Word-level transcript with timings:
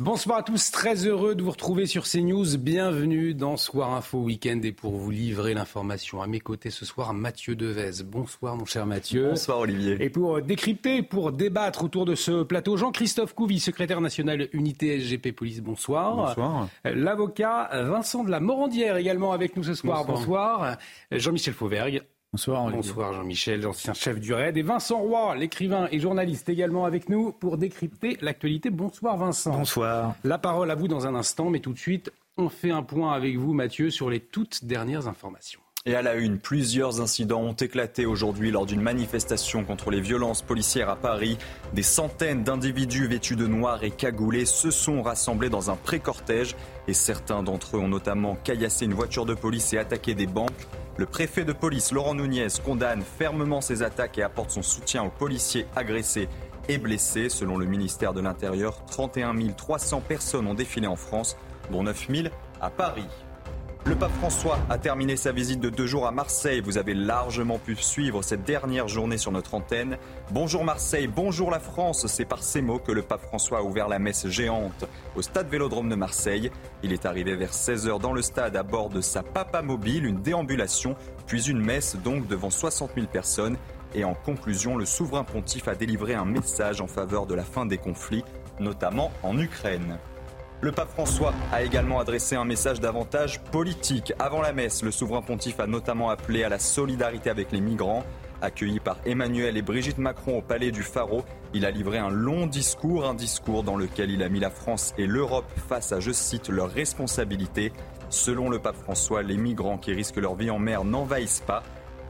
Bonsoir 0.00 0.38
à 0.38 0.42
tous, 0.44 0.70
très 0.70 1.06
heureux 1.06 1.34
de 1.34 1.42
vous 1.42 1.50
retrouver 1.50 1.86
sur 1.86 2.04
CNews. 2.04 2.56
Bienvenue 2.56 3.34
dans 3.34 3.56
Soir 3.56 3.94
Info 3.94 4.18
Week-end 4.18 4.60
et 4.62 4.70
pour 4.70 4.92
vous 4.92 5.10
livrer 5.10 5.54
l'information 5.54 6.22
à 6.22 6.28
mes 6.28 6.38
côtés 6.38 6.70
ce 6.70 6.84
soir, 6.84 7.12
Mathieu 7.12 7.56
Devez. 7.56 8.04
Bonsoir 8.04 8.54
mon 8.54 8.64
cher 8.64 8.86
Mathieu. 8.86 9.30
Bonsoir 9.30 9.58
Olivier. 9.58 9.96
Et 9.98 10.08
pour 10.08 10.40
décrypter, 10.40 11.02
pour 11.02 11.32
débattre 11.32 11.82
autour 11.82 12.04
de 12.04 12.14
ce 12.14 12.44
plateau, 12.44 12.76
Jean-Christophe 12.76 13.34
Couvi, 13.34 13.58
secrétaire 13.58 14.00
national 14.00 14.48
unité 14.52 15.00
SGP 15.00 15.32
Police. 15.32 15.60
Bonsoir. 15.60 16.14
Bonsoir. 16.14 16.68
L'avocat 16.84 17.68
Vincent 17.72 18.22
de 18.22 18.30
la 18.30 18.38
Morandière 18.38 18.98
également 18.98 19.32
avec 19.32 19.56
nous 19.56 19.64
ce 19.64 19.74
soir. 19.74 20.04
Bonsoir. 20.04 20.76
Jean-Michel 21.10 21.54
Fauvergue. 21.54 22.04
Bonsoir. 22.32 22.70
Bonsoir 22.70 23.14
Jean-Michel, 23.14 23.66
ancien 23.66 23.94
chef 23.94 24.20
du 24.20 24.34
RAID. 24.34 24.58
Et 24.58 24.62
Vincent 24.62 24.98
Roy, 24.98 25.34
l'écrivain 25.36 25.88
et 25.90 25.98
journaliste 25.98 26.50
également 26.50 26.84
avec 26.84 27.08
nous 27.08 27.32
pour 27.32 27.56
décrypter 27.56 28.18
l'actualité. 28.20 28.68
Bonsoir 28.68 29.16
Vincent. 29.16 29.56
Bonsoir. 29.56 30.14
La 30.24 30.36
parole 30.36 30.70
à 30.70 30.74
vous 30.74 30.88
dans 30.88 31.06
un 31.06 31.14
instant, 31.14 31.48
mais 31.48 31.60
tout 31.60 31.72
de 31.72 31.78
suite, 31.78 32.12
on 32.36 32.50
fait 32.50 32.70
un 32.70 32.82
point 32.82 33.14
avec 33.14 33.38
vous 33.38 33.54
Mathieu 33.54 33.88
sur 33.88 34.10
les 34.10 34.20
toutes 34.20 34.66
dernières 34.66 35.08
informations. 35.08 35.60
Et 35.86 35.94
à 35.94 36.02
la 36.02 36.16
une, 36.16 36.38
plusieurs 36.38 37.00
incidents 37.00 37.40
ont 37.40 37.54
éclaté 37.54 38.04
aujourd'hui 38.04 38.50
lors 38.50 38.66
d'une 38.66 38.82
manifestation 38.82 39.64
contre 39.64 39.90
les 39.90 40.02
violences 40.02 40.42
policières 40.42 40.90
à 40.90 40.96
Paris. 40.96 41.38
Des 41.72 41.82
centaines 41.82 42.44
d'individus 42.44 43.06
vêtus 43.06 43.36
de 43.36 43.46
noir 43.46 43.82
et 43.84 43.90
cagoulés 43.90 44.44
se 44.44 44.70
sont 44.70 45.00
rassemblés 45.00 45.48
dans 45.48 45.70
un 45.70 45.76
pré-cortège 45.76 46.56
et 46.88 46.92
certains 46.92 47.42
d'entre 47.42 47.78
eux 47.78 47.80
ont 47.80 47.88
notamment 47.88 48.36
caillassé 48.44 48.84
une 48.84 48.92
voiture 48.92 49.24
de 49.24 49.32
police 49.32 49.72
et 49.72 49.78
attaqué 49.78 50.14
des 50.14 50.26
banques. 50.26 50.66
Le 50.98 51.06
préfet 51.06 51.44
de 51.44 51.52
police, 51.52 51.92
Laurent 51.92 52.16
Nunez, 52.16 52.48
condamne 52.64 53.02
fermement 53.02 53.60
ces 53.60 53.84
attaques 53.84 54.18
et 54.18 54.24
apporte 54.24 54.50
son 54.50 54.62
soutien 54.62 55.04
aux 55.04 55.10
policiers 55.10 55.64
agressés 55.76 56.28
et 56.68 56.76
blessés. 56.76 57.28
Selon 57.28 57.56
le 57.56 57.66
ministère 57.66 58.12
de 58.12 58.20
l'Intérieur, 58.20 58.84
31 58.86 59.36
300 59.52 60.00
personnes 60.00 60.48
ont 60.48 60.54
défilé 60.54 60.88
en 60.88 60.96
France, 60.96 61.36
dont 61.70 61.84
9 61.84 62.08
000 62.10 62.28
à 62.60 62.70
Paris. 62.70 63.06
Le 63.86 63.94
pape 63.94 64.12
François 64.18 64.58
a 64.68 64.76
terminé 64.76 65.16
sa 65.16 65.32
visite 65.32 65.60
de 65.60 65.70
deux 65.70 65.86
jours 65.86 66.06
à 66.06 66.10
Marseille. 66.10 66.60
Vous 66.60 66.76
avez 66.76 66.94
largement 66.94 67.58
pu 67.58 67.74
suivre 67.76 68.22
cette 68.22 68.44
dernière 68.44 68.86
journée 68.86 69.16
sur 69.16 69.32
notre 69.32 69.54
antenne. 69.54 69.96
Bonjour 70.30 70.64
Marseille, 70.64 71.06
bonjour 71.06 71.50
la 71.50 71.60
France. 71.60 72.06
C'est 72.06 72.26
par 72.26 72.42
ces 72.42 72.60
mots 72.60 72.78
que 72.78 72.92
le 72.92 73.02
pape 73.02 73.22
François 73.22 73.58
a 73.58 73.62
ouvert 73.62 73.88
la 73.88 73.98
messe 73.98 74.28
géante 74.28 74.84
au 75.16 75.22
stade 75.22 75.48
Vélodrome 75.48 75.88
de 75.88 75.94
Marseille. 75.94 76.50
Il 76.82 76.92
est 76.92 77.06
arrivé 77.06 77.34
vers 77.34 77.52
16h 77.52 78.00
dans 78.00 78.12
le 78.12 78.20
stade 78.20 78.56
à 78.56 78.62
bord 78.62 78.90
de 78.90 79.00
sa 79.00 79.22
papa 79.22 79.62
mobile, 79.62 80.04
une 80.04 80.20
déambulation, 80.20 80.94
puis 81.26 81.48
une 81.48 81.60
messe 81.60 81.96
donc 81.96 82.26
devant 82.26 82.50
60 82.50 82.90
000 82.94 83.06
personnes. 83.06 83.56
Et 83.94 84.04
en 84.04 84.14
conclusion, 84.14 84.76
le 84.76 84.84
souverain 84.84 85.24
pontife 85.24 85.66
a 85.66 85.74
délivré 85.74 86.14
un 86.14 86.26
message 86.26 86.82
en 86.82 86.88
faveur 86.88 87.26
de 87.26 87.34
la 87.34 87.44
fin 87.44 87.64
des 87.64 87.78
conflits, 87.78 88.24
notamment 88.60 89.12
en 89.22 89.38
Ukraine. 89.38 89.98
Le 90.60 90.72
pape 90.72 90.90
François 90.90 91.32
a 91.52 91.62
également 91.62 92.00
adressé 92.00 92.34
un 92.34 92.44
message 92.44 92.80
davantage 92.80 93.40
politique. 93.52 94.12
Avant 94.18 94.42
la 94.42 94.52
messe, 94.52 94.82
le 94.82 94.90
souverain 94.90 95.22
pontife 95.22 95.60
a 95.60 95.68
notamment 95.68 96.10
appelé 96.10 96.42
à 96.42 96.48
la 96.48 96.58
solidarité 96.58 97.30
avec 97.30 97.52
les 97.52 97.60
migrants. 97.60 98.02
Accueilli 98.42 98.80
par 98.80 98.96
Emmanuel 99.06 99.56
et 99.56 99.62
Brigitte 99.62 99.98
Macron 99.98 100.38
au 100.38 100.42
palais 100.42 100.72
du 100.72 100.82
Pharaon, 100.82 101.22
il 101.54 101.64
a 101.64 101.70
livré 101.70 101.98
un 101.98 102.10
long 102.10 102.46
discours, 102.46 103.06
un 103.06 103.14
discours 103.14 103.62
dans 103.62 103.76
lequel 103.76 104.10
il 104.10 104.20
a 104.20 104.28
mis 104.28 104.40
la 104.40 104.50
France 104.50 104.94
et 104.98 105.06
l'Europe 105.06 105.48
face 105.68 105.92
à, 105.92 106.00
je 106.00 106.10
cite, 106.10 106.48
leurs 106.48 106.70
responsabilités. 106.70 107.72
Selon 108.10 108.50
le 108.50 108.58
pape 108.58 108.76
François, 108.76 109.22
les 109.22 109.36
migrants 109.36 109.78
qui 109.78 109.92
risquent 109.92 110.16
leur 110.16 110.34
vie 110.34 110.50
en 110.50 110.58
mer 110.58 110.82
n'envahissent 110.82 111.42
pas, 111.46 111.62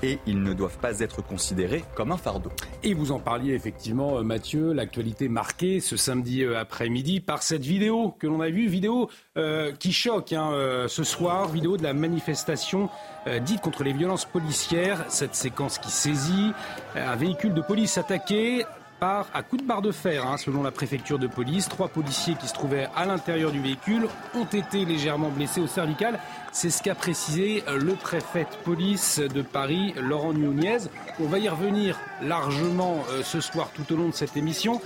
et 0.02 0.18
ils 0.26 0.42
ne 0.42 0.52
doivent 0.52 0.78
pas 0.78 1.00
être 1.00 1.22
considérés 1.22 1.84
comme 1.94 2.12
un 2.12 2.16
fardeau. 2.16 2.50
Et 2.82 2.94
vous 2.94 3.12
en 3.12 3.18
parliez 3.18 3.54
effectivement, 3.54 4.22
Mathieu, 4.22 4.72
l'actualité 4.72 5.28
marquée 5.28 5.80
ce 5.80 5.96
samedi 5.96 6.44
après-midi 6.44 7.20
par 7.20 7.42
cette 7.42 7.64
vidéo 7.64 8.14
que 8.18 8.26
l'on 8.26 8.40
a 8.40 8.50
vue, 8.50 8.68
vidéo 8.68 9.08
euh, 9.36 9.72
qui 9.72 9.92
choque 9.92 10.32
hein, 10.32 10.50
euh, 10.52 10.88
ce 10.88 11.04
soir, 11.04 11.48
vidéo 11.48 11.76
de 11.76 11.82
la 11.82 11.92
manifestation 11.92 12.88
euh, 13.26 13.38
dite 13.38 13.60
contre 13.60 13.84
les 13.84 13.92
violences 13.92 14.24
policières, 14.24 15.04
cette 15.08 15.34
séquence 15.34 15.78
qui 15.78 15.90
saisit 15.90 16.52
un 16.96 17.16
véhicule 17.16 17.54
de 17.54 17.60
police 17.60 17.98
attaqué 17.98 18.64
par 18.98 19.26
à 19.34 19.42
coups 19.42 19.62
de 19.62 19.66
barre 19.66 19.82
de 19.82 19.92
fer, 19.92 20.26
hein, 20.26 20.36
selon 20.36 20.62
la 20.62 20.70
préfecture 20.70 21.18
de 21.18 21.26
police. 21.26 21.68
Trois 21.68 21.88
policiers 21.88 22.34
qui 22.34 22.48
se 22.48 22.54
trouvaient 22.54 22.88
à 22.96 23.06
l'intérieur 23.06 23.50
du 23.50 23.60
véhicule 23.60 24.08
ont 24.34 24.44
été 24.44 24.84
légèrement 24.84 25.30
blessés 25.30 25.60
au 25.60 25.66
cervical. 25.66 26.18
C'est 26.52 26.70
ce 26.70 26.82
qu'a 26.82 26.94
précisé 26.94 27.62
le 27.68 27.94
préfet 27.94 28.44
de 28.44 28.64
police 28.64 29.18
de 29.18 29.42
Paris, 29.42 29.94
Laurent 29.96 30.32
Nunez. 30.32 30.78
On 31.20 31.26
va 31.26 31.38
y 31.38 31.48
revenir 31.48 31.98
largement 32.22 33.04
euh, 33.10 33.22
ce 33.22 33.40
soir 33.40 33.70
tout 33.74 33.92
au 33.92 33.96
long 33.96 34.08
de 34.08 34.14
cette 34.14 34.36
émission. 34.36 34.80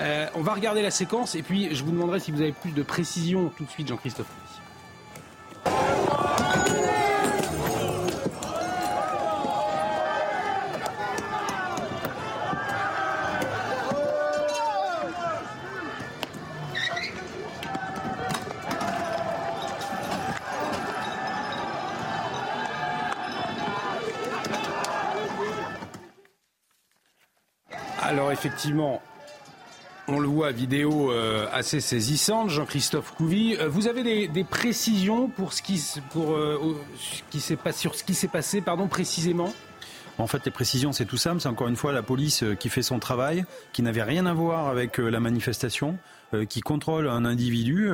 Euh, 0.00 0.26
on 0.34 0.42
va 0.42 0.52
regarder 0.52 0.82
la 0.82 0.90
séquence 0.90 1.34
et 1.34 1.42
puis 1.42 1.74
je 1.74 1.82
vous 1.82 1.90
demanderai 1.90 2.20
si 2.20 2.30
vous 2.30 2.42
avez 2.42 2.52
plus 2.52 2.72
de 2.72 2.82
précision 2.82 3.50
tout 3.56 3.64
de 3.64 3.70
suite, 3.70 3.88
Jean-Christophe. 3.88 4.26
Effectivement, 28.46 29.02
on 30.06 30.20
le 30.20 30.28
voit, 30.28 30.52
vidéo 30.52 31.10
euh, 31.10 31.48
assez 31.52 31.80
saisissante, 31.80 32.48
Jean-Christophe 32.48 33.12
Couvi. 33.12 33.56
Euh, 33.56 33.68
vous 33.68 33.88
avez 33.88 34.28
des, 34.28 34.44
précisions 34.44 35.28
pour 35.28 35.52
ce 35.52 35.62
qui, 35.62 35.82
euh, 36.16 36.56
s'est 37.38 37.56
passé, 37.56 37.80
sur 37.80 37.96
ce 37.96 38.04
qui 38.04 38.14
s'est 38.14 38.28
passé 38.28 38.60
pardon, 38.60 38.86
précisément? 38.86 39.52
En 40.18 40.28
fait, 40.28 40.44
les 40.46 40.52
précisions, 40.52 40.92
c'est 40.92 41.06
tout 41.06 41.16
simple. 41.16 41.40
C'est 41.40 41.48
encore 41.48 41.66
une 41.66 41.76
fois 41.76 41.92
la 41.92 42.02
police 42.02 42.44
qui 42.60 42.68
fait 42.68 42.82
son 42.82 43.00
travail, 43.00 43.44
qui 43.72 43.82
n'avait 43.82 44.04
rien 44.04 44.26
à 44.26 44.32
voir 44.32 44.68
avec 44.68 44.98
la 44.98 45.20
manifestation, 45.20 45.98
qui 46.48 46.60
contrôle 46.60 47.08
un 47.08 47.24
individu, 47.26 47.90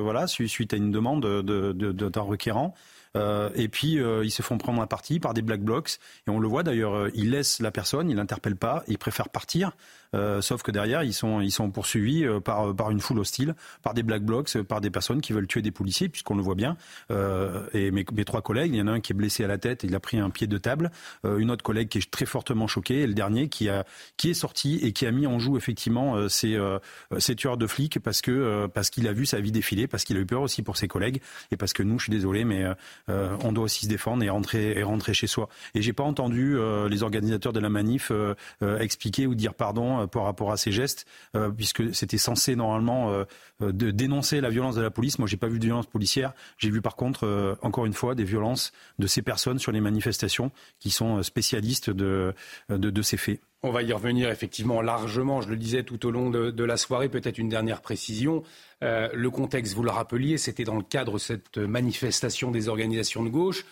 voilà, 0.00 0.28
suite 0.28 0.72
à 0.72 0.76
une 0.76 0.92
demande 0.92 1.42
d'un 1.42 2.20
requérant. 2.20 2.74
Euh, 3.16 3.50
et 3.54 3.68
puis 3.68 4.00
euh, 4.00 4.24
ils 4.24 4.30
se 4.30 4.42
font 4.42 4.58
prendre 4.58 4.82
à 4.82 4.86
partie 4.86 5.20
par 5.20 5.34
des 5.34 5.42
black 5.42 5.62
blocs. 5.62 5.98
Et 6.26 6.30
on 6.30 6.38
le 6.38 6.48
voit 6.48 6.62
d'ailleurs, 6.62 6.94
euh, 6.94 7.10
ils 7.14 7.30
laissent 7.30 7.60
la 7.60 7.70
personne, 7.70 8.10
ils 8.10 8.16
l'interpellent 8.16 8.56
pas, 8.56 8.82
ils 8.88 8.98
préfèrent 8.98 9.28
partir. 9.28 9.72
Euh, 10.14 10.40
sauf 10.40 10.62
que 10.62 10.70
derrière, 10.70 11.02
ils 11.02 11.12
sont, 11.12 11.40
ils 11.40 11.50
sont 11.50 11.70
poursuivis 11.70 12.24
euh, 12.24 12.40
par, 12.40 12.74
par 12.74 12.90
une 12.90 13.00
foule 13.00 13.18
hostile, 13.18 13.54
par 13.82 13.94
des 13.94 14.02
black 14.02 14.22
blocs, 14.22 14.62
par 14.62 14.80
des 14.80 14.90
personnes 14.90 15.20
qui 15.20 15.32
veulent 15.32 15.46
tuer 15.46 15.62
des 15.62 15.70
policiers, 15.70 16.08
puisqu'on 16.08 16.36
le 16.36 16.42
voit 16.42 16.54
bien. 16.54 16.76
Euh, 17.10 17.66
et 17.72 17.90
mes, 17.90 18.04
mes, 18.12 18.24
trois 18.24 18.42
collègues, 18.42 18.72
il 18.74 18.78
y 18.78 18.82
en 18.82 18.86
a 18.86 18.92
un 18.92 19.00
qui 19.00 19.12
est 19.12 19.16
blessé 19.16 19.44
à 19.44 19.48
la 19.48 19.58
tête, 19.58 19.82
il 19.82 19.94
a 19.94 20.00
pris 20.00 20.18
un 20.18 20.30
pied 20.30 20.46
de 20.46 20.58
table. 20.58 20.90
une 21.24 21.50
autre 21.50 21.62
collègue 21.62 21.88
qui 21.88 21.98
est 21.98 22.10
très 22.10 22.26
fortement 22.26 22.66
choquée, 22.66 23.00
et 23.02 23.06
le 23.06 23.14
dernier 23.14 23.48
qui, 23.48 23.68
a, 23.68 23.84
qui 24.16 24.30
est 24.30 24.34
sorti 24.34 24.78
et 24.82 24.92
qui 24.92 25.06
a 25.06 25.10
mis 25.10 25.26
en 25.26 25.38
joue 25.38 25.56
effectivement 25.56 26.28
ces, 26.28 26.58
ces 27.18 27.34
tueurs 27.34 27.56
de 27.56 27.66
flics 27.66 27.98
parce 27.98 28.20
que 28.20 28.66
parce 28.66 28.90
qu'il 28.90 29.08
a 29.08 29.12
vu 29.12 29.26
sa 29.26 29.40
vie 29.40 29.52
défiler, 29.52 29.86
parce 29.86 30.04
qu'il 30.04 30.16
a 30.16 30.20
eu 30.20 30.26
peur 30.26 30.42
aussi 30.42 30.62
pour 30.62 30.76
ses 30.76 30.88
collègues, 30.88 31.20
et 31.50 31.56
parce 31.56 31.72
que 31.72 31.82
nous, 31.82 31.98
je 31.98 32.04
suis 32.04 32.12
désolé, 32.12 32.44
mais 32.44 32.64
on 33.08 33.52
doit 33.52 33.64
aussi 33.64 33.84
se 33.84 33.90
défendre 33.90 34.22
et 34.22 34.30
rentrer, 34.30 34.78
et 34.78 34.82
rentrer 34.82 35.14
chez 35.14 35.26
soi. 35.26 35.48
Et 35.74 35.82
j'ai 35.82 35.92
pas 35.92 36.04
entendu 36.04 36.56
les 36.88 37.02
organisateurs 37.02 37.52
de 37.52 37.60
la 37.60 37.68
manif 37.68 38.12
expliquer 38.62 39.26
ou 39.26 39.34
dire 39.34 39.54
pardon 39.54 40.03
par 40.06 40.24
rapport 40.24 40.52
à 40.52 40.56
ces 40.56 40.72
gestes, 40.72 41.06
euh, 41.36 41.50
puisque 41.50 41.94
c'était 41.94 42.18
censé 42.18 42.56
normalement 42.56 43.10
euh, 43.10 43.24
de 43.60 43.90
dénoncer 43.90 44.40
la 44.40 44.50
violence 44.50 44.74
de 44.74 44.82
la 44.82 44.90
police. 44.90 45.18
Moi, 45.18 45.28
j'ai 45.28 45.36
pas 45.36 45.48
vu 45.48 45.58
de 45.58 45.64
violence 45.64 45.86
policière. 45.86 46.32
J'ai 46.58 46.70
vu 46.70 46.82
par 46.82 46.96
contre, 46.96 47.24
euh, 47.24 47.54
encore 47.62 47.86
une 47.86 47.92
fois, 47.92 48.14
des 48.14 48.24
violences 48.24 48.72
de 48.98 49.06
ces 49.06 49.22
personnes 49.22 49.58
sur 49.58 49.72
les 49.72 49.80
manifestations 49.80 50.50
qui 50.80 50.90
sont 50.90 51.22
spécialistes 51.22 51.90
de, 51.90 52.34
de, 52.68 53.02
ces 53.02 53.16
faits. 53.16 53.40
On 53.62 53.70
va 53.70 53.82
y 53.82 53.92
revenir 53.92 54.30
effectivement 54.30 54.82
largement, 54.82 55.40
je 55.40 55.48
le 55.48 55.56
disais 55.56 55.84
tout 55.84 56.04
au 56.06 56.10
long 56.10 56.30
de, 56.30 56.64
la 56.64 56.76
soirée, 56.76 57.08
peut-être 57.08 57.38
une 57.38 57.48
dernière 57.48 57.80
précision. 57.80 58.42
Euh, 58.82 59.08
le 59.14 59.30
contexte, 59.30 59.74
vous 59.74 59.82
le 59.82 59.90
rappeliez, 59.90 60.36
c'était 60.36 60.64
dans 60.64 60.76
le 60.76 60.82
cadre 60.82 61.14
de 61.14 61.18
cette 61.18 61.58
manifestation 61.58 62.50
des 62.50 62.68
organisations 62.68 63.22
de 63.22 63.30
gauche. 63.30 63.64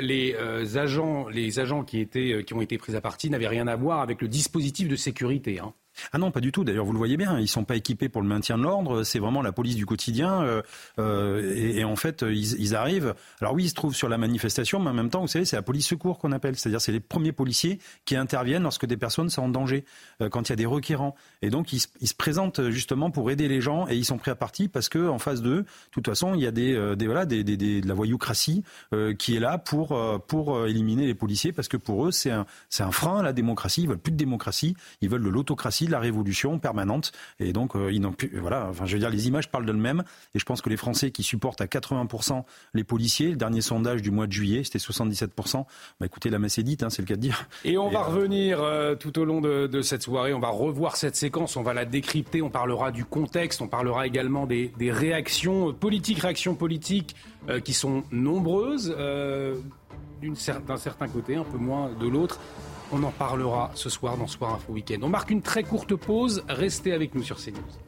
Les 0.00 0.34
agents, 0.76 1.28
les 1.28 1.58
agents 1.58 1.84
qui, 1.84 2.00
étaient, 2.00 2.44
qui 2.44 2.54
ont 2.54 2.60
été 2.60 2.78
pris 2.78 2.96
à 2.96 3.00
partie 3.00 3.30
n'avaient 3.30 3.48
rien 3.48 3.66
à 3.66 3.76
voir 3.76 4.00
avec 4.00 4.22
le 4.22 4.28
dispositif 4.28 4.88
de 4.88 4.96
sécurité. 4.96 5.60
Hein. 5.60 5.72
Ah 6.12 6.18
non, 6.18 6.30
pas 6.30 6.40
du 6.40 6.52
tout. 6.52 6.64
D'ailleurs, 6.64 6.84
vous 6.84 6.92
le 6.92 6.98
voyez 6.98 7.16
bien, 7.16 7.38
ils 7.38 7.48
sont 7.48 7.64
pas 7.64 7.76
équipés 7.76 8.08
pour 8.08 8.22
le 8.22 8.28
maintien 8.28 8.58
de 8.58 8.62
l'ordre. 8.62 9.02
C'est 9.02 9.18
vraiment 9.18 9.42
la 9.42 9.52
police 9.52 9.76
du 9.76 9.86
quotidien. 9.86 10.42
Euh, 10.42 10.62
euh, 10.98 11.54
et, 11.54 11.84
en 11.84 11.96
fait, 11.96 12.24
ils, 12.28 12.74
arrivent. 12.74 13.14
Alors 13.40 13.54
oui, 13.54 13.64
ils 13.64 13.68
se 13.70 13.74
trouvent 13.74 13.94
sur 13.94 14.08
la 14.08 14.18
manifestation, 14.18 14.80
mais 14.80 14.90
en 14.90 14.94
même 14.94 15.10
temps, 15.10 15.20
vous 15.20 15.28
savez, 15.28 15.44
c'est 15.44 15.56
la 15.56 15.62
police 15.62 15.86
secours 15.86 16.18
qu'on 16.18 16.32
appelle. 16.32 16.56
C'est-à-dire, 16.56 16.80
c'est 16.80 16.92
les 16.92 17.00
premiers 17.00 17.32
policiers 17.32 17.78
qui 18.04 18.16
interviennent 18.16 18.62
lorsque 18.62 18.86
des 18.86 18.96
personnes 18.96 19.30
sont 19.30 19.42
en 19.42 19.48
danger, 19.48 19.84
euh, 20.20 20.28
quand 20.28 20.48
il 20.48 20.52
y 20.52 20.54
a 20.54 20.56
des 20.56 20.66
requérants. 20.66 21.14
Et 21.42 21.50
donc, 21.50 21.72
ils, 21.72 21.80
se 21.80 22.14
présentent 22.14 22.70
justement 22.70 23.10
pour 23.10 23.30
aider 23.30 23.48
les 23.48 23.60
gens, 23.60 23.88
et 23.88 23.96
ils 23.96 24.04
sont 24.04 24.18
prêts 24.18 24.30
à 24.30 24.36
partir 24.36 24.68
parce 24.72 24.88
que 24.88 25.08
en 25.08 25.18
face 25.18 25.42
d'eux, 25.42 25.62
de 25.62 25.66
toute 25.90 26.06
façon, 26.06 26.34
il 26.34 26.40
y 26.40 26.46
a 26.46 26.50
de 26.50 27.86
la 27.86 27.94
voyoucratie 27.94 28.62
qui 29.18 29.36
est 29.36 29.40
là 29.40 29.58
pour 29.58 29.98
pour 30.26 30.66
éliminer 30.66 31.06
les 31.06 31.14
policiers, 31.14 31.52
parce 31.52 31.68
que 31.68 31.76
pour 31.76 32.06
eux, 32.06 32.10
c'est 32.10 32.30
un 32.30 32.46
c'est 32.70 32.82
un 32.82 32.90
frein 32.90 33.18
à 33.18 33.22
la 33.22 33.32
démocratie. 33.32 33.82
Ils 33.82 33.88
veulent 33.88 33.98
plus 33.98 34.12
de 34.12 34.16
démocratie, 34.16 34.76
ils 35.00 35.08
veulent 35.08 35.24
de 35.24 35.28
l'autocratie 35.28 35.85
de 35.86 35.92
la 35.92 35.98
révolution 35.98 36.58
permanente. 36.58 37.12
Et 37.40 37.52
donc, 37.52 37.76
euh, 37.76 37.92
ils 37.92 38.00
n'ont 38.00 38.12
plus. 38.12 38.30
Voilà. 38.38 38.66
Enfin, 38.68 38.86
je 38.86 38.94
veux 38.94 38.98
dire, 38.98 39.10
les 39.10 39.28
images 39.28 39.50
parlent 39.50 39.66
d'elles-mêmes. 39.66 40.04
Et 40.34 40.38
je 40.38 40.44
pense 40.44 40.62
que 40.62 40.68
les 40.68 40.76
Français 40.76 41.10
qui 41.10 41.22
supportent 41.22 41.60
à 41.60 41.66
80% 41.66 42.44
les 42.74 42.84
policiers, 42.84 43.30
le 43.30 43.36
dernier 43.36 43.60
sondage 43.60 44.02
du 44.02 44.10
mois 44.10 44.26
de 44.26 44.32
juillet, 44.32 44.62
c'était 44.64 44.78
77%. 44.78 45.64
Bah, 46.00 46.06
écoutez, 46.06 46.30
la 46.30 46.38
messe 46.38 46.58
est 46.58 46.62
dite, 46.62 46.82
hein, 46.82 46.90
c'est 46.90 47.02
le 47.02 47.06
cas 47.06 47.16
de 47.16 47.20
dire. 47.20 47.48
Et 47.64 47.78
on 47.78 47.88
va 47.88 48.00
euh, 48.00 48.04
revenir 48.04 48.62
euh, 48.62 48.94
tout 48.94 49.18
au 49.18 49.24
long 49.24 49.40
de, 49.40 49.66
de, 49.66 49.80
cette 49.80 50.02
soirée. 50.02 50.34
On 50.34 50.40
va 50.40 50.50
revoir 50.50 50.96
cette 50.96 51.16
séquence. 51.16 51.56
On 51.56 51.62
va 51.62 51.74
la 51.74 51.84
décrypter. 51.84 52.42
On 52.42 52.50
parlera 52.50 52.92
du 52.92 53.04
contexte. 53.04 53.62
On 53.62 53.68
parlera 53.68 54.06
également 54.06 54.46
des, 54.46 54.72
des 54.78 54.92
réactions 54.92 55.72
politiques, 55.72 56.20
réactions 56.20 56.54
politiques 56.54 57.16
qui 57.64 57.74
sont 57.74 58.02
nombreuses. 58.10 58.88
d'un 58.90 60.76
certain 60.76 61.06
côté, 61.06 61.36
un 61.36 61.44
peu 61.44 61.58
moins 61.58 61.92
de 61.92 62.08
l'autre. 62.08 62.40
On 62.92 63.02
en 63.02 63.10
parlera 63.10 63.72
ce 63.74 63.90
soir 63.90 64.16
dans 64.16 64.28
Soir 64.28 64.54
Info 64.54 64.72
Week-end. 64.72 64.98
On 65.02 65.08
marque 65.08 65.30
une 65.30 65.42
très 65.42 65.64
courte 65.64 65.96
pause. 65.96 66.44
Restez 66.48 66.92
avec 66.92 67.14
nous 67.14 67.22
sur 67.22 67.36
CNews. 67.36 67.85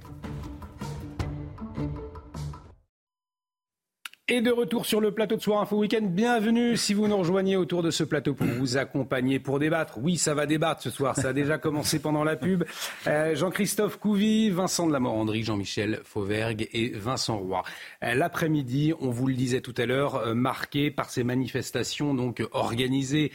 Et 4.31 4.43
de 4.43 4.51
retour 4.51 4.85
sur 4.85 5.01
le 5.01 5.11
plateau 5.11 5.37
de 5.37 5.41
Soir 5.41 5.63
Info 5.63 5.79
Week-end, 5.79 6.03
bienvenue 6.03 6.77
si 6.77 6.93
vous 6.93 7.09
nous 7.09 7.17
rejoignez 7.17 7.57
autour 7.57 7.83
de 7.83 7.91
ce 7.91 8.05
plateau 8.05 8.35
pour 8.35 8.47
vous 8.47 8.77
accompagner, 8.77 9.39
pour 9.39 9.59
débattre. 9.59 9.97
Oui, 10.03 10.19
ça 10.19 10.35
va 10.35 10.45
débattre 10.45 10.83
ce 10.83 10.91
soir, 10.91 11.17
ça 11.17 11.31
a 11.31 11.33
déjà 11.33 11.57
commencé 11.57 11.99
pendant 11.99 12.25
la 12.25 12.37
pub. 12.37 12.65
Euh, 13.07 13.35
Jean-Christophe 13.35 13.99
Couvi, 13.99 14.51
Vincent 14.51 14.87
de 14.87 14.93
la 14.93 15.01
Morandrie, 15.01 15.45
Jean-Michel 15.45 16.01
Fauvergue 16.05 16.69
et 16.75 16.91
Vincent 16.91 17.39
Roy. 17.39 17.63
Euh, 18.03 18.13
l'après-midi, 18.13 18.93
on 19.01 19.09
vous 19.09 19.29
le 19.29 19.35
disait 19.35 19.63
tout 19.63 19.75
à 19.79 19.87
l'heure, 19.87 20.17
euh, 20.17 20.35
marqué 20.35 20.91
par 20.91 21.09
ces 21.09 21.25
manifestations 21.25 22.13
donc 22.13 22.47
organisées 22.53 23.33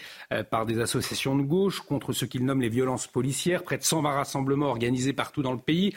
par 0.51 0.67
des 0.67 0.79
associations 0.79 1.35
de 1.35 1.41
gauche 1.41 1.81
contre 1.81 2.13
ce 2.13 2.25
qu'ils 2.25 2.45
nomment 2.45 2.61
les 2.61 2.69
violences 2.69 3.07
policières. 3.07 3.63
Près 3.63 3.79
de 3.79 3.83
120 3.83 4.11
rassemblements 4.11 4.67
organisés 4.67 5.13
partout 5.13 5.41
dans 5.41 5.53
le 5.53 5.57
pays. 5.57 5.95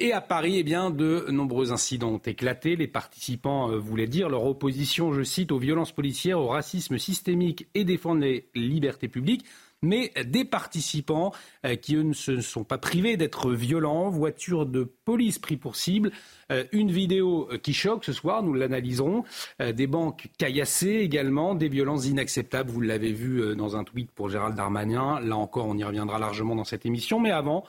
Et 0.00 0.12
à 0.12 0.20
Paris, 0.20 0.56
eh 0.58 0.64
bien, 0.64 0.90
de 0.90 1.26
nombreux 1.30 1.72
incidents 1.72 2.14
ont 2.14 2.18
éclaté. 2.18 2.74
Les 2.74 2.88
participants 2.88 3.70
euh, 3.70 3.78
voulaient 3.78 4.08
dire 4.08 4.28
leur 4.28 4.44
opposition, 4.44 5.12
je 5.12 5.22
cite, 5.22 5.52
aux 5.52 5.58
violences 5.58 5.92
policières, 5.92 6.40
au 6.40 6.48
racisme 6.48 6.98
systémique 6.98 7.68
et 7.74 7.84
défendre 7.84 8.22
les 8.22 8.48
libertés 8.54 9.08
publiques 9.08 9.44
mais 9.82 10.12
des 10.24 10.46
participants 10.46 11.32
euh, 11.66 11.76
qui, 11.76 11.94
eux, 11.94 12.02
ne 12.02 12.14
se 12.14 12.40
sont 12.40 12.64
pas 12.64 12.78
privés 12.78 13.18
d'être 13.18 13.52
violents. 13.52 14.08
Voiture 14.08 14.64
de 14.64 14.82
police 15.04 15.38
pris 15.38 15.58
pour 15.58 15.76
cible. 15.76 16.10
Euh, 16.50 16.64
une 16.72 16.90
vidéo 16.90 17.50
qui 17.62 17.74
choque 17.74 18.02
ce 18.06 18.14
soir, 18.14 18.42
nous 18.42 18.54
l'analyserons. 18.54 19.24
Des 19.60 19.86
banques 19.86 20.28
caillassées 20.38 21.00
également, 21.02 21.54
des 21.54 21.68
violences 21.68 22.06
inacceptables. 22.06 22.70
Vous 22.70 22.80
l'avez 22.80 23.12
vu 23.12 23.54
dans 23.56 23.76
un 23.76 23.84
tweet 23.84 24.10
pour 24.10 24.30
Gérald 24.30 24.56
Darmanin. 24.56 25.20
Là 25.20 25.36
encore, 25.36 25.66
on 25.66 25.76
y 25.76 25.84
reviendra 25.84 26.18
largement 26.18 26.56
dans 26.56 26.64
cette 26.64 26.86
émission. 26.86 27.20
Mais 27.20 27.30
avant, 27.30 27.64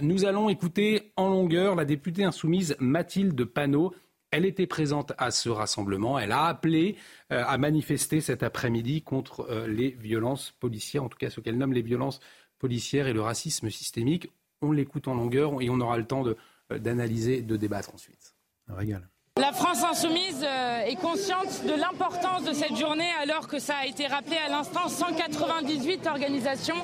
nous 0.00 0.24
allons 0.24 0.48
écouter 0.48 1.12
en 1.16 1.28
longueur 1.28 1.74
la 1.74 1.84
députée 1.84 2.24
insoumise 2.24 2.76
Mathilde 2.78 3.44
Panot. 3.44 3.92
Elle 4.30 4.46
était 4.46 4.66
présente 4.66 5.12
à 5.18 5.30
ce 5.30 5.50
rassemblement. 5.50 6.18
Elle 6.18 6.32
a 6.32 6.46
appelé 6.46 6.96
euh, 7.32 7.44
à 7.46 7.58
manifester 7.58 8.20
cet 8.20 8.42
après-midi 8.42 9.02
contre 9.02 9.46
euh, 9.50 9.66
les 9.66 9.90
violences 9.90 10.52
policières, 10.52 11.04
en 11.04 11.08
tout 11.08 11.18
cas 11.18 11.28
ce 11.28 11.40
qu'elle 11.40 11.58
nomme 11.58 11.74
les 11.74 11.82
violences 11.82 12.20
policières 12.58 13.08
et 13.08 13.12
le 13.12 13.20
racisme 13.20 13.68
systémique. 13.68 14.30
On 14.62 14.72
l'écoute 14.72 15.08
en 15.08 15.14
longueur 15.14 15.60
et 15.60 15.68
on 15.68 15.80
aura 15.80 15.98
le 15.98 16.06
temps 16.06 16.24
d'analyser, 16.70 17.42
de, 17.42 17.56
débattre 17.56 17.92
ensuite. 17.92 18.34
Régale. 18.68 19.11
La 19.40 19.50
France 19.52 19.82
insoumise 19.82 20.44
euh, 20.44 20.84
est 20.84 20.96
consciente 20.96 21.64
de 21.64 21.72
l'importance 21.72 22.44
de 22.44 22.52
cette 22.52 22.76
journée 22.76 23.08
alors 23.22 23.48
que 23.48 23.58
ça 23.58 23.76
a 23.80 23.86
été 23.86 24.06
rappelé 24.06 24.36
à 24.36 24.50
l'instant, 24.50 24.90
198 24.90 26.06
organisations 26.06 26.76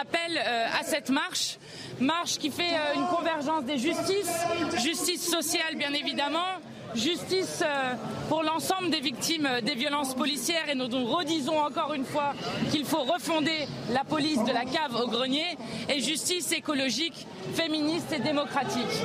appellent 0.00 0.38
euh, 0.38 0.66
à 0.80 0.84
cette 0.84 1.10
marche. 1.10 1.58
Marche 1.98 2.38
qui 2.38 2.50
fait 2.50 2.72
euh, 2.72 2.94
une 2.94 3.06
convergence 3.08 3.64
des 3.64 3.78
justices, 3.78 4.46
justice 4.76 5.28
sociale 5.28 5.74
bien 5.74 5.92
évidemment, 5.92 6.60
justice 6.94 7.62
euh, 7.64 7.94
pour 8.28 8.42
l'ensemble 8.42 8.90
des 8.90 9.00
victimes 9.00 9.48
des 9.62 9.74
violences 9.74 10.14
policières 10.14 10.68
et 10.68 10.74
nous 10.74 10.88
redisons 11.06 11.58
encore 11.58 11.94
une 11.94 12.04
fois 12.04 12.32
qu'il 12.70 12.84
faut 12.84 13.02
refonder 13.02 13.66
la 13.92 14.04
police 14.04 14.42
de 14.44 14.52
la 14.52 14.64
cave 14.64 14.94
au 15.02 15.08
grenier 15.08 15.56
et 15.88 16.00
justice 16.00 16.52
écologique, 16.52 17.26
féministe 17.54 18.12
et 18.12 18.20
démocratique. 18.20 19.02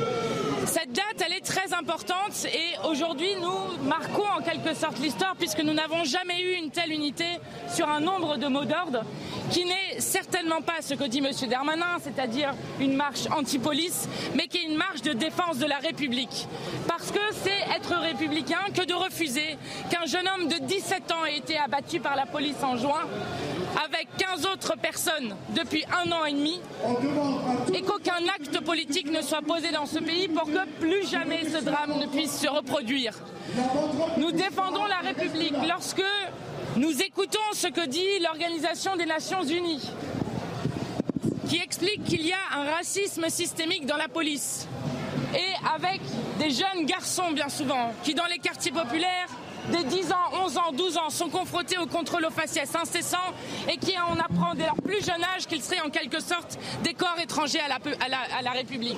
Cette 0.65 0.91
date, 0.93 1.25
elle 1.25 1.33
est 1.33 1.45
très 1.45 1.73
importante 1.73 2.45
et 2.45 2.87
aujourd'hui 2.87 3.29
nous 3.41 3.87
marquons 3.87 4.27
en 4.37 4.41
quelque 4.41 4.73
sorte 4.73 4.99
l'histoire 4.99 5.35
puisque 5.37 5.59
nous 5.59 5.73
n'avons 5.73 6.03
jamais 6.03 6.41
eu 6.41 6.53
une 6.55 6.71
telle 6.71 6.91
unité 6.91 7.25
sur 7.73 7.89
un 7.89 7.99
nombre 7.99 8.37
de 8.37 8.47
mots 8.47 8.65
d'ordre 8.65 9.03
qui 9.51 9.65
n'est 9.65 9.99
certainement 9.99 10.61
pas 10.61 10.81
ce 10.81 10.93
que 10.93 11.03
dit 11.03 11.19
M. 11.19 11.31
Darmanin, 11.49 11.97
c'est-à-dire 12.01 12.53
une 12.79 12.95
marche 12.95 13.27
anti-police, 13.35 14.07
mais 14.35 14.47
qui 14.47 14.57
est 14.57 14.63
une 14.63 14.77
marche 14.77 15.01
de 15.01 15.13
défense 15.13 15.57
de 15.57 15.65
la 15.65 15.77
République. 15.77 16.47
Parce 16.87 17.11
que 17.11 17.19
c'est 17.31 17.72
être 17.75 17.95
républicain 17.95 18.59
que 18.73 18.85
de 18.85 18.93
refuser 18.93 19.57
qu'un 19.89 20.05
jeune 20.05 20.27
homme 20.27 20.47
de 20.47 20.57
17 20.65 21.11
ans 21.11 21.25
ait 21.25 21.37
été 21.37 21.57
abattu 21.57 21.99
par 21.99 22.15
la 22.15 22.25
police 22.25 22.61
en 22.63 22.77
juin, 22.77 23.07
avec 23.85 24.07
15 24.17 24.45
autres 24.45 24.77
personnes 24.77 25.35
depuis 25.49 25.83
un 25.91 26.11
an 26.11 26.25
et 26.25 26.33
demi, 26.33 26.59
et 27.73 27.81
qu'aucun 27.81 28.27
acte 28.35 28.63
politique 28.63 29.11
ne 29.11 29.21
soit 29.21 29.41
posé 29.41 29.71
dans 29.71 29.85
ce 29.85 29.99
pays 29.99 30.27
pour 30.27 30.45
que 30.45 30.67
plus 30.79 31.09
jamais 31.09 31.43
ce 31.45 31.63
drame 31.63 31.99
ne 31.99 32.07
puisse 32.07 32.39
se 32.39 32.47
reproduire. 32.47 33.13
Nous 34.17 34.31
défendons 34.31 34.85
la 34.85 35.09
République 35.09 35.55
lorsque 35.67 36.03
nous 36.75 37.01
écoutons 37.01 37.39
ce 37.53 37.67
que 37.67 37.85
dit 37.85 38.19
l'Organisation 38.21 38.95
des 38.95 39.05
Nations 39.05 39.43
Unies, 39.43 39.89
qui 41.47 41.57
explique 41.57 42.03
qu'il 42.03 42.25
y 42.25 42.31
a 42.31 42.57
un 42.59 42.71
racisme 42.71 43.29
systémique 43.29 43.85
dans 43.85 43.97
la 43.97 44.07
police 44.07 44.67
et 45.35 45.75
avec 45.75 46.01
des 46.39 46.51
jeunes 46.51 46.85
garçons 46.85 47.31
bien 47.31 47.49
souvent 47.49 47.91
qui 48.03 48.13
dans 48.13 48.25
les 48.25 48.39
quartiers 48.39 48.71
populaires 48.71 49.27
des 49.71 49.83
10 49.83 50.11
ans, 50.11 50.43
11 50.45 50.57
ans, 50.57 50.71
12 50.73 50.97
ans 50.97 51.09
sont 51.09 51.29
confrontés 51.29 51.77
au 51.77 51.85
contrôle 51.85 52.25
aux 52.25 52.31
faciès 52.31 52.69
incessant 52.75 53.17
et 53.71 53.77
qui 53.77 53.93
en 53.97 54.19
apprend 54.19 54.55
dès 54.55 54.65
leur 54.65 54.75
plus 54.75 55.03
jeune 55.05 55.23
âge 55.35 55.47
qu'ils 55.47 55.63
seraient 55.63 55.81
en 55.81 55.89
quelque 55.89 56.19
sorte 56.19 56.57
des 56.83 56.93
corps 56.93 57.17
étrangers 57.21 57.61
à 57.61 57.69
la, 58.41 58.51
République. 58.51 58.97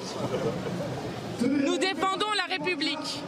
Nous 1.41 1.77
défendons 1.77 2.31
la 2.35 2.55
République. 2.55 3.21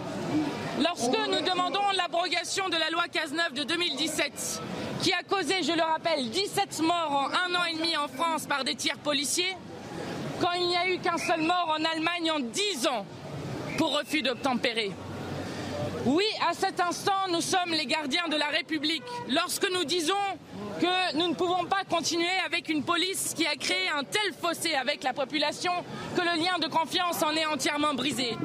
Lorsque 0.80 1.18
nous 1.30 1.42
demandons 1.42 1.80
l'abrogation 1.96 2.70
de 2.70 2.76
la 2.76 2.90
loi 2.90 3.04
Cazeneuve 3.12 3.54
de 3.54 3.64
2017, 3.64 4.62
qui 5.02 5.14
a 5.14 5.24
causé, 5.24 5.64
je 5.64 5.74
le 5.74 5.82
rappelle, 5.82 6.30
17 6.30 6.82
morts 6.82 7.12
en 7.12 7.28
un 7.28 7.56
an 7.56 7.66
et 7.72 7.76
demi 7.76 7.96
en 7.98 8.08
France 8.08 8.46
par 8.46 8.64
des 8.64 8.76
tirs 8.76 8.98
policiers, 8.98 9.56
quand 10.39 10.53
il 10.53 10.67
n'y 10.67 10.77
a 10.77 10.88
eu 10.89 11.00
qu'un 11.00 11.17
seul 11.17 11.41
mort 11.41 11.77
en 11.79 11.84
Allemagne 11.84 12.32
en 12.32 12.39
dix 12.39 12.88
ans 12.88 13.06
pour 13.77 13.98
refus 13.98 14.22
d'obtempérer. 14.22 14.91
Oui, 16.06 16.25
à 16.50 16.53
cet 16.53 16.79
instant, 16.79 17.27
nous 17.32 17.41
sommes 17.41 17.72
les 17.72 17.86
gardiens 17.86 18.27
de 18.29 18.38
la 18.38 18.48
République. 18.48 19.03
Lorsque 19.29 19.70
nous 19.70 19.84
disons 19.84 20.13
que 20.79 21.17
nous 21.17 21.27
ne 21.27 21.34
pouvons 21.34 21.65
pas 21.65 21.84
continuer 21.89 22.25
avec 22.46 22.70
une 22.70 22.84
police 22.84 23.34
qui 23.36 23.46
a 23.46 23.56
créé 23.56 23.89
un 23.94 24.03
tel 24.03 24.34
fossé 24.41 24.74
avec 24.75 25.03
la 25.03 25.12
population 25.12 25.72
que 26.15 26.22
le 26.22 26.41
lien 26.41 26.60
de 26.60 26.67
confiance 26.67 27.22
en 27.24 27.36
est 27.36 27.46
entièrement 27.46 27.94
brisé. 27.94 28.38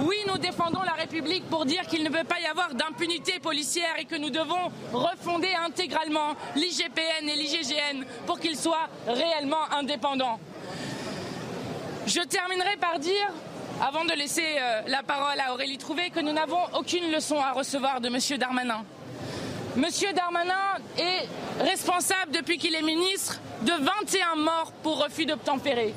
Oui, 0.00 0.16
nous 0.26 0.38
défendons 0.38 0.82
la 0.82 0.92
République 0.92 1.48
pour 1.48 1.66
dire 1.66 1.86
qu'il 1.86 2.02
ne 2.02 2.08
peut 2.08 2.24
pas 2.24 2.40
y 2.40 2.46
avoir 2.46 2.74
d'impunité 2.74 3.38
policière 3.38 3.94
et 3.98 4.06
que 4.06 4.16
nous 4.16 4.30
devons 4.30 4.72
refonder 4.92 5.54
intégralement 5.64 6.34
l'IGPN 6.56 7.28
et 7.28 7.36
l'IGGN 7.36 8.04
pour 8.26 8.40
qu'ils 8.40 8.56
soient 8.56 8.88
réellement 9.06 9.70
indépendants. 9.72 10.40
Je 12.06 12.20
terminerai 12.20 12.76
par 12.78 12.98
dire, 12.98 13.32
avant 13.80 14.04
de 14.04 14.12
laisser 14.12 14.44
euh, 14.58 14.82
la 14.88 15.02
parole 15.02 15.40
à 15.40 15.54
Aurélie 15.54 15.78
Trouvé, 15.78 16.10
que 16.10 16.20
nous 16.20 16.32
n'avons 16.32 16.62
aucune 16.78 17.10
leçon 17.10 17.40
à 17.40 17.52
recevoir 17.52 18.02
de 18.02 18.08
M. 18.08 18.38
Darmanin. 18.38 18.84
M. 19.76 19.86
Darmanin 20.14 20.52
est 20.98 21.26
responsable, 21.64 22.32
depuis 22.32 22.58
qu'il 22.58 22.74
est 22.74 22.82
ministre, 22.82 23.40
de 23.62 23.72
21 23.72 24.36
morts 24.36 24.72
pour 24.82 25.02
refus 25.02 25.24
d'obtempérer. 25.24 25.94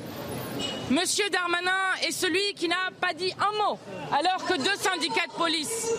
Monsieur 0.90 1.28
Darmanin 1.28 1.70
est 2.06 2.12
celui 2.12 2.54
qui 2.54 2.66
n'a 2.66 2.88
pas 2.98 3.12
dit 3.12 3.30
un 3.38 3.62
mot, 3.62 3.78
alors 4.10 4.42
que 4.46 4.54
deux 4.54 4.76
syndicats 4.76 5.26
de 5.26 5.32
police 5.32 5.92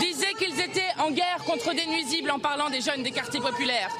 disaient 0.00 0.32
qu'ils 0.38 0.58
étaient 0.58 0.88
en 0.98 1.10
guerre 1.10 1.44
contre 1.44 1.74
des 1.74 1.84
nuisibles 1.84 2.30
en 2.30 2.38
parlant 2.38 2.70
des 2.70 2.80
jeunes 2.80 3.02
des 3.02 3.10
quartiers 3.10 3.40
populaires. 3.40 3.90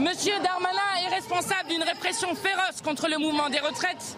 Monsieur 0.00 0.34
Darmanin 0.42 1.06
est 1.06 1.14
responsable 1.14 1.68
d'une 1.68 1.84
répression 1.84 2.34
féroce 2.34 2.82
contre 2.82 3.08
le 3.08 3.18
mouvement 3.18 3.48
des 3.48 3.60
retraites 3.60 4.16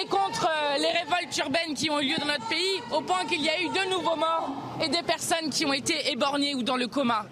et 0.00 0.06
contre 0.06 0.48
euh, 0.48 0.78
les 0.78 0.90
révoltes 0.90 1.36
urbaines 1.38 1.74
qui 1.74 1.90
ont 1.90 1.98
eu 2.00 2.10
lieu 2.10 2.18
dans 2.18 2.26
notre 2.26 2.46
pays, 2.46 2.80
au 2.92 3.00
point 3.00 3.24
qu'il 3.24 3.42
y 3.42 3.48
a 3.48 3.60
eu 3.60 3.68
de 3.70 3.90
nouveaux 3.90 4.16
morts 4.16 4.50
et 4.80 4.88
des 4.88 5.02
personnes 5.02 5.50
qui 5.50 5.66
ont 5.66 5.72
été 5.72 6.12
éborgnées 6.12 6.54
ou 6.54 6.62
dans 6.62 6.76
le 6.76 6.86
coma. 6.86 7.26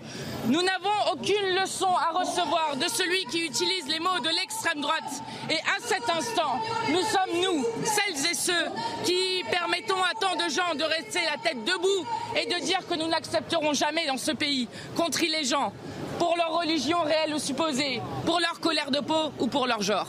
Nous 0.47 0.63
n'avons 0.63 1.13
aucune 1.13 1.55
leçon 1.61 1.89
à 1.89 2.19
recevoir 2.19 2.77
de 2.77 2.89
celui 2.89 3.25
qui 3.27 3.45
utilise 3.45 3.87
les 3.89 4.01
mots 4.01 4.19
de 4.23 4.29
l'extrême 4.31 4.81
droite. 4.81 5.23
Et 5.51 5.59
à 5.59 5.81
cet 5.81 6.09
instant, 6.09 6.61
nous 6.89 7.03
sommes 7.03 7.41
nous, 7.43 7.60
celles 7.85 8.31
et 8.31 8.35
ceux, 8.35 8.67
qui 9.05 9.45
permettons 9.51 10.03
à 10.03 10.15
tant 10.21 10.35
de 10.37 10.51
gens 10.51 10.75
de 10.75 10.85
rester 10.85 11.21
la 11.25 11.37
tête 11.39 11.65
debout 11.65 12.07
et 12.37 12.47
de 12.47 12.65
dire 12.65 12.87
que 12.89 12.95
nous 12.95 13.09
n'accepterons 13.09 13.73
jamais 13.73 14.07
dans 14.07 14.17
ce 14.17 14.33
pays 14.33 14.69
contre 14.97 15.21
les 15.23 15.45
gens 15.45 15.73
pour 16.19 16.37
leur 16.37 16.53
religion 16.59 17.03
réelle 17.03 17.35
ou 17.35 17.39
supposée, 17.39 18.01
pour 18.27 18.41
leur 18.41 18.61
colère 18.61 18.91
de 18.91 19.01
peau 19.01 19.33
ou 19.39 19.47
pour 19.47 19.67
leur 19.67 19.83
genre. 19.83 20.09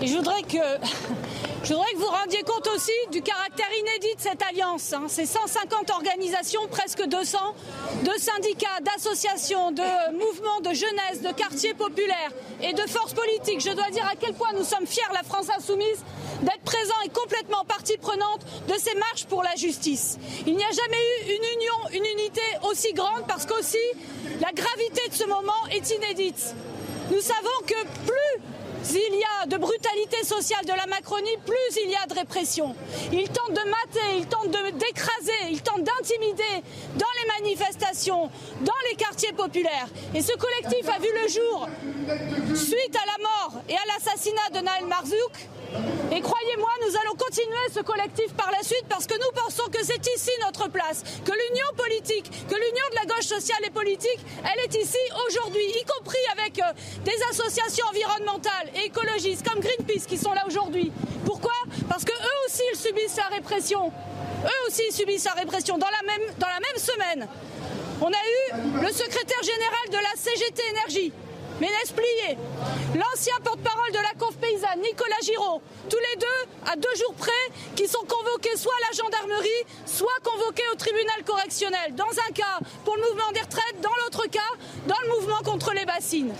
Et 0.00 0.06
je 0.06 0.16
voudrais 0.16 0.42
que 0.42 0.58
je 1.64 1.74
vous 1.74 2.06
rendiez 2.06 2.42
compte 2.42 2.68
aussi 2.68 2.92
du 3.10 3.20
caractère 3.20 3.66
inédit 3.80 4.14
de 4.14 4.20
cette 4.20 4.42
alliance. 4.48 4.92
Hein. 4.92 5.06
C'est 5.08 5.26
150 5.26 5.90
organisations, 5.90 6.68
presque 6.70 7.04
200, 7.04 7.38
de 8.04 8.12
syndicats, 8.18 8.80
d'associations, 8.82 9.72
de 9.72 10.12
mouvements 10.12 10.60
de 10.60 10.72
jeunesse, 10.72 11.22
de 11.22 11.32
quartiers 11.32 11.74
populaires 11.74 12.30
et 12.62 12.72
de 12.72 12.82
forces 12.82 13.12
politiques. 13.14 13.60
Je 13.60 13.72
dois 13.72 13.90
dire 13.90 14.06
à 14.06 14.14
quel 14.14 14.34
point 14.34 14.52
nous 14.56 14.64
sommes 14.64 14.86
fiers, 14.86 15.02
la 15.12 15.24
France 15.24 15.48
insoumise, 15.56 16.04
d'être 16.42 16.62
présents 16.64 17.00
et 17.04 17.08
complètement 17.08 17.64
partie 17.64 17.96
prenante 17.96 18.42
de 18.68 18.74
ces 18.78 18.94
marches 18.94 19.24
pour 19.24 19.42
la 19.42 19.56
justice. 19.56 20.18
Il 20.46 20.54
n'y 20.54 20.62
a 20.62 20.70
jamais 20.70 20.96
eu 20.96 21.30
une 21.30 21.58
union, 21.58 21.74
une 21.92 22.18
unité 22.18 22.42
aussi 22.70 22.92
grande 22.92 23.26
parce 23.26 23.46
qu'aussi 23.46 23.78
la 24.40 24.52
gravité 24.52 25.08
de 25.08 25.14
ce 25.14 25.24
moment 25.24 25.66
est 25.72 25.90
inédite. 25.90 26.54
Nous 27.10 27.20
savons 27.20 27.66
que 27.66 27.82
plus 28.06 28.42
il 28.94 29.14
y 29.18 29.24
a 29.42 29.46
de 29.46 29.56
brutalité 29.56 30.24
sociale 30.24 30.64
de 30.64 30.72
la 30.72 30.86
Macronie, 30.86 31.36
plus 31.44 31.82
il 31.84 31.90
y 31.90 31.96
a 31.96 32.06
de 32.06 32.14
répression. 32.14 32.74
Ils 33.12 33.28
tentent 33.28 33.52
de 33.52 33.70
mater, 33.70 34.18
ils 34.18 34.26
tentent 34.26 34.50
d'écraser, 34.50 35.50
ils 35.50 35.62
tentent 35.62 35.84
d'intimider 35.84 36.62
dans 36.96 37.06
les 37.20 37.42
manifestations, 37.42 38.30
dans 38.60 38.80
les 38.90 38.96
quartiers 38.96 39.32
populaires. 39.32 39.88
Et 40.14 40.22
ce 40.22 40.32
collectif 40.36 40.88
a 40.88 40.98
vu 40.98 41.08
le 41.22 41.28
jour 41.28 41.68
suite 42.54 42.96
à 42.96 43.06
la 43.06 43.22
mort 43.22 43.62
et 43.68 43.74
à 43.74 43.80
l'assassinat 43.86 44.50
de 44.54 44.60
Naël 44.64 44.86
Marzouk 44.86 45.48
et 46.10 46.20
croyez-moi, 46.20 46.70
nous 46.86 46.96
allons 46.96 47.14
continuer 47.16 47.68
ce 47.72 47.80
collectif 47.80 48.32
par 48.34 48.50
la 48.50 48.62
suite 48.62 48.84
parce 48.88 49.06
que 49.06 49.14
nous 49.14 49.30
pensons 49.34 49.68
que 49.70 49.84
c'est 49.84 50.04
ici 50.16 50.30
notre 50.42 50.68
place, 50.70 51.02
que 51.24 51.32
l'union 51.32 51.66
politique, 51.76 52.30
que 52.48 52.54
l'union 52.54 52.84
de 52.90 52.96
la 52.96 53.14
gauche 53.14 53.26
sociale 53.26 53.58
et 53.66 53.70
politique, 53.70 54.18
elle 54.42 54.60
est 54.64 54.82
ici 54.82 54.98
aujourd'hui, 55.26 55.62
y 55.62 55.84
compris 55.84 56.24
avec 56.32 56.58
euh, 56.58 56.72
des 57.04 57.16
associations 57.30 57.84
environnementales 57.90 58.70
écologistes 58.84 59.48
comme 59.48 59.60
Greenpeace 59.60 60.06
qui 60.06 60.18
sont 60.18 60.32
là 60.32 60.44
aujourd'hui. 60.46 60.92
Pourquoi? 61.24 61.52
Parce 61.88 62.04
que 62.04 62.12
eux 62.12 62.38
aussi 62.46 62.62
ils 62.72 62.78
subissent 62.78 63.16
la 63.16 63.36
répression. 63.36 63.92
Eux 64.44 64.68
aussi 64.68 64.82
ils 64.88 64.94
subissent 64.94 65.24
la 65.24 65.32
répression 65.32 65.78
dans 65.78 65.88
la 65.88 66.06
même, 66.06 66.18
semaine. 66.76 67.28
On 68.00 68.06
a 68.06 68.10
eu 68.10 68.80
le 68.80 68.92
secrétaire 68.92 69.42
général 69.42 69.88
de 69.90 69.96
la 69.96 70.14
CGT 70.16 70.62
Énergie 70.70 71.12
Ménès 71.60 71.90
Plié, 71.90 72.38
l'ancien 72.94 73.34
porte-parole 73.42 73.90
de 73.90 73.98
la 73.98 74.14
conf 74.16 74.36
paysanne, 74.36 74.80
Nicolas 74.80 75.16
Giraud, 75.22 75.60
tous 75.90 75.98
les 75.98 76.16
deux, 76.20 76.70
à 76.70 76.76
deux 76.76 76.94
jours 76.94 77.14
près, 77.14 77.32
qui 77.74 77.88
sont 77.88 78.04
convoqués 78.06 78.56
soit 78.56 78.74
à 78.74 78.92
la 78.92 78.96
gendarmerie, 78.96 79.64
soit 79.84 80.20
convoqués 80.22 80.62
au 80.72 80.76
tribunal 80.76 81.24
correctionnel. 81.26 81.96
Dans 81.96 82.04
un 82.04 82.32
cas, 82.32 82.60
pour 82.84 82.94
le 82.94 83.02
mouvement 83.02 83.32
des 83.32 83.40
retraites, 83.40 83.80
dans 83.82 83.94
l'autre 84.04 84.28
cas, 84.30 84.52
dans 84.86 85.00
le 85.02 85.20
mouvement 85.20 85.42
contre 85.44 85.72
les 85.72 85.84
bassines. 85.84 86.32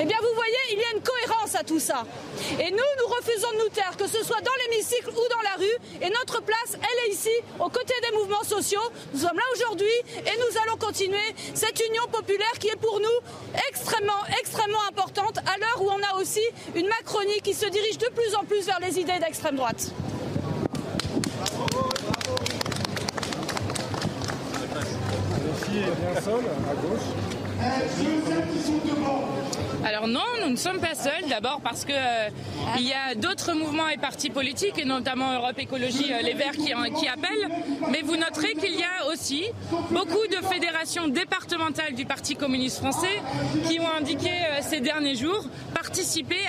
Eh 0.00 0.04
bien, 0.04 0.16
vous 0.20 0.34
voyez, 0.34 0.56
il 0.72 0.78
y 0.78 0.82
a 0.82 0.96
une 0.96 1.02
cohérence 1.02 1.54
à 1.54 1.62
tout 1.62 1.78
ça. 1.78 2.02
Et 2.58 2.70
nous, 2.70 2.76
nous 2.98 3.14
refusons 3.14 3.52
de 3.52 3.58
nous 3.64 3.68
taire, 3.68 3.96
que 3.96 4.08
ce 4.08 4.24
soit 4.24 4.40
dans 4.40 4.50
l'hémicycle 4.66 5.10
ou 5.10 5.28
dans 5.30 5.42
la 5.42 5.54
rue. 5.56 5.78
Et 6.02 6.10
notre 6.10 6.42
place, 6.42 6.72
elle 6.74 7.08
est 7.08 7.14
ici, 7.14 7.30
aux 7.60 7.68
côtés 7.68 7.94
des 8.10 8.16
mouvements 8.16 8.42
sociaux. 8.42 8.80
Nous 9.12 9.20
sommes 9.20 9.36
là 9.36 9.44
aujourd'hui 9.54 9.94
et 10.18 10.36
nous 10.36 10.58
allons 10.64 10.76
continuer 10.78 11.34
cette 11.54 11.80
union 11.88 12.02
populaire 12.10 12.52
qui 12.58 12.68
est 12.68 12.80
pour 12.80 12.98
nous 12.98 13.60
extrêmement, 13.68 14.24
extrêmement 14.40 14.82
importante 14.88 15.38
à 15.38 15.58
l'heure 15.58 15.80
où 15.80 15.88
on 15.88 16.02
a 16.02 16.20
aussi 16.20 16.42
une 16.74 16.88
Macronie 16.88 17.40
qui 17.42 17.54
se 17.54 17.66
dirige 17.66 17.98
de 17.98 18.08
plus 18.08 18.34
en 18.34 18.44
plus 18.44 18.66
vers 18.66 18.80
les 18.80 18.98
idées 18.98 19.18
d'extrême 19.20 19.56
droite. 19.56 19.92
à 26.68 26.74
gauche. 26.74 27.08
Alors 29.84 30.08
non, 30.08 30.22
nous 30.42 30.50
ne 30.50 30.56
sommes 30.56 30.80
pas 30.80 30.94
seuls. 30.94 31.28
D'abord 31.28 31.60
parce 31.62 31.84
que 31.84 31.92
euh, 31.92 32.28
il 32.78 32.88
y 32.88 32.94
a 32.94 33.14
d'autres 33.14 33.52
mouvements 33.52 33.88
et 33.90 33.98
partis 33.98 34.30
politiques, 34.30 34.78
et 34.78 34.86
notamment 34.86 35.34
Europe 35.34 35.58
Écologie 35.58 36.10
euh, 36.10 36.22
Les 36.22 36.32
Verts 36.32 36.52
qui, 36.52 36.72
qui 36.98 37.06
appellent. 37.06 37.50
Mais 37.90 38.00
vous 38.00 38.16
noterez 38.16 38.54
qu'il 38.54 38.74
y 38.74 38.82
a 38.82 39.12
aussi 39.12 39.44
beaucoup 39.90 40.26
de 40.30 40.46
fédérations 40.46 41.08
départementales 41.08 41.94
du 41.94 42.06
Parti 42.06 42.34
communiste 42.34 42.78
français 42.78 43.20
qui 43.68 43.78
ont 43.78 43.90
indiqué 43.94 44.30
euh, 44.30 44.60
ces 44.62 44.80
derniers 44.80 45.16
jours 45.16 45.44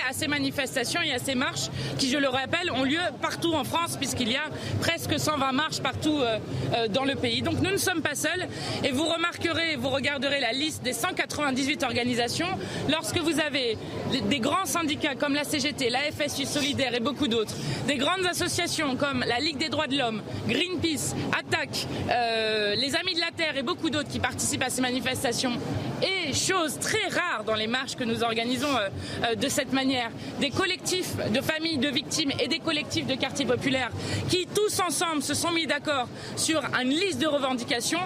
à 0.08 0.12
ces 0.12 0.28
manifestations 0.28 1.00
et 1.02 1.12
à 1.12 1.18
ces 1.18 1.34
marches 1.34 1.68
qui, 1.98 2.10
je 2.10 2.18
le 2.18 2.28
rappelle, 2.28 2.70
ont 2.72 2.82
lieu 2.82 3.00
partout 3.22 3.54
en 3.54 3.64
France 3.64 3.96
puisqu'il 3.96 4.30
y 4.30 4.36
a 4.36 4.44
presque 4.80 5.18
120 5.18 5.52
marches 5.52 5.80
partout 5.80 6.20
dans 6.90 7.04
le 7.04 7.14
pays. 7.14 7.42
Donc 7.42 7.60
nous 7.60 7.70
ne 7.70 7.76
sommes 7.76 8.02
pas 8.02 8.14
seuls. 8.14 8.48
Et 8.84 8.90
vous 8.90 9.04
remarquerez, 9.04 9.76
vous 9.76 9.90
regarderez 9.90 10.40
la 10.40 10.52
liste 10.52 10.82
des 10.82 10.92
198 10.92 11.82
organisations 11.84 12.48
lorsque 12.88 13.18
vous 13.18 13.40
avez 13.40 13.78
des 14.28 14.40
grands 14.40 14.64
syndicats 14.64 15.14
comme 15.14 15.34
la 15.34 15.44
CGT, 15.44 15.90
la 15.90 16.00
FSU 16.00 16.44
Solidaire 16.44 16.94
et 16.94 17.00
beaucoup 17.00 17.28
d'autres, 17.28 17.54
des 17.86 17.96
grandes 17.96 18.26
associations 18.26 18.96
comme 18.96 19.24
la 19.26 19.38
Ligue 19.38 19.58
des 19.58 19.68
droits 19.68 19.86
de 19.86 19.96
l'homme, 19.96 20.22
Greenpeace, 20.48 21.14
Attaque, 21.38 21.86
euh, 22.10 22.74
les 22.74 22.96
Amis 22.96 23.14
de 23.14 23.20
la 23.20 23.30
Terre 23.36 23.56
et 23.56 23.62
beaucoup 23.62 23.90
d'autres 23.90 24.08
qui 24.08 24.18
participent 24.18 24.62
à 24.62 24.70
ces 24.70 24.82
manifestations, 24.82 25.52
et 26.02 26.32
chose 26.34 26.78
très 26.78 27.08
rare 27.08 27.44
dans 27.44 27.54
les 27.54 27.66
marches 27.66 27.96
que 27.96 28.04
nous 28.04 28.22
organisons 28.22 28.74
euh, 28.76 28.88
euh, 29.24 29.34
de 29.40 29.48
cette 29.48 29.72
manière, 29.72 30.10
des 30.40 30.50
collectifs 30.50 31.16
de 31.30 31.40
familles 31.40 31.78
de 31.78 31.88
victimes 31.88 32.32
et 32.40 32.48
des 32.48 32.58
collectifs 32.58 33.06
de 33.06 33.14
quartiers 33.14 33.46
populaires 33.46 33.90
qui 34.28 34.46
tous 34.54 34.80
ensemble 34.80 35.22
se 35.22 35.34
sont 35.34 35.52
mis 35.52 35.66
d'accord 35.66 36.08
sur 36.36 36.62
une 36.80 36.90
liste 36.90 37.20
de 37.20 37.26
revendications 37.26 38.00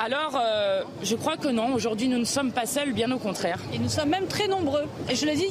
alors, 0.00 0.40
euh, 0.40 0.82
je 1.02 1.16
crois 1.16 1.36
que 1.36 1.48
non, 1.48 1.74
aujourd'hui 1.74 2.06
nous 2.06 2.18
ne 2.18 2.24
sommes 2.24 2.52
pas 2.52 2.66
seuls, 2.66 2.92
bien 2.92 3.10
au 3.10 3.18
contraire. 3.18 3.58
Et 3.74 3.80
nous 3.80 3.88
sommes 3.88 4.10
même 4.10 4.28
très 4.28 4.46
nombreux. 4.46 4.84
Et 5.10 5.16
je 5.16 5.26
le 5.26 5.34
dis, 5.34 5.48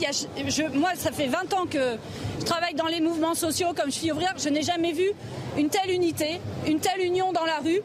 moi 0.73 0.91
ça 0.95 1.11
fait 1.11 1.27
20 1.27 1.53
ans 1.53 1.65
que 1.69 1.97
je 2.39 2.45
travaille 2.45 2.73
dans 2.73 2.87
les 2.87 3.01
mouvements 3.01 3.35
sociaux 3.35 3.73
comme 3.75 3.91
je 3.91 3.97
suis 3.97 4.11
ouvrière, 4.11 4.35
je 4.37 4.47
n'ai 4.47 4.61
jamais 4.61 4.93
vu 4.93 5.11
une 5.57 5.67
telle 5.67 5.91
unité, 5.91 6.39
une 6.65 6.79
telle 6.79 7.01
union 7.01 7.33
dans 7.33 7.43
la 7.43 7.57
rue 7.57 7.81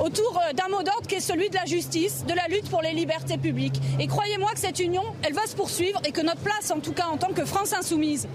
autour 0.00 0.38
euh, 0.38 0.52
d'un 0.52 0.68
mot 0.68 0.82
d'ordre 0.82 1.06
qui 1.08 1.16
est 1.16 1.20
celui 1.20 1.50
de 1.50 1.54
la 1.54 1.64
justice, 1.64 2.24
de 2.26 2.34
la 2.34 2.46
lutte 2.48 2.68
pour 2.68 2.82
les 2.82 2.92
libertés 2.92 3.38
publiques. 3.38 3.80
Et 4.00 4.06
croyez-moi 4.06 4.50
que 4.52 4.60
cette 4.60 4.80
union, 4.80 5.02
elle 5.22 5.34
va 5.34 5.46
se 5.46 5.56
poursuivre 5.56 6.00
et 6.06 6.12
que 6.12 6.20
notre 6.20 6.40
place, 6.40 6.70
en 6.70 6.80
tout 6.80 6.92
cas 6.92 7.06
en 7.06 7.16
tant 7.16 7.32
que 7.32 7.44
France 7.44 7.72
insoumise, 7.72 8.28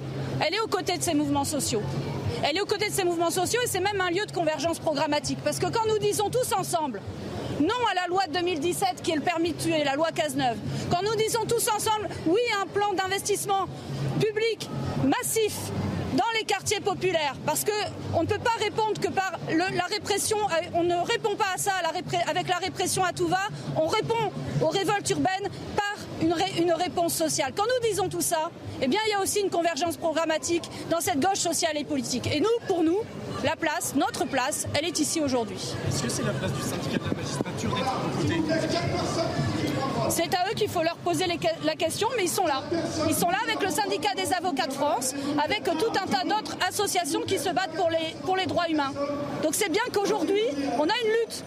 elle 0.46 0.53
est 0.53 0.60
aux 0.62 0.68
côtés 0.68 0.98
de 0.98 1.03
ces 1.03 1.13
mouvements 1.13 1.46
sociaux. 1.46 1.82
Elle 2.43 2.58
est 2.58 2.62
aux 2.62 2.65
côtés 2.65 2.89
de 2.89 2.93
ces 2.93 3.03
mouvements 3.03 3.31
sociaux 3.31 3.60
et 3.63 3.67
c'est 3.67 3.79
même 3.79 4.00
un 4.00 4.10
lieu 4.10 4.25
de 4.25 4.31
convergence 4.31 4.79
programmatique. 4.79 5.39
Parce 5.43 5.60
que 5.60 5.65
quand 5.65 5.86
nous 5.88 6.00
disons 6.00 6.29
tous 6.29 6.53
ensemble, 6.53 7.01
non 7.60 7.75
à 7.91 7.96
la 7.96 8.08
loi 8.08 8.25
de 8.27 8.34
2017 8.34 9.01
qui 9.03 9.12
est 9.12 9.15
le 9.15 9.22
permis 9.22 9.51
de 9.51 9.62
tuer, 9.62 9.84
la 9.84 9.96
loi 9.96 10.12
Cazeneuve. 10.12 10.58
Quand 10.89 11.01
nous 11.03 11.15
disons 11.15 11.46
tous 11.46 11.67
ensemble 11.69 12.10
oui 12.25 12.39
à 12.58 12.63
un 12.63 12.67
plan 12.67 12.93
d'investissement 12.93 13.67
public 14.19 14.69
massif 15.03 15.55
dans 16.13 16.24
les 16.38 16.46
quartiers 16.46 16.79
populaires, 16.79 17.36
parce 17.46 17.63
qu'on 17.63 18.22
ne 18.22 18.27
peut 18.27 18.39
pas 18.39 18.58
répondre 18.60 19.00
que 19.00 19.10
par 19.10 19.34
la 19.50 19.86
répression, 19.86 20.38
euh, 20.38 20.69
on 20.74 20.84
ne 20.84 20.96
répond 20.96 21.36
pas 21.36 21.53
à 21.53 21.58
ça 21.58 21.72
avec 22.27 22.48
la 22.48 22.58
répression 22.58 23.03
à 23.03 23.13
tout 23.13 23.27
va, 23.27 23.41
on 23.75 23.88
répond 23.88 24.31
aux 24.62 24.69
révoltes 24.69 25.10
urbaines 25.12 25.50
par 25.75 25.96
une, 26.22 26.36
une, 26.58 26.74
réponse 26.74 27.13
sociale. 27.13 27.53
Quand 27.55 27.63
nous 27.63 27.89
disons 27.89 28.10
tout 28.10 28.22
ça, 28.22 28.51
eh 28.81 28.88
bien, 28.88 29.00
il 29.08 29.12
y 29.12 29.13
a 29.13 29.22
aussi 29.22 29.39
une 29.41 29.50
convergence 29.50 29.98
programmatique 29.98 30.63
dans 30.89 31.00
cette 31.00 31.19
gauche 31.19 31.39
sociale 31.39 31.77
et 31.77 31.84
politique. 31.84 32.27
Et 32.31 32.39
nous, 32.39 32.48
pour 32.67 32.83
nous, 32.83 33.00
la 33.43 33.55
place, 33.55 33.95
notre 33.95 34.25
place, 34.25 34.67
elle 34.77 34.86
est 34.86 35.00
ici 35.00 35.21
aujourd'hui. 35.21 35.57
Est-ce 35.88 36.03
que 36.03 36.09
c'est 36.09 36.24
la 36.24 36.33
place 36.33 36.51
du 36.53 36.62
syndicat 36.62 36.98
de 36.98 37.09
la 37.09 37.15
magistrature 37.15 37.75
d'être 37.75 37.93
côté 38.17 38.41
c'est 40.09 40.33
à 40.33 40.50
eux 40.50 40.55
qu'il 40.55 40.69
faut 40.69 40.81
leur 40.81 40.95
poser 40.98 41.25
la 41.63 41.75
question, 41.75 42.07
mais 42.17 42.24
ils 42.24 42.29
sont 42.29 42.45
là. 42.48 42.63
Ils 43.07 43.13
sont 43.13 43.29
là 43.29 43.38
avec 43.43 43.62
le 43.62 43.69
syndicat 43.69 44.15
des 44.15 44.33
avocats 44.33 44.65
de 44.65 44.74
France, 44.74 45.13
avec 45.43 45.63
tout 45.63 45.91
un 46.01 46.07
tas 46.07 46.24
d'autres 46.24 46.57
associations 46.67 47.21
qui 47.21 47.38
se 47.38 47.50
battent 47.50 47.75
pour 47.75 47.89
les, 47.89 48.15
pour 48.25 48.36
les 48.36 48.48
droits 48.48 48.67
humains. 48.69 48.91
Donc 49.43 49.53
c'est 49.53 49.69
bien 49.69 49.83
qu'aujourd'hui, 49.93 50.41
on 50.79 50.83
a 50.83 50.98
une 51.03 51.12
lutte 51.21 51.43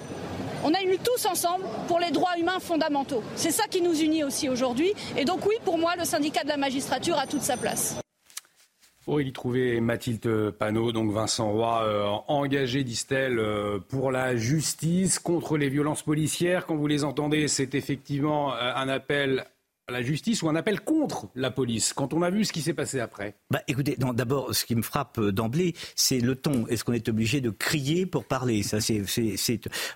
on 0.64 0.72
a 0.74 0.80
une 0.80 0.90
lutte 0.90 1.02
tous 1.02 1.26
ensemble 1.26 1.64
pour 1.88 1.98
les 1.98 2.12
droits 2.12 2.38
humains 2.38 2.60
fondamentaux. 2.60 3.24
C'est 3.34 3.50
ça 3.50 3.64
qui 3.68 3.82
nous 3.82 4.00
unit 4.00 4.22
aussi 4.22 4.48
aujourd'hui. 4.48 4.92
Et 5.16 5.24
donc 5.24 5.44
oui, 5.44 5.56
pour 5.64 5.76
moi, 5.76 5.94
le 5.98 6.04
syndicat 6.04 6.44
de 6.44 6.48
la 6.48 6.56
magistrature 6.56 7.18
a 7.18 7.26
toute 7.26 7.42
sa 7.42 7.56
place. 7.56 7.96
Aurélie 9.08 9.32
Trouvé 9.32 9.74
et 9.74 9.80
Mathilde 9.80 10.52
Panot, 10.52 10.92
donc 10.92 11.10
Vincent 11.10 11.50
Roy, 11.50 11.82
euh, 11.82 12.06
engagés, 12.28 12.84
disent-elles, 12.84 13.38
euh, 13.40 13.78
pour 13.88 14.12
la 14.12 14.36
justice 14.36 15.18
contre 15.18 15.56
les 15.56 15.68
violences 15.68 16.02
policières. 16.02 16.66
Quand 16.66 16.76
vous 16.76 16.86
les 16.86 17.02
entendez, 17.02 17.48
c'est 17.48 17.74
effectivement 17.74 18.54
euh, 18.54 18.72
un 18.76 18.88
appel 18.88 19.44
la 19.88 20.02
justice 20.02 20.42
ou 20.42 20.48
un 20.48 20.54
appel 20.54 20.80
contre 20.80 21.28
la 21.34 21.50
police 21.50 21.92
quand 21.92 22.14
on 22.14 22.22
a 22.22 22.30
vu 22.30 22.44
ce 22.44 22.52
qui 22.52 22.62
s'est 22.62 22.72
passé 22.72 23.00
après 23.00 23.34
bah, 23.50 23.60
Écoutez, 23.66 23.96
d'abord, 23.98 24.54
ce 24.54 24.64
qui 24.64 24.76
me 24.76 24.82
frappe 24.82 25.18
euh, 25.18 25.32
d'emblée, 25.32 25.74
c'est 25.96 26.20
le 26.20 26.36
ton. 26.36 26.66
Est-ce 26.68 26.84
qu'on 26.84 26.92
est 26.92 27.08
obligé 27.08 27.40
de 27.40 27.50
crier 27.50 28.06
pour 28.06 28.24
parler? 28.24 28.62
Ça, 28.62 28.80
c'est, 28.80 29.02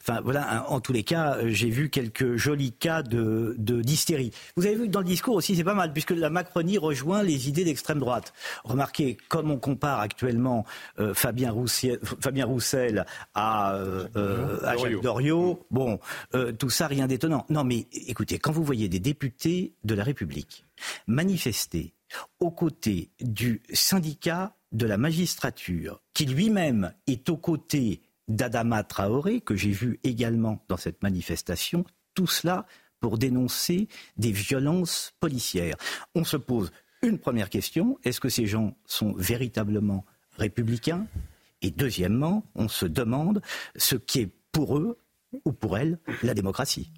enfin 0.00 0.20
voilà. 0.22 0.66
En 0.68 0.80
tous 0.80 0.92
les 0.92 1.04
cas, 1.04 1.36
euh, 1.36 1.48
j'ai 1.50 1.70
vu 1.70 1.88
quelques 1.88 2.36
jolis 2.36 2.72
cas 2.72 3.02
de, 3.02 3.54
d'hystérie. 3.58 4.32
Vous 4.56 4.66
avez 4.66 4.74
vu 4.74 4.86
que 4.86 4.90
dans 4.90 5.00
le 5.00 5.06
discours 5.06 5.36
aussi, 5.36 5.54
c'est 5.54 5.64
pas 5.64 5.74
mal, 5.74 5.92
puisque 5.92 6.10
la 6.10 6.30
Macronie 6.30 6.78
rejoint 6.78 7.22
les 7.22 7.48
idées 7.48 7.64
d'extrême 7.64 8.00
droite. 8.00 8.32
Remarquez, 8.64 9.16
comme 9.28 9.50
on 9.50 9.58
compare 9.58 10.00
actuellement 10.00 10.64
euh, 10.98 11.14
Fabien, 11.14 11.52
Roussel, 11.52 12.00
Fabien 12.20 12.46
Roussel 12.46 13.06
à, 13.34 13.74
euh, 13.74 14.58
à 14.64 14.76
Jacques 14.76 15.00
Doriot, 15.00 15.64
bon, 15.70 16.00
tout 16.58 16.70
ça, 16.70 16.88
rien 16.88 17.06
d'étonnant. 17.06 17.46
Non, 17.50 17.62
mais 17.62 17.86
écoutez, 17.92 18.38
quand 18.38 18.52
vous 18.52 18.64
voyez 18.64 18.88
des 18.88 19.00
députés 19.00 19.74
de 19.86 19.94
la 19.94 20.04
République 20.04 20.64
manifester 21.06 21.94
aux 22.40 22.50
côtés 22.50 23.10
du 23.20 23.62
syndicat 23.72 24.54
de 24.72 24.86
la 24.86 24.98
magistrature, 24.98 26.02
qui 26.12 26.26
lui-même 26.26 26.92
est 27.06 27.28
aux 27.28 27.36
côtés 27.36 28.02
d'Adama 28.28 28.82
Traoré, 28.82 29.40
que 29.40 29.56
j'ai 29.56 29.70
vu 29.70 30.00
également 30.04 30.62
dans 30.68 30.76
cette 30.76 31.02
manifestation, 31.02 31.84
tout 32.14 32.26
cela 32.26 32.66
pour 33.00 33.18
dénoncer 33.18 33.88
des 34.16 34.32
violences 34.32 35.14
policières. 35.20 35.76
On 36.14 36.24
se 36.24 36.36
pose 36.36 36.72
une 37.02 37.18
première 37.18 37.50
question, 37.50 37.98
est-ce 38.04 38.20
que 38.20 38.28
ces 38.28 38.46
gens 38.46 38.76
sont 38.86 39.12
véritablement 39.12 40.04
républicains? 40.32 41.06
Et 41.62 41.70
deuxièmement, 41.70 42.44
on 42.54 42.68
se 42.68 42.86
demande 42.86 43.42
ce 43.76 43.96
qui 43.96 44.20
est 44.20 44.30
pour 44.52 44.78
eux 44.78 44.98
ou 45.44 45.52
pour 45.52 45.78
elles 45.78 45.98
la 46.22 46.34
démocratie. 46.34 46.90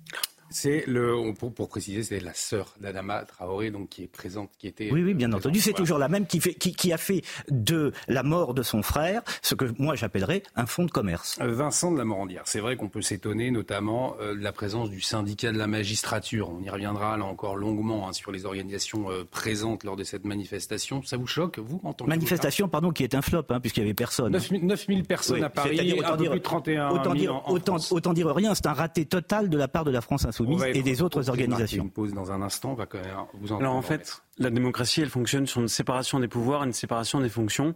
C'est 0.51 0.85
le, 0.87 1.33
pour, 1.35 1.53
pour 1.53 1.69
préciser, 1.69 2.03
c'est 2.03 2.21
la 2.21 2.35
sœur 2.35 2.75
d'Adama 2.81 3.25
Traoré, 3.25 3.71
donc 3.71 3.89
qui 3.91 4.05
est 4.05 4.07
présente, 4.07 4.51
qui 4.59 4.67
était. 4.67 4.91
Oui, 4.91 5.03
oui, 5.03 5.15
bien 5.15 5.33
entendu, 5.33 5.61
c'est 5.61 5.73
toujours 5.73 5.99
la 5.99 6.09
même 6.09 6.27
qui, 6.27 6.41
fait, 6.41 6.55
qui, 6.55 6.75
qui, 6.75 6.93
a 6.93 6.99
fait 6.99 7.23
de 7.51 7.93
la 8.07 8.23
mort 8.23 8.55
de 8.55 8.63
son 8.63 8.83
frère 8.83 9.23
ce 9.43 9.55
que 9.55 9.67
moi 9.79 9.95
j'appellerais 9.95 10.43
un 10.57 10.67
fonds 10.67 10.85
de 10.85 10.91
commerce. 10.91 11.39
Euh, 11.41 11.53
Vincent 11.53 11.93
de 11.93 11.99
la 11.99 12.05
Morandière, 12.05 12.43
c'est 12.47 12.61
vrai 12.61 12.77
qu'on 12.77 12.89
peut 12.89 13.03
s'étonner, 13.03 13.51
notamment 13.51 14.17
euh, 14.21 14.35
de 14.35 14.43
la 14.43 14.53
présence 14.53 14.91
du 14.91 15.01
syndicat 15.01 15.53
de 15.53 15.59
la 15.59 15.67
magistrature. 15.67 16.51
On 16.51 16.63
y 16.63 16.71
reviendra 16.71 17.17
là 17.17 17.25
encore 17.25 17.57
longuement 17.57 18.09
hein, 18.09 18.13
sur 18.13 18.33
les 18.33 18.47
organisations 18.47 19.11
euh, 19.11 19.25
présentes 19.31 19.85
lors 19.85 19.97
de 19.97 20.05
cette 20.05 20.25
manifestation. 20.25 21.03
Ça 21.03 21.17
vous 21.17 21.27
choque, 21.27 21.59
vous, 21.59 21.81
en 21.85 21.93
tant 21.93 22.05
que 22.05 22.11
manifestation, 22.11 22.69
pardon, 22.69 22.91
qui 22.91 23.05
est 23.05 23.15
un 23.15 23.23
flop, 23.23 23.45
hein, 23.51 23.61
puisqu'il 23.61 23.81
y 23.81 23.85
avait 23.85 23.95
personne. 23.95 24.37
9000 24.51 25.05
personnes 25.05 25.45
à 25.45 25.51
Paris, 25.51 25.95
autant 25.99 26.17
dire, 26.17 26.31
plus 26.31 26.41
de 26.41 26.45
31 26.45 26.91
autant 26.91 27.15
dire, 27.15 27.43
autant, 27.49 27.77
autant 27.91 28.13
dire 28.13 28.29
rien. 28.29 28.55
C'est 28.55 28.67
un 28.67 28.73
raté 28.73 29.05
total 29.05 29.49
de 29.49 29.57
la 29.57 29.69
part 29.69 29.85
de 29.85 29.91
la 29.91 30.01
France 30.01 30.25
et 30.67 30.83
des 30.83 31.03
autres 31.03 31.29
organisations. 31.29 31.85
Une 31.85 31.91
pause 31.91 32.13
dans 32.15 32.33
un 32.33 32.43
instant, 32.43 32.73
on 32.73 32.75
va 32.75 32.87
quand 32.87 32.99
même 32.99 33.15
vous 33.41 33.53
en 33.53 33.59
Alors 33.59 33.75
en 33.75 33.83
fait, 33.83 34.23
la 34.39 34.51
démocratie, 34.51 35.01
elle 35.01 35.11
fonctionne 35.11 35.47
sur 35.47 35.61
une 35.61 35.69
séparation 35.69 36.21
des 36.21 36.29
pouvoirs, 36.29 36.63
une 36.65 36.73
séparation 36.73 37.21
des 37.21 37.29
fonctions 37.29 37.75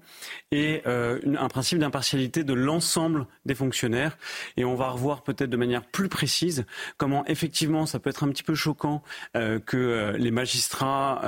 et 0.51 0.83
euh, 0.87 1.19
un 1.39 1.49
principe 1.49 1.79
d'impartialité 1.79 2.45
de 2.45 2.53
l'ensemble 2.53 3.27
des 3.45 3.55
fonctionnaires. 3.55 4.17
Et 4.57 4.65
on 4.65 4.75
va 4.75 4.89
revoir 4.91 5.23
peut-être 5.23 5.51
de 5.51 5.57
manière 5.57 5.85
plus 5.85 6.09
précise 6.09 6.65
comment 6.97 7.25
effectivement 7.27 7.87
ça 7.87 7.99
peut 7.99 8.11
être 8.11 8.25
un 8.25 8.29
petit 8.29 8.43
peu 8.43 8.55
choquant 8.55 9.03
euh, 9.37 9.59
que 9.59 9.77
euh, 9.77 10.13
les 10.17 10.31
magistrats 10.31 11.23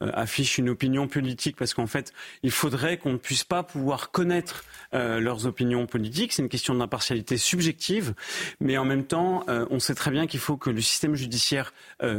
affichent 0.00 0.58
une 0.58 0.68
opinion 0.68 1.08
politique 1.08 1.56
parce 1.56 1.74
qu'en 1.74 1.86
fait, 1.86 2.12
il 2.42 2.50
faudrait 2.50 2.96
qu'on 2.96 3.12
ne 3.12 3.18
puisse 3.18 3.44
pas 3.44 3.62
pouvoir 3.62 4.10
connaître 4.10 4.64
leurs 4.92 5.46
opinions 5.46 5.86
politiques. 5.86 6.32
C'est 6.32 6.42
une 6.42 6.48
question 6.48 6.74
d'impartialité 6.74 7.36
subjective, 7.36 8.14
mais 8.60 8.78
en 8.78 8.84
même 8.84 9.04
temps, 9.04 9.44
on 9.48 9.78
sait 9.78 9.94
très 9.94 10.10
bien 10.10 10.26
qu'il 10.26 10.40
faut 10.40 10.56
que 10.56 10.70
le 10.70 10.80
système 10.80 11.14
judiciaire 11.14 11.72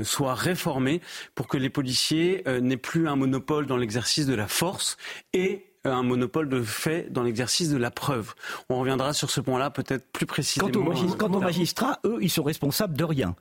soit 0.04 0.36
réformé 0.36 1.02
pour 1.36 1.48
que 1.48 1.58
les 1.58 1.70
policiers 1.70 2.44
euh, 2.48 2.60
n'est 2.60 2.78
plus 2.78 3.08
un 3.08 3.16
monopole 3.16 3.66
dans 3.66 3.78
l'exercice 3.78 4.26
de 4.26 4.36
la 4.36 4.48
force 4.48 4.98
et 5.34 5.66
euh, 5.88 5.92
un 5.92 6.04
monopole 6.04 6.50
de 6.50 6.62
fait 6.62 7.12
dans 7.12 7.24
l'exercice 7.24 7.70
de 7.70 7.78
la 7.78 7.90
preuve. 7.92 8.34
On 8.70 8.80
reviendra 8.80 9.14
sur 9.14 9.32
ce 9.32 9.42
point-là 9.42 9.72
peut-être 9.72 10.06
plus 10.12 10.26
précisément. 10.26 10.70
Quant 11.18 11.34
aux, 11.34 11.40
magistrats, 11.40 12.00
eux, 12.06 12.20
ils 12.22 12.30
sont 12.30 12.44
responsables 12.44 12.96
de 12.96 13.04
rien. 13.04 13.36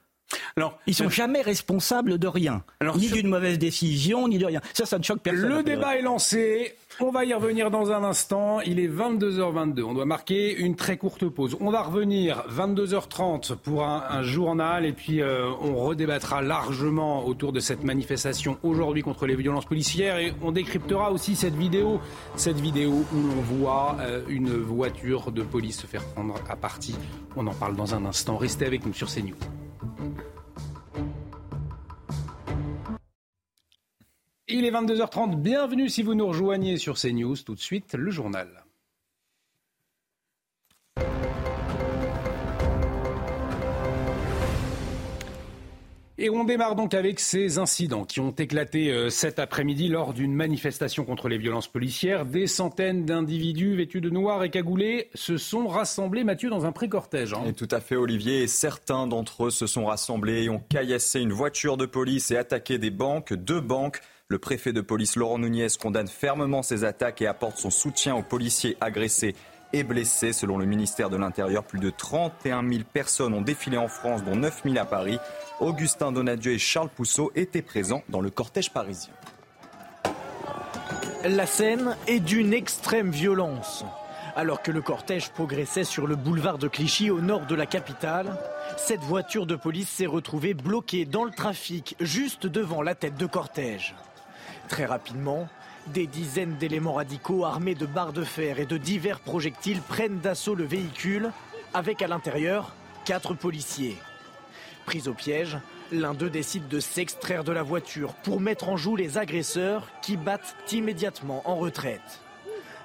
Alors, 0.56 0.78
ils 0.86 0.94
sont 0.94 1.10
jamais 1.10 1.42
responsables 1.42 2.16
de 2.16 2.28
rien, 2.28 2.62
ni 2.94 3.08
d'une 3.08 3.26
mauvaise 3.26 3.58
décision, 3.58 4.28
ni 4.28 4.38
de 4.38 4.46
rien. 4.46 4.60
Ça, 4.74 4.86
ça 4.86 4.96
ne 4.96 5.02
choque 5.02 5.22
personne. 5.22 5.48
Le 5.48 5.62
débat 5.64 5.96
est 5.96 6.02
lancé. 6.02 6.76
On 7.02 7.10
va 7.10 7.24
y 7.24 7.32
revenir 7.32 7.70
dans 7.70 7.92
un 7.92 8.04
instant. 8.04 8.60
Il 8.60 8.78
est 8.78 8.86
22h22. 8.86 9.84
On 9.84 9.94
doit 9.94 10.04
marquer 10.04 10.54
une 10.54 10.76
très 10.76 10.98
courte 10.98 11.26
pause. 11.26 11.56
On 11.58 11.70
va 11.70 11.80
revenir 11.80 12.44
22h30 12.50 13.56
pour 13.56 13.84
un, 13.84 14.22
journal 14.22 14.84
et 14.84 14.92
puis 14.92 15.22
euh, 15.22 15.48
on 15.62 15.76
redébattra 15.76 16.42
largement 16.42 17.24
autour 17.26 17.54
de 17.54 17.60
cette 17.60 17.84
manifestation 17.84 18.58
aujourd'hui 18.62 19.02
contre 19.02 19.26
les 19.26 19.34
violences 19.34 19.64
policières 19.64 20.18
et 20.18 20.34
on 20.42 20.52
décryptera 20.52 21.10
aussi 21.10 21.36
cette 21.36 21.54
vidéo, 21.54 22.00
cette 22.36 22.60
vidéo 22.60 22.90
où 22.90 23.16
l'on 23.16 23.40
voit 23.58 23.96
euh, 24.00 24.20
une 24.28 24.50
voiture 24.50 25.32
de 25.32 25.42
police 25.42 25.80
se 25.80 25.86
faire 25.86 26.04
prendre 26.04 26.34
à 26.50 26.56
partie. 26.56 26.96
On 27.34 27.46
en 27.46 27.54
parle 27.54 27.76
dans 27.76 27.94
un 27.94 28.04
instant. 28.04 28.36
Restez 28.36 28.66
avec 28.66 28.84
nous 28.84 28.92
sur 28.92 29.08
CNews. 29.08 29.36
Il 34.60 34.66
est 34.66 34.72
22h30, 34.72 35.36
bienvenue 35.36 35.88
si 35.88 36.02
vous 36.02 36.14
nous 36.14 36.26
rejoignez 36.26 36.76
sur 36.76 36.98
CNews. 36.98 37.34
Tout 37.46 37.54
de 37.54 37.60
suite, 37.60 37.94
le 37.94 38.10
journal. 38.10 38.62
Et 46.18 46.28
on 46.28 46.44
démarre 46.44 46.76
donc 46.76 46.92
avec 46.92 47.18
ces 47.20 47.56
incidents 47.56 48.04
qui 48.04 48.20
ont 48.20 48.32
éclaté 48.32 48.90
euh, 48.90 49.08
cet 49.08 49.38
après-midi 49.38 49.88
lors 49.88 50.12
d'une 50.12 50.34
manifestation 50.34 51.06
contre 51.06 51.30
les 51.30 51.38
violences 51.38 51.68
policières. 51.68 52.26
Des 52.26 52.46
centaines 52.46 53.06
d'individus 53.06 53.76
vêtus 53.76 54.02
de 54.02 54.10
noir 54.10 54.44
et 54.44 54.50
cagoulés 54.50 55.08
se 55.14 55.38
sont 55.38 55.68
rassemblés, 55.68 56.22
Mathieu, 56.22 56.50
dans 56.50 56.66
un 56.66 56.72
pré-cortège. 56.72 57.32
Hein. 57.32 57.54
tout 57.56 57.68
à 57.70 57.80
fait, 57.80 57.96
Olivier. 57.96 58.42
Et 58.42 58.46
certains 58.46 59.06
d'entre 59.06 59.46
eux 59.46 59.50
se 59.50 59.66
sont 59.66 59.86
rassemblés 59.86 60.42
et 60.42 60.50
ont 60.50 60.62
caillassé 60.68 61.20
une 61.20 61.32
voiture 61.32 61.78
de 61.78 61.86
police 61.86 62.30
et 62.30 62.36
attaqué 62.36 62.76
des 62.76 62.90
banques, 62.90 63.32
deux 63.32 63.62
banques. 63.62 64.02
Le 64.30 64.38
préfet 64.38 64.72
de 64.72 64.80
police 64.80 65.16
Laurent 65.16 65.40
Nunez 65.40 65.66
condamne 65.82 66.06
fermement 66.06 66.62
ces 66.62 66.84
attaques 66.84 67.20
et 67.20 67.26
apporte 67.26 67.56
son 67.56 67.70
soutien 67.70 68.14
aux 68.14 68.22
policiers 68.22 68.76
agressés 68.80 69.34
et 69.72 69.82
blessés. 69.82 70.32
Selon 70.32 70.56
le 70.56 70.66
ministère 70.66 71.10
de 71.10 71.16
l'Intérieur, 71.16 71.64
plus 71.64 71.80
de 71.80 71.90
31 71.90 72.62
000 72.62 72.84
personnes 72.92 73.34
ont 73.34 73.40
défilé 73.40 73.76
en 73.76 73.88
France, 73.88 74.22
dont 74.22 74.36
9 74.36 74.60
000 74.62 74.76
à 74.78 74.84
Paris. 74.84 75.18
Augustin 75.58 76.12
Donadieu 76.12 76.52
et 76.52 76.58
Charles 76.58 76.90
Pousseau 76.90 77.32
étaient 77.34 77.60
présents 77.60 78.04
dans 78.08 78.20
le 78.20 78.30
cortège 78.30 78.70
parisien. 78.70 79.12
La 81.24 81.46
scène 81.46 81.96
est 82.06 82.20
d'une 82.20 82.52
extrême 82.52 83.10
violence. 83.10 83.84
Alors 84.36 84.62
que 84.62 84.70
le 84.70 84.80
cortège 84.80 85.30
progressait 85.30 85.82
sur 85.82 86.06
le 86.06 86.14
boulevard 86.14 86.58
de 86.58 86.68
Clichy 86.68 87.10
au 87.10 87.20
nord 87.20 87.46
de 87.46 87.56
la 87.56 87.66
capitale, 87.66 88.38
cette 88.76 89.00
voiture 89.00 89.46
de 89.46 89.56
police 89.56 89.88
s'est 89.88 90.06
retrouvée 90.06 90.54
bloquée 90.54 91.04
dans 91.04 91.24
le 91.24 91.32
trafic 91.32 91.96
juste 91.98 92.46
devant 92.46 92.80
la 92.80 92.94
tête 92.94 93.16
de 93.16 93.26
cortège. 93.26 93.96
Très 94.70 94.86
rapidement, 94.86 95.48
des 95.88 96.06
dizaines 96.06 96.56
d'éléments 96.56 96.94
radicaux 96.94 97.44
armés 97.44 97.74
de 97.74 97.86
barres 97.86 98.12
de 98.12 98.22
fer 98.22 98.60
et 98.60 98.66
de 98.66 98.76
divers 98.76 99.18
projectiles 99.18 99.82
prennent 99.82 100.20
d'assaut 100.20 100.54
le 100.54 100.64
véhicule, 100.64 101.32
avec 101.74 102.02
à 102.02 102.06
l'intérieur 102.06 102.72
quatre 103.04 103.34
policiers. 103.34 103.96
Pris 104.86 105.08
au 105.08 105.12
piège, 105.12 105.58
l'un 105.90 106.14
d'eux 106.14 106.30
décide 106.30 106.68
de 106.68 106.78
s'extraire 106.78 107.42
de 107.42 107.50
la 107.50 107.64
voiture 107.64 108.14
pour 108.14 108.40
mettre 108.40 108.68
en 108.68 108.76
joue 108.76 108.94
les 108.94 109.18
agresseurs 109.18 109.88
qui 110.02 110.16
battent 110.16 110.54
immédiatement 110.70 111.42
en 111.46 111.56
retraite. 111.56 112.20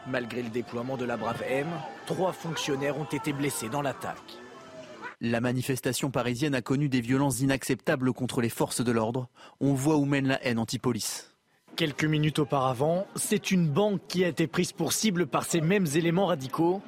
Malgré 0.08 0.42
le 0.42 0.50
déploiement 0.50 0.98
de 0.98 1.06
la 1.06 1.18
Brave 1.18 1.44
M, 1.48 1.68
trois 2.08 2.34
fonctionnaires 2.34 2.98
ont 2.98 3.06
été 3.06 3.32
blessés 3.32 3.70
dans 3.70 3.84
l'attaque. 3.84 4.40
La 5.22 5.40
manifestation 5.40 6.10
parisienne 6.10 6.56
a 6.56 6.64
connu 6.64 6.90
des 6.90 7.02
violences 7.02 7.42
inacceptables 7.42 8.12
contre 8.12 8.42
les 8.42 8.50
forces 8.50 8.82
de 8.82 8.92
l'ordre. 8.92 9.30
On 9.62 9.76
voit 9.76 9.98
où 9.98 10.06
mène 10.06 10.28
la 10.28 10.44
haine 10.44 10.58
anti-police. 10.60 11.35
Quelques 11.76 12.06
minutes 12.06 12.40
auparavant, 12.40 13.06
c'est 13.16 13.52
une 13.52 13.68
banque 13.68 14.00
qui 14.08 14.24
a 14.24 14.30
été 14.30 14.48
prise 14.48 14.72
pour 14.72 14.94
cible 14.94 15.28
par 15.28 15.44
ces 15.44 15.60
mêmes 15.60 15.88
éléments 15.94 16.28
radicaux. 16.28 16.82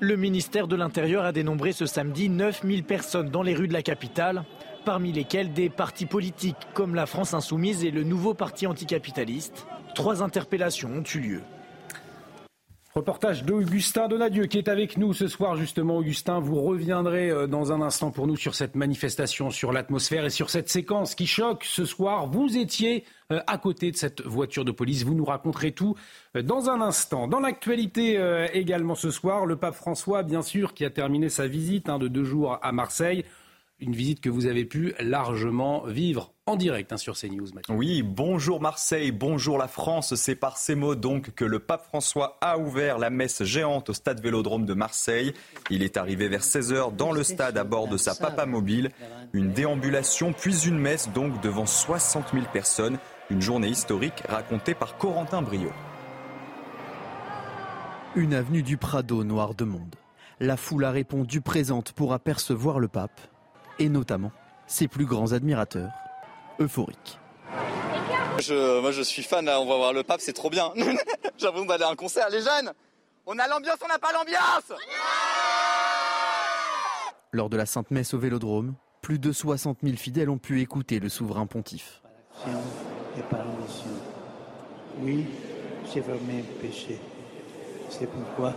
Le 0.00 0.16
ministère 0.16 0.66
de 0.66 0.74
l'Intérieur 0.74 1.24
a 1.24 1.30
dénombré 1.30 1.70
ce 1.70 1.86
samedi 1.86 2.28
9000 2.28 2.82
personnes 2.82 3.30
dans 3.30 3.44
les 3.44 3.54
rues 3.54 3.68
de 3.68 3.72
la 3.72 3.82
capitale, 3.82 4.42
parmi 4.84 5.12
lesquelles 5.12 5.52
des 5.52 5.70
partis 5.70 6.06
politiques 6.06 6.56
comme 6.74 6.96
la 6.96 7.06
France 7.06 7.34
Insoumise 7.34 7.84
et 7.84 7.92
le 7.92 8.02
nouveau 8.02 8.34
parti 8.34 8.66
anticapitaliste. 8.66 9.64
Trois 9.94 10.24
interpellations 10.24 10.90
ont 10.90 11.04
eu 11.14 11.20
lieu. 11.20 11.42
Reportage 12.94 13.44
d'Augustin 13.44 14.06
Donadieu 14.06 14.44
qui 14.44 14.58
est 14.58 14.68
avec 14.68 14.98
nous 14.98 15.14
ce 15.14 15.26
soir 15.26 15.56
justement. 15.56 15.96
Augustin, 15.96 16.40
vous 16.40 16.60
reviendrez 16.60 17.30
euh, 17.30 17.46
dans 17.46 17.72
un 17.72 17.80
instant 17.80 18.10
pour 18.10 18.26
nous 18.26 18.36
sur 18.36 18.54
cette 18.54 18.74
manifestation, 18.74 19.48
sur 19.48 19.72
l'atmosphère 19.72 20.26
et 20.26 20.30
sur 20.30 20.50
cette 20.50 20.68
séquence 20.68 21.14
qui 21.14 21.26
choque 21.26 21.64
ce 21.64 21.86
soir. 21.86 22.26
Vous 22.26 22.58
étiez 22.58 23.04
euh, 23.30 23.40
à 23.46 23.56
côté 23.56 23.92
de 23.92 23.96
cette 23.96 24.20
voiture 24.20 24.66
de 24.66 24.72
police. 24.72 25.04
Vous 25.04 25.14
nous 25.14 25.24
raconterez 25.24 25.72
tout 25.72 25.94
euh, 26.36 26.42
dans 26.42 26.68
un 26.68 26.82
instant. 26.82 27.28
Dans 27.28 27.40
l'actualité 27.40 28.18
également 28.52 28.94
ce 28.94 29.10
soir, 29.10 29.46
le 29.46 29.56
pape 29.56 29.74
François, 29.74 30.22
bien 30.22 30.42
sûr, 30.42 30.74
qui 30.74 30.84
a 30.84 30.90
terminé 30.90 31.30
sa 31.30 31.46
visite 31.46 31.88
hein, 31.88 31.98
de 31.98 32.08
deux 32.08 32.24
jours 32.24 32.58
à 32.60 32.72
Marseille 32.72 33.24
une 33.82 33.94
visite 33.94 34.20
que 34.20 34.30
vous 34.30 34.46
avez 34.46 34.64
pu 34.64 34.94
largement 35.00 35.84
vivre 35.86 36.32
en 36.46 36.56
direct 36.56 36.92
hein, 36.92 36.96
sur 36.96 37.16
CNews. 37.16 37.48
Mathieu. 37.54 37.74
Oui, 37.74 38.02
bonjour 38.02 38.60
Marseille, 38.60 39.12
bonjour 39.12 39.58
la 39.58 39.68
France. 39.68 40.14
C'est 40.16 40.34
par 40.34 40.56
ces 40.58 40.74
mots 40.74 40.96
donc 40.96 41.30
que 41.34 41.44
le 41.44 41.60
pape 41.60 41.86
François 41.86 42.36
a 42.40 42.58
ouvert 42.58 42.98
la 42.98 43.10
messe 43.10 43.44
géante 43.44 43.90
au 43.90 43.92
stade 43.92 44.20
Vélodrome 44.20 44.66
de 44.66 44.74
Marseille. 44.74 45.34
Il 45.70 45.82
est 45.82 45.96
arrivé 45.96 46.28
vers 46.28 46.42
16h 46.42 46.96
dans 46.96 47.12
le 47.12 47.22
stade 47.22 47.58
à 47.58 47.64
bord 47.64 47.86
de 47.86 47.96
sa 47.96 48.14
papa 48.14 48.44
mobile. 48.46 48.90
Une 49.32 49.52
déambulation 49.52 50.32
puis 50.32 50.66
une 50.66 50.78
messe 50.78 51.08
donc 51.10 51.40
devant 51.42 51.66
60 51.66 52.32
000 52.32 52.44
personnes. 52.52 52.98
Une 53.30 53.40
journée 53.40 53.68
historique 53.68 54.24
racontée 54.28 54.74
par 54.74 54.98
Corentin 54.98 55.42
Brio. 55.42 55.70
Une 58.16 58.34
avenue 58.34 58.62
du 58.62 58.76
Prado 58.76 59.22
noire 59.22 59.54
de 59.54 59.64
monde. 59.64 59.94
La 60.40 60.56
foule 60.56 60.84
a 60.84 60.90
répondu 60.90 61.40
présente 61.40 61.92
pour 61.92 62.12
apercevoir 62.12 62.80
le 62.80 62.88
pape 62.88 63.20
et 63.78 63.88
notamment 63.88 64.32
ses 64.66 64.88
plus 64.88 65.06
grands 65.06 65.32
admirateurs, 65.32 65.90
euphoriques. 66.62 67.18
moi 68.80 68.90
je 68.90 69.02
suis 69.02 69.22
fan, 69.22 69.48
on 69.48 69.66
va 69.66 69.76
voir 69.76 69.92
le 69.92 70.02
pape, 70.02 70.20
c'est 70.20 70.32
trop 70.32 70.50
bien. 70.50 70.72
J'ai 70.76 71.46
l'impression 71.46 71.66
d'aller 71.66 71.84
à 71.84 71.90
un 71.90 71.96
concert. 71.96 72.28
Les 72.30 72.40
jeunes, 72.40 72.72
on 73.26 73.38
a 73.38 73.48
l'ambiance, 73.48 73.76
on 73.84 73.88
n'a 73.88 73.98
pas 73.98 74.12
l'ambiance 74.12 74.78
Lors 77.32 77.48
de 77.48 77.56
la 77.56 77.66
Sainte 77.66 77.90
Messe 77.90 78.14
au 78.14 78.18
Vélodrome, 78.18 78.74
plus 79.00 79.18
de 79.18 79.32
60 79.32 79.78
000 79.82 79.96
fidèles 79.96 80.30
ont 80.30 80.38
pu 80.38 80.60
écouter 80.60 81.00
le 81.00 81.08
souverain 81.08 81.46
pontife. 81.46 82.02
Oui, 85.00 85.26
j'ai 85.92 86.00
vraiment 86.00 86.42
péché. 86.60 86.98
C'est 87.88 88.06
pourquoi 88.06 88.54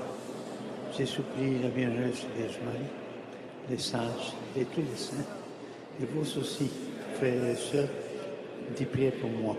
j'ai 0.98 1.06
supplié 1.06 1.60
la 1.60 1.70
bienveillance 1.70 2.26
Vierge 2.38 2.60
Marie 2.64 2.90
les 3.70 3.78
sages 3.78 4.34
et 4.58 4.66
tous 4.66 4.82
les 4.82 4.96
saints, 4.96 5.16
et 6.02 6.06
vous 6.06 6.40
aussi, 6.40 6.70
frères 7.16 7.46
et 7.46 7.56
sœurs, 7.56 7.90
dis 8.76 8.86
priez 8.86 9.12
pour 9.12 9.30
moi, 9.30 9.56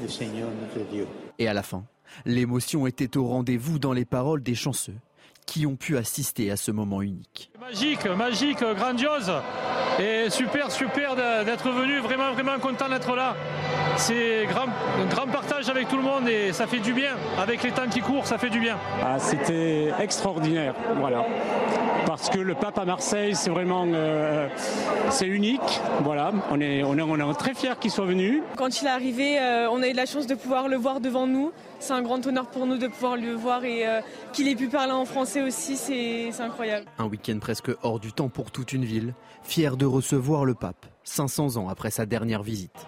le 0.00 0.08
Seigneur 0.08 0.48
notre 0.60 0.88
Dieu. 0.90 1.06
Et 1.38 1.48
à 1.48 1.52
la 1.52 1.62
fin, 1.62 1.84
l'émotion 2.24 2.86
était 2.86 3.16
au 3.16 3.26
rendez-vous 3.26 3.78
dans 3.78 3.92
les 3.92 4.04
paroles 4.04 4.42
des 4.42 4.54
chanceux 4.54 4.96
qui 5.46 5.66
ont 5.66 5.76
pu 5.76 5.96
assister 5.96 6.50
à 6.50 6.56
ce 6.56 6.70
moment 6.70 7.00
unique. 7.00 7.50
Magique, 7.58 8.04
magique, 8.06 8.62
grandiose 8.76 9.32
et 9.98 10.28
super, 10.28 10.70
super 10.70 11.16
d'être 11.16 11.70
venu, 11.70 12.00
vraiment, 12.00 12.32
vraiment 12.32 12.58
content 12.58 12.88
d'être 12.88 13.16
là. 13.16 13.34
C'est 13.98 14.46
grand, 14.46 14.66
un 15.00 15.06
grand 15.06 15.26
partage 15.26 15.68
avec 15.68 15.88
tout 15.88 15.96
le 15.96 16.02
monde 16.04 16.28
et 16.28 16.52
ça 16.52 16.68
fait 16.68 16.78
du 16.78 16.92
bien. 16.92 17.16
Avec 17.36 17.64
les 17.64 17.72
temps 17.72 17.88
qui 17.90 18.00
courent, 18.00 18.26
ça 18.26 18.38
fait 18.38 18.48
du 18.48 18.60
bien. 18.60 18.76
Ah, 19.04 19.18
C'était 19.18 19.92
extraordinaire, 19.98 20.74
voilà. 20.98 21.26
Parce 22.06 22.30
que 22.30 22.38
le 22.38 22.54
pape 22.54 22.78
à 22.78 22.84
Marseille, 22.84 23.34
c'est 23.34 23.50
vraiment 23.50 23.84
euh, 23.88 24.48
c'est 25.10 25.26
unique. 25.26 25.80
Voilà, 26.04 26.30
on 26.50 26.60
est, 26.60 26.82
on 26.84 26.96
est, 26.96 27.02
on 27.02 27.30
est 27.30 27.34
très 27.34 27.54
fiers 27.54 27.74
qu'il 27.78 27.90
soit 27.90 28.06
venu. 28.06 28.42
Quand 28.56 28.80
il 28.80 28.86
est 28.86 28.90
arrivé, 28.90 29.38
euh, 29.40 29.68
on 29.70 29.82
a 29.82 29.88
eu 29.88 29.92
la 29.92 30.06
chance 30.06 30.26
de 30.28 30.34
pouvoir 30.36 30.68
le 30.68 30.76
voir 30.76 31.00
devant 31.00 31.26
nous. 31.26 31.52
C'est 31.80 31.92
un 31.92 32.00
grand 32.00 32.24
honneur 32.24 32.46
pour 32.46 32.66
nous 32.66 32.78
de 32.78 32.86
pouvoir 32.86 33.16
le 33.16 33.32
voir 33.34 33.64
et 33.64 33.86
euh, 33.86 34.00
qu'il 34.32 34.46
ait 34.48 34.54
pu 34.54 34.68
parler 34.68 34.92
en 34.92 35.04
français 35.06 35.42
aussi, 35.42 35.76
c'est 35.76 36.30
incroyable. 36.40 36.86
Un 36.98 37.06
week-end 37.06 37.38
presque 37.40 37.72
hors 37.82 37.98
du 37.98 38.12
temps 38.12 38.28
pour 38.28 38.52
toute 38.52 38.72
une 38.72 38.84
ville, 38.84 39.12
fier 39.42 39.76
de 39.76 39.86
recevoir 39.86 40.44
le 40.44 40.54
pape, 40.54 40.86
500 41.02 41.56
ans 41.56 41.68
après 41.68 41.90
sa 41.90 42.06
dernière 42.06 42.42
visite. 42.44 42.86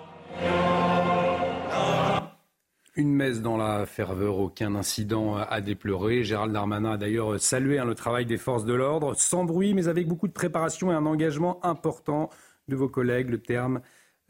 Une 2.97 3.15
messe 3.15 3.41
dans 3.41 3.57
la 3.57 3.87
ferveur, 3.87 4.39
aucun 4.39 4.75
incident 4.75 5.37
à 5.37 5.61
déplorer. 5.61 6.25
Gérald 6.25 6.53
Darmanin 6.53 6.93
a 6.93 6.97
d'ailleurs 6.97 7.39
salué 7.39 7.79
hein, 7.79 7.85
le 7.85 7.95
travail 7.95 8.27
des 8.27 8.37
forces 8.37 8.65
de 8.65 8.75
l'ordre, 8.75 9.15
sans 9.15 9.45
bruit, 9.45 9.75
mais 9.75 9.87
avec 9.87 10.09
beaucoup 10.09 10.27
de 10.27 10.33
préparation 10.33 10.91
et 10.91 10.95
un 10.95 11.07
engagement 11.07 11.65
important 11.65 12.31
de 12.67 12.75
vos 12.75 12.89
collègues. 12.89 13.31
Le 13.31 13.41
terme, 13.41 13.81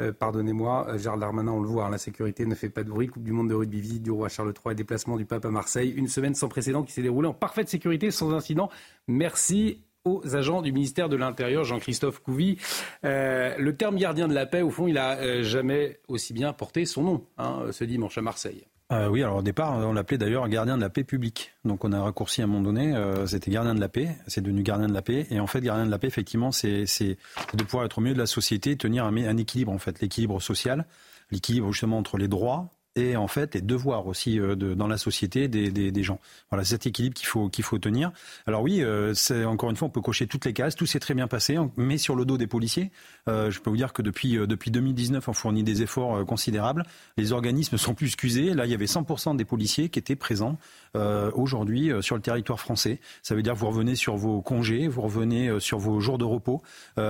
euh, 0.03 0.13
pardonnez-moi, 0.13 0.89
euh, 0.91 0.99
Gérald 0.99 1.23
Darmanin, 1.23 1.53
on 1.53 1.61
le 1.61 1.69
voit, 1.69 1.87
hein, 1.87 1.91
la 1.91 1.97
sécurité 1.97 2.45
ne 2.45 2.55
fait 2.55 2.69
pas 2.69 2.85
de 2.85 2.91
bruit. 2.91 3.07
Coupe 3.07 3.25
du 3.25 3.33
monde 3.33 3.49
de 3.49 3.55
rugby, 3.55 3.81
visite 3.81 4.03
du 4.03 4.11
roi 4.11 4.29
Charles 4.29 4.53
III 4.53 4.73
et 4.73 4.77
déplacement 4.77 5.17
du 5.17 5.25
pape 5.25 5.47
à 5.47 5.51
Marseille. 5.51 5.95
Une 5.97 6.09
semaine 6.09 6.35
sans 6.35 6.49
précédent 6.49 6.83
qui 6.83 6.93
s'est 6.93 7.03
déroulée 7.03 7.29
en 7.29 7.35
parfaite 7.35 7.71
sécurité, 7.71 8.11
sans 8.11 8.35
incident. 8.35 8.69
Merci 9.09 9.85
aux 10.05 10.35
agents 10.35 10.63
du 10.63 10.73
ministère 10.73 11.09
de 11.09 11.17
l'Intérieur, 11.17 11.65
Jean-Christophe 11.65 12.21
Couvi. 12.21 12.59
Euh, 13.05 13.55
le 13.59 13.77
terme 13.77 13.97
gardien 13.97 14.29
de 14.29 14.35
la 14.35 14.47
paix, 14.47 14.63
au 14.63 14.71
fond, 14.71 14.87
il 14.87 14.95
n'a 14.95 15.19
euh, 15.19 15.43
jamais 15.43 16.01
aussi 16.09 16.33
bien 16.33 16.53
porté 16.53 16.87
son 16.87 17.03
nom 17.03 17.25
hein, 17.39 17.67
ce 17.71 17.85
dimanche 17.85 18.17
à 18.19 18.23
Marseille. 18.23 18.65
Euh, 18.93 19.09
oui, 19.09 19.23
alors 19.23 19.37
au 19.37 19.43
départ, 19.43 19.77
on 19.87 19.93
l'appelait 19.93 20.19
d'ailleurs 20.19 20.49
gardien 20.49 20.77
de 20.77 20.83
la 20.83 20.91
paix 20.91 21.05
publique. 21.05 21.53
Donc 21.65 21.85
on 21.85 21.93
a 21.93 22.03
raccourci 22.03 22.41
à 22.41 22.45
un 22.45 22.49
moment 22.49 22.63
donné, 22.63 22.93
c'était 23.27 23.53
gardien 23.53 23.77
de 23.77 23.81
la 23.81 23.89
paix, 23.89 24.17
c'est 24.27 24.41
devenu 24.41 24.65
gardien 24.65 24.89
de 24.89 24.93
la 24.93 25.03
paix. 25.03 25.29
Et 25.31 25.39
en 25.39 25.47
fait, 25.47 25.61
gardien 25.61 25.87
de 25.87 25.93
la 25.93 25.99
paix, 26.01 26.09
effectivement, 26.09 26.51
c'est 26.51 26.83
de 26.83 27.63
pouvoir 27.63 27.85
être 27.85 27.99
au 27.99 28.01
milieu 28.01 28.15
de 28.15 28.19
la 28.19 28.27
société, 28.27 28.77
tenir 28.77 29.05
un, 29.05 29.17
un 29.17 29.37
équilibre, 29.37 29.71
en 29.71 29.79
fait, 29.79 30.01
l'équilibre 30.01 30.43
social, 30.43 30.87
l'équilibre 31.31 31.71
justement 31.71 31.99
entre 31.99 32.19
les 32.19 32.27
droits 32.27 32.69
et 32.97 33.17
en 33.17 33.29
fait 33.29 33.55
les 33.55 33.61
devoirs 33.61 34.07
aussi 34.07 34.41
euh, 34.41 34.57
de, 34.57 34.75
dans 34.75 34.89
la 34.89 34.99
société 34.99 35.49
des, 35.49 35.71
des, 35.71 35.93
des 35.93 36.03
gens. 36.03 36.19
Voilà, 36.51 36.65
cet 36.65 36.87
équilibre 36.87 37.15
qu'il 37.15 37.27
faut 37.27 37.49
qu'il 37.49 37.65
faut 37.65 37.79
tenir. 37.79 38.11
Alors 38.47 38.63
oui, 38.63 38.83
euh, 38.83 39.15
c'est 39.15 39.45
encore 39.45 39.71
une 39.71 39.77
fois, 39.77 39.89
on 39.89 39.91
peut 39.91 40.01
cocher 40.01 40.27
toutes 40.27 40.45
les 40.45 40.53
cases, 40.53 40.75
tout 40.75 40.87
s'est 40.87 41.01
très 41.01 41.15
bien 41.15 41.29
passé, 41.29 41.57
mais 41.77 41.99
sur 41.99 42.17
le 42.17 42.25
dos 42.25 42.37
des 42.37 42.47
policiers, 42.47 42.91
euh, 43.29 43.51
je 43.51 43.61
peux 43.61 43.71
vous 43.71 43.77
dire 43.77 43.93
que 43.93 44.03
depuis 44.03 44.33
depuis 44.33 44.71
2019, 44.71 45.29
on 45.29 45.33
fournit 45.33 45.63
des 45.63 45.83
efforts 45.83 46.25
considérables. 46.27 46.85
Les 47.17 47.33
organismes 47.33 47.79
sont 47.79 47.95
plus 47.95 48.07
excusés. 48.07 48.55
Là, 48.55 48.67
il 48.67 48.73
y 48.73 48.75
avait 48.75 48.87
100% 48.87 49.37
des 49.37 49.45
policiers 49.45 49.89
qui 49.89 49.99
étaient 49.99 50.17
présents 50.17 50.59
aujourd'hui 50.95 51.91
sur 52.01 52.17
le 52.17 52.23
territoire 52.23 52.59
français. 52.59 53.01
Ça 53.23 53.35
veut 53.35 53.43
dire 53.43 53.55
que 53.55 53.59
vous 53.59 53.69
revenez 53.69 53.95
sur 53.95 54.17
vos 54.17 54.41
congés, 54.43 54.89
vous 54.89 55.03
revenez 55.03 55.61
sur 55.61 55.79
vos 55.79 56.01
jours 56.01 56.19
de 56.19 56.25
repos. 56.25 56.63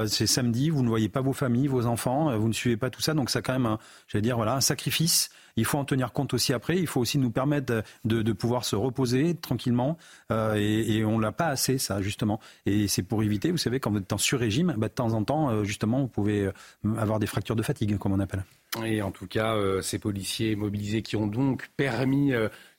c'est 0.07 0.27
samedi, 0.27 0.71
vous 0.71 0.83
ne 0.83 0.89
voyez 0.89 1.09
pas 1.09 1.21
vos 1.21 1.33
familles, 1.33 1.67
vos 1.67 1.87
enfants, 1.87 2.37
vous 2.39 2.49
ne 2.49 2.53
suivez 2.53 2.77
pas 2.77 2.91
tout 2.91 3.01
ça, 3.01 3.15
donc 3.15 3.31
ça 3.31 3.43
quand 3.43 3.59
même, 3.59 3.77
j'allais 4.09 4.23
dire 4.23 4.37
voilà, 4.37 4.55
un 4.55 4.61
sacrifice 4.61 5.31
il 5.61 5.65
faut 5.67 5.79
en 5.79 5.85
tenir 5.85 6.13
compte 6.13 6.35
aussi 6.35 6.53
après. 6.53 6.79
Il 6.79 6.87
faut 6.87 7.01
aussi 7.01 7.19
nous 7.19 7.31
permettre 7.31 7.85
de, 8.05 8.33
pouvoir 8.33 8.65
se 8.65 8.77
reposer 8.77 9.35
tranquillement. 9.35 9.99
Euh, 10.33 10.55
et, 10.55 11.05
on 11.05 11.19
l'a 11.19 11.33
pas 11.33 11.49
assez, 11.49 11.79
ça, 11.79 12.01
justement. 12.01 12.41
Et 12.67 12.89
c'est 12.89 13.03
pour 13.03 13.23
éviter, 13.23 13.51
vous 13.51 13.59
savez, 13.59 13.79
quand 13.79 13.91
vous 13.91 13.99
êtes 13.99 14.13
en 14.13 14.19
sur-régime, 14.19 14.75
bah, 14.79 14.89
de 14.89 14.95
temps 14.95 15.13
en 15.13 15.23
temps, 15.23 15.51
euh, 15.51 15.65
justement, 15.65 16.01
vous 16.01 16.09
pouvez 16.09 16.47
euh, 16.47 16.53
avoir 16.97 17.19
des 17.19 17.27
fractures 17.27 17.57
de 17.57 17.63
fatigue, 17.63 17.99
comme 17.99 18.13
on 18.13 18.21
appelle. 18.21 18.45
Et 18.85 19.03
en 19.03 19.11
tout 19.11 19.27
cas, 19.27 19.57
ces 19.83 19.99
policiers 19.99 20.55
mobilisés 20.55 21.03
qui 21.03 21.17
ont 21.17 21.27
donc 21.27 21.71
permis 21.77 22.33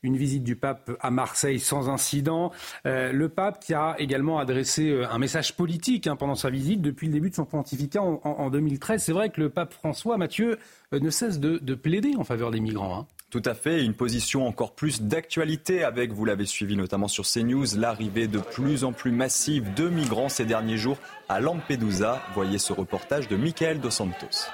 une 0.04 0.16
visite 0.16 0.44
du 0.44 0.56
pape 0.56 0.92
à 1.02 1.12
Marseille 1.12 1.60
sans 1.60 1.90
incident. 1.90 2.54
le 2.86 3.28
pape 3.28 3.60
qui 3.60 3.74
a 3.74 3.96
également 4.00 4.40
adressé 4.40 5.04
un 5.10 5.18
message 5.18 5.56
politique 5.58 6.08
hein, 6.08 6.16
pendant 6.16 6.36
sa 6.36 6.50
visite 6.50 6.82
depuis 6.82 7.08
le 7.08 7.14
début 7.14 7.30
de 7.30 7.36
son 7.36 7.44
pontificat 7.44 8.02
en, 8.02 8.50
2013. 8.50 9.04
C'est 9.04 9.12
vrai 9.12 9.32
que 9.32 9.42
le 9.42 9.50
pape 9.50 9.74
François, 9.74 10.16
Mathieu, 10.16 10.60
ne 10.94 11.10
cesse 11.10 11.42
de, 11.42 11.76
plaider 11.76 12.14
en 12.18 12.24
faveur 12.24 12.52
des 12.52 12.62
migrants. 12.62 13.00
Hein. 13.02 13.08
Tout 13.32 13.44
à 13.46 13.54
fait, 13.54 13.86
une 13.86 13.94
position 13.94 14.46
encore 14.46 14.76
plus 14.76 15.02
d'actualité 15.02 15.86
avec, 15.86 16.12
vous 16.12 16.26
l'avez 16.26 16.46
suivi 16.46 16.76
notamment 16.76 17.08
sur 17.08 17.26
CNews, 17.26 17.78
l'arrivée 17.78 18.28
de 18.28 18.40
plus 18.40 18.84
en 18.84 18.92
plus 18.92 19.12
massive 19.12 19.74
de 19.74 19.88
migrants 19.88 20.28
ces 20.28 20.44
derniers 20.44 20.76
jours 20.76 20.98
à 21.30 21.40
Lampedusa. 21.40 22.22
Voyez 22.34 22.58
ce 22.58 22.74
reportage 22.74 23.30
de 23.30 23.38
Michael 23.38 23.80
Dos 23.80 23.90
Santos. 23.90 24.50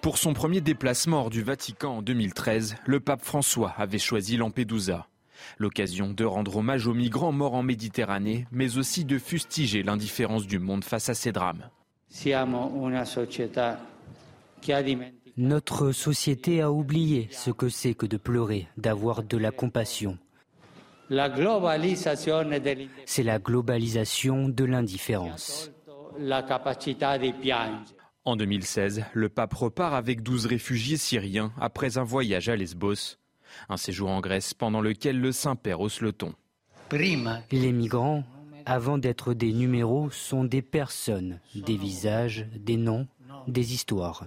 Pour 0.00 0.16
son 0.16 0.32
premier 0.32 0.60
déplacement 0.60 1.22
hors 1.22 1.30
du 1.30 1.42
Vatican 1.42 1.98
en 1.98 2.02
2013, 2.02 2.76
le 2.86 3.00
pape 3.00 3.24
François 3.24 3.74
avait 3.76 3.98
choisi 3.98 4.36
Lampedusa. 4.36 5.08
L'occasion 5.58 6.10
de 6.10 6.24
rendre 6.24 6.56
hommage 6.56 6.86
aux 6.86 6.94
migrants 6.94 7.32
morts 7.32 7.54
en 7.54 7.62
Méditerranée, 7.64 8.46
mais 8.52 8.78
aussi 8.78 9.04
de 9.04 9.18
fustiger 9.18 9.82
l'indifférence 9.82 10.46
du 10.46 10.60
monde 10.60 10.84
face 10.84 11.08
à 11.08 11.14
ces 11.14 11.32
drames. 11.32 11.68
Notre 15.36 15.92
société 15.92 16.60
a 16.62 16.70
oublié 16.70 17.28
ce 17.30 17.50
que 17.50 17.68
c'est 17.68 17.94
que 17.94 18.06
de 18.06 18.16
pleurer, 18.16 18.68
d'avoir 18.76 19.22
de 19.22 19.36
la 19.36 19.50
compassion. 19.50 20.16
C'est 23.06 23.22
la 23.22 23.38
globalisation 23.38 24.48
de 24.48 24.64
l'indifférence. 24.64 25.70
En 28.28 28.36
2016, 28.36 29.04
le 29.14 29.30
pape 29.30 29.54
repart 29.54 29.94
avec 29.94 30.22
12 30.22 30.44
réfugiés 30.44 30.98
syriens 30.98 31.50
après 31.58 31.96
un 31.96 32.04
voyage 32.04 32.50
à 32.50 32.56
Lesbos. 32.56 33.16
Un 33.70 33.78
séjour 33.78 34.10
en 34.10 34.20
Grèce 34.20 34.52
pendant 34.52 34.82
lequel 34.82 35.18
le 35.18 35.32
Saint-Père 35.32 35.80
hausse 35.80 36.02
le 36.02 36.12
ton. 36.12 36.34
Les 36.92 37.72
migrants, 37.72 38.24
avant 38.66 38.98
d'être 38.98 39.32
des 39.32 39.54
numéros, 39.54 40.10
sont 40.10 40.44
des 40.44 40.60
personnes, 40.60 41.40
des 41.54 41.78
visages, 41.78 42.46
des 42.54 42.76
noms, 42.76 43.06
des 43.46 43.72
histoires. 43.72 44.26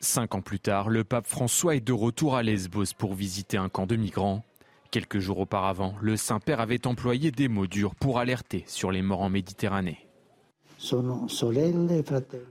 Cinq 0.00 0.34
ans 0.34 0.42
plus 0.42 0.60
tard, 0.60 0.90
le 0.90 1.02
pape 1.02 1.26
François 1.26 1.76
est 1.76 1.80
de 1.80 1.94
retour 1.94 2.36
à 2.36 2.42
Lesbos 2.42 2.92
pour 2.98 3.14
visiter 3.14 3.56
un 3.56 3.70
camp 3.70 3.86
de 3.86 3.96
migrants 3.96 4.44
Quelques 4.90 5.18
jours 5.18 5.38
auparavant, 5.38 5.94
le 6.02 6.18
Saint-Père 6.18 6.60
avait 6.60 6.86
employé 6.86 7.30
des 7.30 7.48
mots 7.48 7.66
durs 7.66 7.94
pour 7.94 8.18
alerter 8.18 8.64
sur 8.66 8.92
les 8.92 9.00
morts 9.00 9.22
en 9.22 9.30
Méditerranée. 9.30 10.06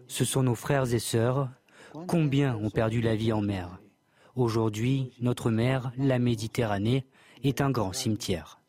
Ce 0.07 0.25
sont 0.25 0.43
nos 0.43 0.55
frères 0.55 0.93
et 0.93 0.99
sœurs. 0.99 1.49
Combien 2.07 2.55
ont 2.55 2.69
perdu 2.69 3.01
la 3.01 3.15
vie 3.15 3.31
en 3.31 3.41
mer 3.41 3.79
Aujourd'hui, 4.35 5.11
notre 5.21 5.51
mer, 5.51 5.91
la 5.97 6.17
Méditerranée, 6.17 7.05
est 7.43 7.61
un 7.61 7.69
grand 7.69 7.93
cimetière. 7.93 8.59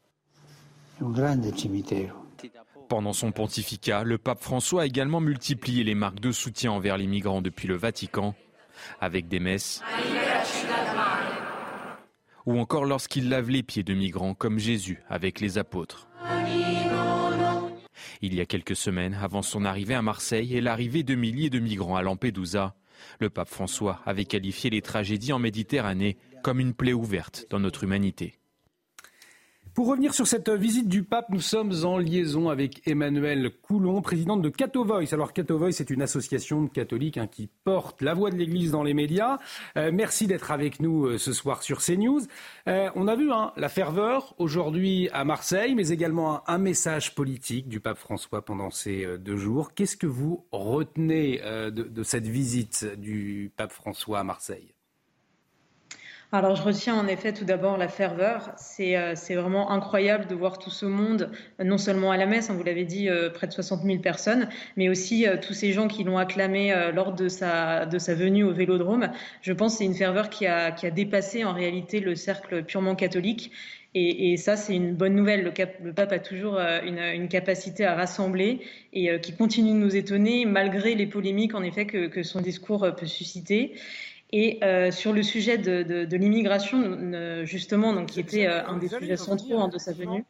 Pendant 2.88 3.14
son 3.14 3.32
pontificat, 3.32 4.04
le 4.04 4.18
pape 4.18 4.42
François 4.42 4.82
a 4.82 4.86
également 4.86 5.20
multiplié 5.20 5.82
les 5.84 5.94
marques 5.94 6.20
de 6.20 6.32
soutien 6.32 6.72
envers 6.72 6.98
les 6.98 7.06
migrants 7.06 7.40
depuis 7.40 7.66
le 7.66 7.76
Vatican, 7.76 8.34
avec 9.00 9.28
des 9.28 9.40
messes 9.40 9.82
ou 12.46 12.58
encore 12.58 12.84
lorsqu'il 12.84 13.28
lave 13.28 13.48
les 13.48 13.62
pieds 13.62 13.82
de 13.82 13.94
migrants 13.94 14.34
comme 14.34 14.58
Jésus 14.58 15.02
avec 15.08 15.40
les 15.40 15.58
apôtres. 15.58 16.08
Il 18.26 18.34
y 18.34 18.40
a 18.40 18.46
quelques 18.46 18.74
semaines, 18.74 19.12
avant 19.20 19.42
son 19.42 19.66
arrivée 19.66 19.92
à 19.92 20.00
Marseille 20.00 20.56
et 20.56 20.62
l'arrivée 20.62 21.02
de 21.02 21.14
milliers 21.14 21.50
de 21.50 21.58
migrants 21.58 21.96
à 21.96 22.00
Lampedusa, 22.00 22.74
le 23.20 23.28
pape 23.28 23.50
François 23.50 24.00
avait 24.06 24.24
qualifié 24.24 24.70
les 24.70 24.80
tragédies 24.80 25.34
en 25.34 25.38
Méditerranée 25.38 26.16
comme 26.42 26.58
une 26.58 26.72
plaie 26.72 26.94
ouverte 26.94 27.44
dans 27.50 27.60
notre 27.60 27.84
humanité. 27.84 28.38
Pour 29.74 29.88
revenir 29.88 30.14
sur 30.14 30.28
cette 30.28 30.50
visite 30.50 30.88
du 30.88 31.02
pape, 31.02 31.30
nous 31.30 31.40
sommes 31.40 31.72
en 31.84 31.98
liaison 31.98 32.48
avec 32.48 32.86
Emmanuel 32.86 33.50
Coulon, 33.60 34.02
présidente 34.02 34.40
de 34.40 34.48
Cato 34.48 34.84
Voice. 34.84 35.12
Alors 35.12 35.32
Cato 35.32 35.58
Voice, 35.58 35.72
c'est 35.72 35.90
une 35.90 36.00
association 36.00 36.62
de 36.62 36.68
catholiques 36.68 37.18
hein, 37.18 37.26
qui 37.26 37.48
porte 37.64 38.00
la 38.00 38.14
voix 38.14 38.30
de 38.30 38.36
l'Église 38.36 38.70
dans 38.70 38.84
les 38.84 38.94
médias. 38.94 39.38
Euh, 39.76 39.90
merci 39.92 40.28
d'être 40.28 40.52
avec 40.52 40.78
nous 40.78 41.06
euh, 41.06 41.18
ce 41.18 41.32
soir 41.32 41.64
sur 41.64 41.80
CNews. 41.80 42.20
Euh, 42.68 42.88
on 42.94 43.08
a 43.08 43.16
vu 43.16 43.32
hein, 43.32 43.52
la 43.56 43.68
ferveur 43.68 44.36
aujourd'hui 44.38 45.08
à 45.12 45.24
Marseille, 45.24 45.74
mais 45.74 45.88
également 45.88 46.48
un, 46.48 46.58
message 46.58 47.16
politique 47.16 47.68
du 47.68 47.80
pape 47.80 47.98
François 47.98 48.44
pendant 48.44 48.70
ces 48.70 49.18
deux 49.18 49.36
jours. 49.36 49.74
Qu'est-ce 49.74 49.96
que 49.96 50.06
vous 50.06 50.46
retenez 50.52 51.40
de 51.72 52.02
cette 52.04 52.28
visite 52.28 52.86
du 52.96 53.50
pape 53.56 53.72
François 53.72 54.20
à 54.20 54.24
Marseille? 54.24 54.73
Alors, 56.34 56.56
je 56.56 56.62
retiens 56.62 56.96
en 56.96 57.06
effet 57.06 57.32
tout 57.32 57.44
d'abord 57.44 57.76
la 57.76 57.86
ferveur. 57.86 58.50
C'est 58.56 58.96
euh, 58.96 59.14
vraiment 59.30 59.70
incroyable 59.70 60.26
de 60.26 60.34
voir 60.34 60.58
tout 60.58 60.70
ce 60.70 60.84
monde, 60.84 61.30
non 61.62 61.78
seulement 61.78 62.10
à 62.10 62.16
la 62.16 62.26
messe, 62.26 62.50
hein, 62.50 62.54
vous 62.54 62.64
l'avez 62.64 62.84
dit, 62.84 63.08
euh, 63.08 63.30
près 63.30 63.46
de 63.46 63.52
60 63.52 63.84
000 63.84 63.98
personnes, 64.00 64.48
mais 64.76 64.88
aussi 64.88 65.28
euh, 65.28 65.36
tous 65.40 65.54
ces 65.54 65.72
gens 65.72 65.86
qui 65.86 66.02
l'ont 66.02 66.18
acclamé 66.18 66.74
lors 66.92 67.12
de 67.12 67.28
sa, 67.28 67.86
venue 67.86 68.42
au 68.42 68.52
vélodrome. 68.52 69.12
Je 69.42 69.52
pense 69.52 69.74
que 69.74 69.78
c'est 69.78 69.84
une 69.84 69.94
ferveur 69.94 70.28
qui 70.28 70.46
a, 70.48 70.72
dépassé 70.90 71.44
en 71.44 71.52
réalité 71.52 72.00
le 72.00 72.16
cercle 72.16 72.64
purement 72.64 72.96
catholique. 72.96 73.52
Et, 73.96 74.36
ça, 74.36 74.56
c'est 74.56 74.74
une 74.74 74.96
bonne 74.96 75.14
nouvelle. 75.14 75.44
Le, 75.44 75.92
pape 75.92 76.10
a 76.10 76.18
toujours 76.18 76.58
une, 76.58 77.28
capacité 77.28 77.84
à 77.84 77.94
rassembler 77.94 78.58
et 78.92 79.20
qui 79.20 79.36
continue 79.36 79.70
de 79.70 79.76
nous 79.76 79.94
étonner 79.94 80.46
malgré 80.46 80.96
les 80.96 81.06
polémiques, 81.06 81.54
en 81.54 81.62
effet, 81.62 81.86
que 81.86 82.22
son 82.24 82.40
discours 82.40 82.88
peut 82.96 83.06
susciter. 83.06 83.74
Et 84.32 84.58
euh, 84.64 84.90
sur 84.90 85.12
le 85.12 85.22
sujet 85.22 85.58
de, 85.58 85.82
de, 85.82 86.04
de 86.04 86.16
l'immigration, 86.16 87.44
justement, 87.44 87.92
donc, 87.92 88.06
qui 88.06 88.20
était 88.20 88.46
euh, 88.46 88.66
un 88.66 88.78
des 88.78 88.88
sujets 88.88 89.16
centraux 89.16 89.60
hein, 89.60 89.68
de 89.68 89.78
sa 89.78 89.92
venue. 89.92 90.24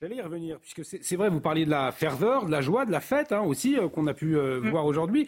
J'allais 0.00 0.16
y 0.16 0.20
revenir, 0.20 0.58
puisque 0.60 0.84
c'est 0.84 1.16
vrai, 1.16 1.30
vous 1.30 1.40
parliez 1.40 1.64
de 1.64 1.70
la 1.70 1.90
ferveur, 1.90 2.44
de 2.44 2.50
la 2.50 2.60
joie, 2.60 2.84
de 2.84 2.92
la 2.92 3.00
fête 3.00 3.32
hein, 3.32 3.40
aussi, 3.40 3.78
euh, 3.78 3.88
qu'on 3.88 4.06
a 4.06 4.14
pu 4.14 4.36
mm. 4.36 4.68
voir 4.68 4.84
aujourd'hui. 4.84 5.26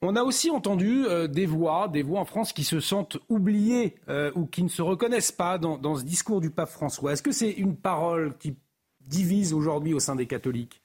On 0.00 0.14
a 0.14 0.22
aussi 0.22 0.48
entendu 0.48 1.06
des 1.28 1.46
voix, 1.46 1.88
des 1.88 2.04
voix 2.04 2.20
en 2.20 2.24
France 2.24 2.52
qui 2.52 2.62
se 2.62 2.78
sentent 2.78 3.18
oubliées 3.28 3.96
ou 4.36 4.46
qui 4.46 4.62
ne 4.62 4.68
se 4.68 4.80
reconnaissent 4.80 5.32
pas 5.32 5.58
dans, 5.58 5.76
dans 5.76 5.96
ce 5.96 6.04
discours 6.04 6.40
du 6.40 6.50
pape 6.50 6.68
François. 6.68 7.14
Est-ce 7.14 7.22
que 7.24 7.32
c'est 7.32 7.50
une 7.50 7.74
parole 7.74 8.36
qui 8.38 8.54
divise 9.00 9.52
aujourd'hui 9.52 9.94
au 9.94 9.98
sein 9.98 10.14
des 10.14 10.26
catholiques? 10.26 10.80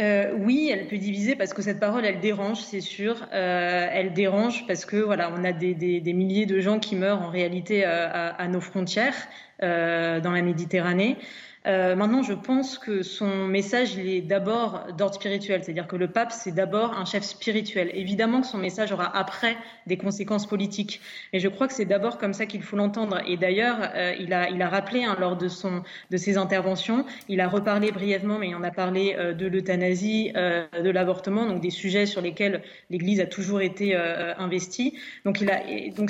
Euh, 0.00 0.32
oui, 0.38 0.70
elle 0.72 0.86
peut 0.86 0.96
diviser 0.96 1.34
parce 1.34 1.52
que 1.52 1.60
cette 1.60 1.80
parole, 1.80 2.04
elle 2.04 2.20
dérange, 2.20 2.60
c'est 2.60 2.80
sûr. 2.80 3.26
Euh, 3.32 3.88
elle 3.90 4.12
dérange 4.12 4.64
parce 4.66 4.84
que 4.84 4.96
voilà, 4.96 5.32
on 5.36 5.42
a 5.44 5.52
des, 5.52 5.74
milliers 6.14 6.46
de 6.46 6.60
gens 6.60 6.78
qui 6.78 6.94
meurent 6.94 7.20
en 7.20 7.30
réalité 7.30 7.84
euh, 7.84 8.08
à, 8.36 8.46
nos 8.48 8.60
frontières 8.60 9.16
dans 9.60 10.32
la 10.32 10.42
Méditerranée. 10.42 11.16
Euh, 11.66 11.96
maintenant, 11.96 12.22
je 12.22 12.32
pense 12.32 12.78
que 12.78 13.02
son 13.02 13.46
message, 13.46 13.94
il 13.94 14.08
est 14.08 14.20
d'abord 14.20 14.86
d'ordre 14.96 15.14
spirituel, 15.14 15.62
c'est-à-dire 15.62 15.86
que 15.86 15.96
le 15.96 16.08
pape, 16.08 16.32
c'est 16.32 16.52
d'abord 16.52 16.96
un 16.96 17.04
chef 17.04 17.24
spirituel. 17.24 17.90
Évidemment 17.94 18.40
que 18.40 18.46
son 18.46 18.58
message 18.58 18.92
aura 18.92 19.16
après 19.16 19.56
des 19.86 19.96
conséquences 19.96 20.46
politiques, 20.46 21.00
mais 21.32 21.40
je 21.40 21.48
crois 21.48 21.66
que 21.66 21.74
c'est 21.74 21.84
d'abord 21.84 22.18
comme 22.18 22.32
ça 22.32 22.46
qu'il 22.46 22.62
faut 22.62 22.76
l'entendre. 22.76 23.20
Et 23.26 23.36
d'ailleurs, 23.36 23.78
euh, 23.94 24.14
il, 24.18 24.32
a, 24.32 24.68
rappelé 24.68 25.04
hein, 25.04 25.16
lors 25.18 25.36
de, 25.36 25.48
ses 25.48 26.38
interventions, 26.38 27.04
il 27.28 27.40
a 27.40 27.48
reparlé 27.48 27.90
brièvement, 27.90 28.38
mais 28.38 28.48
il 28.48 28.54
en 28.54 28.62
a 28.62 28.70
parlé 28.70 29.14
euh, 29.18 29.34
de 29.34 29.46
l'euthanasie, 29.46 30.32
de 30.32 30.90
l'avortement, 30.90 31.46
donc 31.46 31.60
des 31.60 31.70
sujets 31.70 32.06
sur 32.06 32.20
lesquels 32.20 32.62
l'Église 32.90 33.20
a 33.20 33.26
toujours 33.26 33.60
été 33.60 33.94
investie. 33.94 34.98
Donc, 35.24 35.38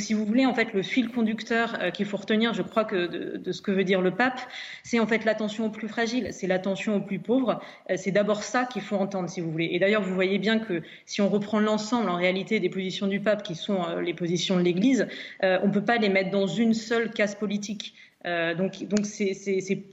si 0.00 0.14
vous 0.14 0.24
voulez, 0.24 0.46
en 0.46 0.54
fait, 0.54 0.72
le 0.72 0.82
fil 0.82 1.11
conducteur 1.11 1.78
qu'il 1.92 2.06
faut 2.06 2.16
retenir, 2.16 2.54
je 2.54 2.62
crois 2.62 2.84
que 2.84 3.37
de, 3.37 3.52
ce 3.52 3.62
que 3.62 3.70
veut 3.70 3.84
dire 3.84 4.00
le 4.00 4.11
pape, 4.11 4.40
c'est 4.82 5.00
en 5.00 5.06
fait 5.06 5.24
l'attention 5.24 5.38
l'attention 5.38 5.66
aux 5.66 5.70
plus 5.70 5.87
fragiles, 5.87 6.31
c'est 6.33 6.48
l'attention 6.48 6.96
aux 6.96 7.01
plus 7.01 7.20
pauvres. 7.20 7.61
Euh, 7.90 7.94
c'est 7.96 8.11
d'abord 8.11 8.42
ça 8.42 8.64
qu'il 8.64 8.83
faut 8.83 8.96
entendre, 8.96 9.31
si 9.31 9.40
vous 9.40 9.53
voulez. 9.53 9.68
Et 9.70 9.79
d'ailleurs, 9.79 10.03
vous 10.03 10.12
voyez 10.12 10.40
bien 10.40 10.59
que 10.59 10.83
si 11.07 11.20
on 11.20 11.29
reprend 11.29 11.61
l'ensemble, 11.61 12.11
en 12.11 12.16
réalité, 12.16 12.59
des 12.59 12.68
positions 12.68 13.07
du 13.07 13.20
pape, 13.20 13.44
qui 13.44 13.55
sont 13.55 13.85
euh, 13.85 14.01
les 14.01 14.14
positions 14.14 14.57
de 14.57 14.62
l'Église, 14.62 15.07
euh, 15.44 15.61
on 15.62 15.68
ne 15.68 15.72
peut 15.72 15.85
pas 15.85 15.98
les 15.98 16.09
mettre 16.09 16.31
dans 16.31 16.48
une 16.48 16.74
seule 16.74 17.12
case 17.12 17.37
politique. 17.37 17.94
donc, 18.24 18.83
donc 18.88 19.07
c'est 19.07 19.85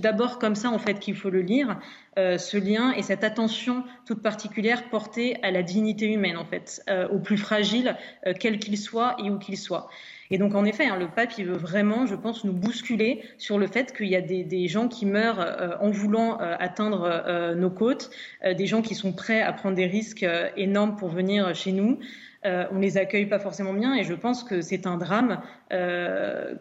d'abord 0.00 0.38
comme 0.38 0.54
ça 0.54 0.70
en 0.70 0.78
fait 0.78 0.98
qu'il 0.98 1.14
faut 1.14 1.30
le 1.30 1.42
lire, 1.42 1.78
ce 2.16 2.56
lien 2.56 2.92
et 2.92 3.02
cette 3.02 3.24
attention 3.24 3.84
toute 4.06 4.22
particulière 4.22 4.88
portée 4.88 5.36
à 5.42 5.50
la 5.50 5.62
dignité 5.62 6.06
humaine 6.06 6.38
en 6.38 6.46
fait, 6.46 6.82
aux 7.12 7.18
plus 7.18 7.36
fragiles, 7.36 7.94
quels 8.40 8.58
qu'ils 8.58 8.78
soient 8.78 9.16
et 9.22 9.30
où 9.30 9.38
qu'ils 9.38 9.58
soient. 9.58 9.90
Et 10.30 10.38
donc, 10.38 10.54
en 10.54 10.64
effet, 10.64 10.86
hein, 10.86 10.96
le 10.98 11.08
pape, 11.08 11.32
il 11.38 11.46
veut 11.46 11.56
vraiment, 11.56 12.06
je 12.06 12.14
pense, 12.14 12.44
nous 12.44 12.52
bousculer 12.52 13.22
sur 13.38 13.58
le 13.58 13.66
fait 13.66 13.94
qu'il 13.94 14.08
y 14.08 14.16
a 14.16 14.20
des, 14.20 14.68
gens 14.68 14.88
qui 14.88 15.06
meurent 15.06 15.40
euh, 15.40 15.76
en 15.80 15.90
voulant 15.90 16.40
euh, 16.40 16.56
atteindre 16.58 17.02
euh, 17.04 17.54
nos 17.54 17.70
côtes, 17.70 18.10
des 18.44 18.66
gens 18.66 18.82
qui 18.82 18.94
sont 18.94 19.12
prêts 19.12 19.42
à 19.42 19.52
prendre 19.52 19.76
des 19.76 19.86
risques 19.86 20.26
énormes 20.56 20.96
pour 20.96 21.08
venir 21.08 21.54
chez 21.54 21.72
nous. 21.72 21.98
on 22.44 22.78
les 22.78 22.98
accueille 22.98 23.26
pas 23.26 23.38
forcément 23.38 23.72
bien, 23.72 23.94
et 23.94 24.04
je 24.04 24.14
pense 24.14 24.44
que 24.44 24.60
c'est 24.60 24.86
un 24.86 24.96
drame 24.96 25.40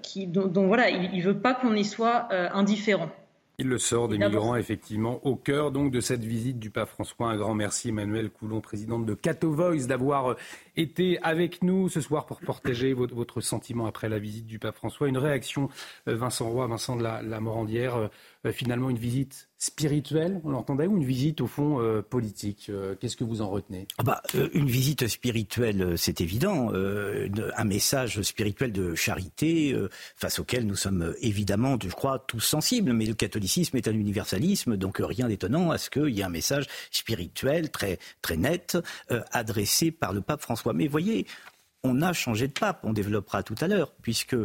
qui, 0.02 0.28
dont, 0.28 0.48
dont, 0.48 0.68
voilà, 0.68 0.90
il, 0.90 1.10
il 1.14 1.22
veut 1.22 1.40
pas 1.40 1.54
qu'on 1.54 1.74
y 1.76 1.86
soit 1.86 2.30
indifférent. 2.54 3.10
Il 3.60 3.68
le 3.68 3.78
sort 3.78 4.08
des 4.08 4.18
migrants, 4.18 4.56
effectivement, 4.56 5.24
au 5.28 5.36
cœur 5.36 5.72
donc 5.72 5.92
de 5.92 6.02
cette 6.02 6.24
visite 6.24 6.58
du 6.58 6.72
pape 6.72 6.90
François. 6.90 7.30
Un 7.30 7.38
grand 7.38 7.54
merci, 7.54 7.90
Emmanuel 7.90 8.32
Coulon, 8.32 8.62
présidente 8.62 9.06
de 9.06 9.14
Cato 9.14 9.52
Voice, 9.52 9.86
d'avoir 9.86 10.36
été 10.76 11.20
avec 11.22 11.62
nous 11.62 11.88
ce 11.88 12.02
soir 12.02 12.26
pour 12.26 12.40
partager 12.42 12.94
votre, 12.94 13.14
votre, 13.14 13.42
sentiment 13.42 13.86
après 13.86 14.10
la 14.10 14.18
visite 14.18 14.48
du 14.48 14.58
pape 14.58 14.76
François. 14.76 15.08
Une 15.08 15.20
réaction, 15.20 15.70
euh, 16.08 16.16
Vincent 16.16 16.50
Roy, 16.50 16.66
Vincent 16.66 16.96
de 16.96 17.04
la, 17.04 17.22
la 17.22 17.40
Morandière, 17.40 17.96
euh, 17.96 18.08
euh, 18.48 18.52
finalement 18.52 18.90
une 18.90 18.98
visite 18.98 19.50
spirituelle, 19.64 20.42
on 20.44 20.50
l'entendait, 20.50 20.88
ou 20.88 20.98
une 20.98 21.06
visite 21.06 21.40
au 21.40 21.48
fond 21.48 21.80
euh, 21.80 22.02
politique 22.02 22.68
euh, 22.70 22.96
Qu'est-ce 23.00 23.16
que 23.16 23.24
vous 23.24 23.42
en 23.42 23.50
retenez? 23.50 23.88
Ah 23.98 24.04
bah, 24.04 24.22
Une 24.54 24.68
visite 24.68 25.08
spirituelle, 25.08 25.98
c'est 25.98 26.20
évident, 26.20 26.72
un 26.74 27.64
message 27.64 28.22
spirituel 28.24 28.74
de 28.74 28.94
charité 28.94 29.76
face 30.16 30.40
auquel 30.40 30.66
nous 30.66 30.76
sommes 30.76 31.14
évidemment, 31.22 31.78
je 31.82 31.90
crois, 31.90 32.20
tous 32.20 32.42
sensibles, 32.42 32.92
mais 32.92 33.06
le 33.06 33.14
catholicisme 33.14 33.78
est 33.78 33.88
un 33.88 33.94
universalisme, 33.94 34.76
donc 34.76 34.98
rien 35.00 35.28
d'étonnant 35.30 35.72
à 35.72 35.78
ce 35.78 35.90
qu'il 35.90 36.10
y 36.10 36.20
ait 36.20 36.24
un 36.24 36.30
message 36.30 36.66
spirituel 36.92 37.72
très, 37.72 38.00
très 38.22 38.38
net 38.38 38.78
adressé 39.32 39.92
par 39.92 40.14
le 40.14 40.22
pape 40.22 40.42
François. 40.42 40.74
Mais 40.74 40.88
voyez, 40.88 41.26
on 41.84 42.02
a 42.02 42.12
changé 42.12 42.48
de 42.48 42.54
pape, 42.54 42.82
on 42.84 42.94
développera 42.94 43.44
tout 43.44 43.56
à 43.62 43.68
l'heure, 43.68 43.94
puisque 44.02 44.36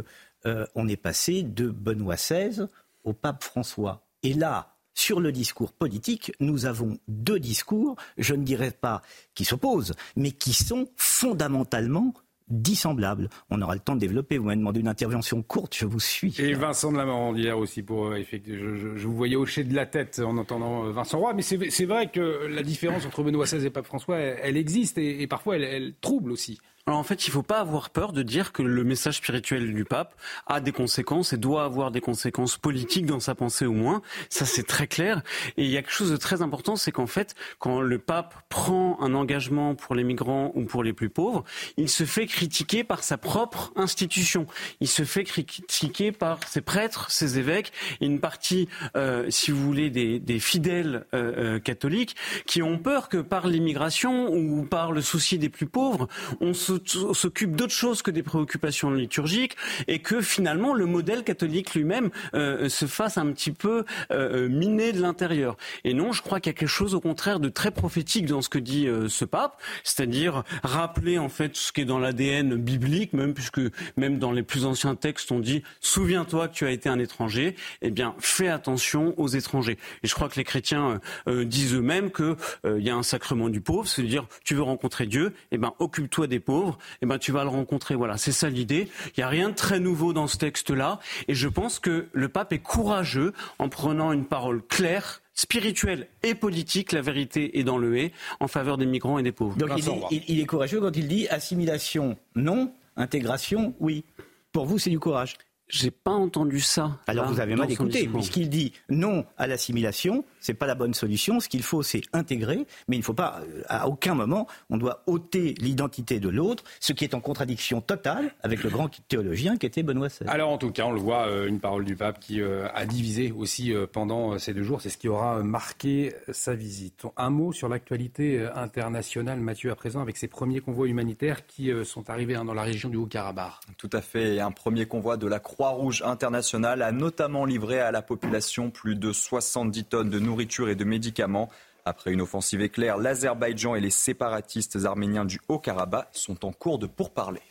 on 0.45 0.87
est 0.87 0.97
passé 0.97 1.43
de 1.43 1.69
Benoît 1.69 2.15
XVI 2.15 2.67
au 3.03 3.13
pape 3.13 3.43
François. 3.43 4.05
Et 4.23 4.33
là, 4.33 4.78
sur 4.99 5.21
le 5.21 5.31
discours 5.31 5.71
politique, 5.71 6.33
nous 6.41 6.65
avons 6.65 6.97
deux 7.07 7.39
discours, 7.39 7.95
je 8.17 8.35
ne 8.35 8.43
dirais 8.43 8.71
pas 8.71 9.01
qui 9.33 9.45
s'opposent, 9.45 9.93
mais 10.17 10.31
qui 10.31 10.51
sont 10.51 10.89
fondamentalement 10.97 12.13
dissemblables. 12.49 13.29
On 13.49 13.61
aura 13.61 13.75
le 13.75 13.79
temps 13.79 13.95
de 13.95 13.99
développer. 13.99 14.37
Vous 14.37 14.45
m'avez 14.45 14.57
demandé 14.57 14.81
une 14.81 14.87
intervention 14.87 15.41
courte, 15.41 15.75
je 15.77 15.85
vous 15.85 15.99
suis. 15.99 16.35
Et 16.39 16.53
Vincent 16.53 16.91
de 16.91 16.97
la 16.97 17.05
Morandière 17.05 17.57
aussi, 17.57 17.81
pour 17.81 18.07
euh, 18.07 18.21
je, 18.29 18.97
je, 18.97 19.07
vous 19.07 19.15
voyais 19.15 19.35
hocher 19.37 19.63
de 19.63 19.73
la 19.73 19.85
tête 19.85 20.19
en 20.19 20.35
entendant 20.37 20.85
euh, 20.85 20.91
Vincent 20.91 21.19
Roy, 21.19 21.33
mais 21.33 21.43
c'est 21.43 21.85
vrai 21.85 22.09
que 22.09 22.47
la 22.47 22.63
différence 22.63 23.05
entre 23.05 23.23
Benoît 23.23 23.45
XVI 23.45 23.65
et 23.65 23.69
Pape 23.69 23.85
François, 23.85 24.17
elle, 24.17 24.57
existe 24.57 24.97
et, 24.97 25.25
parfois 25.27 25.57
elle, 25.57 25.93
trouble 26.01 26.31
aussi. 26.31 26.59
Alors 26.89 26.97
en 26.97 27.03
fait, 27.03 27.27
il 27.27 27.29
ne 27.29 27.33
faut 27.33 27.43
pas 27.43 27.59
avoir 27.59 27.91
peur 27.91 28.13
de 28.13 28.23
dire 28.23 28.51
que 28.51 28.63
le 28.63 28.83
message 28.83 29.17
spirituel 29.17 29.75
du 29.75 29.85
pape 29.85 30.15
a 30.47 30.59
des 30.59 30.71
conséquences 30.71 31.33
et 31.33 31.37
doit 31.37 31.63
avoir 31.63 31.91
des 31.91 32.01
conséquences 32.01 32.57
politiques 32.57 33.05
dans 33.05 33.19
sa 33.19 33.35
pensée 33.35 33.67
au 33.67 33.73
moins. 33.73 34.01
Ça, 34.29 34.43
c'est 34.47 34.63
très 34.63 34.87
clair. 34.87 35.21
Et 35.55 35.65
il 35.65 35.69
y 35.69 35.77
a 35.77 35.83
quelque 35.83 35.93
chose 35.93 36.09
de 36.09 36.17
très 36.17 36.41
important, 36.41 36.77
c'est 36.77 36.91
qu'en 36.91 37.05
fait, 37.05 37.35
quand 37.59 37.79
le 37.79 37.99
pape 37.99 38.33
prend 38.49 38.99
un 39.01 39.13
engagement 39.13 39.75
pour 39.75 39.93
les 39.93 40.03
migrants 40.03 40.51
ou 40.55 40.65
pour 40.65 40.81
les 40.81 40.91
plus 40.91 41.11
pauvres, 41.11 41.43
il 41.77 41.89
se 41.89 42.05
fait 42.05 42.25
critiquer 42.25 42.83
par 42.83 43.03
sa 43.03 43.19
propre 43.19 43.71
institution. 43.75 44.47
Il 44.79 44.87
se 44.87 45.03
fait 45.03 45.25
critiquer 45.25 46.11
par 46.11 46.39
ses 46.47 46.61
prêtres, 46.61 47.11
ses 47.11 47.37
évêques, 47.37 47.71
et 48.01 48.07
une 48.07 48.19
partie, 48.19 48.67
euh, 48.97 49.27
si 49.29 49.51
vous 49.51 49.63
voulez, 49.63 49.91
des, 49.91 50.39
fidèles 50.39 51.05
euh, 51.13 51.57
euh, 51.57 51.59
catholiques 51.59 52.15
qui 52.47 52.63
ont 52.63 52.79
peur 52.79 53.09
que 53.09 53.17
par 53.17 53.45
l'immigration 53.45 54.33
ou 54.33 54.63
par 54.63 54.91
le 54.91 55.01
souci 55.01 55.37
des 55.37 55.49
plus 55.49 55.67
pauvres, 55.67 56.07
on 56.41 56.55
s'occupe 56.85 57.55
d'autre 57.55 57.73
chose 57.73 58.01
que 58.01 58.11
des 58.11 58.23
préoccupations 58.23 58.91
liturgiques 58.91 59.55
et 59.87 59.99
que 59.99 60.21
finalement 60.21 60.73
le 60.73 60.85
modèle 60.85 61.23
catholique 61.23 61.73
lui-même 61.75 62.09
euh, 62.33 62.69
se 62.69 62.85
fasse 62.85 63.17
un 63.17 63.31
petit 63.31 63.51
peu 63.51 63.85
euh, 64.11 64.49
miner 64.49 64.91
de 64.91 65.01
l'intérieur. 65.01 65.57
Et 65.83 65.93
non, 65.93 66.11
je 66.11 66.21
crois 66.21 66.39
qu'il 66.39 66.51
y 66.51 66.55
a 66.55 66.57
quelque 66.57 66.67
chose 66.67 66.95
au 66.95 66.99
contraire 66.99 67.39
de 67.39 67.49
très 67.49 67.71
prophétique 67.71 68.25
dans 68.25 68.41
ce 68.41 68.49
que 68.49 68.59
dit 68.59 68.87
ce 69.07 69.25
pape, 69.25 69.61
c'est-à-dire 69.83 70.43
rappeler 70.63 71.17
en 71.17 71.29
fait 71.29 71.55
ce 71.55 71.71
qui 71.71 71.81
est 71.81 71.85
dans 71.85 71.99
l'ADN 71.99 72.55
biblique, 72.55 73.13
même 73.13 73.33
puisque 73.33 73.61
même 73.97 74.19
dans 74.19 74.31
les 74.31 74.43
plus 74.43 74.65
anciens 74.65 74.95
textes 74.95 75.31
on 75.31 75.39
dit 75.39 75.63
souviens-toi 75.81 76.47
que 76.47 76.53
tu 76.53 76.65
as 76.65 76.71
été 76.71 76.89
un 76.89 76.99
étranger, 76.99 77.55
eh 77.81 77.91
bien 77.91 78.15
fais 78.19 78.47
attention 78.47 79.13
aux 79.17 79.27
étrangers. 79.27 79.77
Et 80.03 80.07
je 80.07 80.13
crois 80.13 80.29
que 80.29 80.35
les 80.35 80.43
chrétiens 80.43 80.99
disent 81.27 81.75
eux-mêmes 81.75 82.11
qu'il 82.11 82.35
y 82.65 82.89
a 82.89 82.95
un 82.95 83.03
sacrement 83.03 83.49
du 83.49 83.61
pauvre, 83.61 83.87
c'est-à-dire 83.87 84.27
tu 84.43 84.55
veux 84.55 84.61
rencontrer 84.61 85.05
Dieu, 85.05 85.33
eh 85.51 85.57
ben 85.57 85.73
occupe-toi 85.79 86.27
des 86.27 86.39
pauvres, 86.39 86.58
eh 87.01 87.05
ben 87.05 87.17
tu 87.17 87.31
vas 87.31 87.43
le 87.43 87.49
rencontrer. 87.49 87.95
Voilà, 87.95 88.17
c'est 88.17 88.31
ça 88.31 88.49
l'idée. 88.49 88.89
Il 89.07 89.19
n'y 89.19 89.23
a 89.23 89.27
rien 89.27 89.49
de 89.49 89.55
très 89.55 89.79
nouveau 89.79 90.13
dans 90.13 90.27
ce 90.27 90.37
texte-là, 90.37 90.99
et 91.27 91.35
je 91.35 91.47
pense 91.47 91.79
que 91.79 92.07
le 92.13 92.29
pape 92.29 92.53
est 92.53 92.59
courageux 92.59 93.33
en 93.57 93.69
prenant 93.69 94.11
une 94.11 94.25
parole 94.25 94.61
claire 94.65 95.21
spirituelle 95.33 96.07
et 96.21 96.35
politique, 96.35 96.91
la 96.91 97.01
vérité 97.01 97.59
est 97.59 97.63
dans 97.63 97.77
le 97.77 97.97
hé, 97.97 98.11
en 98.41 98.49
faveur 98.49 98.77
des 98.77 98.85
migrants 98.85 99.19
et 99.19 99.23
des 99.23 99.31
pauvres. 99.31 99.55
Donc 99.57 99.69
il 100.11 100.39
est 100.39 100.45
courageux 100.45 100.81
quand 100.81 100.95
il 100.97 101.07
dit 101.07 101.27
assimilation 101.29 102.17
non, 102.35 102.73
intégration 102.97 103.73
oui. 103.79 104.03
Pour 104.51 104.65
vous, 104.65 104.79
c'est 104.79 104.89
du 104.89 104.99
courage. 104.99 105.37
J'ai 105.69 105.91
pas 105.91 106.11
entendu 106.11 106.59
ça. 106.59 106.97
Alors 107.05 107.31
vous 107.31 107.39
avez 107.39 107.55
mal 107.55 107.71
écouté, 107.71 108.07
puisqu'il 108.07 108.49
dit 108.49 108.73
non 108.89 109.23
à 109.37 109.45
l'assimilation, 109.45 110.25
c'est 110.39 110.53
pas 110.53 110.67
la 110.67 110.75
bonne 110.75 110.93
solution. 110.93 111.39
Ce 111.39 111.49
qu'il 111.49 111.63
faut, 111.63 111.83
c'est 111.83 112.01
intégrer, 112.13 112.65
mais 112.87 112.95
il 112.95 112.99
ne 112.99 113.03
faut 113.03 113.13
pas, 113.13 113.41
euh, 113.41 113.61
à 113.67 113.87
aucun 113.87 114.13
moment, 114.13 114.47
on 114.69 114.77
doit 114.77 115.03
ôter 115.07 115.55
l'identité 115.59 116.19
de 116.19 116.29
l'autre, 116.29 116.63
ce 116.79 116.93
qui 116.93 117.03
est 117.03 117.13
en 117.13 117.19
contradiction 117.19 117.81
totale 117.81 118.31
avec 118.43 118.63
le 118.63 118.69
grand 118.69 118.89
théologien 119.07 119.57
qui 119.57 119.65
était 119.65 119.83
Benoît 119.83 120.07
XVI. 120.07 120.27
Alors 120.27 120.49
en 120.49 120.57
tout 120.57 120.71
cas, 120.71 120.85
on 120.85 120.91
le 120.91 120.99
voit, 120.99 121.27
euh, 121.27 121.47
une 121.47 121.59
parole 121.59 121.85
du 121.85 121.95
pape 121.95 122.19
qui 122.19 122.41
euh, 122.41 122.67
a 122.73 122.85
divisé 122.85 123.31
aussi 123.31 123.73
pendant 123.91 124.37
ces 124.39 124.53
deux 124.53 124.63
jours. 124.63 124.81
C'est 124.81 124.89
ce 124.89 124.97
qui 124.97 125.07
aura 125.07 125.41
marqué 125.43 126.13
sa 126.31 126.55
visite. 126.55 127.03
Un 127.17 127.29
mot 127.29 127.51
sur 127.51 127.69
l'actualité 127.69 128.47
internationale, 128.55 129.39
Mathieu, 129.39 129.71
à 129.71 129.75
présent, 129.75 130.01
avec 130.01 130.17
ces 130.17 130.27
premiers 130.27 130.59
convois 130.59 130.87
humanitaires 130.87 131.45
qui 131.45 131.71
sont 131.83 132.09
arrivés 132.09 132.35
hein, 132.35 132.45
dans 132.45 132.53
la 132.53 132.63
région 132.63 132.89
du 132.89 132.97
Haut-Karabakh. 132.97 133.53
Tout 133.77 133.89
à 133.93 134.01
fait. 134.01 134.39
Un 134.39 134.51
premier 134.51 134.85
convoi 134.85 135.17
de 135.17 135.27
la 135.27 135.39
Croix-Rouge 135.39 136.03
internationale 136.05 136.81
a 136.81 136.91
notamment 136.91 137.45
livré 137.45 137.79
à 137.79 137.91
la 137.91 138.01
population 138.01 138.69
plus 138.69 138.95
de 138.95 139.11
70 139.11 139.83
tonnes 139.85 140.09
de 140.09 140.19
nourriture 140.19 140.28
et 140.37 140.75
de 140.75 140.83
médicaments. 140.83 141.49
Après 141.85 142.11
une 142.11 142.21
offensive 142.21 142.61
éclair, 142.61 142.97
l'Azerbaïdjan 142.97 143.75
et 143.75 143.81
les 143.81 143.89
séparatistes 143.89 144.77
arméniens 144.85 145.25
du 145.25 145.39
Haut-Karabakh 145.47 146.09
sont 146.11 146.45
en 146.45 146.51
cours 146.51 146.77
de 146.77 146.87
pourparlers. 146.87 147.41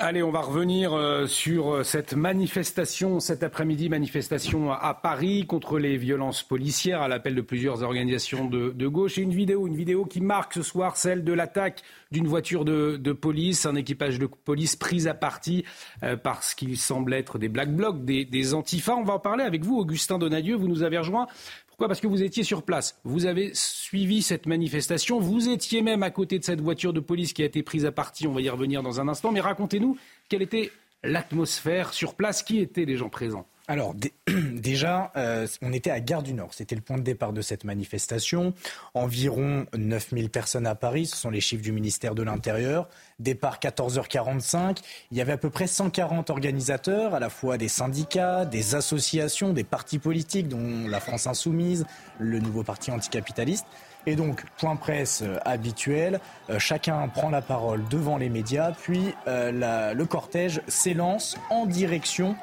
Allez, 0.00 0.24
on 0.24 0.32
va 0.32 0.40
revenir 0.40 0.92
euh, 0.92 1.26
sur 1.28 1.72
euh, 1.72 1.82
cette 1.84 2.14
manifestation 2.14 3.20
cet 3.20 3.44
après-midi, 3.44 3.88
manifestation 3.88 4.72
à 4.72 4.92
Paris 4.92 5.46
contre 5.46 5.78
les 5.78 5.96
violences 5.96 6.42
policières 6.42 7.00
à 7.00 7.06
l'appel 7.06 7.36
de 7.36 7.40
plusieurs 7.40 7.84
organisations 7.84 8.48
de, 8.48 8.88
gauche. 8.88 9.18
Et 9.18 9.22
une 9.22 9.32
vidéo, 9.32 9.68
une 9.68 9.76
vidéo 9.76 10.04
qui 10.04 10.20
marque 10.20 10.54
ce 10.54 10.62
soir 10.62 10.96
celle 10.96 11.22
de 11.22 11.32
l'attaque 11.32 11.82
d'une 12.10 12.26
voiture 12.26 12.64
de, 12.64 13.12
police, 13.12 13.66
un 13.66 13.76
équipage 13.76 14.18
de 14.18 14.26
police 14.26 14.74
pris 14.74 15.06
à 15.06 15.14
partie 15.14 15.64
euh, 16.02 16.16
parce 16.16 16.54
qu'il 16.54 16.76
semble 16.76 17.14
être 17.14 17.38
des 17.38 17.48
black 17.48 17.72
blocs, 17.72 18.04
des, 18.04 18.24
des 18.24 18.52
antifas. 18.52 18.96
On 18.96 19.04
va 19.04 19.14
en 19.14 19.20
parler 19.20 19.44
avec 19.44 19.64
vous, 19.64 19.76
Augustin 19.76 20.18
Donadieu. 20.18 20.56
Vous 20.56 20.68
nous 20.68 20.82
avez 20.82 20.98
rejoint 20.98 21.28
pourquoi? 21.74 21.88
Parce 21.88 22.00
que 22.00 22.06
vous 22.06 22.22
étiez 22.22 22.44
sur 22.44 22.62
place. 22.62 23.00
Vous 23.02 23.26
avez 23.26 23.50
suivi 23.52 24.22
cette 24.22 24.46
manifestation. 24.46 25.18
Vous 25.18 25.48
étiez 25.48 25.82
même 25.82 26.04
à 26.04 26.10
côté 26.12 26.38
de 26.38 26.44
cette 26.44 26.60
voiture 26.60 26.92
de 26.92 27.00
police 27.00 27.32
qui 27.32 27.42
a 27.42 27.46
été 27.46 27.64
prise 27.64 27.84
à 27.84 27.90
partie. 27.90 28.28
On 28.28 28.32
va 28.32 28.42
y 28.42 28.48
revenir 28.48 28.84
dans 28.84 29.00
un 29.00 29.08
instant. 29.08 29.32
Mais 29.32 29.40
racontez-nous 29.40 29.98
quelle 30.28 30.42
était 30.42 30.70
l'atmosphère 31.02 31.92
sur 31.92 32.14
place. 32.14 32.44
Qui 32.44 32.60
étaient 32.60 32.84
les 32.84 32.96
gens 32.96 33.08
présents? 33.08 33.48
Alors 33.66 33.94
déjà, 34.28 35.10
euh, 35.16 35.46
on 35.62 35.72
était 35.72 35.90
à 35.90 36.00
Gare 36.00 36.22
du 36.22 36.34
Nord. 36.34 36.52
C'était 36.52 36.74
le 36.74 36.82
point 36.82 36.98
de 36.98 37.02
départ 37.02 37.32
de 37.32 37.40
cette 37.40 37.64
manifestation. 37.64 38.52
Environ 38.92 39.66
9000 39.76 40.28
personnes 40.28 40.66
à 40.66 40.74
Paris, 40.74 41.06
ce 41.06 41.16
sont 41.16 41.30
les 41.30 41.40
chiffres 41.40 41.62
du 41.62 41.72
ministère 41.72 42.14
de 42.14 42.22
l'Intérieur. 42.22 42.88
Départ 43.20 43.58
14h45. 43.60 44.78
Il 45.10 45.16
y 45.16 45.22
avait 45.22 45.32
à 45.32 45.38
peu 45.38 45.50
près 45.50 45.66
140 45.66 46.28
organisateurs, 46.28 47.14
à 47.14 47.20
la 47.20 47.30
fois 47.30 47.56
des 47.56 47.68
syndicats, 47.68 48.44
des 48.44 48.74
associations, 48.74 49.52
des 49.54 49.64
partis 49.64 49.98
politiques, 49.98 50.48
dont 50.48 50.86
la 50.86 51.00
France 51.00 51.26
Insoumise, 51.26 51.86
le 52.18 52.40
nouveau 52.40 52.64
parti 52.64 52.90
anticapitaliste. 52.90 53.66
Et 54.06 54.16
donc, 54.16 54.44
point 54.58 54.76
presse 54.76 55.22
euh, 55.22 55.38
habituel, 55.44 56.20
euh, 56.50 56.58
chacun 56.58 57.08
prend 57.08 57.30
la 57.30 57.42
parole 57.42 57.82
devant 57.90 58.18
les 58.18 58.28
médias, 58.28 58.72
puis 58.72 59.14
le 59.26 60.04
cortège 60.04 60.60
s'élance 60.68 61.36
en 61.50 61.66
direction 61.66 62.36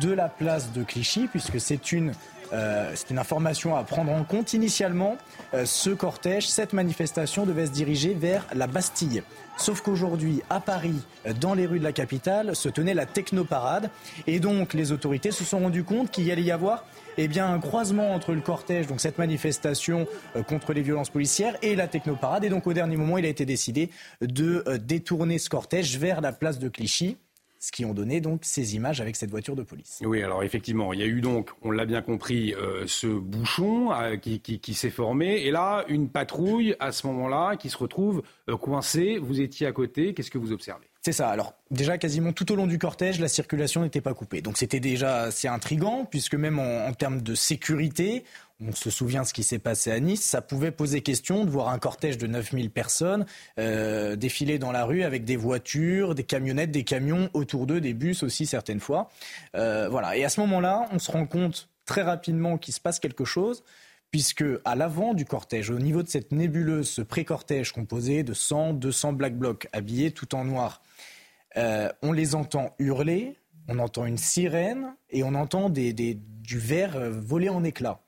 de 0.00 0.12
la 0.12 0.28
place 0.28 0.72
de 0.72 0.82
Clichy, 0.82 1.28
puisque 1.28 1.60
c'est 1.60 1.92
une, 1.92 2.12
euh, 2.52 2.94
une 3.10 3.18
information 3.18 3.76
à 3.76 3.84
prendre 3.84 4.12
en 4.12 4.24
compte. 4.24 4.52
Initialement, 4.52 5.16
euh, 5.54 5.64
ce 5.64 5.90
cortège, 5.90 6.48
cette 6.48 6.72
manifestation 6.72 7.46
devait 7.46 7.66
se 7.66 7.72
diriger 7.72 8.14
vers 8.14 8.46
la 8.54 8.66
Bastille. 8.66 9.22
Sauf 9.56 9.80
qu'aujourd'hui, 9.80 10.42
à 10.50 10.60
Paris, 10.60 11.00
dans 11.40 11.54
les 11.54 11.66
rues 11.66 11.78
de 11.78 11.84
la 11.84 11.92
capitale, 11.92 12.54
se 12.54 12.68
tenait 12.68 12.92
la 12.92 13.06
technoparade. 13.06 13.90
Et 14.26 14.38
donc, 14.38 14.74
les 14.74 14.92
autorités 14.92 15.30
se 15.30 15.44
sont 15.44 15.60
rendues 15.60 15.84
compte 15.84 16.10
qu'il 16.10 16.24
y 16.24 16.32
allait 16.32 16.42
y 16.42 16.50
avoir 16.50 16.84
eh 17.16 17.28
bien, 17.28 17.50
un 17.50 17.58
croisement 17.58 18.12
entre 18.12 18.32
le 18.32 18.42
cortège, 18.42 18.86
donc 18.86 19.00
cette 19.00 19.16
manifestation 19.16 20.06
euh, 20.36 20.42
contre 20.42 20.74
les 20.74 20.82
violences 20.82 21.08
policières, 21.08 21.56
et 21.62 21.74
la 21.74 21.88
technoparade. 21.88 22.44
Et 22.44 22.50
donc, 22.50 22.66
au 22.66 22.74
dernier 22.74 22.96
moment, 22.96 23.16
il 23.16 23.24
a 23.24 23.28
été 23.28 23.46
décidé 23.46 23.90
de 24.20 24.62
détourner 24.76 25.38
ce 25.38 25.48
cortège 25.48 25.96
vers 25.98 26.20
la 26.20 26.32
place 26.32 26.58
de 26.58 26.68
Clichy 26.68 27.16
ce 27.58 27.72
qui 27.72 27.84
ont 27.84 27.94
donné 27.94 28.20
donc 28.20 28.40
ces 28.42 28.74
images 28.74 29.00
avec 29.00 29.16
cette 29.16 29.30
voiture 29.30 29.56
de 29.56 29.62
police. 29.62 30.00
Oui, 30.04 30.22
alors 30.22 30.42
effectivement, 30.42 30.92
il 30.92 31.00
y 31.00 31.02
a 31.02 31.06
eu 31.06 31.20
donc, 31.20 31.50
on 31.62 31.70
l'a 31.70 31.86
bien 31.86 32.02
compris, 32.02 32.54
euh, 32.54 32.84
ce 32.86 33.06
bouchon 33.06 33.92
euh, 33.92 34.16
qui, 34.16 34.74
s'est 34.74 34.90
formé, 34.90 35.42
et 35.42 35.50
là, 35.50 35.84
une 35.88 36.08
patrouille 36.08 36.76
à 36.80 36.92
ce 36.92 37.06
moment-là 37.06 37.56
qui 37.56 37.70
se 37.70 37.78
retrouve 37.78 38.22
euh, 38.48 38.56
coincée. 38.56 39.18
Vous 39.18 39.40
étiez 39.40 39.66
à 39.66 39.72
côté, 39.72 40.14
qu'est-ce 40.14 40.30
que 40.30 40.38
vous 40.38 40.52
observez? 40.52 40.86
C'est 41.06 41.12
ça. 41.12 41.28
Alors 41.28 41.54
déjà 41.70 41.98
quasiment 41.98 42.32
tout 42.32 42.50
au 42.50 42.56
long 42.56 42.66
du 42.66 42.80
cortège, 42.80 43.20
la 43.20 43.28
circulation 43.28 43.82
n'était 43.82 44.00
pas 44.00 44.12
coupée. 44.12 44.40
Donc 44.40 44.56
c'était 44.56 44.80
déjà 44.80 45.22
assez 45.22 45.46
intrigant 45.46 46.04
puisque 46.04 46.34
même 46.34 46.58
en, 46.58 46.92
termes 46.94 47.22
de 47.22 47.36
sécurité, 47.36 48.24
on 48.60 48.72
se 48.72 48.90
souvient 48.90 49.22
de 49.22 49.26
ce 49.26 49.34
qui 49.34 49.42
s'est 49.42 49.58
passé 49.58 49.90
à 49.90 50.00
Nice, 50.00 50.22
ça 50.22 50.40
pouvait 50.40 50.70
poser 50.70 51.02
question 51.02 51.44
de 51.44 51.50
voir 51.50 51.68
un 51.68 51.78
cortège 51.78 52.16
de 52.16 52.26
9000 52.26 52.70
personnes 52.70 53.26
euh, 53.58 54.16
défiler 54.16 54.58
dans 54.58 54.72
la 54.72 54.84
rue 54.84 55.02
avec 55.02 55.24
des 55.24 55.36
voitures, 55.36 56.14
des 56.14 56.24
camionnettes, 56.24 56.70
des 56.70 56.84
camions 56.84 57.28
autour 57.34 57.66
d'eux, 57.66 57.80
des 57.80 57.92
bus 57.92 58.22
aussi 58.22 58.46
certaines 58.46 58.80
fois. 58.80 59.10
Euh, 59.54 59.88
voilà. 59.90 60.16
Et 60.16 60.24
à 60.24 60.28
ce 60.28 60.40
moment-là, 60.40 60.88
on 60.92 60.98
se 60.98 61.10
rend 61.10 61.26
compte 61.26 61.68
très 61.84 62.02
rapidement 62.02 62.56
qu'il 62.56 62.72
se 62.72 62.80
passe 62.80 62.98
quelque 62.98 63.24
chose 63.24 63.62
puisque 64.10 64.44
à 64.64 64.76
l'avant 64.76 65.12
du 65.12 65.26
cortège, 65.26 65.68
au 65.68 65.78
niveau 65.78 66.02
de 66.02 66.08
cette 66.08 66.32
nébuleuse, 66.32 66.88
ce 66.88 67.02
pré-cortège 67.02 67.72
composé 67.72 68.22
de 68.22 68.32
100, 68.32 68.74
200 68.74 69.12
black 69.12 69.36
blocs 69.36 69.68
habillés 69.72 70.12
tout 70.12 70.34
en 70.34 70.44
noir, 70.44 70.80
euh, 71.56 71.90
on 72.02 72.12
les 72.12 72.34
entend 72.34 72.74
hurler, 72.78 73.36
on 73.68 73.78
entend 73.78 74.06
une 74.06 74.16
sirène 74.16 74.94
et 75.10 75.22
on 75.24 75.34
entend 75.34 75.68
du 75.68 76.18
verre 76.58 77.10
voler 77.10 77.48
en 77.48 77.64
éclats. 77.64 78.00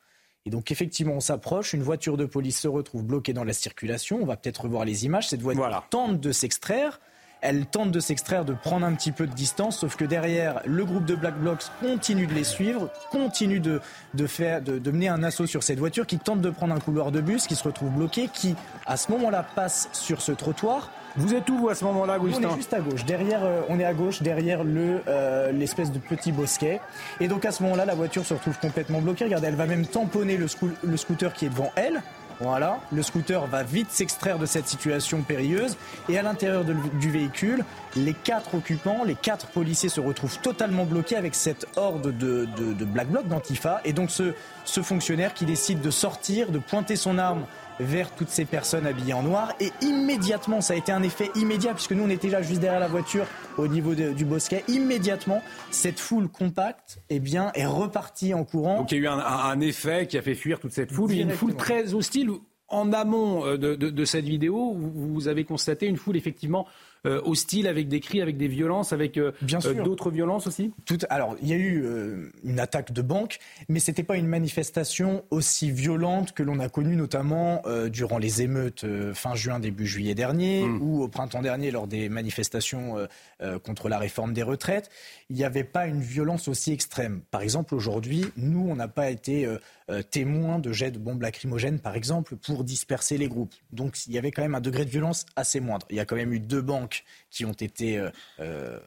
Et 0.48 0.50
donc 0.50 0.70
effectivement, 0.70 1.12
on 1.12 1.20
s'approche, 1.20 1.74
une 1.74 1.82
voiture 1.82 2.16
de 2.16 2.24
police 2.24 2.58
se 2.58 2.68
retrouve 2.68 3.04
bloquée 3.04 3.34
dans 3.34 3.44
la 3.44 3.52
circulation, 3.52 4.18
on 4.22 4.24
va 4.24 4.38
peut-être 4.38 4.62
revoir 4.62 4.86
les 4.86 5.04
images, 5.04 5.28
cette 5.28 5.42
voiture 5.42 5.84
tente 5.90 6.20
de 6.20 6.32
s'extraire, 6.32 7.00
elle 7.42 7.66
tente 7.66 7.90
de 7.90 8.00
s'extraire, 8.00 8.46
de 8.46 8.54
prendre 8.54 8.86
un 8.86 8.94
petit 8.94 9.12
peu 9.12 9.26
de 9.26 9.34
distance, 9.34 9.80
sauf 9.80 9.96
que 9.96 10.06
derrière, 10.06 10.62
le 10.64 10.86
groupe 10.86 11.04
de 11.04 11.16
Black 11.16 11.38
Blocs 11.38 11.64
continue 11.82 12.26
de 12.26 12.32
les 12.32 12.44
suivre, 12.44 12.90
continue 13.10 13.60
de, 13.60 13.80
faire, 14.26 14.62
de, 14.62 14.90
mener 14.90 15.08
un 15.08 15.22
assaut 15.22 15.46
sur 15.46 15.62
cette 15.62 15.78
voiture 15.78 16.06
qui 16.06 16.18
tente 16.18 16.40
de 16.40 16.48
prendre 16.48 16.74
un 16.74 16.80
couloir 16.80 17.12
de 17.12 17.20
bus, 17.20 17.46
qui 17.46 17.54
se 17.54 17.64
retrouve 17.64 17.90
bloqué, 17.90 18.30
qui 18.32 18.54
à 18.86 18.96
ce 18.96 19.12
moment-là 19.12 19.42
passe 19.54 19.90
sur 19.92 20.22
ce 20.22 20.32
trottoir. 20.32 20.90
Vous 21.18 21.34
êtes 21.34 21.48
où 21.50 21.58
vous 21.58 21.68
à 21.68 21.74
ce 21.74 21.84
moment-là, 21.84 22.18
Augustin 22.18 22.48
On 22.48 22.52
est 22.52 22.56
juste 22.56 22.72
à 22.74 22.80
gauche. 22.80 23.04
Derrière, 23.04 23.44
euh, 23.44 23.60
on 23.68 23.78
est 23.80 23.84
à 23.84 23.92
gauche, 23.92 24.22
derrière 24.22 24.64
le 24.64 25.00
euh, 25.08 25.52
l'espèce 25.52 25.92
de 25.92 25.98
petit 25.98 26.32
bosquet. 26.32 26.80
Et 27.20 27.28
donc 27.28 27.44
à 27.44 27.50
ce 27.52 27.62
moment-là, 27.64 27.84
la 27.84 27.94
voiture 27.94 28.24
se 28.24 28.34
retrouve 28.34 28.58
complètement 28.58 29.00
bloquée. 29.00 29.24
Regardez, 29.24 29.48
elle 29.48 29.54
va 29.56 29.66
même 29.66 29.86
tamponner 29.86 30.36
le, 30.36 30.46
le 30.82 30.96
scooter 30.96 31.32
qui 31.32 31.46
est 31.46 31.48
devant 31.50 31.70
elle 31.76 32.00
Voilà, 32.40 32.78
le 32.92 33.02
scooter 33.02 33.44
va 33.48 33.64
vite 33.64 33.90
s'extraire 33.90 34.38
de 34.38 34.46
cette 34.46 34.68
situation 34.68 35.22
périlleuse 35.22 35.76
et 36.08 36.16
à 36.18 36.22
l'intérieur 36.22 36.64
de- 36.64 36.76
du 37.00 37.10
véhicule, 37.10 37.64
les 37.96 38.14
quatre 38.14 38.54
occupants, 38.54 39.02
les 39.04 39.16
quatre 39.16 39.48
policiers 39.48 39.88
se 39.88 40.00
retrouvent 40.00 40.38
totalement 40.38 40.84
bloqués 40.84 41.16
avec 41.16 41.34
cette 41.34 41.66
horde 41.76 42.16
de, 42.16 42.46
de, 42.56 42.72
de 42.74 42.84
Black 42.84 43.08
Bloc, 43.08 43.26
d'Antifa. 43.26 43.80
Et 43.84 43.92
donc 43.92 44.10
ce, 44.12 44.34
ce 44.64 44.82
fonctionnaire 44.82 45.34
qui 45.34 45.46
décide 45.46 45.80
de 45.80 45.90
sortir, 45.90 46.50
de 46.52 46.60
pointer 46.60 46.94
son 46.94 47.18
arme 47.18 47.42
vers 47.80 48.14
toutes 48.14 48.28
ces 48.28 48.44
personnes 48.44 48.86
habillées 48.86 49.12
en 49.12 49.22
noir. 49.22 49.54
Et 49.60 49.70
immédiatement, 49.82 50.60
ça 50.60 50.74
a 50.74 50.76
été 50.76 50.92
un 50.92 51.02
effet 51.02 51.30
immédiat, 51.34 51.74
puisque 51.74 51.92
nous, 51.92 52.04
on 52.04 52.08
était 52.10 52.28
là 52.28 52.42
juste 52.42 52.60
derrière 52.60 52.80
la 52.80 52.88
voiture 52.88 53.24
au 53.56 53.66
niveau 53.68 53.94
de- 53.94 54.12
du 54.12 54.24
bosquet. 54.24 54.64
Immédiatement, 54.68 55.42
cette 55.70 56.00
foule 56.00 56.28
compacte 56.28 56.98
eh 57.10 57.20
bien, 57.20 57.50
est 57.54 57.66
repartie 57.66 58.34
en 58.34 58.44
courant. 58.44 58.78
Donc 58.78 58.92
il 58.92 58.96
y 58.96 59.00
a 59.00 59.04
eu 59.04 59.06
un, 59.08 59.60
effet 59.60 60.06
qui 60.06 60.18
a 60.18 60.22
fait 60.22 60.34
fuir 60.34 60.60
toute 60.60 60.72
cette 60.72 60.92
foule, 60.92 61.12
une 61.12 61.30
foule 61.30 61.54
très 61.56 61.94
hostile. 61.94 62.30
En 62.70 62.92
amont 62.92 63.46
euh, 63.46 63.56
de, 63.56 63.74
de- 63.76 63.88
de 63.88 64.04
cette 64.04 64.26
vidéo, 64.26 64.76
vous 64.76 65.26
avez 65.26 65.44
constaté 65.44 65.86
une 65.86 65.96
foule 65.96 66.18
effectivement 66.18 66.66
euh, 67.06 67.20
hostile, 67.24 67.66
avec 67.66 67.88
des 67.88 68.00
cris, 68.00 68.20
avec 68.20 68.36
des 68.36 68.48
violences, 68.48 68.92
avec 68.92 69.16
euh, 69.16 69.32
euh, 69.42 69.82
d'autres 69.84 70.10
violences 70.10 70.46
aussi 70.46 70.72
Tout, 70.84 70.98
alors, 71.10 71.36
il 71.42 71.48
y 71.48 71.52
a 71.52 71.56
eu 71.56 71.82
euh, 71.84 72.30
une 72.44 72.60
attaque 72.60 72.92
de 72.92 73.02
banque, 73.02 73.38
mais 73.68 73.80
c'était 73.80 74.02
pas 74.02 74.16
une 74.16 74.26
manifestation 74.26 75.24
aussi 75.30 75.70
violente 75.70 76.32
que 76.32 76.42
l'on 76.42 76.58
a 76.60 76.68
connue 76.68 76.96
notamment 76.96 77.62
euh, 77.66 77.88
durant 77.88 78.18
les 78.18 78.42
émeutes 78.42 78.84
euh, 78.84 79.14
fin 79.14 79.34
juin, 79.34 79.60
début 79.60 79.86
juillet 79.86 80.14
dernier, 80.14 80.64
ou 80.64 81.02
au 81.02 81.08
printemps 81.08 81.42
dernier 81.42 81.70
lors 81.70 81.86
des 81.86 82.08
manifestations 82.08 82.98
euh, 82.98 83.06
euh, 83.42 83.58
contre 83.58 83.88
la 83.88 83.98
réforme 83.98 84.32
des 84.32 84.42
retraites. 84.42 84.90
Il 85.30 85.36
n'y 85.36 85.44
avait 85.44 85.64
pas 85.64 85.86
une 85.86 86.00
violence 86.00 86.48
aussi 86.48 86.72
extrême. 86.72 87.20
Par 87.30 87.42
exemple, 87.42 87.74
aujourd'hui, 87.74 88.26
nous, 88.36 88.66
on 88.68 88.76
n'a 88.76 88.88
pas 88.88 89.10
été 89.10 89.46
euh, 89.90 90.02
témoins 90.02 90.58
de 90.58 90.72
jets 90.72 90.90
de 90.90 90.98
bombes 90.98 91.22
lacrymogènes, 91.22 91.80
par 91.80 91.94
exemple, 91.96 92.36
pour 92.36 92.64
disperser 92.64 93.16
les 93.18 93.28
groupes. 93.28 93.54
Donc, 93.72 94.06
il 94.06 94.12
y 94.12 94.18
avait 94.18 94.30
quand 94.30 94.42
même 94.42 94.54
un 94.54 94.60
degré 94.60 94.84
de 94.84 94.90
violence 94.90 95.24
assez 95.36 95.60
moindre. 95.60 95.86
Il 95.90 95.96
y 95.96 96.00
a 96.00 96.04
quand 96.04 96.16
même 96.16 96.32
eu 96.32 96.40
deux 96.40 96.60
banques 96.62 97.04
qui 97.30 97.44
ont 97.44 97.52
été 97.52 97.98
euh, 97.98 98.10
euh, 98.40 98.78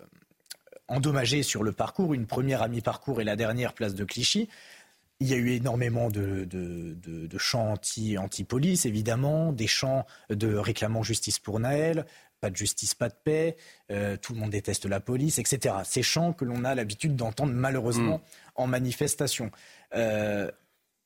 endommagées 0.87 1.43
sur 1.43 1.63
le 1.63 1.71
parcours, 1.71 2.13
une 2.13 2.27
première 2.27 2.61
à 2.61 2.67
mi-parcours 2.67 3.21
et 3.21 3.23
la 3.23 3.35
dernière 3.35 3.73
place 3.73 3.95
de 3.95 4.03
Clichy. 4.03 4.49
Il 5.19 5.27
y 5.27 5.33
a 5.33 5.37
eu 5.37 5.51
énormément 5.51 6.09
de, 6.09 6.45
de, 6.45 6.95
de- 6.95 7.27
de 7.27 7.37
chants 7.37 7.71
anti, 7.73 8.17
anti-police, 8.17 8.85
évidemment, 8.85 9.53
des 9.53 9.67
chants 9.67 10.05
de 10.29 10.55
réclamant 10.55 11.03
justice 11.03 11.37
pour 11.37 11.59
Naël, 11.59 12.05
pas 12.41 12.49
de 12.49 12.55
justice, 12.55 12.95
pas 12.95 13.07
de 13.07 13.13
paix, 13.23 13.55
euh, 13.91 14.17
tout 14.17 14.33
le 14.33 14.39
monde 14.39 14.49
déteste 14.49 14.85
la 14.87 14.99
police, 14.99 15.37
etc. 15.37 15.75
Ces 15.83 16.01
chants 16.01 16.33
que 16.33 16.43
l'on 16.43 16.63
a 16.65 16.73
l'habitude 16.73 17.15
d'entendre 17.15 17.53
malheureusement 17.53 18.19
en 18.55 18.65
manifestation. 18.65 19.51
Euh, 19.95 20.49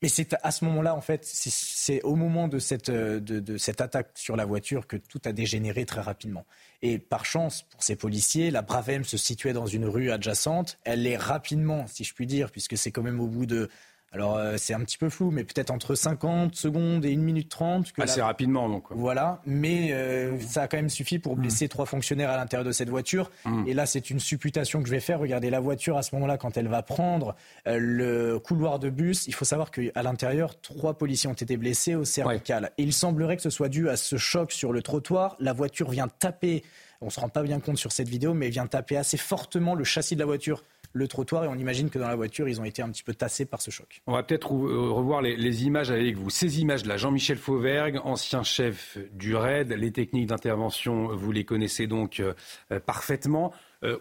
mais 0.02 0.10
c'est 0.10 0.36
à 0.44 0.52
ce 0.52 0.66
moment-là, 0.66 0.96
en 0.96 1.02
fait, 1.02 1.22
c'est- 1.26 2.02
au 2.04 2.16
moment 2.16 2.48
de 2.48 2.60
cette, 2.60 2.90
euh, 2.90 3.20
de 3.20 3.58
cette 3.58 3.82
attaque 3.82 4.12
sur 4.16 4.36
la 4.36 4.46
voiture 4.46 4.88
que 4.88 4.98
tout 4.98 5.22
a 5.26 5.32
dégénéré 5.32 5.86
très 5.86 6.02
rapidement. 6.02 6.46
Et 6.82 7.00
par 7.00 7.26
chance, 7.26 7.64
pour 7.64 7.82
ces 7.82 7.96
policiers, 7.96 8.52
la 8.52 8.62
Bravem 8.62 9.04
se 9.04 9.18
situait 9.18 9.54
dans 9.54 9.66
une 9.66 9.86
rue 9.86 10.12
adjacente. 10.12 10.78
Elle 10.84 11.08
est 11.08 11.18
rapidement, 11.18 11.88
si 11.88 12.04
je 12.04 12.14
puis 12.14 12.28
dire, 12.28 12.52
puisque 12.52 12.78
c'est 12.78 12.92
quand 12.92 13.04
même 13.04 13.20
au 13.20 13.28
bout 13.28 13.46
de... 13.46 13.70
Alors, 14.16 14.38
euh, 14.38 14.56
c'est 14.58 14.74
un 14.74 14.80
petit 14.80 14.98
peu 14.98 15.10
flou, 15.10 15.30
mais 15.30 15.44
peut-être 15.44 15.72
entre 15.72 15.94
50 15.94 16.56
secondes 16.56 17.04
et 17.04 17.14
1 17.14 17.18
minute 17.18 17.50
30. 17.50 17.92
Que 17.92 18.02
Assez 18.02 18.22
la- 18.22 18.28
rapidement, 18.28 18.70
donc. 18.70 18.86
Voilà, 18.92 19.42
mais 19.46 19.92
euh, 19.92 20.40
ça 20.40 20.64
a 20.64 20.68
quand 20.70 20.78
même 20.78 20.90
suffi 20.90 21.20
pour 21.20 21.36
blesser 21.36 21.68
trois 21.68 21.86
fonctionnaires 21.86 22.30
à 22.30 22.38
l'intérieur 22.38 22.66
de 22.66 22.72
cette 22.72 22.90
voiture. 22.90 23.30
Et 23.68 23.74
là, 23.74 23.86
c'est 23.86 24.10
une 24.10 24.20
supputation 24.22 24.82
que 24.82 24.88
je 24.88 24.92
vais 24.92 25.02
faire. 25.02 25.20
Regardez 25.20 25.50
la 25.50 25.60
voiture 25.60 25.98
à 25.98 26.02
ce 26.02 26.16
moment-là, 26.16 26.38
quand 26.38 26.56
elle 26.56 26.70
va 26.70 26.82
prendre 26.82 27.36
euh, 27.68 27.78
le 27.78 28.40
couloir 28.40 28.80
de 28.80 28.90
bus. 28.90 29.28
Il 29.28 29.34
faut 29.34 29.44
savoir 29.46 29.70
qu'à 29.70 30.02
l'intérieur, 30.02 30.60
trois 30.62 30.98
policiers 30.98 31.30
ont 31.30 31.34
été 31.34 31.58
blessés 31.58 31.96
au 31.96 32.06
cervical. 32.06 32.72
Et 32.78 32.84
il 32.84 32.94
semblerait 32.94 33.36
que 33.36 33.42
ce 33.44 33.50
soit 33.50 33.68
dû 33.70 33.90
à 33.90 33.98
ce 33.98 34.16
choc 34.16 34.54
sur 34.54 34.72
le 34.72 34.82
trottoir. 34.82 35.36
La 35.40 35.52
voiture 35.52 35.90
vient 35.90 36.08
taper. 36.08 36.64
On 37.02 37.10
se 37.10 37.20
rend 37.20 37.28
pas 37.30 37.44
bien 37.44 37.60
compte 37.60 37.78
sur 37.78 37.92
cette 37.92 38.08
vidéo, 38.08 38.34
mais 38.34 38.50
vient 38.50 38.66
taper 38.68 38.96
assez 38.96 39.18
fortement 39.18 39.76
le 39.76 39.84
châssis 39.84 40.16
de 40.16 40.22
la 40.22 40.26
voiture, 40.26 40.64
le 40.96 41.10
trottoir, 41.10 41.44
et 41.44 41.48
on 41.50 41.56
imagine 41.56 41.90
que 41.90 42.00
dans 42.00 42.08
la 42.08 42.16
voiture, 42.16 42.48
ils 42.48 42.62
ont 42.62 42.64
été 42.64 42.82
un 42.82 42.90
petit 42.90 43.04
peu 43.04 43.14
tassés 43.14 43.46
par 43.46 43.62
ce 43.62 43.70
choc. 43.70 44.02
On 44.08 44.14
va 44.14 44.24
peut-être 44.24 44.54
re- 44.54 44.66
euh, 44.66 44.92
revoir 44.92 45.22
les, 45.22 45.66
images 45.66 45.92
avec 45.92 46.16
vous. 46.16 46.30
Ces 46.30 46.62
images-là, 46.62 46.96
Jean-Michel 46.96 47.38
Fauvergue, 47.38 48.00
ancien 48.06 48.44
chef 48.44 48.98
du 49.12 49.36
RAID, 49.36 49.74
les 49.74 49.92
techniques 49.92 50.28
d'intervention, 50.28 51.14
vous 51.14 51.34
les 51.34 51.44
connaissez 51.44 51.86
donc 51.86 52.22
euh, 52.22 52.34
euh, 52.72 52.80
parfaitement. 52.80 53.52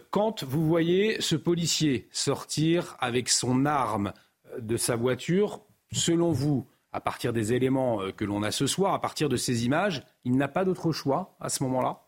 Quand 0.09 0.43
vous 0.43 0.65
voyez 0.65 1.21
ce 1.21 1.35
policier 1.35 2.07
sortir 2.11 2.95
avec 2.99 3.29
son 3.29 3.67
arme 3.67 4.13
de 4.57 4.77
sa 4.77 4.95
voiture, 4.95 5.61
selon 5.91 6.31
vous, 6.31 6.65
à 6.91 7.01
partir 7.01 7.33
des 7.33 7.53
éléments 7.53 7.99
que 8.17 8.25
l'on 8.25 8.41
a 8.41 8.49
ce 8.49 8.65
soir, 8.65 8.95
à 8.95 9.01
partir 9.01 9.29
de 9.29 9.35
ces 9.35 9.63
images, 9.63 10.01
il 10.23 10.37
n'a 10.37 10.47
pas 10.47 10.65
d'autre 10.65 10.91
choix 10.91 11.35
à 11.39 11.49
ce 11.49 11.61
moment-là? 11.65 12.04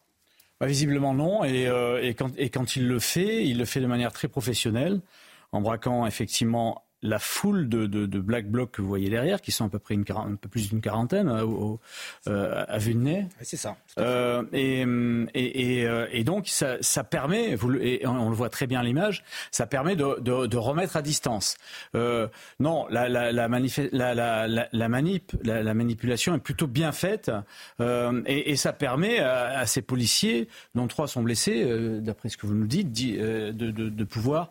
Bah, 0.60 0.66
visiblement 0.68 1.14
non. 1.14 1.44
Et, 1.44 1.68
euh, 1.68 2.02
et, 2.04 2.16
quand, 2.16 2.32
et 2.38 2.50
quand 2.50 2.76
il 2.76 2.88
le 2.88 3.00
fait, 3.00 3.46
il 3.46 3.58
le 3.58 3.66
fait 3.66 3.80
de 3.82 3.88
manière 3.88 4.12
très 4.12 4.28
professionnelle, 4.28 5.02
en 5.52 5.62
braquant 5.62 6.06
effectivement 6.08 6.87
la 7.04 7.20
foule 7.20 7.70
de, 7.70 7.86
de, 7.86 8.06
de 8.06 8.20
black 8.20 8.50
blocs 8.50 8.72
que 8.72 8.82
vous 8.82 8.88
voyez 8.88 9.10
derrière, 9.10 9.40
qui 9.42 9.52
sont 9.52 9.66
à 9.66 9.70
peu 9.70 9.80
près 9.80 9.94
une, 9.94 10.04
un 10.10 10.36
peu 10.36 10.50
plus 10.50 10.70
d'une 10.70 10.82
quarantaine 10.82 11.30
au- 11.30 11.80
euh, 12.28 12.66
à 12.68 12.78
vue 12.80 12.94
de 12.96 13.00
nez. 13.00 13.28
C'est 13.42 13.58
ça. 13.58 13.78
Euh, 14.00 14.44
et, 14.52 14.82
et, 15.36 15.80
et, 15.82 15.86
euh, 15.88 16.08
et 16.12 16.24
donc 16.24 16.48
ça, 16.48 16.78
ça 16.82 17.04
permet, 17.04 17.56
vous 17.56 17.76
et 17.76 18.06
on 18.08 18.30
le 18.30 18.36
voit 18.36 18.50
très 18.50 18.66
bien 18.68 18.80
à 18.80 18.84
l'image, 18.84 19.24
ça 19.52 19.68
permet 19.68 19.96
de, 19.96 20.58
remettre 20.58 20.98
à 20.98 21.02
distance. 21.02 21.58
Euh, 21.96 22.28
non, 22.60 22.88
la, 22.90 23.48
manip, 23.48 23.74
la, 23.92 24.48
la 24.48 25.74
manipulation 25.74 26.36
est 26.36 26.40
plutôt 26.40 26.68
bien 26.68 26.92
faite, 26.92 27.32
et, 28.26 28.56
ça 28.56 28.74
permet 28.74 29.20
à, 29.20 29.60
à 29.60 29.66
ces 29.68 29.84
policiers, 29.84 30.48
dont 30.74 30.88
trois 30.88 31.08
sont 31.08 31.22
blessés, 31.22 31.64
d'après 32.02 32.30
ce 32.30 32.38
que 32.38 32.48
vous 32.48 32.56
nous 32.56 32.68
dites, 32.68 32.92
de, 32.92 34.04
pouvoir 34.04 34.50